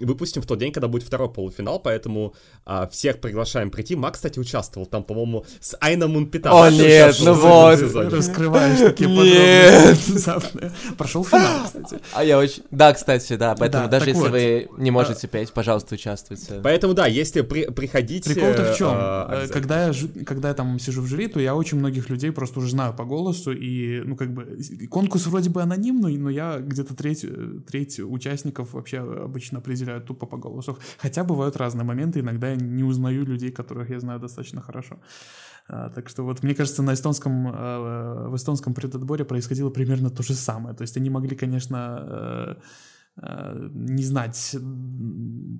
выпустим 0.00 0.42
в 0.42 0.46
тот 0.46 0.58
день, 0.58 0.72
когда 0.72 0.88
будет 0.88 1.04
второй 1.04 1.28
полуфинал, 1.28 1.80
поэтому 1.80 2.34
всех 2.90 3.20
приглашаем 3.20 3.70
прийти. 3.70 3.96
Мак, 3.96 4.14
кстати, 4.14 4.38
участвовал 4.38 4.86
там, 4.86 5.04
по-моему, 5.04 5.44
с 5.60 5.76
Айна 5.80 6.08
Мунпита. 6.08 6.50
О, 6.50 6.70
нет, 6.70 7.16
ну 7.20 7.34
вот, 7.34 7.83
раскрываешь 7.92 8.78
такие 8.78 9.08
подробности 9.08 10.94
Прошел 10.96 11.24
финал, 11.24 11.64
кстати. 11.64 11.98
А 12.12 12.24
я 12.24 12.38
очень... 12.38 12.62
Да, 12.70 12.92
кстати, 12.92 13.36
да, 13.36 13.54
поэтому 13.58 13.88
даже 13.88 14.10
если 14.10 14.28
вы 14.28 14.68
не 14.78 14.90
можете 14.90 15.28
петь, 15.28 15.52
пожалуйста, 15.52 15.94
участвуйте. 15.94 16.60
Поэтому, 16.62 16.94
да, 16.94 17.06
если 17.06 17.42
приходите... 17.42 18.34
Прикол-то 18.34 18.72
в 18.72 18.76
чем? 18.76 18.90
Когда 19.52 19.88
я, 19.88 19.92
когда 20.24 20.48
я 20.48 20.54
там 20.54 20.78
сижу 20.78 21.02
в 21.02 21.06
жюри, 21.06 21.28
то 21.28 21.40
я 21.40 21.54
очень 21.54 21.78
многих 21.78 22.10
людей 22.10 22.32
просто 22.32 22.60
уже 22.60 22.70
знаю 22.70 22.94
по 22.94 23.04
голосу, 23.04 23.52
и, 23.52 24.02
ну, 24.04 24.16
как 24.16 24.32
бы, 24.32 24.58
конкурс 24.90 25.26
вроде 25.26 25.50
бы 25.50 25.62
анонимный, 25.62 26.16
но 26.16 26.30
я 26.30 26.58
где-то 26.58 26.94
треть, 26.94 27.24
треть 27.66 28.00
участников 28.00 28.72
вообще 28.72 28.98
обычно 28.98 29.58
определяю 29.58 30.00
тупо 30.00 30.26
по 30.26 30.36
голосу. 30.36 30.78
Хотя 30.98 31.24
бывают 31.24 31.56
разные 31.56 31.84
моменты, 31.84 32.20
иногда 32.20 32.50
я 32.50 32.56
не 32.56 32.84
узнаю 32.84 33.24
людей, 33.24 33.50
которых 33.50 33.90
я 33.90 34.00
знаю 34.00 34.20
достаточно 34.20 34.60
хорошо. 34.60 34.98
А, 35.66 35.90
так 35.90 36.08
что 36.08 36.24
вот 36.24 36.42
мне 36.42 36.54
кажется, 36.54 36.82
на 36.82 36.94
эстонском, 36.94 37.48
а, 37.48 38.28
в 38.28 38.36
эстонском 38.36 38.74
предотборе 38.74 39.24
происходило 39.24 39.70
примерно 39.70 40.10
то 40.10 40.22
же 40.22 40.34
самое. 40.34 40.74
То 40.74 40.82
есть 40.82 40.96
они 40.96 41.10
могли, 41.10 41.36
конечно, 41.36 41.98
э, 42.02 42.54
Э, 43.16 43.68
не 43.72 44.02
знать 44.02 44.56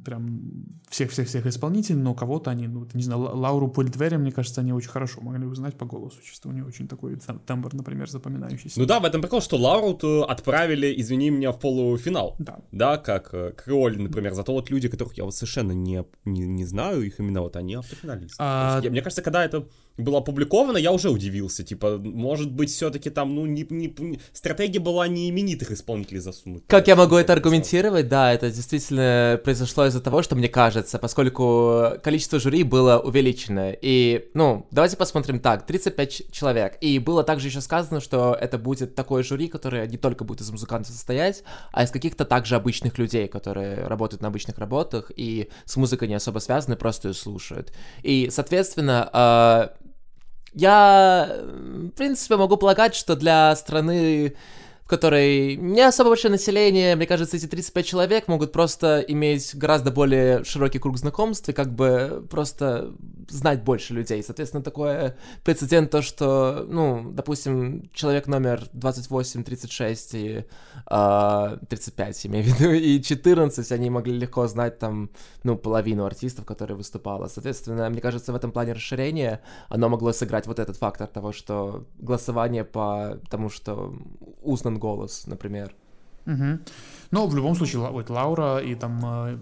прям 0.05 0.41
всех-всех-всех 0.89 1.47
исполнителей, 1.47 2.01
но 2.01 2.13
кого-то 2.13 2.51
они, 2.51 2.67
ну, 2.67 2.87
не 2.95 3.03
знаю, 3.03 3.21
Лауру 3.21 3.69
Польдверя, 3.69 4.19
мне 4.19 4.33
кажется, 4.33 4.61
они 4.61 4.73
очень 4.73 4.91
хорошо 4.91 5.21
могли 5.21 5.47
узнать 5.47 5.77
по 5.77 5.87
голосу, 5.87 6.21
чисто 6.21 6.49
у 6.49 6.53
нее 6.53 6.65
очень 6.65 6.89
такой 6.89 7.17
тембр, 7.47 7.73
например, 7.73 8.11
запоминающийся. 8.11 8.81
Ну 8.81 8.87
да, 8.87 8.99
в 8.99 9.05
этом 9.05 9.23
прикол, 9.23 9.41
что 9.41 9.57
Лауру 9.57 10.23
отправили, 10.23 10.93
извини 11.01 11.31
меня, 11.31 11.53
в 11.53 11.61
полуфинал. 11.61 12.35
Да. 12.41 12.59
Да, 12.73 12.97
как 12.99 13.33
э, 13.33 13.53
Кроли, 13.53 14.03
например, 14.03 14.35
зато 14.35 14.53
вот 14.53 14.71
люди, 14.71 14.89
которых 14.89 15.17
я 15.17 15.25
вот 15.25 15.35
совершенно 15.35 15.73
не, 15.73 16.05
не, 16.25 16.47
не 16.47 16.65
знаю, 16.65 17.03
их 17.03 17.21
именно 17.21 17.41
вот 17.41 17.55
они 17.55 17.75
автофиналисты. 17.75 18.37
А... 18.41 18.81
Я, 18.83 18.91
мне 18.91 19.01
кажется, 19.01 19.23
когда 19.23 19.45
это 19.45 19.69
было 19.97 20.19
опубликовано, 20.19 20.77
я 20.77 20.93
уже 20.93 21.11
удивился. 21.11 21.63
Типа, 21.63 21.99
может 22.03 22.51
быть, 22.51 22.71
все-таки 22.71 23.11
там, 23.11 23.35
ну, 23.35 23.47
не, 23.47 23.67
не, 23.71 24.19
стратегия 24.33 24.81
была 24.81 25.07
не 25.07 25.31
именитых 25.31 25.71
исполнителей 25.71 26.21
засунуть. 26.21 26.65
Как 26.67 26.89
я 26.89 26.97
могу 26.97 27.17
это 27.17 27.33
аргументировать? 27.33 28.09
Да, 28.09 28.33
это 28.33 28.51
действительно 28.51 29.41
произошло 29.45 29.87
из-за 29.87 30.01
того, 30.01 30.23
что 30.23 30.35
мне 30.35 30.49
кажется, 30.49 30.99
поскольку 30.99 31.93
количество 32.03 32.41
жюри 32.41 32.65
было 32.65 32.99
увеличено. 32.99 33.73
И, 33.81 34.31
ну, 34.35 34.67
давайте 34.73 34.97
посмотрим 34.97 35.39
так, 35.39 35.65
35 35.65 36.33
человек. 36.33 36.77
И 36.81 36.99
было 36.99 37.23
также 37.23 37.49
еще 37.49 37.61
сказано, 37.61 38.01
что 38.01 38.37
это 38.39 38.59
будет 38.59 38.97
такое 38.97 39.23
жюри, 39.23 39.47
которое 39.47 39.87
не 39.87 39.97
только 39.97 40.25
будет 40.25 40.41
из 40.41 40.51
музыкантов 40.51 40.93
состоять, 40.93 41.45
а 41.73 41.85
из 41.85 41.91
каких-то 41.91 42.25
также 42.25 42.57
обычных 42.57 42.99
людей, 42.99 43.29
которые 43.29 43.87
работают 43.87 44.23
на 44.23 44.29
обычных 44.29 44.59
работах 44.59 45.13
и 45.15 45.49
с 45.65 45.77
музыкой 45.77 46.09
не 46.09 46.15
особо 46.15 46.41
связаны, 46.41 46.77
просто 46.77 47.09
ее 47.09 47.15
слушают. 47.15 47.73
И, 48.03 48.29
соответственно, 48.31 49.09
а, 49.13 49.75
я, 50.55 51.37
в 51.39 51.91
принципе, 51.91 52.37
могу 52.37 52.57
полагать, 52.57 52.95
что 52.95 53.17
для 53.17 53.55
страны 53.57 54.37
в 54.85 54.89
которой 54.89 55.57
не 55.57 55.81
особо 55.81 56.11
большое 56.11 56.31
население, 56.31 56.95
мне 56.95 57.07
кажется, 57.07 57.37
эти 57.37 57.47
35 57.47 57.87
человек 57.87 58.29
могут 58.29 58.53
просто 58.53 59.01
иметь 59.09 59.55
гораздо 59.55 59.91
более 59.91 60.45
широкий 60.45 60.79
круг 60.79 60.99
знакомств 60.99 61.49
и 61.49 61.53
как 61.55 61.73
бы 61.73 62.27
просто 62.29 62.93
знать 63.31 63.63
больше 63.65 63.95
людей. 63.95 64.23
Соответственно, 64.23 64.63
такое 64.63 65.17
прецедент 65.43 65.91
то, 65.91 66.03
что, 66.03 66.67
ну, 66.69 67.11
допустим, 67.13 67.89
человек 67.95 68.27
номер 68.27 68.69
28, 68.75 69.45
36 69.45 70.15
и 70.15 70.29
э, 70.29 70.45
а, 70.87 71.57
35, 71.69 72.27
имею 72.27 72.45
в 72.45 72.49
виду, 72.49 72.73
и 72.73 73.03
14, 73.03 73.73
они 73.73 73.89
могли 73.89 74.19
легко 74.19 74.47
знать 74.49 74.79
там, 74.79 75.09
ну, 75.45 75.57
половину 75.57 76.05
артистов, 76.05 76.45
которые 76.45 76.77
выступала. 76.77 77.29
Соответственно, 77.29 77.89
мне 77.89 78.03
кажется, 78.03 78.33
в 78.33 78.37
этом 78.37 78.53
плане 78.53 78.75
расширения 78.75 79.41
оно 79.71 79.89
могло 79.89 80.13
сыграть 80.13 80.47
вот 80.47 80.59
этот 80.59 80.77
фактор 80.77 81.07
того, 81.07 81.33
что 81.33 81.87
голосование 81.99 82.65
по 82.65 83.19
тому, 83.31 83.49
что 83.49 83.95
узнан 84.43 84.75
голос, 84.85 85.27
например. 85.27 85.75
Угу. 86.27 86.59
Но 87.11 87.27
в 87.27 87.37
любом 87.37 87.55
случае, 87.55 87.91
вот 87.91 88.11
Лаура 88.11 88.59
и 88.59 88.75
там 88.75 89.01
э, 89.05 89.39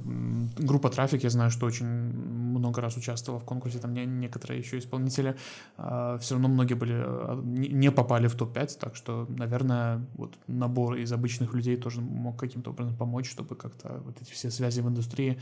группа 0.58 0.90
Трафик, 0.90 1.24
я 1.24 1.30
знаю, 1.30 1.50
что 1.50 1.66
очень 1.66 1.86
много 1.86 2.80
раз 2.80 2.96
участвовала 2.96 3.40
в 3.40 3.44
конкурсе, 3.44 3.78
там 3.78 3.94
не, 3.94 4.06
некоторые 4.06 4.58
еще 4.58 4.78
исполнители, 4.78 5.36
э, 5.78 6.18
все 6.20 6.34
равно 6.34 6.48
многие 6.48 6.74
были, 6.74 6.94
э, 6.94 7.40
не 7.44 7.90
попали 7.90 8.26
в 8.26 8.34
топ-5, 8.34 8.78
так 8.78 8.96
что, 8.96 9.26
наверное, 9.38 10.00
вот 10.14 10.34
набор 10.48 10.96
из 10.96 11.12
обычных 11.12 11.54
людей 11.54 11.76
тоже 11.76 12.00
мог 12.00 12.36
каким-то 12.36 12.70
образом 12.70 12.96
помочь, 12.96 13.30
чтобы 13.30 13.54
как-то 13.54 14.02
вот 14.04 14.20
эти 14.20 14.32
все 14.32 14.50
связи 14.50 14.80
в 14.82 14.88
индустрии 14.88 15.38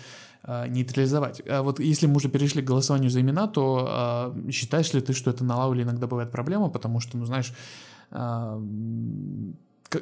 нейтрализовать. 0.69 1.43
А 1.49 1.63
вот 1.63 1.81
если 1.81 2.07
мы 2.07 2.17
уже 2.17 2.29
перешли 2.29 2.63
к 2.63 2.67
голосованию 2.67 3.11
за 3.11 3.21
имена, 3.21 3.47
то 3.47 4.35
считаешь 4.51 4.95
ли 4.95 5.01
ты, 5.01 5.13
что 5.13 5.31
это 5.31 5.45
на 5.45 5.57
Лауле 5.57 5.83
иногда 5.83 6.07
бывает 6.07 6.31
проблема, 6.31 6.69
потому 6.69 7.01
что, 7.01 7.19
ну, 7.19 7.25
знаешь, 7.25 7.53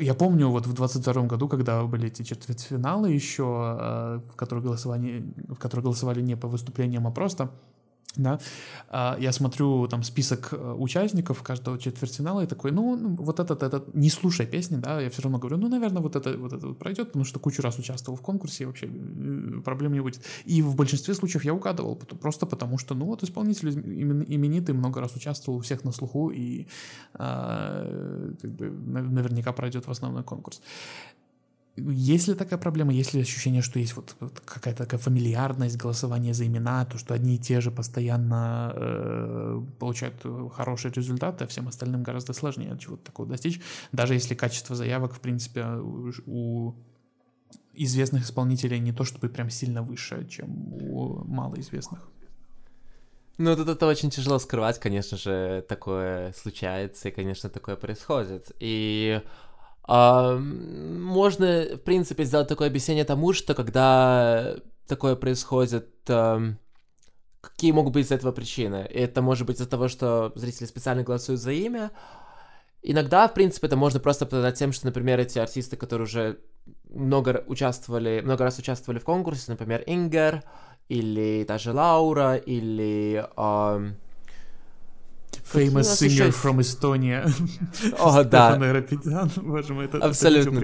я 0.00 0.14
помню, 0.14 0.48
вот 0.48 0.66
в 0.66 0.72
22 0.72 1.22
году, 1.22 1.48
когда 1.48 1.82
были 1.84 2.08
эти 2.08 2.22
четвертьфиналы 2.22 3.10
еще, 3.10 3.42
э, 3.42 4.20
в 4.32 4.36
которых, 4.36 4.64
голосование, 4.64 5.22
в 5.48 5.56
которых 5.56 5.84
голосовали 5.84 6.20
не 6.20 6.36
по 6.36 6.48
выступлениям, 6.48 7.06
а 7.06 7.10
просто 7.10 7.50
да, 8.16 8.40
а, 8.88 9.16
я 9.20 9.32
смотрю 9.32 9.86
там 9.86 10.02
список 10.02 10.48
э, 10.52 10.74
участников 10.78 11.42
каждого 11.42 11.78
четвертьфинала 11.78 12.42
и 12.42 12.46
такой, 12.46 12.72
ну, 12.72 12.96
ну, 12.96 13.14
вот 13.16 13.38
этот, 13.38 13.62
этот, 13.62 13.94
не 13.94 14.10
слушай 14.10 14.46
песни, 14.46 14.76
да, 14.76 15.00
я 15.00 15.10
все 15.10 15.22
равно 15.22 15.38
говорю, 15.38 15.58
ну, 15.58 15.68
наверное, 15.68 16.02
вот 16.02 16.16
это 16.16 16.36
вот 16.36 16.52
это 16.52 16.68
вот 16.68 16.78
пройдет, 16.78 17.08
потому 17.08 17.24
что 17.24 17.38
кучу 17.38 17.62
раз 17.62 17.78
участвовал 17.78 18.16
в 18.18 18.22
конкурсе, 18.22 18.64
и 18.64 18.66
вообще 18.66 18.86
э, 18.86 19.60
проблем 19.62 19.92
не 19.92 20.00
будет. 20.00 20.24
И 20.46 20.62
в 20.62 20.74
большинстве 20.74 21.14
случаев 21.14 21.44
я 21.44 21.54
угадывал, 21.54 21.96
просто 21.96 22.46
потому 22.46 22.78
что, 22.78 22.94
ну, 22.94 23.04
вот 23.04 23.22
исполнитель 23.22 23.68
именитый, 23.68 24.74
много 24.74 25.00
раз 25.00 25.14
участвовал, 25.14 25.58
у 25.58 25.60
всех 25.60 25.84
на 25.84 25.92
слуху, 25.92 26.30
и 26.30 26.66
а, 27.14 28.34
как 28.40 28.50
бы 28.50 28.70
наверняка 28.70 29.52
пройдет 29.52 29.86
в 29.86 29.90
основной 29.90 30.24
конкурс. 30.24 30.60
Есть 31.78 32.28
ли 32.28 32.34
такая 32.34 32.58
проблема? 32.58 32.92
Есть 32.92 33.14
ли 33.14 33.20
ощущение, 33.20 33.62
что 33.62 33.78
есть 33.78 33.96
вот, 33.96 34.14
какая-то 34.44 34.84
такая 34.84 35.00
фамильярность 35.00 35.76
голосования 35.76 36.34
за 36.34 36.46
имена, 36.46 36.84
то, 36.84 36.98
что 36.98 37.14
одни 37.14 37.36
и 37.36 37.38
те 37.38 37.60
же 37.60 37.70
постоянно 37.70 38.72
э, 38.74 39.62
получают 39.78 40.24
хорошие 40.52 40.92
результаты, 40.92 41.44
а 41.44 41.46
всем 41.46 41.68
остальным 41.68 42.02
гораздо 42.02 42.32
сложнее 42.32 42.76
чего-то 42.78 43.04
такого 43.04 43.28
достичь, 43.28 43.60
даже 43.92 44.14
если 44.14 44.34
качество 44.34 44.76
заявок, 44.76 45.14
в 45.14 45.20
принципе, 45.20 45.64
у, 46.26 46.74
известных 47.74 48.24
исполнителей 48.24 48.80
не 48.80 48.92
то 48.92 49.04
чтобы 49.04 49.28
прям 49.28 49.50
сильно 49.50 49.82
выше, 49.82 50.26
чем 50.28 50.72
у 50.72 51.24
малоизвестных. 51.24 52.08
Ну, 53.38 53.54
тут 53.54 53.68
это 53.68 53.86
очень 53.86 54.10
тяжело 54.10 54.40
скрывать, 54.40 54.80
конечно 54.80 55.16
же, 55.16 55.64
такое 55.68 56.32
случается, 56.32 57.08
и, 57.08 57.12
конечно, 57.12 57.48
такое 57.48 57.76
происходит. 57.76 58.50
И 58.58 59.22
можно, 59.88 61.64
в 61.76 61.78
принципе, 61.78 62.24
сделать 62.24 62.48
такое 62.48 62.68
объяснение 62.68 63.04
тому, 63.04 63.32
что 63.32 63.54
когда 63.54 64.56
такое 64.86 65.16
происходит, 65.16 65.88
какие 66.04 67.72
могут 67.72 67.94
быть 67.94 68.06
из 68.06 68.12
этого 68.12 68.32
причины? 68.32 68.76
Это 68.76 69.22
может 69.22 69.46
быть 69.46 69.56
из-за 69.56 69.68
того, 69.68 69.88
что 69.88 70.32
зрители 70.34 70.66
специально 70.66 71.02
голосуют 71.02 71.40
за 71.40 71.52
имя. 71.52 71.90
Иногда, 72.82 73.26
в 73.28 73.34
принципе, 73.34 73.66
это 73.66 73.76
можно 73.76 73.98
просто 73.98 74.26
оправдать 74.26 74.58
тем, 74.58 74.72
что, 74.72 74.86
например, 74.86 75.18
эти 75.20 75.38
артисты, 75.38 75.76
которые 75.76 76.04
уже 76.04 76.38
много 76.90 77.42
участвовали, 77.46 78.20
много 78.22 78.44
раз 78.44 78.58
участвовали 78.58 78.98
в 78.98 79.04
конкурсе, 79.04 79.50
например, 79.50 79.82
Ингер, 79.86 80.42
или 80.88 81.44
даже 81.48 81.72
Лаура, 81.72 82.36
или... 82.36 83.26
Uh, 83.36 83.94
Famous 85.52 85.98
singer 85.98 86.30
from 86.30 86.58
Estonia. 86.60 87.24
О, 87.98 88.22
да. 88.22 88.58
Рапидян, 88.58 89.30
боже 89.36 89.72
мой, 89.72 89.86
это 89.86 89.98
Абсолютно, 89.98 90.60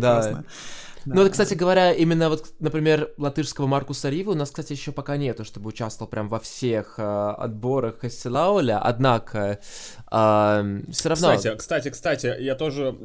да. 1.07 1.15
Ну, 1.15 1.23
вот, 1.23 1.33
кстати 1.33 1.55
говоря, 1.55 1.93
именно 1.93 2.31
вот, 2.31 2.55
например, 2.61 3.11
латышского 3.19 3.67
Маркуса 3.67 4.09
Ривы 4.09 4.33
у 4.33 4.35
нас, 4.35 4.51
кстати, 4.51 4.73
еще 4.73 4.93
пока 4.93 5.17
нету, 5.17 5.45
чтобы 5.45 5.69
участвовал 5.69 6.11
прям 6.11 6.29
во 6.29 6.41
всех 6.41 6.95
э, 6.99 7.03
отборах 7.03 7.99
Хасилауля, 7.99 8.79
однако 8.79 9.61
э, 10.11 10.83
все 10.91 11.09
равно... 11.09 11.37
Кстати, 11.37 11.57
кстати, 11.57 11.91
кстати, 11.91 12.37
я 12.41 12.55
тоже, 12.55 12.97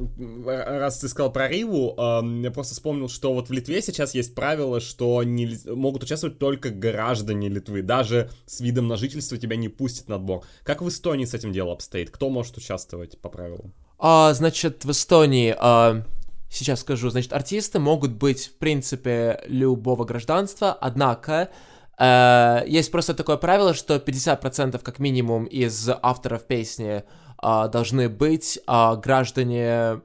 раз 0.46 0.98
ты 0.98 1.08
сказал 1.08 1.30
про 1.32 1.48
Риву, 1.48 1.94
э, 1.96 2.42
я 2.42 2.50
просто 2.50 2.74
вспомнил, 2.74 3.08
что 3.08 3.34
вот 3.34 3.48
в 3.48 3.52
Литве 3.52 3.82
сейчас 3.82 4.14
есть 4.14 4.34
правило, 4.34 4.80
что 4.80 5.22
не, 5.22 5.58
могут 5.66 6.02
участвовать 6.02 6.38
только 6.38 6.70
граждане 6.70 7.48
Литвы, 7.48 7.82
даже 7.82 8.30
с 8.46 8.60
видом 8.60 8.88
на 8.88 8.96
жительство 8.96 9.36
тебя 9.36 9.56
не 9.56 9.68
пустят 9.68 10.08
на 10.08 10.16
отбор. 10.16 10.44
Как 10.62 10.80
в 10.80 10.88
Эстонии 10.88 11.24
с 11.26 11.34
этим 11.34 11.52
дело 11.52 11.72
обстоит? 11.72 12.10
Кто 12.10 12.30
может 12.30 12.56
участвовать 12.56 13.20
по 13.20 13.28
правилам? 13.28 13.74
А, 13.98 14.32
значит, 14.32 14.84
в 14.84 14.90
Эстонии... 14.90 15.54
А 15.58 16.04
сейчас 16.50 16.80
скажу, 16.80 17.08
значит, 17.08 17.32
артисты 17.32 17.78
могут 17.78 18.12
быть, 18.12 18.48
в 18.48 18.58
принципе, 18.58 19.40
любого 19.46 20.04
гражданства, 20.04 20.72
однако 20.72 21.48
э, 21.98 22.62
есть 22.66 22.90
просто 22.90 23.14
такое 23.14 23.36
правило, 23.36 23.72
что 23.72 23.96
50% 23.96 24.78
как 24.82 24.98
минимум 24.98 25.44
из 25.44 25.88
авторов 26.02 26.46
песни 26.46 27.04
э, 27.42 27.68
должны 27.72 28.08
быть 28.08 28.58
э, 28.66 28.96
граждане 28.96 30.00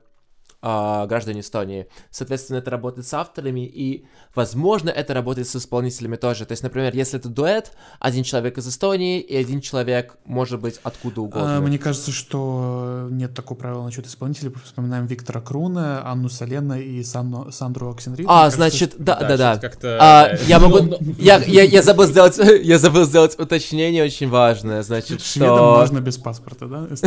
э, 0.65 1.05
граждане 1.07 1.41
Эстонии. 1.41 1.87
Соответственно, 2.09 2.57
это 2.57 2.71
работает 2.71 3.07
с 3.07 3.13
авторами, 3.13 3.65
и, 3.65 4.05
возможно, 4.33 4.89
это 4.89 5.13
работает 5.13 5.47
с 5.47 5.55
исполнителями 5.55 6.15
тоже. 6.15 6.45
То 6.45 6.53
есть, 6.53 6.63
например, 6.63 6.95
если 6.95 7.19
это 7.19 7.29
дуэт, 7.29 7.71
один 7.99 8.23
человек 8.23 8.57
из 8.57 8.67
Эстонии 8.67 9.21
и 9.21 9.35
один 9.35 9.61
человек 9.61 10.17
может 10.25 10.59
быть 10.59 10.79
откуда 10.83 11.21
угодно. 11.21 11.57
А, 11.57 11.61
мне 11.61 11.77
кажется, 11.77 12.11
что 12.11 13.07
нет 13.11 13.33
такого 13.33 13.57
правила 13.57 13.83
насчет 13.83 14.07
исполнителей. 14.07 14.51
Вспоминаем 14.63 15.05
Виктора 15.05 15.41
Круна, 15.41 16.01
Анну 16.09 16.29
Салена 16.29 16.79
и 16.79 17.03
Санну, 17.03 17.51
Сандру 17.51 17.91
Оксенрид. 17.91 18.25
А, 18.27 18.49
значит, 18.49 18.93
что... 18.93 19.03
да, 19.03 19.19
да, 19.19 19.37
да. 19.37 19.55
да. 19.81 19.97
А, 20.01 20.35
я 20.47 20.59
могу... 20.59 20.97
я, 21.19 21.37
я, 21.37 21.63
я, 21.63 21.83
забыл 21.83 22.05
сделать, 22.05 22.37
я 22.63 22.79
забыл 22.79 23.05
сделать 23.05 23.37
уточнение 23.37 24.03
очень 24.03 24.29
важное. 24.29 24.81
Значит, 24.81 25.21
Шведам 25.21 25.57
что... 25.57 25.75
можно 25.79 25.99
без 26.01 26.17
паспорта, 26.17 26.65
да? 26.67 26.87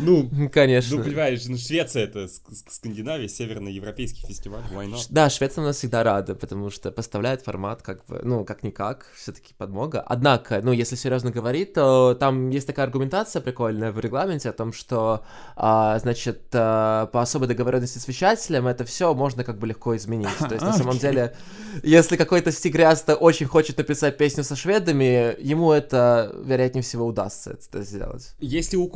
Ну, 0.00 0.28
конечно. 0.52 0.96
Ну, 0.96 1.04
понимаешь, 1.04 1.44
ну, 1.46 1.56
Швеция 1.56 2.04
это 2.04 2.28
Скандинавия, 2.68 3.28
северноевропейский 3.28 4.26
фестиваль, 4.26 4.62
why 4.72 4.90
not? 4.90 5.06
Да, 5.10 5.30
Швеция 5.30 5.62
у 5.62 5.66
нас 5.66 5.76
всегда 5.76 6.02
рада, 6.02 6.34
потому 6.34 6.70
что 6.70 6.90
поставляет 6.90 7.42
формат 7.42 7.82
как 7.82 8.04
бы, 8.06 8.20
ну, 8.22 8.44
как-никак, 8.44 9.06
все-таки 9.16 9.54
подмога. 9.56 10.00
Однако, 10.00 10.60
ну, 10.62 10.72
если 10.72 10.96
серьезно 10.96 11.30
говорить, 11.30 11.74
то 11.74 12.16
там 12.18 12.50
есть 12.50 12.66
такая 12.66 12.86
аргументация 12.86 13.42
прикольная 13.42 13.92
в 13.92 14.00
регламенте 14.00 14.50
о 14.50 14.52
том, 14.52 14.72
что, 14.72 15.24
а, 15.56 15.98
значит, 15.98 16.42
а, 16.52 17.06
по 17.06 17.22
особой 17.22 17.48
договоренности 17.48 17.98
с 17.98 18.08
вещателем 18.08 18.66
это 18.66 18.84
все 18.84 19.14
можно 19.14 19.44
как 19.44 19.58
бы 19.58 19.66
легко 19.66 19.96
изменить. 19.96 20.36
То 20.38 20.52
есть, 20.54 20.64
на 20.64 20.72
самом 20.76 20.98
деле, 20.98 21.34
если 21.82 22.16
какой-то 22.16 22.52
стигряста 22.52 23.14
очень 23.16 23.46
хочет 23.46 23.78
написать 23.78 24.16
песню 24.16 24.44
со 24.44 24.56
шведами, 24.56 25.40
ему 25.40 25.72
это, 25.72 26.34
вероятнее 26.44 26.82
всего, 26.82 27.06
удастся 27.06 27.52
это 27.52 27.82
сделать. 27.82 28.34
Если 28.40 28.76
у 28.76 28.88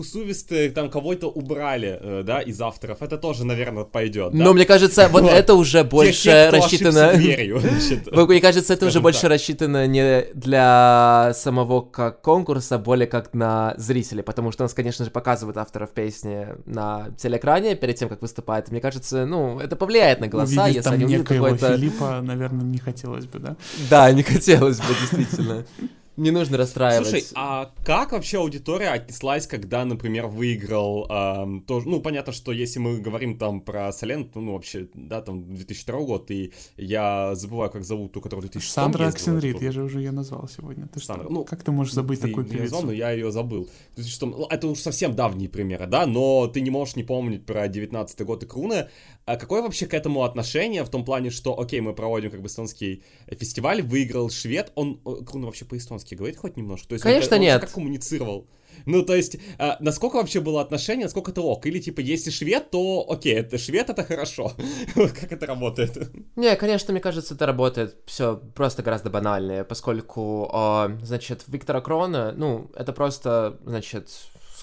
Там 0.70 0.90
кого-то 0.90 1.28
убрали, 1.28 1.98
э, 2.00 2.22
да, 2.24 2.40
из 2.40 2.60
авторов, 2.60 3.02
это 3.02 3.18
тоже, 3.18 3.44
наверное, 3.44 3.84
пойдет. 3.84 4.34
Но 4.34 4.52
мне 4.52 4.64
кажется, 4.64 5.08
вот 5.08 5.24
это 5.24 5.54
уже 5.54 5.84
больше 5.84 6.50
рассчитано... 6.52 7.12
Мне 8.28 8.40
кажется, 8.40 8.74
это 8.74 8.86
уже 8.86 9.00
больше 9.00 9.28
рассчитано 9.28 9.86
не 9.86 10.26
для 10.34 11.32
самого 11.34 11.80
как 11.80 12.20
конкурса, 12.22 12.78
более 12.78 13.06
как 13.06 13.34
на 13.34 13.74
зрителей, 13.76 14.22
потому 14.22 14.52
что 14.52 14.62
у 14.62 14.64
нас, 14.64 14.74
конечно 14.74 15.04
же, 15.04 15.10
показывают 15.10 15.56
авторов 15.56 15.90
песни 15.90 16.48
на 16.66 17.08
телеэкране 17.16 17.74
перед 17.74 17.96
тем, 17.96 18.08
как 18.08 18.22
выступает. 18.22 18.70
Мне 18.70 18.80
кажется, 18.80 19.26
ну, 19.26 19.58
это 19.58 19.76
повлияет 19.76 20.20
на 20.20 20.28
голоса, 20.28 20.64
Увидеть 20.64 20.76
если 20.76 20.90
они 20.90 21.04
увидят 21.04 21.28
какой-то... 21.28 21.76
Филиппа, 21.76 22.20
наверное, 22.22 22.64
не 22.64 22.78
хотелось 22.78 23.26
бы, 23.26 23.38
да? 23.38 23.56
Да, 23.90 24.12
не 24.12 24.22
хотелось 24.22 24.78
бы, 24.78 24.86
действительно. 25.00 25.64
Не 26.18 26.32
нужно 26.32 26.56
расстраивать. 26.56 27.08
Слушай, 27.08 27.24
а 27.36 27.72
как 27.84 28.10
вообще 28.10 28.38
аудитория 28.38 28.88
отнеслась, 28.88 29.46
когда, 29.46 29.84
например, 29.84 30.26
выиграл 30.26 31.06
эм, 31.08 31.60
тоже, 31.60 31.88
ну, 31.88 32.00
понятно, 32.00 32.32
что 32.32 32.50
если 32.50 32.80
мы 32.80 32.98
говорим 32.98 33.38
там 33.38 33.60
про 33.60 33.92
Солен, 33.92 34.28
ну, 34.34 34.54
вообще, 34.54 34.88
да, 34.94 35.22
там 35.22 35.54
2002 35.54 36.00
год, 36.00 36.30
и 36.32 36.52
я 36.76 37.36
забываю, 37.36 37.70
как 37.70 37.84
зовут 37.84 38.12
ту, 38.12 38.20
которую 38.20 38.42
2006 38.42 38.74
Сандра 38.74 39.06
Аксенрид, 39.06 39.62
я 39.62 39.70
же 39.70 39.84
уже 39.84 40.00
ее 40.00 40.10
назвал 40.10 40.48
сегодня. 40.48 40.88
Ты 40.88 40.98
Сандра, 40.98 41.26
что? 41.26 41.32
Ну, 41.32 41.44
как 41.44 41.62
ты 41.62 41.70
можешь 41.70 41.94
забыть 41.94 42.20
ты 42.20 42.28
такую 42.28 42.46
певицу? 42.46 42.62
назвал, 42.62 42.82
но 42.82 42.92
я 42.92 43.12
ее 43.12 43.30
забыл. 43.30 43.68
Что, 43.96 44.26
ну, 44.26 44.46
это 44.50 44.66
уж 44.66 44.80
совсем 44.80 45.14
давние 45.14 45.48
примеры, 45.48 45.86
да, 45.86 46.04
но 46.04 46.48
ты 46.48 46.60
не 46.62 46.70
можешь 46.70 46.96
не 46.96 47.04
помнить 47.04 47.46
про 47.46 47.68
19 47.68 48.20
год 48.22 48.42
и 48.42 48.46
Круны. 48.46 48.88
А 49.28 49.36
какое 49.36 49.60
вообще 49.60 49.86
к 49.86 49.92
этому 49.92 50.24
отношение 50.24 50.82
в 50.84 50.88
том 50.88 51.04
плане, 51.04 51.28
что, 51.28 51.60
окей, 51.60 51.80
мы 51.80 51.92
проводим 51.92 52.30
как 52.30 52.40
бы 52.40 52.46
эстонский 52.46 53.02
фестиваль, 53.30 53.82
выиграл 53.82 54.30
швед, 54.30 54.72
он, 54.74 54.98
Круна 55.26 55.46
вообще 55.46 55.66
по-эстонски 55.66 56.14
говорит 56.14 56.38
хоть 56.38 56.56
немножко? 56.56 56.88
То 56.88 56.92
есть 56.94 57.02
Конечно, 57.02 57.36
он, 57.36 57.42
нет. 57.42 57.56
Он 57.56 57.60
как 57.60 57.72
коммуницировал? 57.72 58.46
Ну, 58.86 59.02
то 59.02 59.14
есть, 59.14 59.36
а, 59.58 59.76
насколько 59.80 60.16
вообще 60.16 60.40
было 60.40 60.62
отношение, 60.62 61.04
насколько 61.04 61.30
это 61.30 61.42
ок? 61.42 61.66
Или, 61.66 61.78
типа, 61.78 62.00
если 62.00 62.30
швед, 62.30 62.70
то 62.70 63.04
окей, 63.06 63.34
это 63.34 63.58
швед, 63.58 63.90
это 63.90 64.02
хорошо. 64.02 64.52
как 64.94 65.30
это 65.30 65.44
работает? 65.44 66.10
Не, 66.36 66.56
конечно, 66.56 66.92
мне 66.92 67.00
кажется, 67.02 67.34
это 67.34 67.44
работает 67.44 67.96
все 68.06 68.40
просто 68.54 68.82
гораздо 68.82 69.10
банальнее, 69.10 69.62
поскольку, 69.62 70.50
э, 70.54 70.98
значит, 71.02 71.44
Виктора 71.48 71.82
Крона, 71.82 72.32
ну, 72.34 72.70
это 72.74 72.94
просто, 72.94 73.58
значит, 73.66 74.08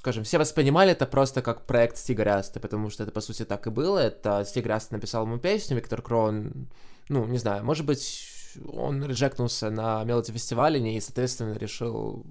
скажем, 0.05 0.23
все 0.23 0.37
воспринимали 0.37 0.91
это 0.91 1.07
просто 1.07 1.41
как 1.41 1.65
проект 1.65 1.97
Стига 1.97 2.43
потому 2.61 2.91
что 2.91 3.01
это, 3.01 3.11
по 3.11 3.21
сути, 3.21 3.43
так 3.43 3.65
и 3.65 3.71
было. 3.71 3.97
Это 3.97 4.45
Стиг 4.45 4.67
написал 4.91 5.25
ему 5.25 5.39
песню, 5.39 5.77
Виктор 5.77 6.03
Крон, 6.03 6.67
ну, 7.09 7.25
не 7.25 7.39
знаю, 7.39 7.65
может 7.65 7.87
быть, 7.87 8.27
он 8.71 9.03
рejectнулся 9.03 9.71
на 9.71 10.03
Мелоди 10.03 10.31
фестивале 10.31 10.79
и, 10.95 11.01
соответственно, 11.01 11.57
решил 11.57 12.23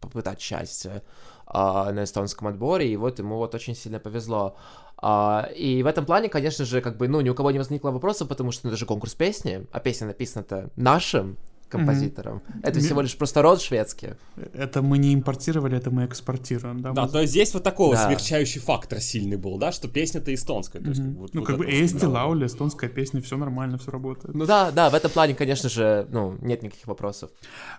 попытать 0.00 0.40
счастье 0.40 1.04
а, 1.46 1.92
на 1.92 2.02
эстонском 2.02 2.48
отборе, 2.48 2.92
и 2.92 2.96
вот 2.96 3.20
ему 3.20 3.36
вот 3.36 3.54
очень 3.54 3.76
сильно 3.76 4.00
повезло. 4.00 4.56
А, 4.96 5.48
и 5.54 5.84
в 5.84 5.86
этом 5.86 6.06
плане, 6.06 6.28
конечно 6.28 6.64
же, 6.64 6.80
как 6.80 6.96
бы, 6.96 7.06
ну, 7.06 7.20
ни 7.20 7.28
у 7.28 7.34
кого 7.36 7.52
не 7.52 7.58
возникло 7.58 7.92
вопросов, 7.92 8.26
потому 8.26 8.50
что 8.50 8.66
ну, 8.66 8.70
это 8.70 8.76
же 8.76 8.86
конкурс 8.86 9.14
песни, 9.14 9.68
а 9.70 9.78
песня 9.78 10.08
написана-то 10.08 10.70
нашим 10.74 11.36
композитором. 11.70 12.38
Mm-hmm. 12.38 12.60
Это 12.62 12.80
всего 12.80 13.00
лишь 13.00 13.16
просто 13.16 13.42
род 13.42 13.60
шведский. 13.60 14.14
Это 14.52 14.82
мы 14.82 14.98
не 14.98 15.14
импортировали, 15.14 15.76
это 15.76 15.90
мы 15.90 16.04
экспортируем, 16.04 16.80
да? 16.80 16.92
Да, 16.92 17.08
то 17.08 17.20
есть 17.20 17.32
здесь 17.32 17.54
вот 17.54 17.62
такой 17.62 17.96
да. 17.96 18.06
смягчающий 18.06 18.60
фактор 18.60 19.00
сильный 19.00 19.36
был, 19.36 19.58
да, 19.58 19.72
что 19.72 19.88
песня-то 19.88 20.34
эстонская. 20.34 20.82
То 20.82 20.88
есть, 20.88 21.00
mm-hmm. 21.00 21.16
вот, 21.16 21.34
ну, 21.34 21.40
вот 21.40 21.46
как 21.46 21.58
бы 21.58 21.66
Эсти 21.66 22.04
Лаули, 22.04 22.46
эстонская 22.46 22.90
песня, 22.90 23.20
все 23.20 23.36
нормально, 23.36 23.78
все 23.78 23.90
работает. 23.90 24.34
Ну 24.34 24.46
да, 24.46 24.70
да, 24.70 24.90
в 24.90 24.94
этом 24.94 25.10
плане, 25.10 25.34
конечно 25.34 25.68
же, 25.68 26.06
ну, 26.10 26.36
нет 26.40 26.62
никаких 26.62 26.86
вопросов. 26.86 27.30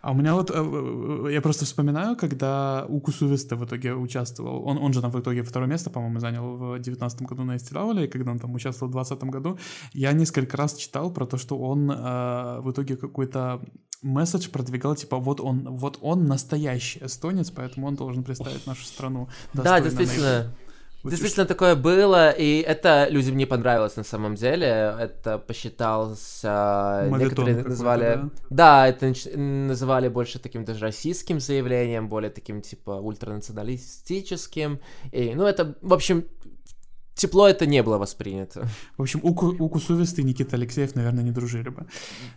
А 0.01 0.11
у 0.11 0.13
меня 0.13 0.33
вот, 0.33 0.51
э, 0.51 0.53
э, 0.55 1.33
я 1.33 1.41
просто 1.41 1.65
вспоминаю, 1.65 2.15
когда 2.15 2.85
Веста 3.21 3.55
в 3.55 3.65
итоге 3.65 3.93
участвовал, 3.93 4.67
он, 4.67 4.77
он 4.77 4.93
же 4.93 5.01
там 5.01 5.11
в 5.11 5.19
итоге 5.19 5.43
второе 5.43 5.69
место, 5.69 5.89
по-моему, 5.89 6.19
занял 6.19 6.55
в 6.55 6.79
19 6.79 7.21
году 7.23 7.43
на 7.43 7.55
Эсти 7.55 7.73
Лаули, 7.73 8.05
и 8.05 8.07
когда 8.07 8.31
он 8.31 8.39
там 8.39 8.53
участвовал 8.53 8.89
в 8.89 8.93
20 8.93 9.23
году, 9.23 9.57
я 9.93 10.13
несколько 10.13 10.57
раз 10.57 10.75
читал 10.75 11.11
про 11.11 11.25
то, 11.25 11.37
что 11.37 11.57
он 11.57 11.91
э, 11.91 12.61
в 12.61 12.71
итоге 12.71 12.95
какой-то 12.95 13.61
месседж 14.01 14.49
продвигал, 14.49 14.95
типа, 14.95 15.17
вот 15.17 15.39
он, 15.39 15.67
вот 15.75 15.99
он 16.01 16.25
настоящий 16.25 16.99
эстонец, 17.03 17.51
поэтому 17.51 17.87
он 17.87 17.95
должен 17.95 18.23
представить 18.23 18.65
нашу 18.65 18.85
страну. 18.85 19.29
Да, 19.53 19.79
действительно. 19.79 20.53
Действительно 21.03 21.47
такое 21.47 21.75
было, 21.75 22.29
и 22.29 22.59
это 22.61 23.07
людям 23.09 23.35
не 23.35 23.47
понравилось 23.47 23.95
на 23.95 24.03
самом 24.03 24.35
деле. 24.35 24.95
Это 24.99 25.39
посчитался... 25.39 27.07
Мавитон 27.09 27.45
некоторые 27.45 27.63
называли... 27.63 28.19
Да? 28.49 28.85
да, 28.85 28.87
это 28.87 29.13
называли 29.35 30.09
больше 30.09 30.37
таким 30.37 30.63
даже 30.63 30.81
российским 30.81 31.39
заявлением, 31.39 32.07
более 32.07 32.29
таким 32.29 32.61
типа 32.61 32.91
ультранационалистическим. 32.91 34.79
И, 35.11 35.33
ну, 35.33 35.45
это, 35.45 35.75
в 35.81 35.91
общем, 35.91 36.25
тепло 37.15 37.47
это 37.47 37.65
не 37.65 37.83
было 37.83 37.97
воспринято. 37.97 38.67
В 38.97 39.01
общем, 39.01 39.19
Уку, 39.23 39.47
Уку 39.59 39.79
Сувест 39.79 40.19
и 40.19 40.23
Никита 40.23 40.55
Алексеев, 40.55 40.95
наверное, 40.95 41.23
не 41.23 41.31
дружили 41.31 41.69
бы. 41.69 41.85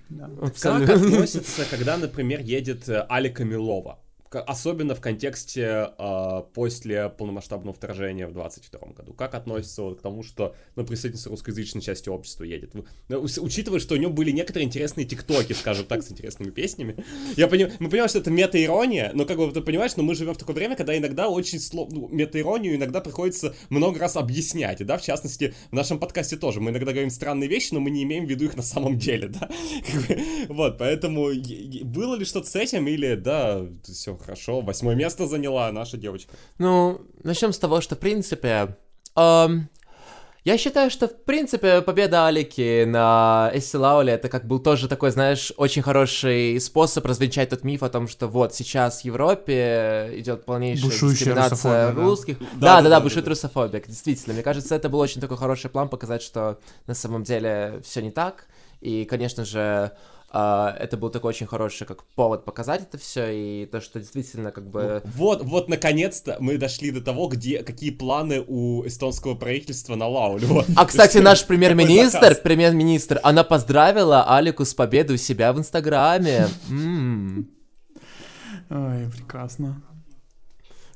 Да. 0.09 0.31
Как 0.63 0.89
относится, 0.91 1.65
когда, 1.71 1.97
например, 1.97 2.41
едет 2.41 2.89
э, 2.89 3.07
Алика 3.09 3.45
Милова? 3.45 3.99
Особенно 4.41 4.95
в 4.95 5.01
контексте 5.01 5.91
э, 5.99 6.43
после 6.55 7.09
полномасштабного 7.09 7.75
вторжения 7.75 8.27
в 8.27 8.33
22 8.33 8.81
году. 8.93 9.13
Как 9.13 9.35
относится 9.35 9.83
вот 9.83 9.99
к 9.99 10.03
тому, 10.03 10.23
что 10.23 10.55
на 10.77 10.85
представительство 10.85 11.31
русскоязычной 11.31 11.83
части 11.83 12.09
общества 12.09 12.45
едет? 12.45 12.75
Ну, 12.75 12.85
учитывая, 13.11 13.81
что 13.81 13.95
у 13.95 13.99
него 13.99 14.13
были 14.13 14.31
некоторые 14.31 14.67
интересные 14.67 15.07
тиктоки, 15.07 15.53
скажем 15.53 15.87
так, 15.87 16.03
с 16.03 16.11
интересными 16.11 16.51
песнями. 16.51 16.97
Я 17.37 17.49
понимаю, 17.49 17.75
мы 17.79 17.89
понимаем, 17.89 18.09
что 18.09 18.19
это 18.19 18.31
мета-ирония, 18.31 19.11
но 19.15 19.25
как 19.25 19.39
бы 19.39 19.51
ты 19.53 19.61
понимаешь, 19.61 19.97
но 19.97 20.03
мы 20.03 20.15
живем 20.15 20.35
в 20.35 20.39
такое 20.39 20.55
время, 20.55 20.77
когда 20.77 20.97
иногда 20.97 21.29
очень 21.29 21.61
сло... 21.61 21.89
ну, 21.91 22.09
мета-иронию 22.09 22.77
иногда 22.77 23.01
приходится 23.01 23.55
много 23.71 23.99
раз 24.01 24.17
объяснять, 24.17 24.85
да, 24.85 24.99
в 24.99 25.03
частности, 25.03 25.55
в 25.71 25.75
нашем 25.75 25.99
подкасте 25.99 26.37
тоже. 26.37 26.61
Мы 26.61 26.71
иногда 26.71 26.93
говорим 26.93 27.11
странные 27.11 27.49
вещи, 27.49 27.73
но 27.73 27.81
мы 27.81 27.91
не 27.91 28.03
имеем 28.03 28.27
в 28.27 28.31
виду 28.31 28.45
их 28.45 28.57
на 28.57 28.63
самом 28.63 28.99
деле, 28.99 29.29
да. 29.41 29.49
Вот, 30.49 30.79
поэтому 30.79 31.29
было 31.85 32.17
ли 32.17 32.25
что-то 32.25 32.49
с 32.49 32.57
этим 32.57 32.87
или, 32.89 33.15
да, 33.15 33.67
все 33.85 34.17
хорошо, 34.25 34.61
восьмое 34.61 34.95
место 34.95 35.27
заняла 35.27 35.71
наша 35.73 35.97
девочка. 35.97 36.33
Ну, 36.59 37.01
начнем 37.23 37.53
с 37.53 37.59
того, 37.59 37.81
что, 37.81 37.95
в 37.95 37.99
принципе, 37.99 38.77
эм, 39.17 39.69
я 40.45 40.59
считаю, 40.59 40.91
что, 40.91 41.09
в 41.09 41.25
принципе, 41.25 41.81
победа 41.81 42.27
Алики 42.27 42.85
на 42.85 43.51
Эсси 43.55 43.77
Лауле 43.77 44.13
это 44.13 44.29
как 44.29 44.47
был 44.47 44.59
тоже 44.59 44.89
такой, 44.89 45.11
знаешь, 45.11 45.53
очень 45.57 45.81
хороший 45.81 46.61
способ 46.61 47.07
развенчать 47.07 47.49
тот 47.49 47.65
миф 47.65 47.83
о 47.83 47.89
том, 47.89 48.07
что 48.07 48.29
вот 48.29 48.55
сейчас 48.55 49.01
в 49.01 49.05
Европе 49.07 50.11
идет 50.17 50.45
полнейшая 50.45 50.91
Бушующая 50.91 51.35
дискриминация 51.35 51.93
русских. 51.93 52.39
Да, 52.57 52.77
да, 52.77 52.83
да, 52.83 52.89
да, 52.91 53.01
бушует 53.01 53.25
да, 53.25 53.31
русофобия. 53.31 53.83
Действительно, 53.87 54.35
мне 54.35 54.43
кажется, 54.43 54.75
это 54.75 54.91
был 54.91 54.99
очень 54.99 55.23
такой 55.23 55.39
хороший 55.39 55.71
план 55.71 55.89
показать, 55.89 56.21
что 56.21 56.59
на 56.87 56.93
самом 56.95 57.23
деле 57.23 57.81
все 57.83 58.03
не 58.03 58.11
так. 58.11 58.47
И, 58.83 59.07
конечно 59.07 59.47
же, 59.47 59.93
это 60.35 60.97
был 60.97 61.11
такой 61.11 61.31
очень 61.31 61.47
хороший 61.47 61.87
как 61.87 62.05
повод 62.05 62.45
показать 62.45 62.83
это 62.83 62.99
все 62.99 63.31
и 63.31 63.67
то, 63.67 63.81
что 63.81 64.01
действительно 64.01 64.51
как 64.51 64.69
бы... 64.69 65.01
Вот, 65.05 65.43
вот 65.45 65.69
наконец-то 65.69 66.37
мы 66.41 66.57
дошли 66.59 66.91
до 66.91 67.01
того, 67.01 67.29
где 67.29 67.63
какие 67.63 67.91
планы 67.91 68.43
у 68.47 68.85
эстонского 68.85 69.35
правительства 69.37 69.95
на 69.95 70.09
Лауле. 70.09 70.47
Вот. 70.47 70.67
А, 70.77 70.87
кстати, 70.87 71.19
наш 71.19 71.45
премьер-министр, 71.47 72.35
премьер-министр, 72.43 73.21
она 73.23 73.45
поздравила 73.45 74.25
Алику 74.37 74.65
с 74.65 74.75
победой 74.75 75.15
у 75.15 75.19
себя 75.19 75.53
в 75.53 75.59
Инстаграме. 75.59 76.49
Ой, 78.71 79.11
прекрасно. 79.17 79.83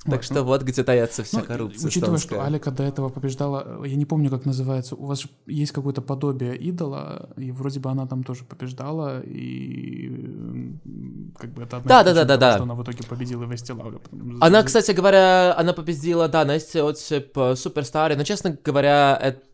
Так 0.04 0.22
что 0.22 0.44
вот 0.44 0.62
где 0.62 0.84
таятся 0.84 1.24
вся 1.24 1.40
ну, 1.40 1.44
коррупция. 1.44 1.88
Учитывая, 1.88 2.18
что 2.18 2.44
Алика 2.44 2.70
до 2.70 2.84
этого 2.84 3.08
побеждала, 3.08 3.84
я 3.84 3.96
не 3.96 4.06
помню, 4.06 4.30
как 4.30 4.44
называется, 4.44 4.94
у 4.94 5.06
вас 5.06 5.24
есть 5.46 5.72
какое-то 5.72 6.02
подобие 6.02 6.56
идола, 6.56 7.30
и 7.36 7.50
вроде 7.50 7.80
бы 7.80 7.90
она 7.90 8.06
там 8.06 8.22
тоже 8.22 8.44
побеждала, 8.44 9.20
и 9.20 10.72
как 11.36 11.52
бы 11.52 11.62
это 11.62 11.78
одна 11.78 11.88
да, 11.88 12.04
да, 12.04 12.14
да, 12.14 12.24
да, 12.24 12.36
да. 12.36 12.54
что 12.54 12.62
она 12.62 12.74
в 12.74 12.82
итоге 12.82 13.04
победила 13.08 13.44
Вести 13.44 13.72
Лауля. 13.72 13.98
Она, 14.40 14.62
кстати 14.62 14.92
говоря, 14.92 15.54
она 15.56 15.72
победила, 15.72 16.28
да, 16.28 16.44
Настя 16.44 16.88
Отсип 16.88 17.36
Суперстаре, 17.56 18.16
но, 18.16 18.24
честно 18.24 18.56
говоря, 18.64 19.18
это 19.20 19.47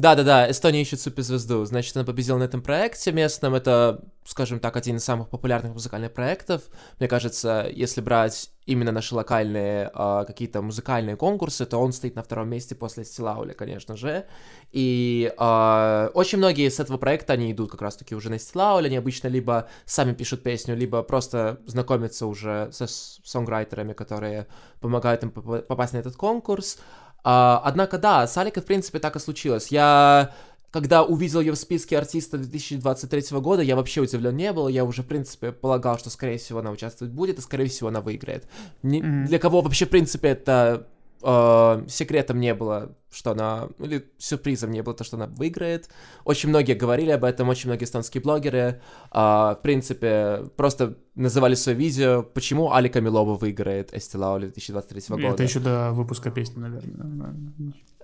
да-да-да, 0.00 0.50
Эстония 0.50 0.80
ищет 0.80 1.00
суперзвезду. 1.00 1.64
Значит, 1.66 1.94
она 1.94 2.06
победила 2.06 2.38
на 2.38 2.44
этом 2.44 2.62
проекте 2.62 3.12
местном. 3.12 3.54
Это, 3.54 4.02
скажем 4.24 4.58
так, 4.58 4.76
один 4.76 4.96
из 4.96 5.04
самых 5.04 5.28
популярных 5.28 5.74
музыкальных 5.74 6.14
проектов. 6.14 6.62
Мне 6.98 7.06
кажется, 7.06 7.68
если 7.70 8.00
брать 8.00 8.50
именно 8.64 8.92
наши 8.92 9.14
локальные 9.14 9.90
э, 9.92 10.24
какие-то 10.26 10.62
музыкальные 10.62 11.16
конкурсы, 11.16 11.66
то 11.66 11.76
он 11.78 11.92
стоит 11.92 12.14
на 12.14 12.22
втором 12.22 12.48
месте 12.48 12.74
после 12.74 13.04
Стилауля, 13.04 13.52
конечно 13.52 13.94
же. 13.94 14.26
И 14.72 15.32
э, 15.36 16.10
очень 16.14 16.38
многие 16.38 16.70
с 16.70 16.80
этого 16.80 16.96
проекта, 16.96 17.34
они 17.34 17.52
идут 17.52 17.70
как 17.70 17.82
раз-таки 17.82 18.14
уже 18.14 18.30
на 18.30 18.38
Стилауля. 18.38 18.86
Они 18.86 18.96
обычно 18.96 19.28
либо 19.28 19.68
сами 19.84 20.14
пишут 20.14 20.42
песню, 20.42 20.76
либо 20.76 21.02
просто 21.02 21.60
знакомятся 21.66 22.26
уже 22.26 22.70
со 22.72 22.86
сонграйтерами, 22.86 23.92
которые 23.92 24.46
помогают 24.80 25.24
им 25.24 25.30
попасть 25.30 25.92
на 25.92 25.98
этот 25.98 26.16
конкурс. 26.16 26.78
А, 27.22 27.60
однако, 27.64 27.98
да, 27.98 28.26
с 28.26 28.36
Аликой, 28.36 28.62
в 28.62 28.66
принципе, 28.66 28.98
так 28.98 29.16
и 29.16 29.18
случилось. 29.18 29.68
Я 29.68 30.32
когда 30.70 31.02
увидел 31.02 31.40
ее 31.40 31.52
в 31.52 31.56
списке 31.56 31.98
артистов 31.98 32.42
2023 32.42 33.38
года, 33.40 33.62
я 33.62 33.74
вообще 33.74 34.00
удивлен 34.00 34.36
не 34.36 34.52
был. 34.52 34.68
Я 34.68 34.84
уже, 34.84 35.02
в 35.02 35.06
принципе, 35.06 35.50
полагал, 35.52 35.98
что, 35.98 36.10
скорее 36.10 36.38
всего, 36.38 36.60
она 36.60 36.70
участвовать 36.70 37.12
будет, 37.12 37.38
и, 37.38 37.42
скорее 37.42 37.66
всего, 37.66 37.88
она 37.88 38.00
выиграет. 38.00 38.46
Не, 38.82 39.00
mm-hmm. 39.00 39.24
Для 39.26 39.38
кого 39.38 39.62
вообще, 39.62 39.86
в 39.86 39.90
принципе, 39.90 40.28
это 40.28 40.86
э, 41.22 41.84
секретом 41.88 42.38
не 42.38 42.54
было, 42.54 42.94
что 43.10 43.32
она, 43.32 43.68
или 43.78 44.04
сюрпризом 44.18 44.70
не 44.70 44.82
было 44.82 44.94
то, 44.94 45.04
что 45.04 45.16
она 45.16 45.26
выиграет. 45.26 45.88
Очень 46.24 46.48
многие 46.50 46.74
говорили 46.74 47.10
об 47.10 47.24
этом, 47.24 47.48
очень 47.48 47.68
многие 47.68 47.84
эстонские 47.84 48.22
блогеры, 48.22 48.80
э, 49.12 49.18
в 49.18 49.58
принципе, 49.62 50.44
просто 50.56 50.96
называли 51.14 51.54
свое 51.54 51.76
видео, 51.76 52.22
почему 52.22 52.72
Али 52.72 52.88
Камилова 52.88 53.34
выиграет 53.34 53.92
Эстилаули 53.92 54.46
2023 54.46 55.02
года. 55.16 55.34
Это 55.34 55.42
еще 55.42 55.60
до 55.60 55.92
выпуска 55.92 56.30
песни, 56.30 56.60
наверное. 56.60 57.34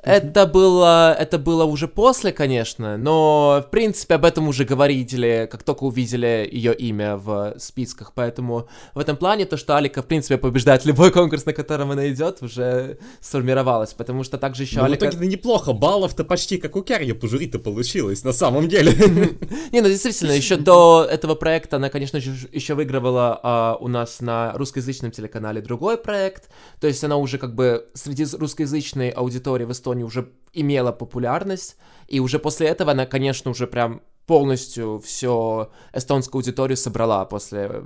Это 0.02 0.46
было, 0.46 1.14
это 1.18 1.36
было 1.36 1.64
уже 1.64 1.88
после, 1.88 2.30
конечно, 2.30 2.96
но, 2.96 3.64
в 3.66 3.70
принципе, 3.70 4.14
об 4.14 4.24
этом 4.24 4.46
уже 4.46 4.64
говорили, 4.64 5.48
как 5.50 5.64
только 5.64 5.82
увидели 5.82 6.48
ее 6.52 6.72
имя 6.74 7.16
в 7.16 7.54
списках, 7.58 8.12
поэтому 8.14 8.68
в 8.94 9.00
этом 9.00 9.16
плане 9.16 9.46
то, 9.46 9.56
что 9.56 9.76
Алика, 9.76 10.02
в 10.02 10.06
принципе, 10.06 10.38
побеждает 10.38 10.84
любой 10.84 11.10
конкурс, 11.10 11.44
на 11.44 11.52
котором 11.52 11.90
она 11.90 12.08
идет, 12.08 12.40
уже 12.40 12.98
сформировалось, 13.20 13.94
потому 13.94 14.22
что 14.22 14.38
также 14.38 14.62
еще 14.62 14.80
Алика... 14.80 14.95
в 14.96 15.08
итоге 15.08 15.26
неплохо, 15.26 15.72
баллов-то 15.72 16.24
почти 16.24 16.58
как 16.58 16.76
у 16.76 16.82
Керри 16.82 17.12
по 17.12 17.28
жюри-то 17.28 17.58
получилось, 17.58 18.24
на 18.24 18.32
самом 18.32 18.68
деле. 18.68 18.92
Не, 19.72 19.80
ну 19.80 19.88
действительно, 19.88 20.32
еще 20.32 20.56
до 20.56 21.06
этого 21.10 21.34
проекта 21.34 21.76
она, 21.76 21.90
конечно 21.90 22.20
же, 22.20 22.48
еще 22.52 22.74
выигрывала 22.74 23.38
а, 23.42 23.76
у 23.80 23.88
нас 23.88 24.20
на 24.20 24.52
русскоязычном 24.54 25.10
телеканале 25.10 25.60
другой 25.60 25.98
проект, 25.98 26.50
то 26.80 26.86
есть 26.86 27.02
она 27.04 27.16
уже 27.16 27.38
как 27.38 27.54
бы 27.54 27.88
среди 27.94 28.24
русскоязычной 28.24 29.10
аудитории 29.10 29.64
в 29.64 29.72
Эстонии 29.72 30.04
уже 30.04 30.28
имела 30.52 30.92
популярность, 30.92 31.76
и 32.08 32.20
уже 32.20 32.38
после 32.38 32.68
этого 32.68 32.92
она, 32.92 33.06
конечно, 33.06 33.50
уже 33.50 33.66
прям 33.66 34.02
полностью 34.26 35.00
всю 35.00 35.68
эстонскую 35.92 36.40
аудиторию 36.40 36.76
собрала 36.76 37.24
после 37.24 37.82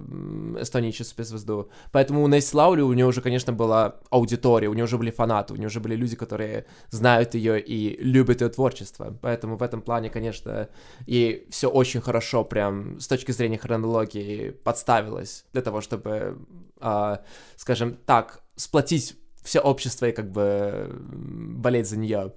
Эстонии 0.59 0.91
спецзвезду. 0.91 1.71
Поэтому 1.93 2.23
у 2.23 2.29
Несси 2.29 2.57
Лаули 2.57 2.81
у 2.81 2.93
нее 2.93 3.07
уже, 3.07 3.21
конечно, 3.21 3.53
была 3.53 3.97
аудитория, 4.11 4.69
у 4.69 4.73
нее 4.73 4.85
уже 4.85 4.99
были 4.99 5.11
фанаты, 5.11 5.53
у 5.53 5.57
нее 5.57 5.67
уже 5.67 5.81
были 5.81 5.95
люди, 5.95 6.17
которые 6.17 6.67
знают 6.91 7.35
ее 7.35 7.61
и 7.61 8.03
любят 8.03 8.41
ее 8.41 8.49
творчество. 8.49 9.17
Поэтому 9.21 9.57
в 9.57 9.63
этом 9.63 9.83
плане, 9.83 10.11
конечно, 10.11 10.69
и 11.07 11.47
все 11.51 11.69
очень 11.69 12.01
хорошо 12.01 12.45
прям 12.45 12.99
с 12.99 13.07
точки 13.07 13.33
зрения 13.33 13.59
хронологии 13.59 14.51
подставилось 14.51 15.45
для 15.53 15.63
того, 15.63 15.81
чтобы, 15.81 16.39
э, 16.81 17.17
скажем 17.57 17.97
так, 18.07 18.43
сплотить 18.57 19.17
все 19.43 19.61
общество 19.61 20.07
и 20.07 20.13
как 20.13 20.31
бы 20.31 20.89
болеть 20.91 21.89
за 21.89 21.99
нее. 21.99 22.33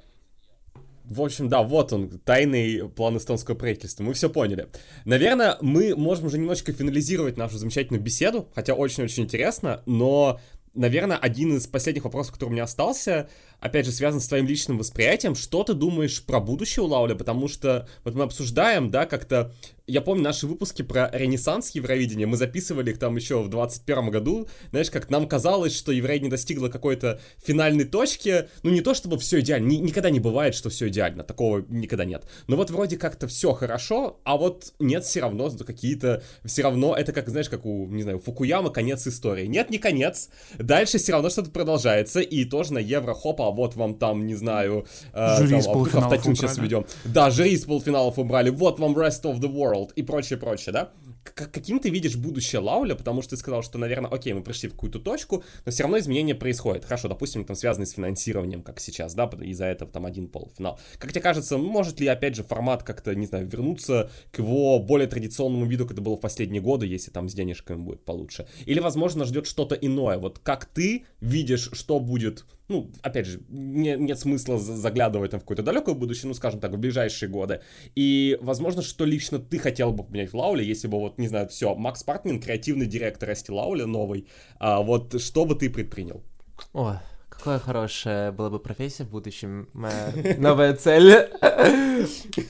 В 1.05 1.21
общем, 1.21 1.49
да, 1.49 1.63
вот 1.63 1.91
он, 1.91 2.09
тайный 2.19 2.89
план 2.89 3.17
эстонского 3.17 3.55
правительства. 3.55 4.03
Мы 4.03 4.13
все 4.13 4.29
поняли. 4.29 4.69
Наверное, 5.05 5.57
мы 5.61 5.95
можем 5.95 6.27
уже 6.27 6.37
немножечко 6.37 6.71
финализировать 6.71 7.37
нашу 7.37 7.57
замечательную 7.57 8.01
беседу, 8.01 8.49
хотя 8.55 8.73
очень-очень 8.73 9.23
интересно, 9.23 9.81
но, 9.85 10.39
наверное, 10.73 11.17
один 11.17 11.57
из 11.57 11.67
последних 11.67 12.05
вопросов, 12.05 12.33
который 12.33 12.49
у 12.49 12.53
меня 12.53 12.63
остался, 12.63 13.29
опять 13.63 13.85
же, 13.85 13.93
связан 13.93 14.19
с 14.19 14.27
твоим 14.27 14.45
личным 14.45 14.77
восприятием. 14.77 15.35
Что 15.35 15.63
ты 15.63 15.73
думаешь 15.73 16.23
про 16.25 16.41
будущее 16.41 16.83
у 16.83 16.87
Лауля? 16.87 17.15
Потому 17.15 17.47
что 17.47 17.87
вот 18.03 18.13
мы 18.13 18.23
обсуждаем, 18.23 18.91
да, 18.91 19.05
как-то 19.05 19.53
я 19.87 20.01
помню 20.01 20.23
наши 20.23 20.47
выпуски 20.47 20.81
про 20.81 21.09
Ренессанс 21.11 21.71
Евровидения, 21.71 22.25
мы 22.25 22.37
записывали 22.37 22.91
их 22.91 22.99
там 22.99 23.15
еще 23.17 23.41
в 23.41 23.49
21 23.49 24.11
году, 24.11 24.47
знаешь, 24.69 24.89
как 24.89 25.09
нам 25.09 25.27
казалось, 25.27 25.75
что 25.75 25.91
Евровидение 25.91 26.31
достигло 26.31 26.69
какой-то 26.69 27.19
финальной 27.43 27.83
точки, 27.83 28.47
ну 28.63 28.71
не 28.71 28.79
то 28.79 28.93
чтобы 28.93 29.17
все 29.17 29.41
идеально, 29.41 29.67
ни, 29.67 29.75
никогда 29.77 30.09
не 30.09 30.21
бывает, 30.21 30.55
что 30.55 30.69
все 30.69 30.87
идеально, 30.87 31.23
такого 31.23 31.65
никогда 31.67 32.05
нет, 32.05 32.23
но 32.47 32.55
вот 32.55 32.71
вроде 32.71 32.97
как-то 32.97 33.27
все 33.27 33.51
хорошо, 33.53 34.21
а 34.23 34.37
вот 34.37 34.73
нет 34.79 35.03
все 35.03 35.19
равно 35.19 35.49
какие-то, 35.49 36.23
все 36.45 36.63
равно 36.63 36.95
это 36.95 37.11
как, 37.11 37.27
знаешь, 37.27 37.49
как 37.49 37.65
у, 37.65 37.87
не 37.87 38.03
знаю, 38.03 38.19
Фукуяма 38.19 38.69
конец 38.69 39.05
истории, 39.05 39.47
нет, 39.47 39.69
не 39.69 39.79
конец, 39.79 40.29
дальше 40.57 40.97
все 40.97 41.11
равно 41.11 41.29
что-то 41.29 41.51
продолжается, 41.51 42.21
и 42.21 42.45
тоже 42.45 42.73
на 42.73 42.79
Еврохоп, 42.79 43.41
а 43.41 43.51
вот 43.53 43.75
вам 43.75 43.95
там, 43.95 44.27
не 44.27 44.35
знаю, 44.35 44.85
э, 45.13 45.37
жюри 45.37 45.51
там, 45.51 45.59
из 45.59 45.67
а 45.67 45.71
полуфиналов 45.71 46.23
сейчас 46.23 46.57
ведем, 46.57 46.85
да, 47.05 47.29
жюри 47.29 47.51
из 47.51 47.63
полуфиналов 47.63 48.19
убрали, 48.19 48.49
вот 48.49 48.79
вам 48.79 48.97
Rest 48.97 49.23
of 49.23 49.39
the 49.39 49.51
World, 49.51 49.91
и 49.95 50.03
прочее, 50.03 50.37
прочее, 50.37 50.73
да? 50.73 50.91
каким 51.23 51.79
ты 51.79 51.89
видишь 51.89 52.15
будущее 52.15 52.61
Лауля, 52.61 52.95
потому 52.95 53.21
что 53.21 53.31
ты 53.31 53.37
сказал, 53.37 53.63
что, 53.63 53.77
наверное, 53.77 54.09
окей, 54.09 54.33
мы 54.33 54.43
пришли 54.43 54.69
в 54.69 54.73
какую-то 54.73 54.99
точку, 54.99 55.43
но 55.65 55.71
все 55.71 55.83
равно 55.83 55.97
изменения 55.97 56.35
происходят. 56.35 56.85
Хорошо, 56.85 57.07
допустим, 57.07 57.45
там 57.45 57.55
связаны 57.55 57.85
с 57.85 57.91
финансированием, 57.91 58.61
как 58.61 58.79
сейчас, 58.79 59.13
да, 59.13 59.29
из-за 59.41 59.65
этого 59.65 59.89
там 59.89 60.05
один 60.05 60.27
полуфинал. 60.27 60.79
Как 60.97 61.11
тебе 61.11 61.21
кажется, 61.21 61.57
может 61.57 61.99
ли, 61.99 62.07
опять 62.07 62.35
же, 62.35 62.43
формат 62.43 62.83
как-то, 62.83 63.15
не 63.15 63.25
знаю, 63.25 63.47
вернуться 63.47 64.11
к 64.31 64.39
его 64.39 64.79
более 64.79 65.07
традиционному 65.07 65.65
виду, 65.65 65.85
как 65.85 65.93
это 65.93 66.01
было 66.01 66.17
в 66.17 66.21
последние 66.21 66.61
годы, 66.61 66.85
если 66.85 67.11
там 67.11 67.29
с 67.29 67.33
денежками 67.33 67.81
будет 67.81 68.03
получше? 68.03 68.47
Или, 68.65 68.79
возможно, 68.79 69.25
ждет 69.25 69.47
что-то 69.47 69.75
иное? 69.75 70.17
Вот 70.17 70.39
как 70.39 70.65
ты 70.65 71.05
видишь, 71.21 71.69
что 71.73 71.99
будет 71.99 72.45
ну, 72.73 72.91
опять 73.03 73.27
же, 73.27 73.41
не, 73.49 73.95
нет 73.95 74.19
смысла 74.19 74.57
заглядывать 74.57 75.31
там 75.31 75.39
в 75.39 75.43
какое-то 75.43 75.61
далекое 75.61 75.93
будущее, 75.93 76.27
ну, 76.27 76.33
скажем 76.33 76.59
так, 76.59 76.73
в 76.73 76.77
ближайшие 76.77 77.29
годы. 77.29 77.61
И, 77.95 78.37
возможно, 78.41 78.81
что 78.81 79.05
лично 79.05 79.37
ты 79.37 79.59
хотел 79.59 79.91
бы 79.91 80.03
поменять 80.03 80.33
в 80.33 80.35
Лауле, 80.35 80.65
если 80.65 80.87
бы, 80.87 80.99
вот, 80.99 81.19
не 81.19 81.27
знаю, 81.27 81.47
все, 81.47 81.75
Макс 81.75 82.03
Партмин, 82.03 82.41
креативный 82.41 82.87
директор 82.87 83.29
Асти 83.29 83.51
Лауля, 83.51 83.85
новый, 83.85 84.27
а, 84.59 84.81
вот, 84.81 85.21
что 85.21 85.45
бы 85.45 85.55
ты 85.55 85.69
предпринял? 85.69 86.23
О, 86.73 86.99
какая 87.33 87.59
хорошая 87.59 88.31
была 88.31 88.49
бы 88.49 88.59
профессия 88.59 89.03
в 89.03 89.09
будущем, 89.09 89.67
моя 89.73 90.11
новая 90.37 90.73
цель. 90.75 91.29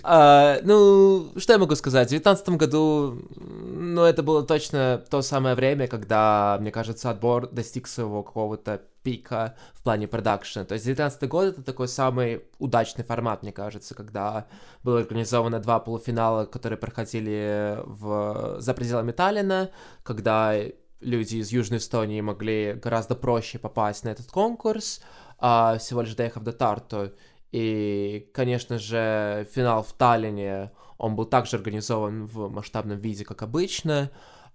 а, 0.04 0.58
ну, 0.64 1.32
что 1.38 1.54
я 1.54 1.60
могу 1.60 1.76
сказать? 1.76 2.08
В 2.08 2.12
2019 2.12 2.50
году, 2.50 3.22
ну, 3.36 4.04
это 4.04 4.24
было 4.24 4.44
точно 4.44 5.04
то 5.10 5.22
самое 5.22 5.56
время, 5.56 5.88
когда, 5.88 6.58
мне 6.60 6.72
кажется, 6.72 7.10
отбор 7.10 7.48
достиг 7.50 7.88
своего 7.88 8.24
какого-то 8.24 8.82
пика 9.04 9.56
в 9.74 9.84
плане 9.84 10.08
продакшена. 10.08 10.66
То 10.66 10.74
есть 10.74 10.86
19 10.86 11.28
год 11.30 11.46
это 11.46 11.64
такой 11.64 11.88
самый 11.88 12.44
удачный 12.60 13.04
формат, 13.04 13.44
мне 13.44 13.52
кажется, 13.52 13.96
когда 13.96 14.48
было 14.84 15.00
организовано 15.00 15.60
два 15.60 15.80
полуфинала, 15.80 16.46
которые 16.46 16.78
проходили 16.78 17.80
в... 17.86 18.56
за 18.60 18.74
пределами 18.74 19.12
Таллина, 19.12 19.72
когда 20.04 20.56
люди 21.04 21.38
из 21.38 21.52
Южной 21.52 21.80
Эстонии 21.80 22.22
могли 22.22 22.74
гораздо 22.74 23.16
проще 23.16 23.60
попасть 23.60 24.04
на 24.04 24.10
этот 24.10 24.28
конкурс, 24.32 25.02
а 25.40 25.78
всего 25.78 26.02
лишь 26.02 26.16
доехав 26.16 26.44
до 26.44 26.54
Тарту. 26.54 27.12
И, 27.52 28.30
конечно 28.34 28.80
же, 28.80 29.48
финал 29.54 29.84
в 29.84 29.94
Таллине, 29.94 30.72
он 30.98 31.16
был 31.16 31.26
также 31.26 31.58
организован 31.58 32.26
в 32.26 32.50
масштабном 32.50 33.00
виде, 33.00 33.26
как 33.26 33.44
обычно, 33.44 34.10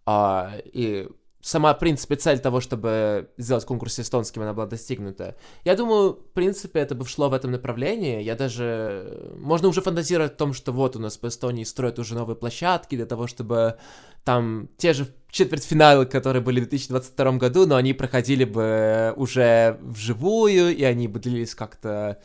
а, 0.04 0.54
и 0.64 1.08
сама, 1.40 1.74
в 1.74 1.78
принципе, 1.78 2.16
цель 2.16 2.38
того, 2.38 2.60
чтобы 2.60 3.30
сделать 3.36 3.64
конкурс 3.64 3.98
эстонским, 4.00 4.42
она 4.42 4.52
была 4.52 4.66
достигнута. 4.66 5.36
Я 5.64 5.76
думаю, 5.76 6.12
в 6.14 6.34
принципе, 6.34 6.80
это 6.80 6.94
бы 6.94 7.06
шло 7.06 7.28
в 7.28 7.32
этом 7.32 7.52
направлении. 7.52 8.22
Я 8.22 8.34
даже... 8.34 9.32
Можно 9.36 9.68
уже 9.68 9.80
фантазировать 9.80 10.32
о 10.32 10.36
том, 10.36 10.52
что 10.52 10.72
вот 10.72 10.96
у 10.96 10.98
нас 10.98 11.16
по 11.16 11.28
Эстонии 11.28 11.64
строят 11.64 11.98
уже 11.98 12.14
новые 12.14 12.36
площадки 12.36 12.96
для 12.96 13.06
того, 13.06 13.26
чтобы 13.26 13.76
там 14.24 14.68
те 14.76 14.92
же 14.92 15.08
четвертьфиналы, 15.30 16.06
которые 16.06 16.42
были 16.42 16.60
в 16.60 16.68
2022 16.68 17.32
году, 17.32 17.66
но 17.66 17.76
они 17.76 17.92
проходили 17.92 18.44
бы 18.44 19.12
уже 19.16 19.78
вживую, 19.80 20.76
и 20.76 20.82
они 20.82 21.08
бы 21.08 21.18
длились 21.20 21.54
как-то 21.54 22.18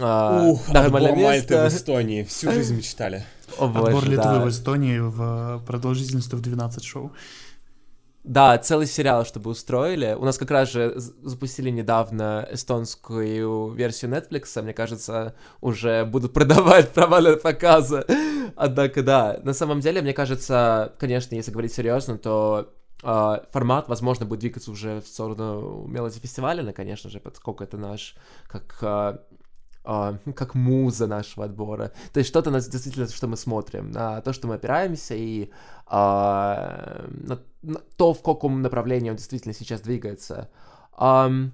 а, 0.00 0.42
Ух, 0.42 0.68
нормальное 0.68 1.14
место. 1.14 1.64
в 1.64 1.68
Эстонии. 1.68 2.22
Всю 2.24 2.52
жизнь 2.52 2.76
мечтали. 2.76 3.24
О, 3.58 3.68
боже, 3.68 3.86
Отбор 3.86 4.04
Литвы 4.04 4.16
да. 4.16 4.40
в 4.40 4.48
Эстонии 4.50 4.98
в 4.98 5.62
продолжительностью 5.66 6.38
в 6.38 6.42
12 6.42 6.84
шоу. 6.84 7.12
Да, 8.28 8.58
целый 8.58 8.86
сериал, 8.86 9.24
чтобы 9.24 9.50
устроили. 9.50 10.12
У 10.12 10.22
нас 10.22 10.36
как 10.36 10.50
раз 10.50 10.70
же 10.70 10.92
запустили 10.96 11.70
недавно 11.70 12.46
эстонскую 12.52 13.70
версию 13.70 14.10
Netflix, 14.10 14.60
мне 14.60 14.74
кажется, 14.74 15.34
уже 15.62 16.04
будут 16.04 16.32
продавать 16.34 16.90
права 16.90 17.22
на 17.22 17.36
показы. 17.36 18.04
Однако, 18.54 19.02
да, 19.02 19.40
на 19.44 19.54
самом 19.54 19.80
деле, 19.80 20.02
мне 20.02 20.12
кажется, 20.12 20.92
конечно, 20.98 21.36
если 21.36 21.50
говорить 21.50 21.72
серьезно, 21.72 22.18
то 22.18 22.68
э, 23.02 23.36
формат, 23.50 23.88
возможно, 23.88 24.26
будет 24.26 24.40
двигаться 24.40 24.72
уже 24.72 25.00
в 25.00 25.06
сторону 25.06 25.86
Мелоди 25.86 26.18
фестиваля, 26.18 26.62
но, 26.62 26.74
конечно 26.74 27.08
же, 27.08 27.20
поскольку 27.20 27.64
это 27.64 27.78
наш, 27.78 28.14
как 28.46 28.78
Uh, 28.82 29.20
как 30.34 30.54
муза 30.54 31.06
нашего 31.06 31.46
отбора. 31.46 31.92
То 32.12 32.18
есть 32.18 32.28
что-то 32.28 32.50
нас 32.50 32.68
действительно, 32.68 33.08
что 33.08 33.26
мы 33.26 33.36
смотрим, 33.36 33.90
на 33.90 34.20
то, 34.20 34.32
что 34.32 34.48
мы 34.48 34.54
опираемся, 34.54 35.14
и 35.14 35.50
uh, 35.86 37.26
на, 37.26 37.38
на 37.62 37.80
то, 37.96 38.12
в 38.12 38.22
каком 38.22 38.62
направлении 38.62 39.10
он 39.10 39.16
действительно 39.16 39.54
сейчас 39.54 39.80
двигается. 39.80 40.50
Um, 40.98 41.52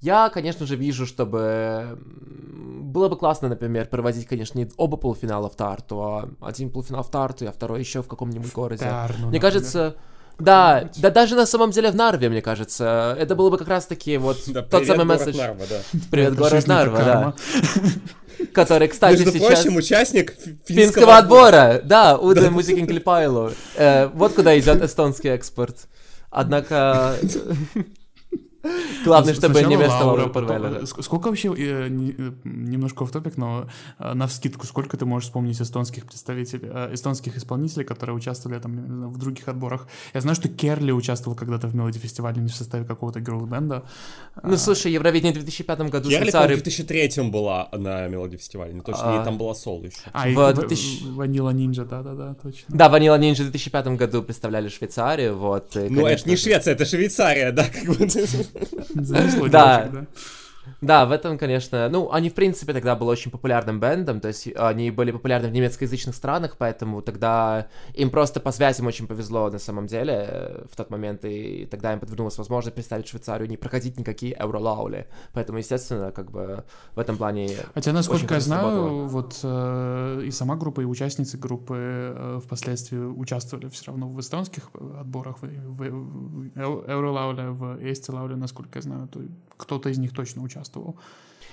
я, 0.00 0.30
конечно 0.30 0.66
же, 0.66 0.76
вижу, 0.76 1.04
чтобы 1.04 1.98
было 2.02 3.08
бы 3.10 3.16
классно, 3.16 3.48
например, 3.48 3.86
проводить, 3.86 4.26
конечно, 4.26 4.58
не 4.58 4.70
оба 4.78 4.96
полуфинала 4.96 5.50
в 5.50 5.56
Тарту, 5.56 6.02
а 6.02 6.30
один 6.40 6.70
полуфинал 6.70 7.02
в 7.02 7.10
Тарту, 7.10 7.46
а 7.46 7.52
второй 7.52 7.80
еще 7.80 8.02
в 8.02 8.08
каком-нибудь 8.08 8.52
городе. 8.52 8.84
Тарну, 8.84 9.28
Мне 9.28 9.38
например. 9.38 9.42
кажется, 9.42 9.96
да, 10.40 10.88
да 10.96 11.10
даже 11.10 11.34
на 11.36 11.46
самом 11.46 11.70
деле 11.70 11.90
в 11.90 11.94
Нарве, 11.94 12.28
мне 12.28 12.42
кажется. 12.42 13.16
Это 13.18 13.34
было 13.34 13.50
бы 13.50 13.58
как 13.58 13.68
раз-таки 13.68 14.16
вот 14.16 14.38
да, 14.46 14.62
тот 14.62 14.86
самый 14.86 15.04
месседж. 15.04 15.36
Нарва, 15.36 15.64
да. 15.68 15.76
Привет, 16.10 16.34
город 16.34 16.66
Нарва, 16.66 16.98
да. 16.98 17.34
Который, 18.52 18.88
кстати, 18.88 19.20
Между 19.20 19.32
сейчас... 19.32 19.62
прочим, 19.62 19.76
участник 19.76 20.34
финского 20.64 21.18
отбора. 21.18 21.80
Да, 21.84 22.16
Уда 22.18 22.50
Музикинклипайлу. 22.50 23.52
Э, 23.76 24.06
вот 24.08 24.34
куда 24.34 24.58
идет 24.58 24.82
эстонский 24.82 25.28
экспорт. 25.28 25.88
Однако... 26.30 27.16
Главное, 29.04 29.34
чтобы 29.34 29.62
не 29.62 29.76
вместо 29.76 30.04
Лаура 30.04 30.26
Парвеллера. 30.26 30.84
Сколько 30.86 31.28
вообще, 31.28 31.48
э, 31.48 31.88
э, 31.88 32.32
немножко 32.44 33.06
в 33.06 33.10
топик, 33.10 33.38
но 33.38 33.68
э, 33.98 34.14
на 34.14 34.26
вскидку, 34.26 34.66
сколько 34.66 34.96
ты 34.96 35.06
можешь 35.06 35.28
вспомнить 35.28 35.60
эстонских 35.60 36.06
представителей, 36.06 36.68
эстонских 36.92 37.36
исполнителей, 37.36 37.84
которые 37.84 38.16
участвовали 38.16 38.58
там 38.58 39.08
в 39.10 39.18
других 39.18 39.48
отборах? 39.48 39.86
Я 40.14 40.20
знаю, 40.20 40.36
что 40.36 40.48
Керли 40.48 40.92
участвовал 40.92 41.36
когда-то 41.36 41.68
в 41.68 41.74
Мелоди 41.74 41.98
фестивале 41.98 42.42
в 42.42 42.48
составе 42.48 42.84
какого-то 42.84 43.20
герл-бенда. 43.20 43.82
Ну, 44.42 44.56
слушай, 44.56 44.92
Евровидение 44.92 45.32
в 45.32 45.44
2005 45.44 45.80
году 45.90 46.08
Керли, 46.08 46.30
в 46.30 46.62
2003 46.62 47.30
была 47.30 47.68
на 47.72 48.08
Мелоди 48.08 48.36
фестивале, 48.36 48.74
но 48.74 48.82
точно, 48.82 49.22
а... 49.22 49.24
там 49.24 49.38
была 49.38 49.54
соло 49.54 49.84
еще. 49.84 49.96
А, 50.12 50.28
в 50.28 50.54
2000... 50.54 51.04
Ванила 51.12 51.50
Нинджа, 51.50 51.84
да-да-да, 51.84 52.34
точно. 52.34 52.64
Да, 52.68 52.88
Ванила 52.88 53.16
Нинджа 53.16 53.42
в 53.42 53.50
2005 53.50 53.86
году 53.88 54.22
представляли 54.22 54.68
Швейцарию, 54.68 55.36
вот. 55.36 55.74
Ну, 55.74 56.06
это 56.06 56.28
не 56.28 56.36
Швеция, 56.36 56.74
это 56.74 56.84
Швейцария, 56.84 57.52
да, 57.52 57.64
как 57.64 57.96
бы. 57.96 58.08
Занесло 58.94 59.48
да. 59.48 59.88
Да. 60.80 61.06
В 61.06 61.12
этом, 61.12 61.38
конечно, 61.38 61.88
ну, 61.88 62.10
они, 62.12 62.30
в 62.30 62.34
принципе, 62.34 62.72
тогда 62.72 62.96
были 62.96 63.10
очень 63.10 63.30
популярным 63.30 63.80
бэндом, 63.80 64.20
то 64.20 64.28
есть 64.28 64.48
они 64.56 64.90
были 64.90 65.10
популярны 65.10 65.48
в 65.48 65.52
немецкоязычных 65.52 66.14
странах, 66.14 66.56
поэтому 66.58 67.02
тогда 67.02 67.68
им 67.94 68.10
просто 68.10 68.40
по 68.40 68.52
связям 68.52 68.86
очень 68.86 69.06
повезло 69.06 69.50
на 69.50 69.58
самом 69.58 69.86
деле 69.86 70.26
э, 70.28 70.64
в 70.70 70.76
тот 70.76 70.90
момент, 70.90 71.24
и 71.24 71.66
тогда 71.70 71.92
им 71.92 72.00
подвернулась 72.00 72.38
возможность 72.38 72.74
представить 72.74 73.08
Швейцарию, 73.08 73.48
не 73.48 73.56
проходить 73.56 73.98
никакие 73.98 74.36
евролаули, 74.40 75.06
поэтому, 75.32 75.58
естественно, 75.58 76.12
как 76.12 76.30
бы 76.30 76.64
в 76.94 76.98
этом 76.98 77.16
плане... 77.16 77.50
Хотя, 77.74 77.92
насколько 77.92 78.34
я 78.34 78.40
знаю, 78.40 78.62
сработало. 78.62 79.08
вот 79.08 79.40
э, 79.42 80.22
и 80.24 80.30
сама 80.30 80.56
группа, 80.56 80.80
и 80.80 80.84
участницы 80.84 81.38
группы 81.38 81.76
э, 81.78 82.40
впоследствии 82.44 82.98
участвовали 82.98 83.68
все 83.68 83.86
равно 83.86 84.08
в 84.08 84.18
эстонских 84.20 84.70
отборах, 84.98 85.38
в, 85.40 85.46
в, 85.46 85.76
в 85.76 86.90
Евролауле, 86.90 87.50
в 87.50 87.78
Эстилауле, 87.82 88.36
насколько 88.36 88.78
я 88.78 88.82
знаю, 88.82 89.08
то 89.08 89.20
кто-то 89.60 89.88
из 89.88 89.98
них 89.98 90.12
точно 90.12 90.42
участвовал 90.42 90.98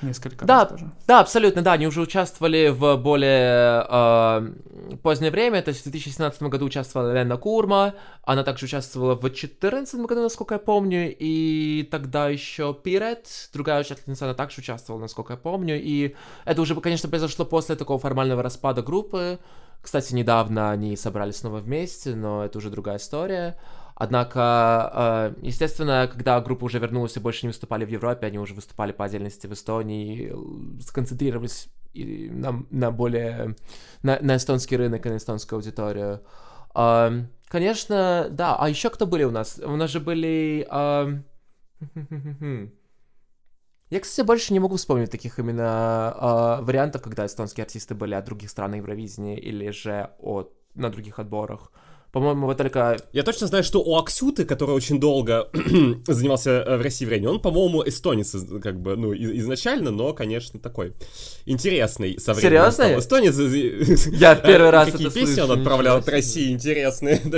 несколько 0.01 0.45
да, 0.45 0.61
раз 0.61 0.71
даже. 0.71 0.91
Да, 1.07 1.19
абсолютно, 1.19 1.61
да, 1.61 1.73
они 1.73 1.87
уже 1.87 2.01
участвовали 2.01 2.69
в 2.69 2.97
более 2.97 3.85
э, 3.89 4.97
позднее 5.01 5.31
время, 5.31 5.61
то 5.61 5.69
есть 5.69 5.81
в 5.81 5.83
2017 5.83 6.43
году 6.43 6.65
участвовала 6.65 7.13
Лена 7.13 7.37
Курма, 7.37 7.95
она 8.23 8.43
также 8.43 8.65
участвовала 8.65 9.15
в 9.15 9.21
2014 9.21 10.01
году, 10.01 10.21
насколько 10.21 10.55
я 10.55 10.59
помню, 10.59 11.15
и 11.17 11.87
тогда 11.89 12.29
еще 12.29 12.73
Пирет, 12.73 13.49
другая 13.53 13.81
участница, 13.81 14.25
она 14.25 14.33
также 14.33 14.61
участвовала, 14.61 15.01
насколько 15.01 15.33
я 15.33 15.37
помню, 15.37 15.81
и 15.81 16.15
это 16.45 16.61
уже, 16.61 16.75
конечно, 16.75 17.09
произошло 17.09 17.45
после 17.45 17.75
такого 17.75 17.99
формального 17.99 18.43
распада 18.43 18.81
группы, 18.81 19.39
кстати, 19.81 20.13
недавно 20.13 20.71
они 20.71 20.97
собрались 20.97 21.37
снова 21.37 21.59
вместе, 21.59 22.13
но 22.13 22.43
это 22.43 22.57
уже 22.57 22.69
другая 22.69 22.97
история. 22.97 23.57
Однако, 23.99 25.33
э, 25.39 25.41
естественно, 25.41 26.07
когда 26.11 26.39
группа 26.39 26.65
уже 26.65 26.77
вернулась 26.77 27.17
и 27.17 27.19
больше 27.19 27.47
не 27.47 27.47
выступали 27.47 27.83
в 27.83 27.89
Европе, 27.89 28.27
они 28.27 28.37
уже 28.37 28.53
выступали 28.53 28.91
по 28.91 29.03
отдельности 29.03 29.47
в 29.47 29.53
Эстонии, 29.53 30.31
сконцентрировались 30.83 31.67
на, 31.95 32.63
на 32.69 32.91
более... 32.91 33.55
На, 34.03 34.19
на 34.21 34.35
эстонский 34.35 34.77
рынок 34.77 35.03
и 35.03 35.09
на 35.09 35.17
эстонскую 35.17 35.57
аудиторию. 35.57 36.21
Э, 36.75 37.23
конечно, 37.47 38.27
да. 38.29 38.55
А 38.55 38.69
еще 38.69 38.91
кто 38.91 39.07
были 39.07 39.23
у 39.23 39.31
нас? 39.31 39.59
У 39.63 39.75
нас 39.75 39.89
же 39.89 39.99
были... 39.99 40.67
Э, 40.69 41.19
я, 43.89 43.99
кстати, 43.99 44.23
больше 44.23 44.53
не 44.53 44.59
могу 44.59 44.75
вспомнить 44.75 45.09
таких 45.09 45.39
именно 45.39 46.13
э, 46.15 46.63
вариантов, 46.63 47.01
когда 47.01 47.25
эстонские 47.25 47.63
артисты 47.63 47.95
были 47.95 48.13
от 48.13 48.25
других 48.25 48.51
стран 48.51 48.75
Евровидения 48.75 49.37
или 49.37 49.71
же 49.71 50.11
от, 50.19 50.53
на 50.75 50.91
других 50.91 51.17
отборах. 51.17 51.71
По-моему, 52.11 52.47
вот 52.47 52.57
только... 52.57 52.97
Я 53.11 53.23
точно 53.23 53.47
знаю, 53.47 53.63
что 53.63 53.81
у 53.81 53.97
Аксюты, 53.97 54.45
который 54.45 54.71
очень 54.71 54.99
долго 54.99 55.49
занимался 56.07 56.51
э, 56.51 56.77
в 56.77 56.81
России 56.81 57.05
времени, 57.05 57.27
он, 57.27 57.41
по-моему, 57.41 57.83
эстонец, 57.85 58.35
как 58.61 58.79
бы, 58.79 58.95
ну, 58.95 59.13
изначально, 59.13 59.91
но, 59.91 60.13
конечно, 60.13 60.59
такой 60.59 60.93
интересный 61.45 62.19
со 62.19 62.33
временем. 62.33 62.71
Серьезно? 62.71 62.99
Эстонец. 62.99 63.37
Я 64.11 64.35
первый 64.45 64.69
раз 64.69 64.91
Какие 64.91 65.09
песни 65.09 65.41
он 65.41 65.51
отправлял 65.51 65.97
от 65.97 66.07
России 66.09 66.51
интересные. 66.51 67.21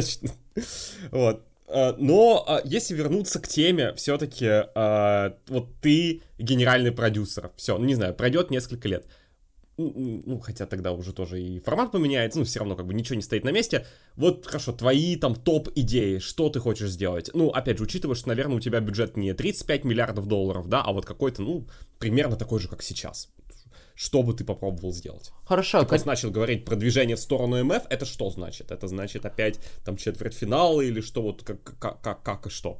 Вот. 1.11 1.43
А, 1.71 1.95
но 1.97 2.43
а, 2.47 2.61
если 2.65 2.95
вернуться 2.95 3.39
к 3.39 3.47
теме, 3.47 3.93
все-таки 3.93 4.47
а, 4.47 5.35
вот 5.47 5.67
ты 5.81 6.21
генеральный 6.37 6.91
продюсер. 6.91 7.51
Все, 7.55 7.77
ну 7.77 7.85
не 7.85 7.95
знаю, 7.95 8.13
пройдет 8.13 8.49
несколько 8.49 8.87
лет. 8.87 9.05
Ну, 9.79 10.39
хотя 10.39 10.65
тогда 10.65 10.91
уже 10.91 11.13
тоже 11.13 11.41
и 11.41 11.59
формат 11.59 11.91
поменяется, 11.91 12.39
ну, 12.39 12.45
все 12.45 12.59
равно 12.59 12.75
как 12.75 12.85
бы 12.85 12.93
ничего 12.93 13.15
не 13.15 13.21
стоит 13.21 13.45
на 13.45 13.51
месте. 13.51 13.85
Вот, 14.17 14.45
хорошо, 14.45 14.73
твои 14.73 15.15
там 15.15 15.35
топ-идеи, 15.35 16.17
что 16.17 16.49
ты 16.49 16.59
хочешь 16.59 16.89
сделать? 16.89 17.29
Ну, 17.33 17.49
опять 17.49 17.77
же, 17.77 17.85
учитывая, 17.85 18.15
что, 18.15 18.27
наверное, 18.27 18.57
у 18.57 18.59
тебя 18.59 18.81
бюджет 18.81 19.15
не 19.15 19.33
35 19.33 19.85
миллиардов 19.85 20.27
долларов, 20.27 20.67
да, 20.67 20.81
а 20.81 20.91
вот 20.91 21.05
какой-то, 21.05 21.41
ну, 21.41 21.65
примерно 21.97 22.35
такой 22.35 22.59
же, 22.59 22.67
как 22.67 22.83
сейчас 22.83 23.29
что 23.99 24.23
бы 24.23 24.33
ты 24.33 24.45
попробовал 24.45 24.93
сделать? 24.93 25.33
Хорошо. 25.43 25.81
Ты 25.81 25.87
как... 25.87 26.05
начал 26.05 26.31
говорить 26.31 26.63
про 26.63 26.77
движение 26.77 27.17
в 27.17 27.19
сторону 27.19 27.61
МФ, 27.65 27.83
это 27.89 28.05
что 28.05 28.29
значит? 28.29 28.71
Это 28.71 28.87
значит 28.87 29.25
опять 29.25 29.59
там 29.83 29.97
четвертьфиналы 29.97 30.87
или 30.87 31.01
что 31.01 31.21
вот 31.21 31.43
как, 31.43 31.61
как, 31.77 32.01
как, 32.01 32.23
как 32.23 32.47
и 32.47 32.49
что? 32.49 32.79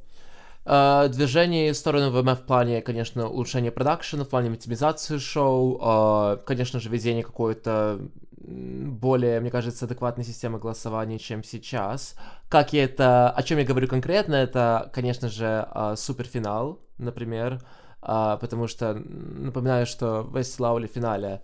Uh, 0.66 1.08
движение 1.08 1.72
в 1.72 1.76
сторону 1.76 2.10
ВМФ 2.10 2.40
в 2.40 2.44
плане, 2.44 2.82
конечно, 2.82 3.28
улучшения 3.28 3.70
продакшена, 3.70 4.24
в 4.24 4.28
плане 4.28 4.50
математизации 4.50 5.16
шоу, 5.16 5.78
uh, 5.80 6.36
конечно 6.44 6.80
же, 6.80 6.90
введение 6.90 7.24
какой-то 7.24 7.98
более, 8.36 9.40
мне 9.40 9.50
кажется, 9.50 9.86
адекватной 9.86 10.24
системы 10.24 10.58
голосования, 10.58 11.18
чем 11.18 11.42
сейчас. 11.42 12.14
Как 12.50 12.74
я 12.74 12.84
это, 12.84 13.30
о 13.30 13.42
чем 13.42 13.58
я 13.58 13.64
говорю 13.64 13.88
конкретно, 13.88 14.34
это, 14.34 14.90
конечно 14.92 15.30
же, 15.30 15.66
uh, 15.74 15.96
суперфинал, 15.96 16.78
например, 16.98 17.62
потому 18.02 18.66
что 18.66 18.94
напоминаю, 18.94 19.86
что 19.86 20.22
в 20.22 20.36
Вестслауле 20.36 20.88
финале 20.88 21.42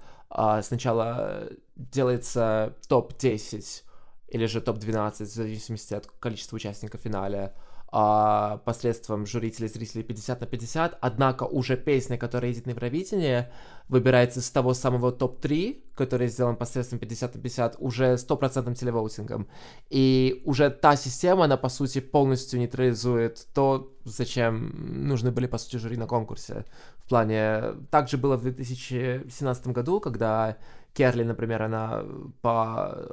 сначала 0.63 1.51
делается 1.77 2.75
топ-10 2.89 3.83
или 4.29 4.47
же 4.47 4.63
топ-12, 4.63 5.25
в 5.25 5.29
зависимости 5.29 5.93
от 5.93 6.07
количества 6.07 6.57
участников 6.57 7.01
в 7.01 7.05
финале, 7.05 7.53
а, 7.93 8.59
посредством 8.65 9.27
журителей, 9.27 9.69
зрителей 9.69 10.03
50 10.03 10.41
на 10.41 10.47
50, 10.47 10.99
однако 11.01 11.45
уже 11.45 11.77
песня, 11.77 12.19
которая 12.19 12.51
едет 12.51 12.67
на 12.67 12.71
Евровидение, 12.71 13.53
выбирается 13.89 14.41
с 14.41 14.51
того 14.51 14.75
самого 14.75 15.13
топ-3, 15.13 15.83
который 15.95 16.27
сделан 16.29 16.57
посредством 16.57 16.99
50 16.99 17.35
на 17.37 17.41
50, 17.41 17.77
уже 17.79 18.19
стопроцентным 18.19 18.75
телевоутингом. 18.75 19.47
И 19.89 20.43
уже 20.45 20.71
та 20.71 20.97
система, 20.97 21.45
она, 21.45 21.57
по 21.57 21.69
сути, 21.69 22.01
полностью 22.01 22.59
нейтрализует 22.59 23.47
то, 23.55 23.93
зачем 24.05 25.07
нужны 25.07 25.31
были, 25.31 25.47
по 25.47 25.59
сути, 25.59 25.77
жюри 25.77 25.97
на 25.97 26.07
конкурсе. 26.07 26.65
В 26.97 27.09
плане... 27.09 27.75
Также 27.91 28.17
было 28.19 28.37
в 28.37 28.43
2017 28.43 29.69
году, 29.69 30.01
когда 30.01 30.57
Керли, 30.97 31.25
например, 31.25 31.63
она 31.63 32.05
по 32.41 33.07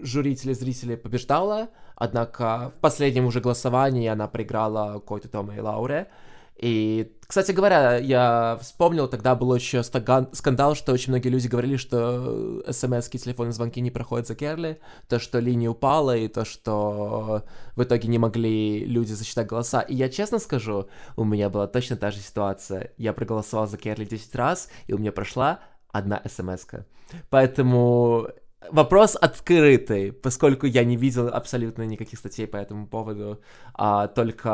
жюри 0.00 0.34
телезрителей 0.34 0.96
побеждала, 0.96 1.68
однако 1.96 2.72
в 2.76 2.80
последнем 2.80 3.26
уже 3.26 3.40
голосовании 3.40 4.08
она 4.08 4.26
проиграла 4.26 4.98
Коту 5.00 5.28
Тома 5.28 5.54
и 5.54 5.60
Лауре. 5.60 6.08
И, 6.56 7.16
кстати 7.26 7.50
говоря, 7.50 7.96
я 7.96 8.56
вспомнил, 8.60 9.08
тогда 9.08 9.34
был 9.34 9.54
еще 9.54 9.82
скандал, 9.82 10.74
что 10.76 10.92
очень 10.92 11.12
многие 11.12 11.28
люди 11.28 11.48
говорили, 11.48 11.76
что 11.76 12.62
смс 12.70 13.08
и 13.12 13.18
телефонные 13.18 13.52
звонки 13.52 13.80
не 13.80 13.90
проходят 13.90 14.28
за 14.28 14.34
Керли, 14.34 14.78
то, 15.08 15.18
что 15.18 15.40
линия 15.40 15.70
упала, 15.70 16.16
и 16.16 16.28
то, 16.28 16.44
что 16.44 17.42
в 17.74 17.82
итоге 17.82 18.08
не 18.08 18.18
могли 18.18 18.84
люди 18.84 19.12
засчитать 19.12 19.48
голоса. 19.48 19.80
И 19.80 19.94
я 19.94 20.08
честно 20.08 20.38
скажу, 20.38 20.86
у 21.16 21.24
меня 21.24 21.50
была 21.50 21.66
точно 21.66 21.96
та 21.96 22.12
же 22.12 22.18
ситуация. 22.18 22.92
Я 22.96 23.12
проголосовал 23.12 23.66
за 23.66 23.76
Керли 23.76 24.04
10 24.04 24.34
раз, 24.36 24.68
и 24.86 24.92
у 24.92 24.98
меня 24.98 25.10
прошла 25.10 25.60
одна 25.92 26.22
смс 26.26 26.66
-ка. 26.66 26.84
Поэтому 27.30 28.28
Вопрос 28.70 29.16
открытый, 29.20 30.12
поскольку 30.12 30.66
я 30.66 30.84
не 30.84 30.96
видел 30.96 31.28
абсолютно 31.28 31.82
никаких 31.82 32.18
статей 32.18 32.46
по 32.46 32.56
этому 32.56 32.86
поводу, 32.86 33.40
а 33.74 34.06
только 34.06 34.48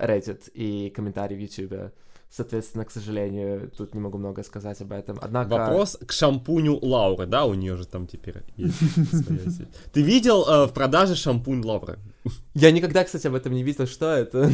Reddit 0.00 0.50
и 0.52 0.90
комментарии 0.90 1.36
в 1.36 1.40
YouTube. 1.40 1.92
Соответственно, 2.30 2.84
к 2.84 2.90
сожалению, 2.90 3.70
тут 3.70 3.94
не 3.94 4.00
могу 4.00 4.18
много 4.18 4.42
сказать 4.42 4.80
об 4.80 4.92
этом. 4.92 5.18
Однако... 5.22 5.50
Вопрос 5.50 5.96
к 6.04 6.12
шампуню 6.12 6.78
Лауры, 6.82 7.26
да? 7.26 7.44
У 7.44 7.54
нее 7.54 7.76
же 7.76 7.86
там 7.86 8.08
теперь 8.08 8.42
есть 8.56 8.76
Ты 9.92 10.02
видел 10.02 10.44
э, 10.44 10.66
в 10.66 10.72
продаже 10.72 11.14
шампунь 11.14 11.64
Лауры? 11.64 11.98
Я 12.54 12.72
никогда, 12.72 13.04
кстати, 13.04 13.28
об 13.28 13.34
этом 13.34 13.52
не 13.52 13.62
видел. 13.62 13.86
Что 13.86 14.10
это? 14.10 14.50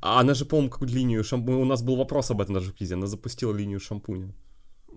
А 0.00 0.18
она 0.18 0.34
же, 0.34 0.44
по-моему, 0.44 0.70
какую 0.70 0.90
линию 0.90 1.22
шампуня... 1.22 1.58
У 1.58 1.64
нас 1.64 1.82
был 1.82 1.94
вопрос 1.94 2.32
об 2.32 2.40
этом 2.40 2.54
даже 2.54 2.72
в 2.72 2.74
книзе. 2.74 2.94
Она 2.94 3.06
запустила 3.06 3.54
линию 3.54 3.78
шампуня. 3.78 4.34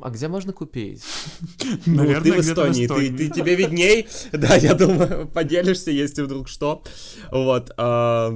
А 0.01 0.09
где 0.09 0.27
можно 0.27 0.53
купить? 0.53 1.03
Ну, 1.85 2.05
ты 2.21 2.33
в 2.33 2.39
Эстонии, 2.39 2.87
ты, 2.87 3.15
ты 3.15 3.29
тебе 3.29 3.55
видней. 3.55 4.07
Да, 4.31 4.55
я 4.55 4.73
думаю, 4.73 5.27
поделишься, 5.27 5.91
если 5.91 6.23
вдруг 6.23 6.49
что. 6.49 6.83
Вот. 7.31 7.71
А, 7.77 8.31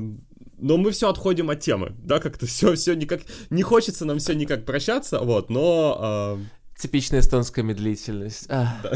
но 0.58 0.78
мы 0.78 0.92
все 0.92 1.10
отходим 1.10 1.50
от 1.50 1.60
темы, 1.60 1.96
да, 2.00 2.20
как-то 2.20 2.46
все, 2.46 2.74
все 2.76 2.96
никак... 2.96 3.22
Не 3.50 3.64
хочется 3.64 4.06
нам 4.06 4.20
все 4.20 4.34
никак 4.34 4.66
прощаться, 4.66 5.20
вот, 5.20 5.50
но... 5.50 5.98
А... 6.00 6.40
Типичная 6.80 7.20
эстонская 7.20 7.64
медлительность. 7.64 8.48
Да. 8.50 8.94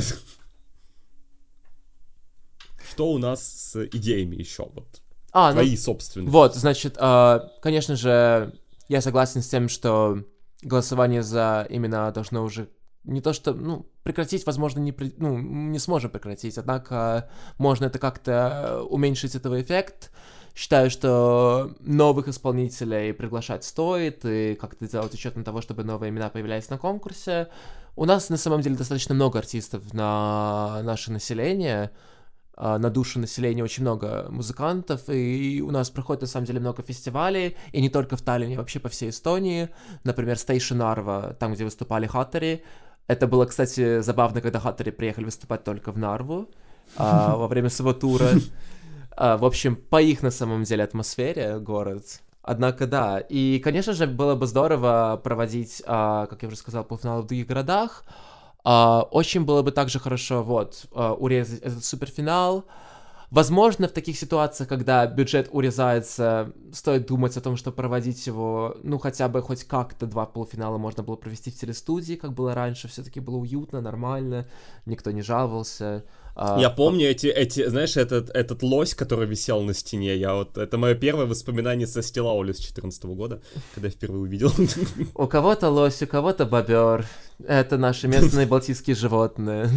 Что 2.91 3.11
у 3.13 3.17
нас 3.19 3.71
с 3.71 3.85
идеями 3.85 4.35
еще, 4.35 4.67
вот? 4.73 5.01
А, 5.31 5.53
Твои 5.53 5.71
ну, 5.71 5.77
собственные. 5.77 6.29
Вот, 6.29 6.55
значит, 6.55 6.95
а, 6.99 7.49
конечно 7.61 7.95
же, 7.95 8.53
я 8.89 8.99
согласен 8.99 9.41
с 9.41 9.47
тем, 9.47 9.69
что 9.69 10.25
голосование 10.61 11.23
за 11.23 11.65
имена 11.69 12.11
должно 12.11 12.43
уже 12.43 12.69
не 13.03 13.21
то 13.21 13.33
что, 13.33 13.53
ну, 13.53 13.87
прекратить, 14.03 14.45
возможно, 14.45 14.79
не, 14.79 14.95
ну, 15.17 15.37
не 15.37 15.79
сможем 15.79 16.11
прекратить, 16.11 16.57
однако 16.57 17.29
можно 17.57 17.85
это 17.85 17.99
как-то 17.99 18.85
уменьшить 18.89 19.35
этого 19.35 19.61
эффект. 19.61 20.11
Считаю, 20.53 20.91
что 20.91 21.73
новых 21.79 22.27
исполнителей 22.27 23.13
приглашать 23.13 23.63
стоит, 23.63 24.25
и 24.25 24.55
как-то 24.55 24.87
делать 24.87 25.13
учет 25.13 25.35
на 25.35 25.43
того, 25.43 25.61
чтобы 25.61 25.83
новые 25.83 26.09
имена 26.09 26.29
появлялись 26.29 26.69
на 26.69 26.77
конкурсе. 26.77 27.47
У 27.95 28.05
нас 28.05 28.29
на 28.29 28.37
самом 28.37 28.61
деле 28.61 28.75
достаточно 28.75 29.15
много 29.15 29.39
артистов 29.39 29.93
на 29.93 30.81
наше 30.83 31.11
население, 31.11 31.91
на 32.57 32.89
душу 32.89 33.19
населения 33.19 33.63
очень 33.63 33.83
много 33.83 34.27
музыкантов, 34.29 35.09
и 35.09 35.63
у 35.65 35.71
нас 35.71 35.89
проходит 35.89 36.21
на 36.21 36.27
самом 36.27 36.45
деле 36.45 36.59
много 36.59 36.83
фестивалей, 36.83 37.57
и 37.71 37.81
не 37.81 37.89
только 37.89 38.17
в 38.17 38.21
Таллине, 38.21 38.57
вообще 38.57 38.79
по 38.79 38.89
всей 38.89 39.09
Эстонии. 39.09 39.69
Например, 40.03 40.35
Station 40.35 40.77
Narva, 40.77 41.33
там, 41.33 41.53
где 41.53 41.63
выступали 41.63 42.07
Хаттери. 42.07 42.63
Это 43.07 43.27
было, 43.27 43.45
кстати, 43.45 44.01
забавно, 44.01 44.41
когда 44.41 44.59
Хаттери 44.59 44.91
приехали 44.91 45.25
выступать 45.25 45.63
только 45.63 45.91
в 45.91 45.97
Нарву 45.97 46.49
а, 46.97 47.35
во 47.37 47.47
время 47.47 47.69
своего 47.69 47.93
тура. 47.93 48.29
А, 49.11 49.37
в 49.37 49.45
общем, 49.45 49.75
по 49.75 50.01
их 50.01 50.23
на 50.23 50.31
самом 50.31 50.63
деле 50.63 50.83
атмосфере 50.83 51.59
город. 51.59 52.21
Однако, 52.41 52.87
да. 52.87 53.19
И, 53.19 53.59
конечно 53.59 53.93
же, 53.93 54.07
было 54.07 54.35
бы 54.35 54.47
здорово 54.47 55.19
проводить, 55.23 55.83
а, 55.85 56.25
как 56.27 56.41
я 56.41 56.47
уже 56.47 56.57
сказал, 56.57 56.83
полуфиналы 56.83 57.23
в 57.23 57.27
других 57.27 57.47
городах. 57.47 58.03
Uh, 58.63 59.01
очень 59.09 59.43
было 59.43 59.63
бы 59.63 59.71
также 59.71 59.99
хорошо, 59.99 60.43
вот, 60.43 60.85
uh, 60.91 61.15
урезать 61.15 61.61
этот 61.61 61.83
суперфинал. 61.83 62.65
Возможно, 63.31 63.87
в 63.87 63.91
таких 63.91 64.17
ситуациях, 64.17 64.67
когда 64.67 65.07
бюджет 65.07 65.47
урезается, 65.51 66.53
стоит 66.73 67.07
думать 67.07 67.37
о 67.37 67.41
том, 67.41 67.55
что 67.55 67.71
проводить 67.71 68.27
его, 68.27 68.75
ну, 68.83 68.99
хотя 68.99 69.29
бы 69.29 69.41
хоть 69.41 69.63
как-то 69.63 70.05
два 70.05 70.25
полуфинала 70.25 70.77
можно 70.77 71.01
было 71.01 71.15
провести 71.15 71.49
в 71.49 71.57
телестудии, 71.57 72.15
как 72.15 72.33
было 72.33 72.53
раньше, 72.53 72.89
все-таки 72.89 73.21
было 73.21 73.37
уютно, 73.37 73.79
нормально, 73.79 74.45
никто 74.85 75.11
не 75.11 75.21
жаловался. 75.21 76.03
А, 76.35 76.59
я 76.59 76.69
помню 76.69 77.07
эти, 77.09 77.27
эти, 77.27 77.67
знаешь, 77.67 77.97
этот, 77.97 78.29
этот 78.29 78.63
лось, 78.63 78.95
который 78.95 79.27
висел 79.27 79.61
на 79.61 79.73
стене. 79.73 80.15
Я 80.15 80.35
вот, 80.35 80.57
это 80.57 80.77
мое 80.77 80.95
первое 80.95 81.25
воспоминание 81.25 81.87
со 81.87 82.01
Стилаули 82.01 82.53
с 82.53 82.59
14 82.59 83.03
года, 83.05 83.41
когда 83.73 83.87
я 83.87 83.91
впервые 83.91 84.21
увидел. 84.21 84.51
У 85.15 85.27
кого-то 85.27 85.69
лось, 85.69 86.01
у 86.01 86.07
кого-то 86.07 86.45
бобер. 86.45 87.05
Это 87.45 87.77
наши 87.77 88.07
местные 88.07 88.47
балтийские 88.47 88.95
животные. 88.95 89.69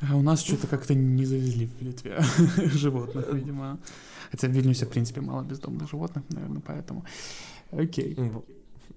А 0.00 0.16
у 0.16 0.22
нас 0.22 0.42
что-то 0.42 0.66
как-то 0.66 0.94
не 0.94 1.24
завезли 1.24 1.66
в 1.66 1.82
Литве 1.82 2.18
животных, 2.56 3.32
видимо. 3.32 3.78
Хотя 4.30 4.48
в 4.48 4.50
Вильнюсе, 4.50 4.86
в 4.86 4.90
принципе, 4.90 5.20
мало 5.20 5.42
бездомных 5.42 5.88
животных, 5.88 6.24
наверное, 6.28 6.60
поэтому. 6.60 7.04
Окей. 7.70 8.16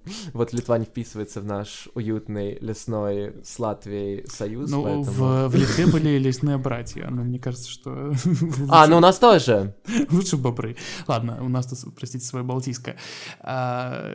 Вот 0.32 0.52
Литва 0.52 0.78
не 0.78 0.84
вписывается 0.84 1.40
в 1.40 1.44
наш 1.44 1.88
уютный 1.94 2.58
лесной 2.60 3.34
с 3.44 3.58
Латвией 3.58 4.26
союз. 4.28 4.70
Ну, 4.70 4.82
поэтому... 4.82 5.04
в, 5.04 5.48
в 5.48 5.54
Литве 5.54 5.86
были 5.86 6.18
лесные 6.18 6.58
братья, 6.58 7.08
но 7.10 7.22
мне 7.22 7.38
кажется, 7.38 7.70
что... 7.70 8.12
А, 8.68 8.86
ну 8.86 8.98
у 8.98 9.00
нас 9.00 9.18
тоже. 9.18 9.74
Лучше 10.10 10.36
бобры. 10.36 10.76
Ладно, 11.06 11.38
у 11.42 11.48
нас 11.48 11.66
тут, 11.66 11.94
простите, 11.94 12.24
свое 12.24 12.44
балтийское. 12.44 12.96
А, 13.40 14.10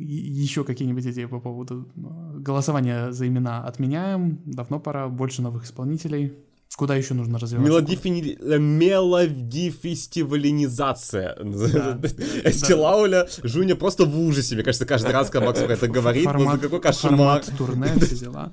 еще 0.00 0.64
какие-нибудь 0.64 1.06
идеи 1.06 1.26
по 1.26 1.40
поводу 1.40 1.88
ну, 1.94 2.40
голосования 2.40 3.12
за 3.12 3.26
имена 3.26 3.64
отменяем. 3.64 4.40
Давно 4.44 4.80
пора, 4.80 5.08
больше 5.08 5.42
новых 5.42 5.64
исполнителей. 5.64 6.45
Куда 6.76 6.94
еще 6.94 7.14
нужно 7.14 7.38
развиваться? 7.38 7.70
Мелодифини... 7.70 8.36
Мелодифестивалинизация. 8.58 11.34
Эстилауля, 12.44 13.26
Жуня 13.42 13.76
просто 13.76 14.04
в 14.04 14.20
ужасе, 14.20 14.56
мне 14.56 14.64
кажется, 14.64 14.84
каждый 14.84 15.12
раз, 15.12 15.30
когда 15.30 15.46
Макс 15.46 15.60
про 15.60 15.72
это 15.72 15.88
говорит, 15.88 16.28
ну 16.34 16.58
какой 16.58 16.82
кошмар. 16.82 17.42
турне, 17.56 17.94
все 18.00 18.16
дела. 18.16 18.52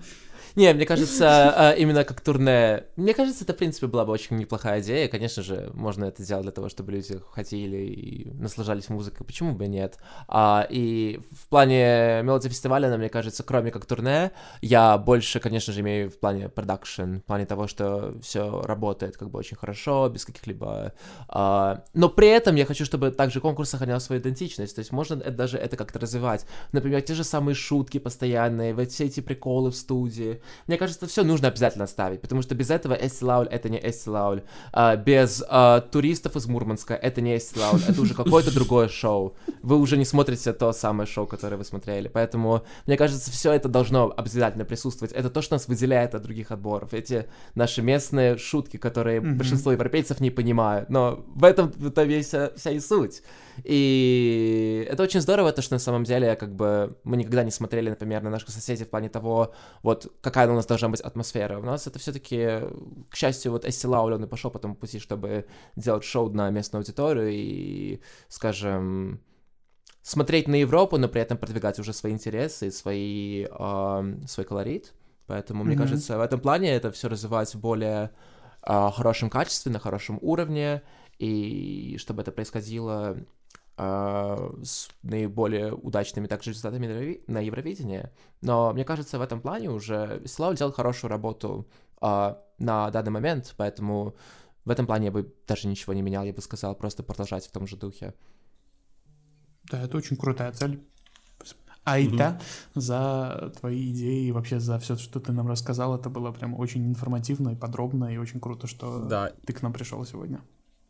Не, 0.56 0.72
мне 0.74 0.86
кажется, 0.86 1.74
э, 1.76 1.80
именно 1.80 2.04
как 2.04 2.22
турне, 2.22 2.84
мне 2.96 3.16
кажется, 3.16 3.44
это, 3.44 3.54
в 3.54 3.58
принципе, 3.58 3.88
была 3.88 4.06
бы 4.06 4.12
очень 4.12 4.38
неплохая 4.38 4.82
идея. 4.82 5.08
Конечно 5.08 5.42
же, 5.42 5.72
можно 5.74 6.06
это 6.06 6.22
сделать 6.22 6.44
для 6.44 6.52
того, 6.52 6.70
чтобы 6.70 6.92
люди 6.92 7.20
хотели 7.32 7.78
и 7.78 8.32
наслаждались 8.34 8.90
музыкой, 8.90 9.26
почему 9.26 9.54
бы 9.54 9.68
нет. 9.68 9.98
А, 10.28 10.68
и 10.70 11.20
в 11.32 11.48
плане 11.50 12.22
мелодии 12.22 12.50
фестиваля, 12.50 12.96
мне 12.96 13.10
кажется, 13.10 13.42
кроме 13.42 13.72
как 13.72 13.86
турне, 13.86 14.32
я 14.62 14.98
больше, 15.00 15.40
конечно 15.40 15.74
же, 15.74 15.82
имею 15.82 16.12
в 16.12 16.20
плане 16.20 16.50
продакшн, 16.50 17.16
в 17.16 17.24
плане 17.24 17.48
того, 17.48 17.66
что 17.68 18.16
все 18.22 18.62
работает 18.62 19.18
как 19.18 19.32
бы 19.32 19.40
очень 19.40 19.58
хорошо, 19.58 20.08
без 20.10 20.24
каких-либо... 20.24 20.94
А, 21.30 21.84
но 21.96 22.10
при 22.10 22.28
этом 22.28 22.56
я 22.56 22.66
хочу, 22.66 22.86
чтобы 22.86 23.10
также 23.10 23.40
конкурс 23.40 23.72
сохранял 23.72 24.00
свою 24.00 24.22
идентичность, 24.22 24.76
то 24.76 24.80
есть 24.80 24.92
можно 24.92 25.16
даже 25.16 25.58
это 25.58 25.78
как-то 25.78 25.98
развивать. 25.98 26.46
Например, 26.74 27.02
те 27.02 27.16
же 27.16 27.24
самые 27.24 27.56
шутки 27.56 27.98
постоянные, 27.98 28.76
вот 28.76 28.92
все 28.92 29.06
эти 29.06 29.20
приколы 29.20 29.72
в 29.72 29.76
студии, 29.76 30.43
мне 30.68 30.78
кажется, 30.78 31.08
все 31.08 31.24
нужно 31.24 31.48
обязательно 31.48 31.88
ставить, 31.88 32.22
потому 32.22 32.42
что 32.42 32.56
без 32.56 32.70
этого 32.70 32.94
Эстилауль 32.94 33.48
это 33.48 33.70
не 33.70 33.78
Эстилауль. 33.78 34.44
А, 34.72 34.96
без 34.96 35.44
а, 35.48 35.82
туристов 35.82 36.36
из 36.36 36.48
Мурманска 36.48 36.94
это 36.94 37.22
не 37.22 37.38
Эстилауль, 37.38 37.82
это 37.88 38.02
уже 38.02 38.14
какое-то 38.14 38.52
другое 38.54 38.88
шоу. 38.88 39.36
Вы 39.62 39.78
уже 39.78 39.98
не 39.98 40.06
смотрите 40.06 40.54
то 40.54 40.72
самое 40.74 41.08
шоу, 41.08 41.28
которое 41.28 41.58
вы 41.58 41.66
смотрели. 41.66 42.08
Поэтому, 42.08 42.64
мне 42.86 42.98
кажется, 42.98 43.32
все 43.32 43.52
это 43.52 43.70
должно 43.70 44.14
обязательно 44.16 44.66
присутствовать. 44.66 45.14
Это 45.14 45.30
то, 45.30 45.42
что 45.42 45.56
нас 45.56 45.68
выделяет 45.68 46.16
от 46.16 46.22
других 46.22 46.52
отборов. 46.52 46.94
Эти 46.94 47.28
наши 47.56 47.82
местные 47.82 48.38
шутки, 48.38 48.78
которые 48.78 49.20
mm-hmm. 49.20 49.36
большинство 49.36 49.72
европейцев 49.72 50.20
не 50.20 50.30
понимают. 50.30 50.90
Но 50.90 51.24
в 51.36 51.44
этом-то 51.44 52.04
весь 52.04 52.34
вся 52.56 52.72
и 52.72 52.80
суть. 52.80 53.22
И 53.64 54.88
это 54.90 55.04
очень 55.04 55.22
здорово, 55.22 55.52
то, 55.52 55.62
что 55.62 55.76
на 55.76 55.80
самом 55.80 56.04
деле, 56.04 56.36
как 56.36 56.56
бы, 56.56 56.98
мы 57.04 57.18
никогда 57.18 57.44
не 57.44 57.52
смотрели, 57.52 57.90
например, 57.90 58.24
на 58.24 58.30
наших 58.30 58.50
соседей 58.50 58.86
в 58.86 58.90
плане 58.90 59.10
того, 59.10 59.54
вот, 59.82 60.12
какая 60.22 60.50
у 60.50 60.54
нас 60.54 60.66
должна 60.66 60.90
быть 60.90 61.02
атмосфера. 61.02 61.60
У 61.60 61.64
нас 61.64 61.88
это 61.88 62.00
все-таки, 62.00 62.62
к 63.10 63.16
счастью, 63.16 63.52
вот 63.52 63.66
Эсси 63.66 63.86
Лаули, 63.88 64.16
он 64.16 64.24
и 64.24 64.28
пошел 64.28 64.52
по 64.52 64.60
тому 64.60 64.76
пути, 64.76 65.00
чтобы 65.00 65.46
делать 65.76 66.04
шоу 66.04 66.30
на 66.30 66.50
местную 66.50 66.82
аудиторию 66.82 67.30
и, 67.32 68.02
скажем, 68.28 69.22
смотреть 70.02 70.48
на 70.48 70.56
Европу, 70.56 70.98
но 70.98 71.08
при 71.08 71.22
этом 71.22 71.38
продвигать 71.38 71.80
уже 71.80 71.94
свои 71.94 72.12
интересы, 72.12 72.72
свои, 72.72 73.46
э, 73.50 74.16
свой 74.28 74.46
колорит. 74.46 74.94
Поэтому, 75.26 75.64
mm-hmm. 75.64 75.68
мне 75.68 75.78
кажется, 75.78 76.18
в 76.18 76.22
этом 76.22 76.40
плане 76.40 76.76
это 76.76 76.92
все 76.92 77.08
развивать 77.08 77.56
в 77.56 77.60
более 77.60 78.12
э, 78.68 78.90
хорошем 78.92 79.30
качестве, 79.30 79.72
на 79.72 79.80
хорошем 79.80 80.20
уровне, 80.22 80.82
и 81.18 81.96
чтобы 82.00 82.22
это 82.22 82.32
происходило 82.32 83.18
с 83.76 84.90
наиболее 85.02 85.74
удачными 85.74 86.28
также 86.28 86.52
результатами 86.52 87.22
на 87.28 87.40
Евровидении. 87.40 88.10
Но 88.42 88.72
мне 88.74 88.86
кажется, 88.86 89.18
в 89.18 89.22
этом 89.22 89.42
плане 89.42 89.72
уже 89.72 90.22
Слава 90.28 90.56
делал 90.56 90.72
хорошую 90.72 91.10
работу 91.10 91.68
uh, 92.02 92.38
на 92.60 92.92
данный 92.92 93.12
момент, 93.12 93.56
поэтому 93.58 94.16
в 94.66 94.70
этом 94.70 94.86
плане 94.86 95.06
я 95.06 95.12
бы 95.12 95.34
даже 95.48 95.68
ничего 95.68 95.94
не 95.94 96.02
менял, 96.02 96.24
я 96.24 96.34
бы 96.34 96.42
сказал, 96.42 96.76
просто 96.76 97.04
продолжать 97.04 97.48
в 97.48 97.52
том 97.52 97.68
же 97.68 97.76
духе. 97.76 98.14
Да, 99.72 99.82
это 99.82 99.98
очень 99.98 100.18
крутая 100.18 100.52
цель. 100.52 100.84
Айта 101.86 102.40
mm-hmm. 102.40 102.80
за 102.80 103.54
твои 103.60 103.92
идеи 103.92 104.28
и 104.28 104.32
вообще 104.32 104.60
за 104.60 104.80
все, 104.80 104.96
что 104.96 105.20
ты 105.20 105.34
нам 105.34 105.50
рассказал. 105.50 105.96
Это 105.96 106.10
было 106.10 106.32
прям 106.32 106.58
очень 106.58 106.88
информативно 106.88 107.50
и 107.50 107.56
подробно, 107.56 108.14
и 108.14 108.18
очень 108.18 108.40
круто, 108.40 108.68
что 108.68 109.00
да. 109.00 109.34
ты 109.46 109.52
к 109.52 109.62
нам 109.62 109.74
пришел 109.74 110.06
сегодня. 110.06 110.42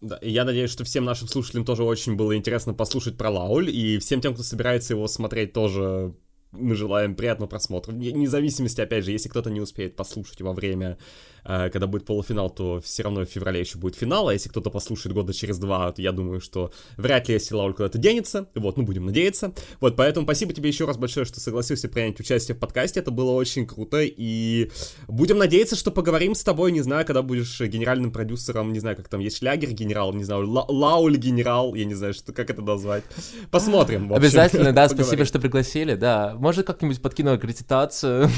Да, 0.04 0.20
я 0.22 0.44
надеюсь, 0.44 0.70
что 0.70 0.84
всем 0.84 1.06
нашим 1.06 1.30
слушателям 1.30 1.64
тоже 1.64 1.86
очень 1.86 2.18
было 2.18 2.36
интересно 2.36 2.74
послушать 2.74 3.16
про 3.18 3.30
Лауль, 3.30 3.70
и 3.70 4.00
всем 4.00 4.20
тем, 4.20 4.34
кто 4.34 4.44
собирается 4.44 4.94
его 4.94 5.08
смотреть, 5.08 5.54
тоже 5.54 6.14
мы 6.52 6.76
желаем 6.76 7.16
приятного 7.16 7.50
просмотра. 7.50 7.94
Вне 7.94 8.28
зависимости, 8.28 8.82
опять 8.82 9.06
же, 9.06 9.14
если 9.14 9.30
кто-то 9.30 9.50
не 9.50 9.62
успеет 9.62 9.96
послушать 9.96 10.42
во 10.42 10.52
время 10.52 10.98
когда 11.44 11.88
будет 11.88 12.06
полуфинал, 12.06 12.50
то 12.50 12.80
все 12.82 13.04
равно 13.04 13.22
в 13.22 13.30
феврале 13.30 13.60
еще 13.60 13.78
будет 13.78 13.96
финал, 13.96 14.30
а 14.30 14.34
если 14.34 14.50
кто-то 14.50 14.70
послушает 14.70 15.14
года 15.14 15.34
через 15.34 15.58
два, 15.58 15.92
то 15.92 16.02
я 16.02 16.12
думаю, 16.12 16.42
что 16.42 16.72
вряд 16.98 17.28
ли 17.28 17.34
если 17.34 17.56
Лауль 17.56 17.74
куда-то 17.74 17.98
денется, 17.98 18.48
вот, 18.56 18.78
ну, 18.78 18.84
будем 18.84 19.06
надеяться. 19.06 19.54
Вот, 19.80 19.96
поэтому 19.96 20.26
спасибо 20.26 20.54
тебе 20.54 20.70
еще 20.70 20.86
раз 20.86 20.98
большое, 20.98 21.26
что 21.26 21.40
согласился 21.40 21.90
принять 21.90 22.20
участие 22.20 22.56
в 22.56 22.60
подкасте, 22.60 23.00
это 23.00 23.12
было 23.12 23.32
очень 23.32 23.66
круто, 23.66 24.02
и 24.02 24.72
будем 25.08 25.38
надеяться, 25.38 25.76
что 25.76 25.92
поговорим 25.92 26.36
с 26.36 26.44
тобой, 26.44 26.72
не 26.72 26.82
знаю, 26.82 27.06
когда 27.06 27.22
будешь 27.22 27.60
генеральным 27.60 28.12
продюсером, 28.12 28.74
не 28.74 28.80
знаю, 28.80 28.96
как 28.96 29.10
там 29.10 29.20
есть 29.20 29.38
шлягер 29.38 29.72
генерал, 29.72 30.14
не 30.14 30.24
знаю, 30.24 30.50
Ла 30.50 30.66
Лауль 30.68 31.18
генерал, 31.18 31.76
я 31.76 31.86
не 31.86 31.94
знаю, 31.94 32.14
что, 32.14 32.34
как 32.34 32.50
это 32.50 32.62
назвать. 32.62 33.04
Посмотрим, 33.52 34.06
общем, 34.06 34.16
Обязательно, 34.16 34.72
да, 34.72 34.90
спасибо, 34.90 35.26
что 35.26 35.40
пригласили, 35.40 35.96
да. 35.96 36.36
Может, 36.38 36.68
как-нибудь 36.68 37.02
подкину 37.02 37.34
аккредитацию. 37.34 38.30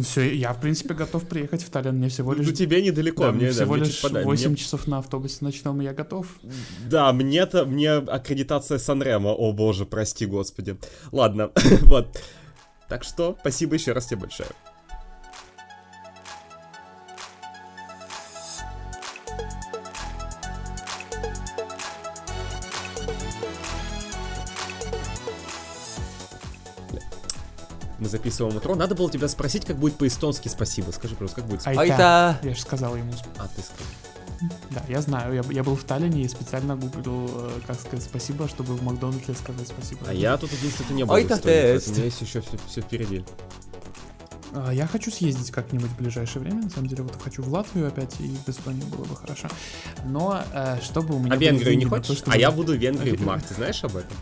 Все, 0.00 0.34
я, 0.34 0.52
в 0.52 0.60
принципе, 0.60 0.94
готов 0.94 1.28
приехать 1.28 1.57
ехать 1.58 1.68
в 1.68 1.70
Таллин, 1.70 1.96
мне 1.96 2.08
всего 2.08 2.32
лишь... 2.32 2.46
Ну, 2.46 2.52
тебе 2.52 2.82
недалеко, 2.82 3.24
да, 3.24 3.32
мне, 3.32 3.50
всего 3.50 3.76
да, 3.76 3.84
лишь 3.84 4.02
мне 4.04 4.24
8 4.24 4.48
мне... 4.48 4.56
часов 4.56 4.86
на 4.86 4.98
автобусе 4.98 5.38
ночном, 5.40 5.80
и 5.80 5.84
я 5.84 5.92
готов. 5.92 6.26
Да, 6.88 7.12
мне-то, 7.12 7.64
мне 7.64 7.92
аккредитация 7.92 8.78
Санрема, 8.78 9.30
о 9.30 9.52
боже, 9.52 9.84
прости 9.84 10.26
господи. 10.26 10.78
Ладно, 11.12 11.50
вот. 11.82 12.20
Так 12.88 13.04
что, 13.04 13.36
спасибо 13.40 13.74
еще 13.74 13.92
раз 13.92 14.06
тебе 14.06 14.20
большое. 14.20 14.48
Мы 27.98 28.08
записываем 28.08 28.56
утро. 28.56 28.74
Надо 28.74 28.94
было 28.94 29.10
тебя 29.10 29.28
спросить, 29.28 29.64
как 29.64 29.76
будет 29.76 29.96
по-эстонски 29.96 30.48
спасибо. 30.48 30.90
Скажи 30.90 31.14
просто, 31.14 31.36
как 31.36 31.46
будет 31.46 31.62
спасибо. 31.62 31.82
Айта. 31.82 32.38
Я 32.42 32.54
же 32.54 32.60
сказал 32.60 32.96
ему. 32.96 33.12
А, 33.38 33.48
ты 33.48 33.62
сказал. 33.62 33.86
Да, 34.70 34.84
я 34.88 35.00
знаю. 35.02 35.34
Я, 35.34 35.42
я 35.50 35.64
был 35.64 35.74
в 35.74 35.82
Таллине 35.84 36.22
и 36.22 36.28
специально 36.28 36.76
гуглил, 36.76 37.28
э, 37.28 37.60
как 37.66 37.80
сказать 37.80 38.04
спасибо, 38.04 38.48
чтобы 38.48 38.74
в 38.76 38.82
Макдональдсе 38.82 39.34
сказать 39.34 39.66
спасибо. 39.66 40.00
А 40.06 40.14
я 40.14 40.36
тут 40.36 40.52
один, 40.52 40.70
кстати, 40.70 40.92
не 40.92 41.04
был 41.04 41.14
Айта 41.14 41.34
Эстонии, 41.34 41.76
у 41.76 41.92
меня 41.92 42.04
есть 42.04 42.20
еще 42.20 42.40
все, 42.40 42.56
все 42.68 42.80
впереди. 42.80 43.24
А, 44.52 44.72
я 44.72 44.86
хочу 44.86 45.10
съездить 45.10 45.50
как-нибудь 45.50 45.90
в 45.90 45.96
ближайшее 45.96 46.42
время. 46.42 46.62
На 46.62 46.70
самом 46.70 46.88
деле, 46.88 47.02
вот 47.02 47.20
хочу 47.20 47.42
в 47.42 47.52
Латвию 47.52 47.88
опять 47.88 48.14
и 48.20 48.36
в 48.46 48.48
Эстонию 48.48 48.86
было 48.86 49.04
бы 49.04 49.16
хорошо. 49.16 49.48
Но 50.04 50.40
э, 50.52 50.78
чтобы 50.82 51.16
у 51.16 51.18
меня... 51.18 51.34
А 51.34 51.36
Венгрию 51.36 51.76
не 51.76 51.84
хочешь? 51.84 52.20
То, 52.20 52.30
а 52.30 52.36
я 52.36 52.50
буду 52.50 52.74
в 52.74 52.76
Венгрии 52.76 53.16
в 53.16 53.24
марте, 53.24 53.54
знаешь 53.54 53.82
об 53.82 53.96
этом? 53.96 54.16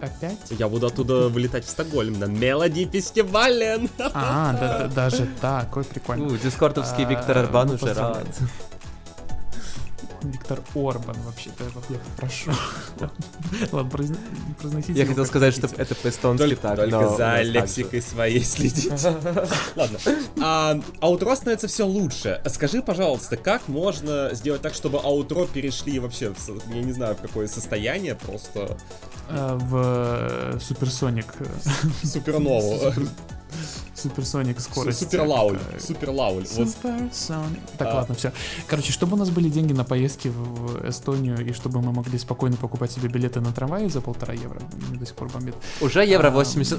Опять? 0.00 0.38
Я 0.50 0.68
буду 0.68 0.86
оттуда 0.86 1.28
вылетать 1.28 1.64
в 1.64 1.70
Стокгольм 1.70 2.18
на 2.18 2.26
Мелоди 2.26 2.86
фестивале. 2.86 3.88
А, 3.98 4.52
да, 4.52 4.78
да, 4.78 4.88
даже 4.88 5.28
так, 5.40 5.68
какой 5.68 5.84
прикольный. 5.84 6.38
Дискордовский 6.38 7.04
Виктор 7.04 7.38
Арбан 7.38 7.70
уже 7.70 7.92
рад. 7.92 8.26
Виктор 10.24 10.60
Орбан, 10.74 11.16
вообще-то, 11.26 11.64
я 11.90 11.98
прошу. 12.16 12.50
Ладно, 13.72 13.90
произносите 14.58 14.98
Я 14.98 15.06
хотел 15.06 15.26
сказать, 15.26 15.54
что 15.54 15.68
это 15.76 15.94
по-эстонски 15.94 16.54
так, 16.56 16.76
Только 16.76 17.08
за 17.10 17.42
лексикой 17.42 18.00
своей 18.00 18.42
следить. 18.42 18.90
Ладно. 19.76 19.98
А 20.42 20.80
аутро 21.00 21.36
становится 21.36 21.68
все 21.68 21.84
лучше. 21.86 22.40
Скажи, 22.46 22.82
пожалуйста, 22.82 23.36
как 23.36 23.68
можно 23.68 24.30
сделать 24.32 24.62
так, 24.62 24.74
чтобы 24.74 24.98
аутро 24.98 25.46
перешли 25.46 25.98
вообще, 25.98 26.32
я 26.68 26.82
не 26.82 26.92
знаю, 26.92 27.16
в 27.16 27.20
какое 27.20 27.46
состояние, 27.46 28.14
просто... 28.14 28.76
А, 29.28 29.56
в 29.56 30.60
Суперсоник. 30.60 31.26
Супернову. 32.02 32.92
Суперсоник 33.94 34.60
скорость. 34.60 34.98
Супер 34.98 35.22
Лауль. 35.22 35.58
Супер 35.78 36.10
Лауль. 36.10 36.46
Суперсоник. 36.46 37.60
Так, 37.78 37.88
а. 37.88 37.94
ладно, 37.96 38.14
все. 38.14 38.32
Короче, 38.66 38.92
чтобы 38.92 39.14
у 39.14 39.16
нас 39.16 39.30
были 39.30 39.48
деньги 39.48 39.72
на 39.72 39.84
поездки 39.84 40.28
в 40.28 40.88
Эстонию, 40.88 41.46
и 41.46 41.52
чтобы 41.52 41.80
мы 41.80 41.92
могли 41.92 42.18
спокойно 42.18 42.56
покупать 42.56 42.92
себе 42.92 43.08
билеты 43.08 43.40
на 43.40 43.52
трамвае 43.52 43.88
за 43.88 44.00
полтора 44.00 44.34
евро, 44.34 44.60
мне 44.88 44.98
до 44.98 45.06
сих 45.06 45.14
пор 45.14 45.28
бомбит. 45.28 45.54
Уже 45.80 46.04
евро 46.04 46.30
80. 46.30 46.78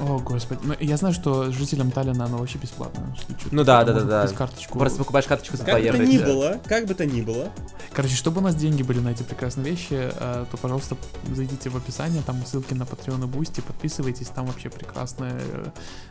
О, 0.00 0.18
господи. 0.18 0.60
Ну, 0.64 0.74
я 0.80 0.96
знаю, 0.96 1.14
что 1.14 1.50
жителям 1.52 1.90
Таллина 1.90 2.24
оно 2.24 2.38
вообще 2.38 2.58
бесплатно. 2.58 3.14
Ну 3.50 3.64
да, 3.64 3.84
да, 3.84 3.92
да, 3.92 4.00
да. 4.02 4.22
купить 4.22 4.36
карточку. 4.36 4.78
Просто 4.78 4.98
покупаешь 4.98 5.26
карточку 5.26 5.56
за 5.56 5.64
2 5.64 5.72
Как 5.72 5.82
бы 5.82 5.98
то 5.98 6.04
ни 6.04 6.18
было, 6.18 6.60
как 6.66 6.86
бы 6.86 6.94
то 6.94 7.06
ни 7.06 7.20
было, 7.22 7.52
Короче, 7.94 8.16
чтобы 8.16 8.40
у 8.40 8.42
нас 8.42 8.56
деньги 8.56 8.82
были 8.82 8.98
на 8.98 9.10
эти 9.10 9.22
прекрасные 9.22 9.70
вещи, 9.70 10.10
э, 10.12 10.46
то, 10.50 10.56
пожалуйста, 10.56 10.96
зайдите 11.32 11.70
в 11.70 11.76
описание, 11.76 12.22
там 12.22 12.44
ссылки 12.44 12.74
на 12.74 12.82
Patreon 12.82 13.22
и 13.24 13.28
Boosty, 13.28 13.62
подписывайтесь, 13.62 14.26
там 14.28 14.46
вообще 14.46 14.68
прекрасные 14.68 15.40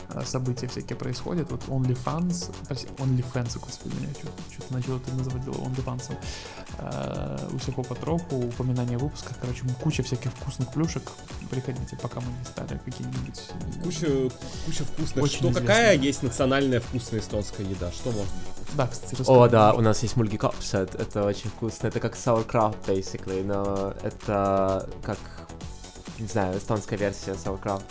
э, 0.10 0.22
события 0.26 0.68
всякие 0.68 0.96
происходят. 0.96 1.52
Вот 1.52 1.64
OnlyFans, 1.68 2.56
прости, 2.68 2.88
OnlyFans, 3.00 3.60
господи, 3.60 3.96
меня 3.96 4.14
что-то 4.14 4.74
начало 4.74 5.00
ты 5.02 5.12
называть 5.12 5.44
было 5.44 5.56
OnlyFans. 5.56 6.14
Э, 6.80 7.50
Усякого 7.52 7.84
потроху, 7.84 8.38
упоминания 8.38 8.98
в 8.98 9.02
выпусках, 9.02 9.38
короче, 9.42 9.64
куча 9.82 10.04
всяких 10.04 10.32
вкусных 10.32 10.72
плюшек. 10.72 11.04
Приходите, 11.50 11.98
пока 12.02 12.22
мы 12.22 12.28
не 12.28 12.46
стали 12.46 12.80
какие-нибудь... 12.86 13.42
куча, 13.82 14.08
куча 14.66 14.84
вкусных. 14.84 15.24
Очень 15.24 15.38
что, 15.38 15.50
известно. 15.50 15.62
какая 15.62 15.98
есть 15.98 16.24
национальная 16.24 16.80
вкусная 16.80 17.20
эстонская 17.20 17.66
еда? 17.66 17.92
Что 17.92 18.12
можно? 18.12 18.32
Да, 18.76 18.88
кстати, 18.88 19.16
О, 19.28 19.48
да, 19.48 19.74
у 19.74 19.82
нас 19.82 20.02
есть 20.02 20.16
мульгикопсет, 20.16 20.96
это 20.96 21.26
очень 21.26 21.50
вкусно, 21.52 21.88
это 21.88 22.00
как 22.00 22.16
sauerkraut, 22.16 22.76
basically, 22.88 23.44
но 23.44 23.94
это 24.02 24.90
как, 25.04 25.18
не 26.20 26.28
знаю, 26.28 26.58
эстонская 26.58 26.98
версия 26.98 27.32
sauerkraut. 27.34 27.84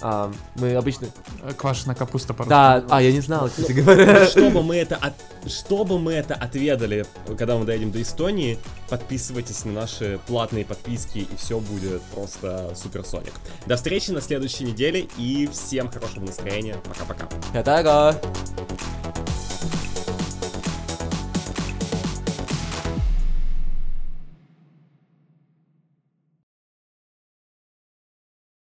А, 0.00 0.30
мы 0.56 0.74
обычно... 0.74 1.08
Э, 1.42 1.52
Квашеная 1.56 1.94
капуста 1.96 2.34
по 2.34 2.44
Да, 2.44 2.84
а, 2.90 3.00
я 3.02 3.10
не 3.12 3.20
знал, 3.20 3.48
кстати 3.48 3.72
говоря. 3.72 4.26
Чтобы 4.26 4.62
мы 4.62 4.76
это 4.76 4.96
от- 4.96 5.14
чтобы 5.50 5.98
мы 5.98 6.12
это 6.12 6.34
отведали, 6.34 7.06
когда 7.38 7.56
мы 7.56 7.64
доедем 7.64 7.90
до 7.90 8.00
Эстонии, 8.02 8.58
подписывайтесь 8.88 9.64
на 9.64 9.72
наши 9.72 10.18
платные 10.26 10.64
подписки, 10.64 11.18
и 11.18 11.36
все 11.36 11.58
будет 11.60 12.02
просто 12.14 12.72
суперсоник. 12.76 13.32
До 13.66 13.76
встречи 13.76 14.10
на 14.10 14.20
следующей 14.20 14.64
неделе, 14.64 15.08
и 15.16 15.46
всем 15.52 15.90
хорошего 15.90 16.24
настроения. 16.24 16.76
Пока-пока. 16.84 17.28
Aega! 17.54 18.20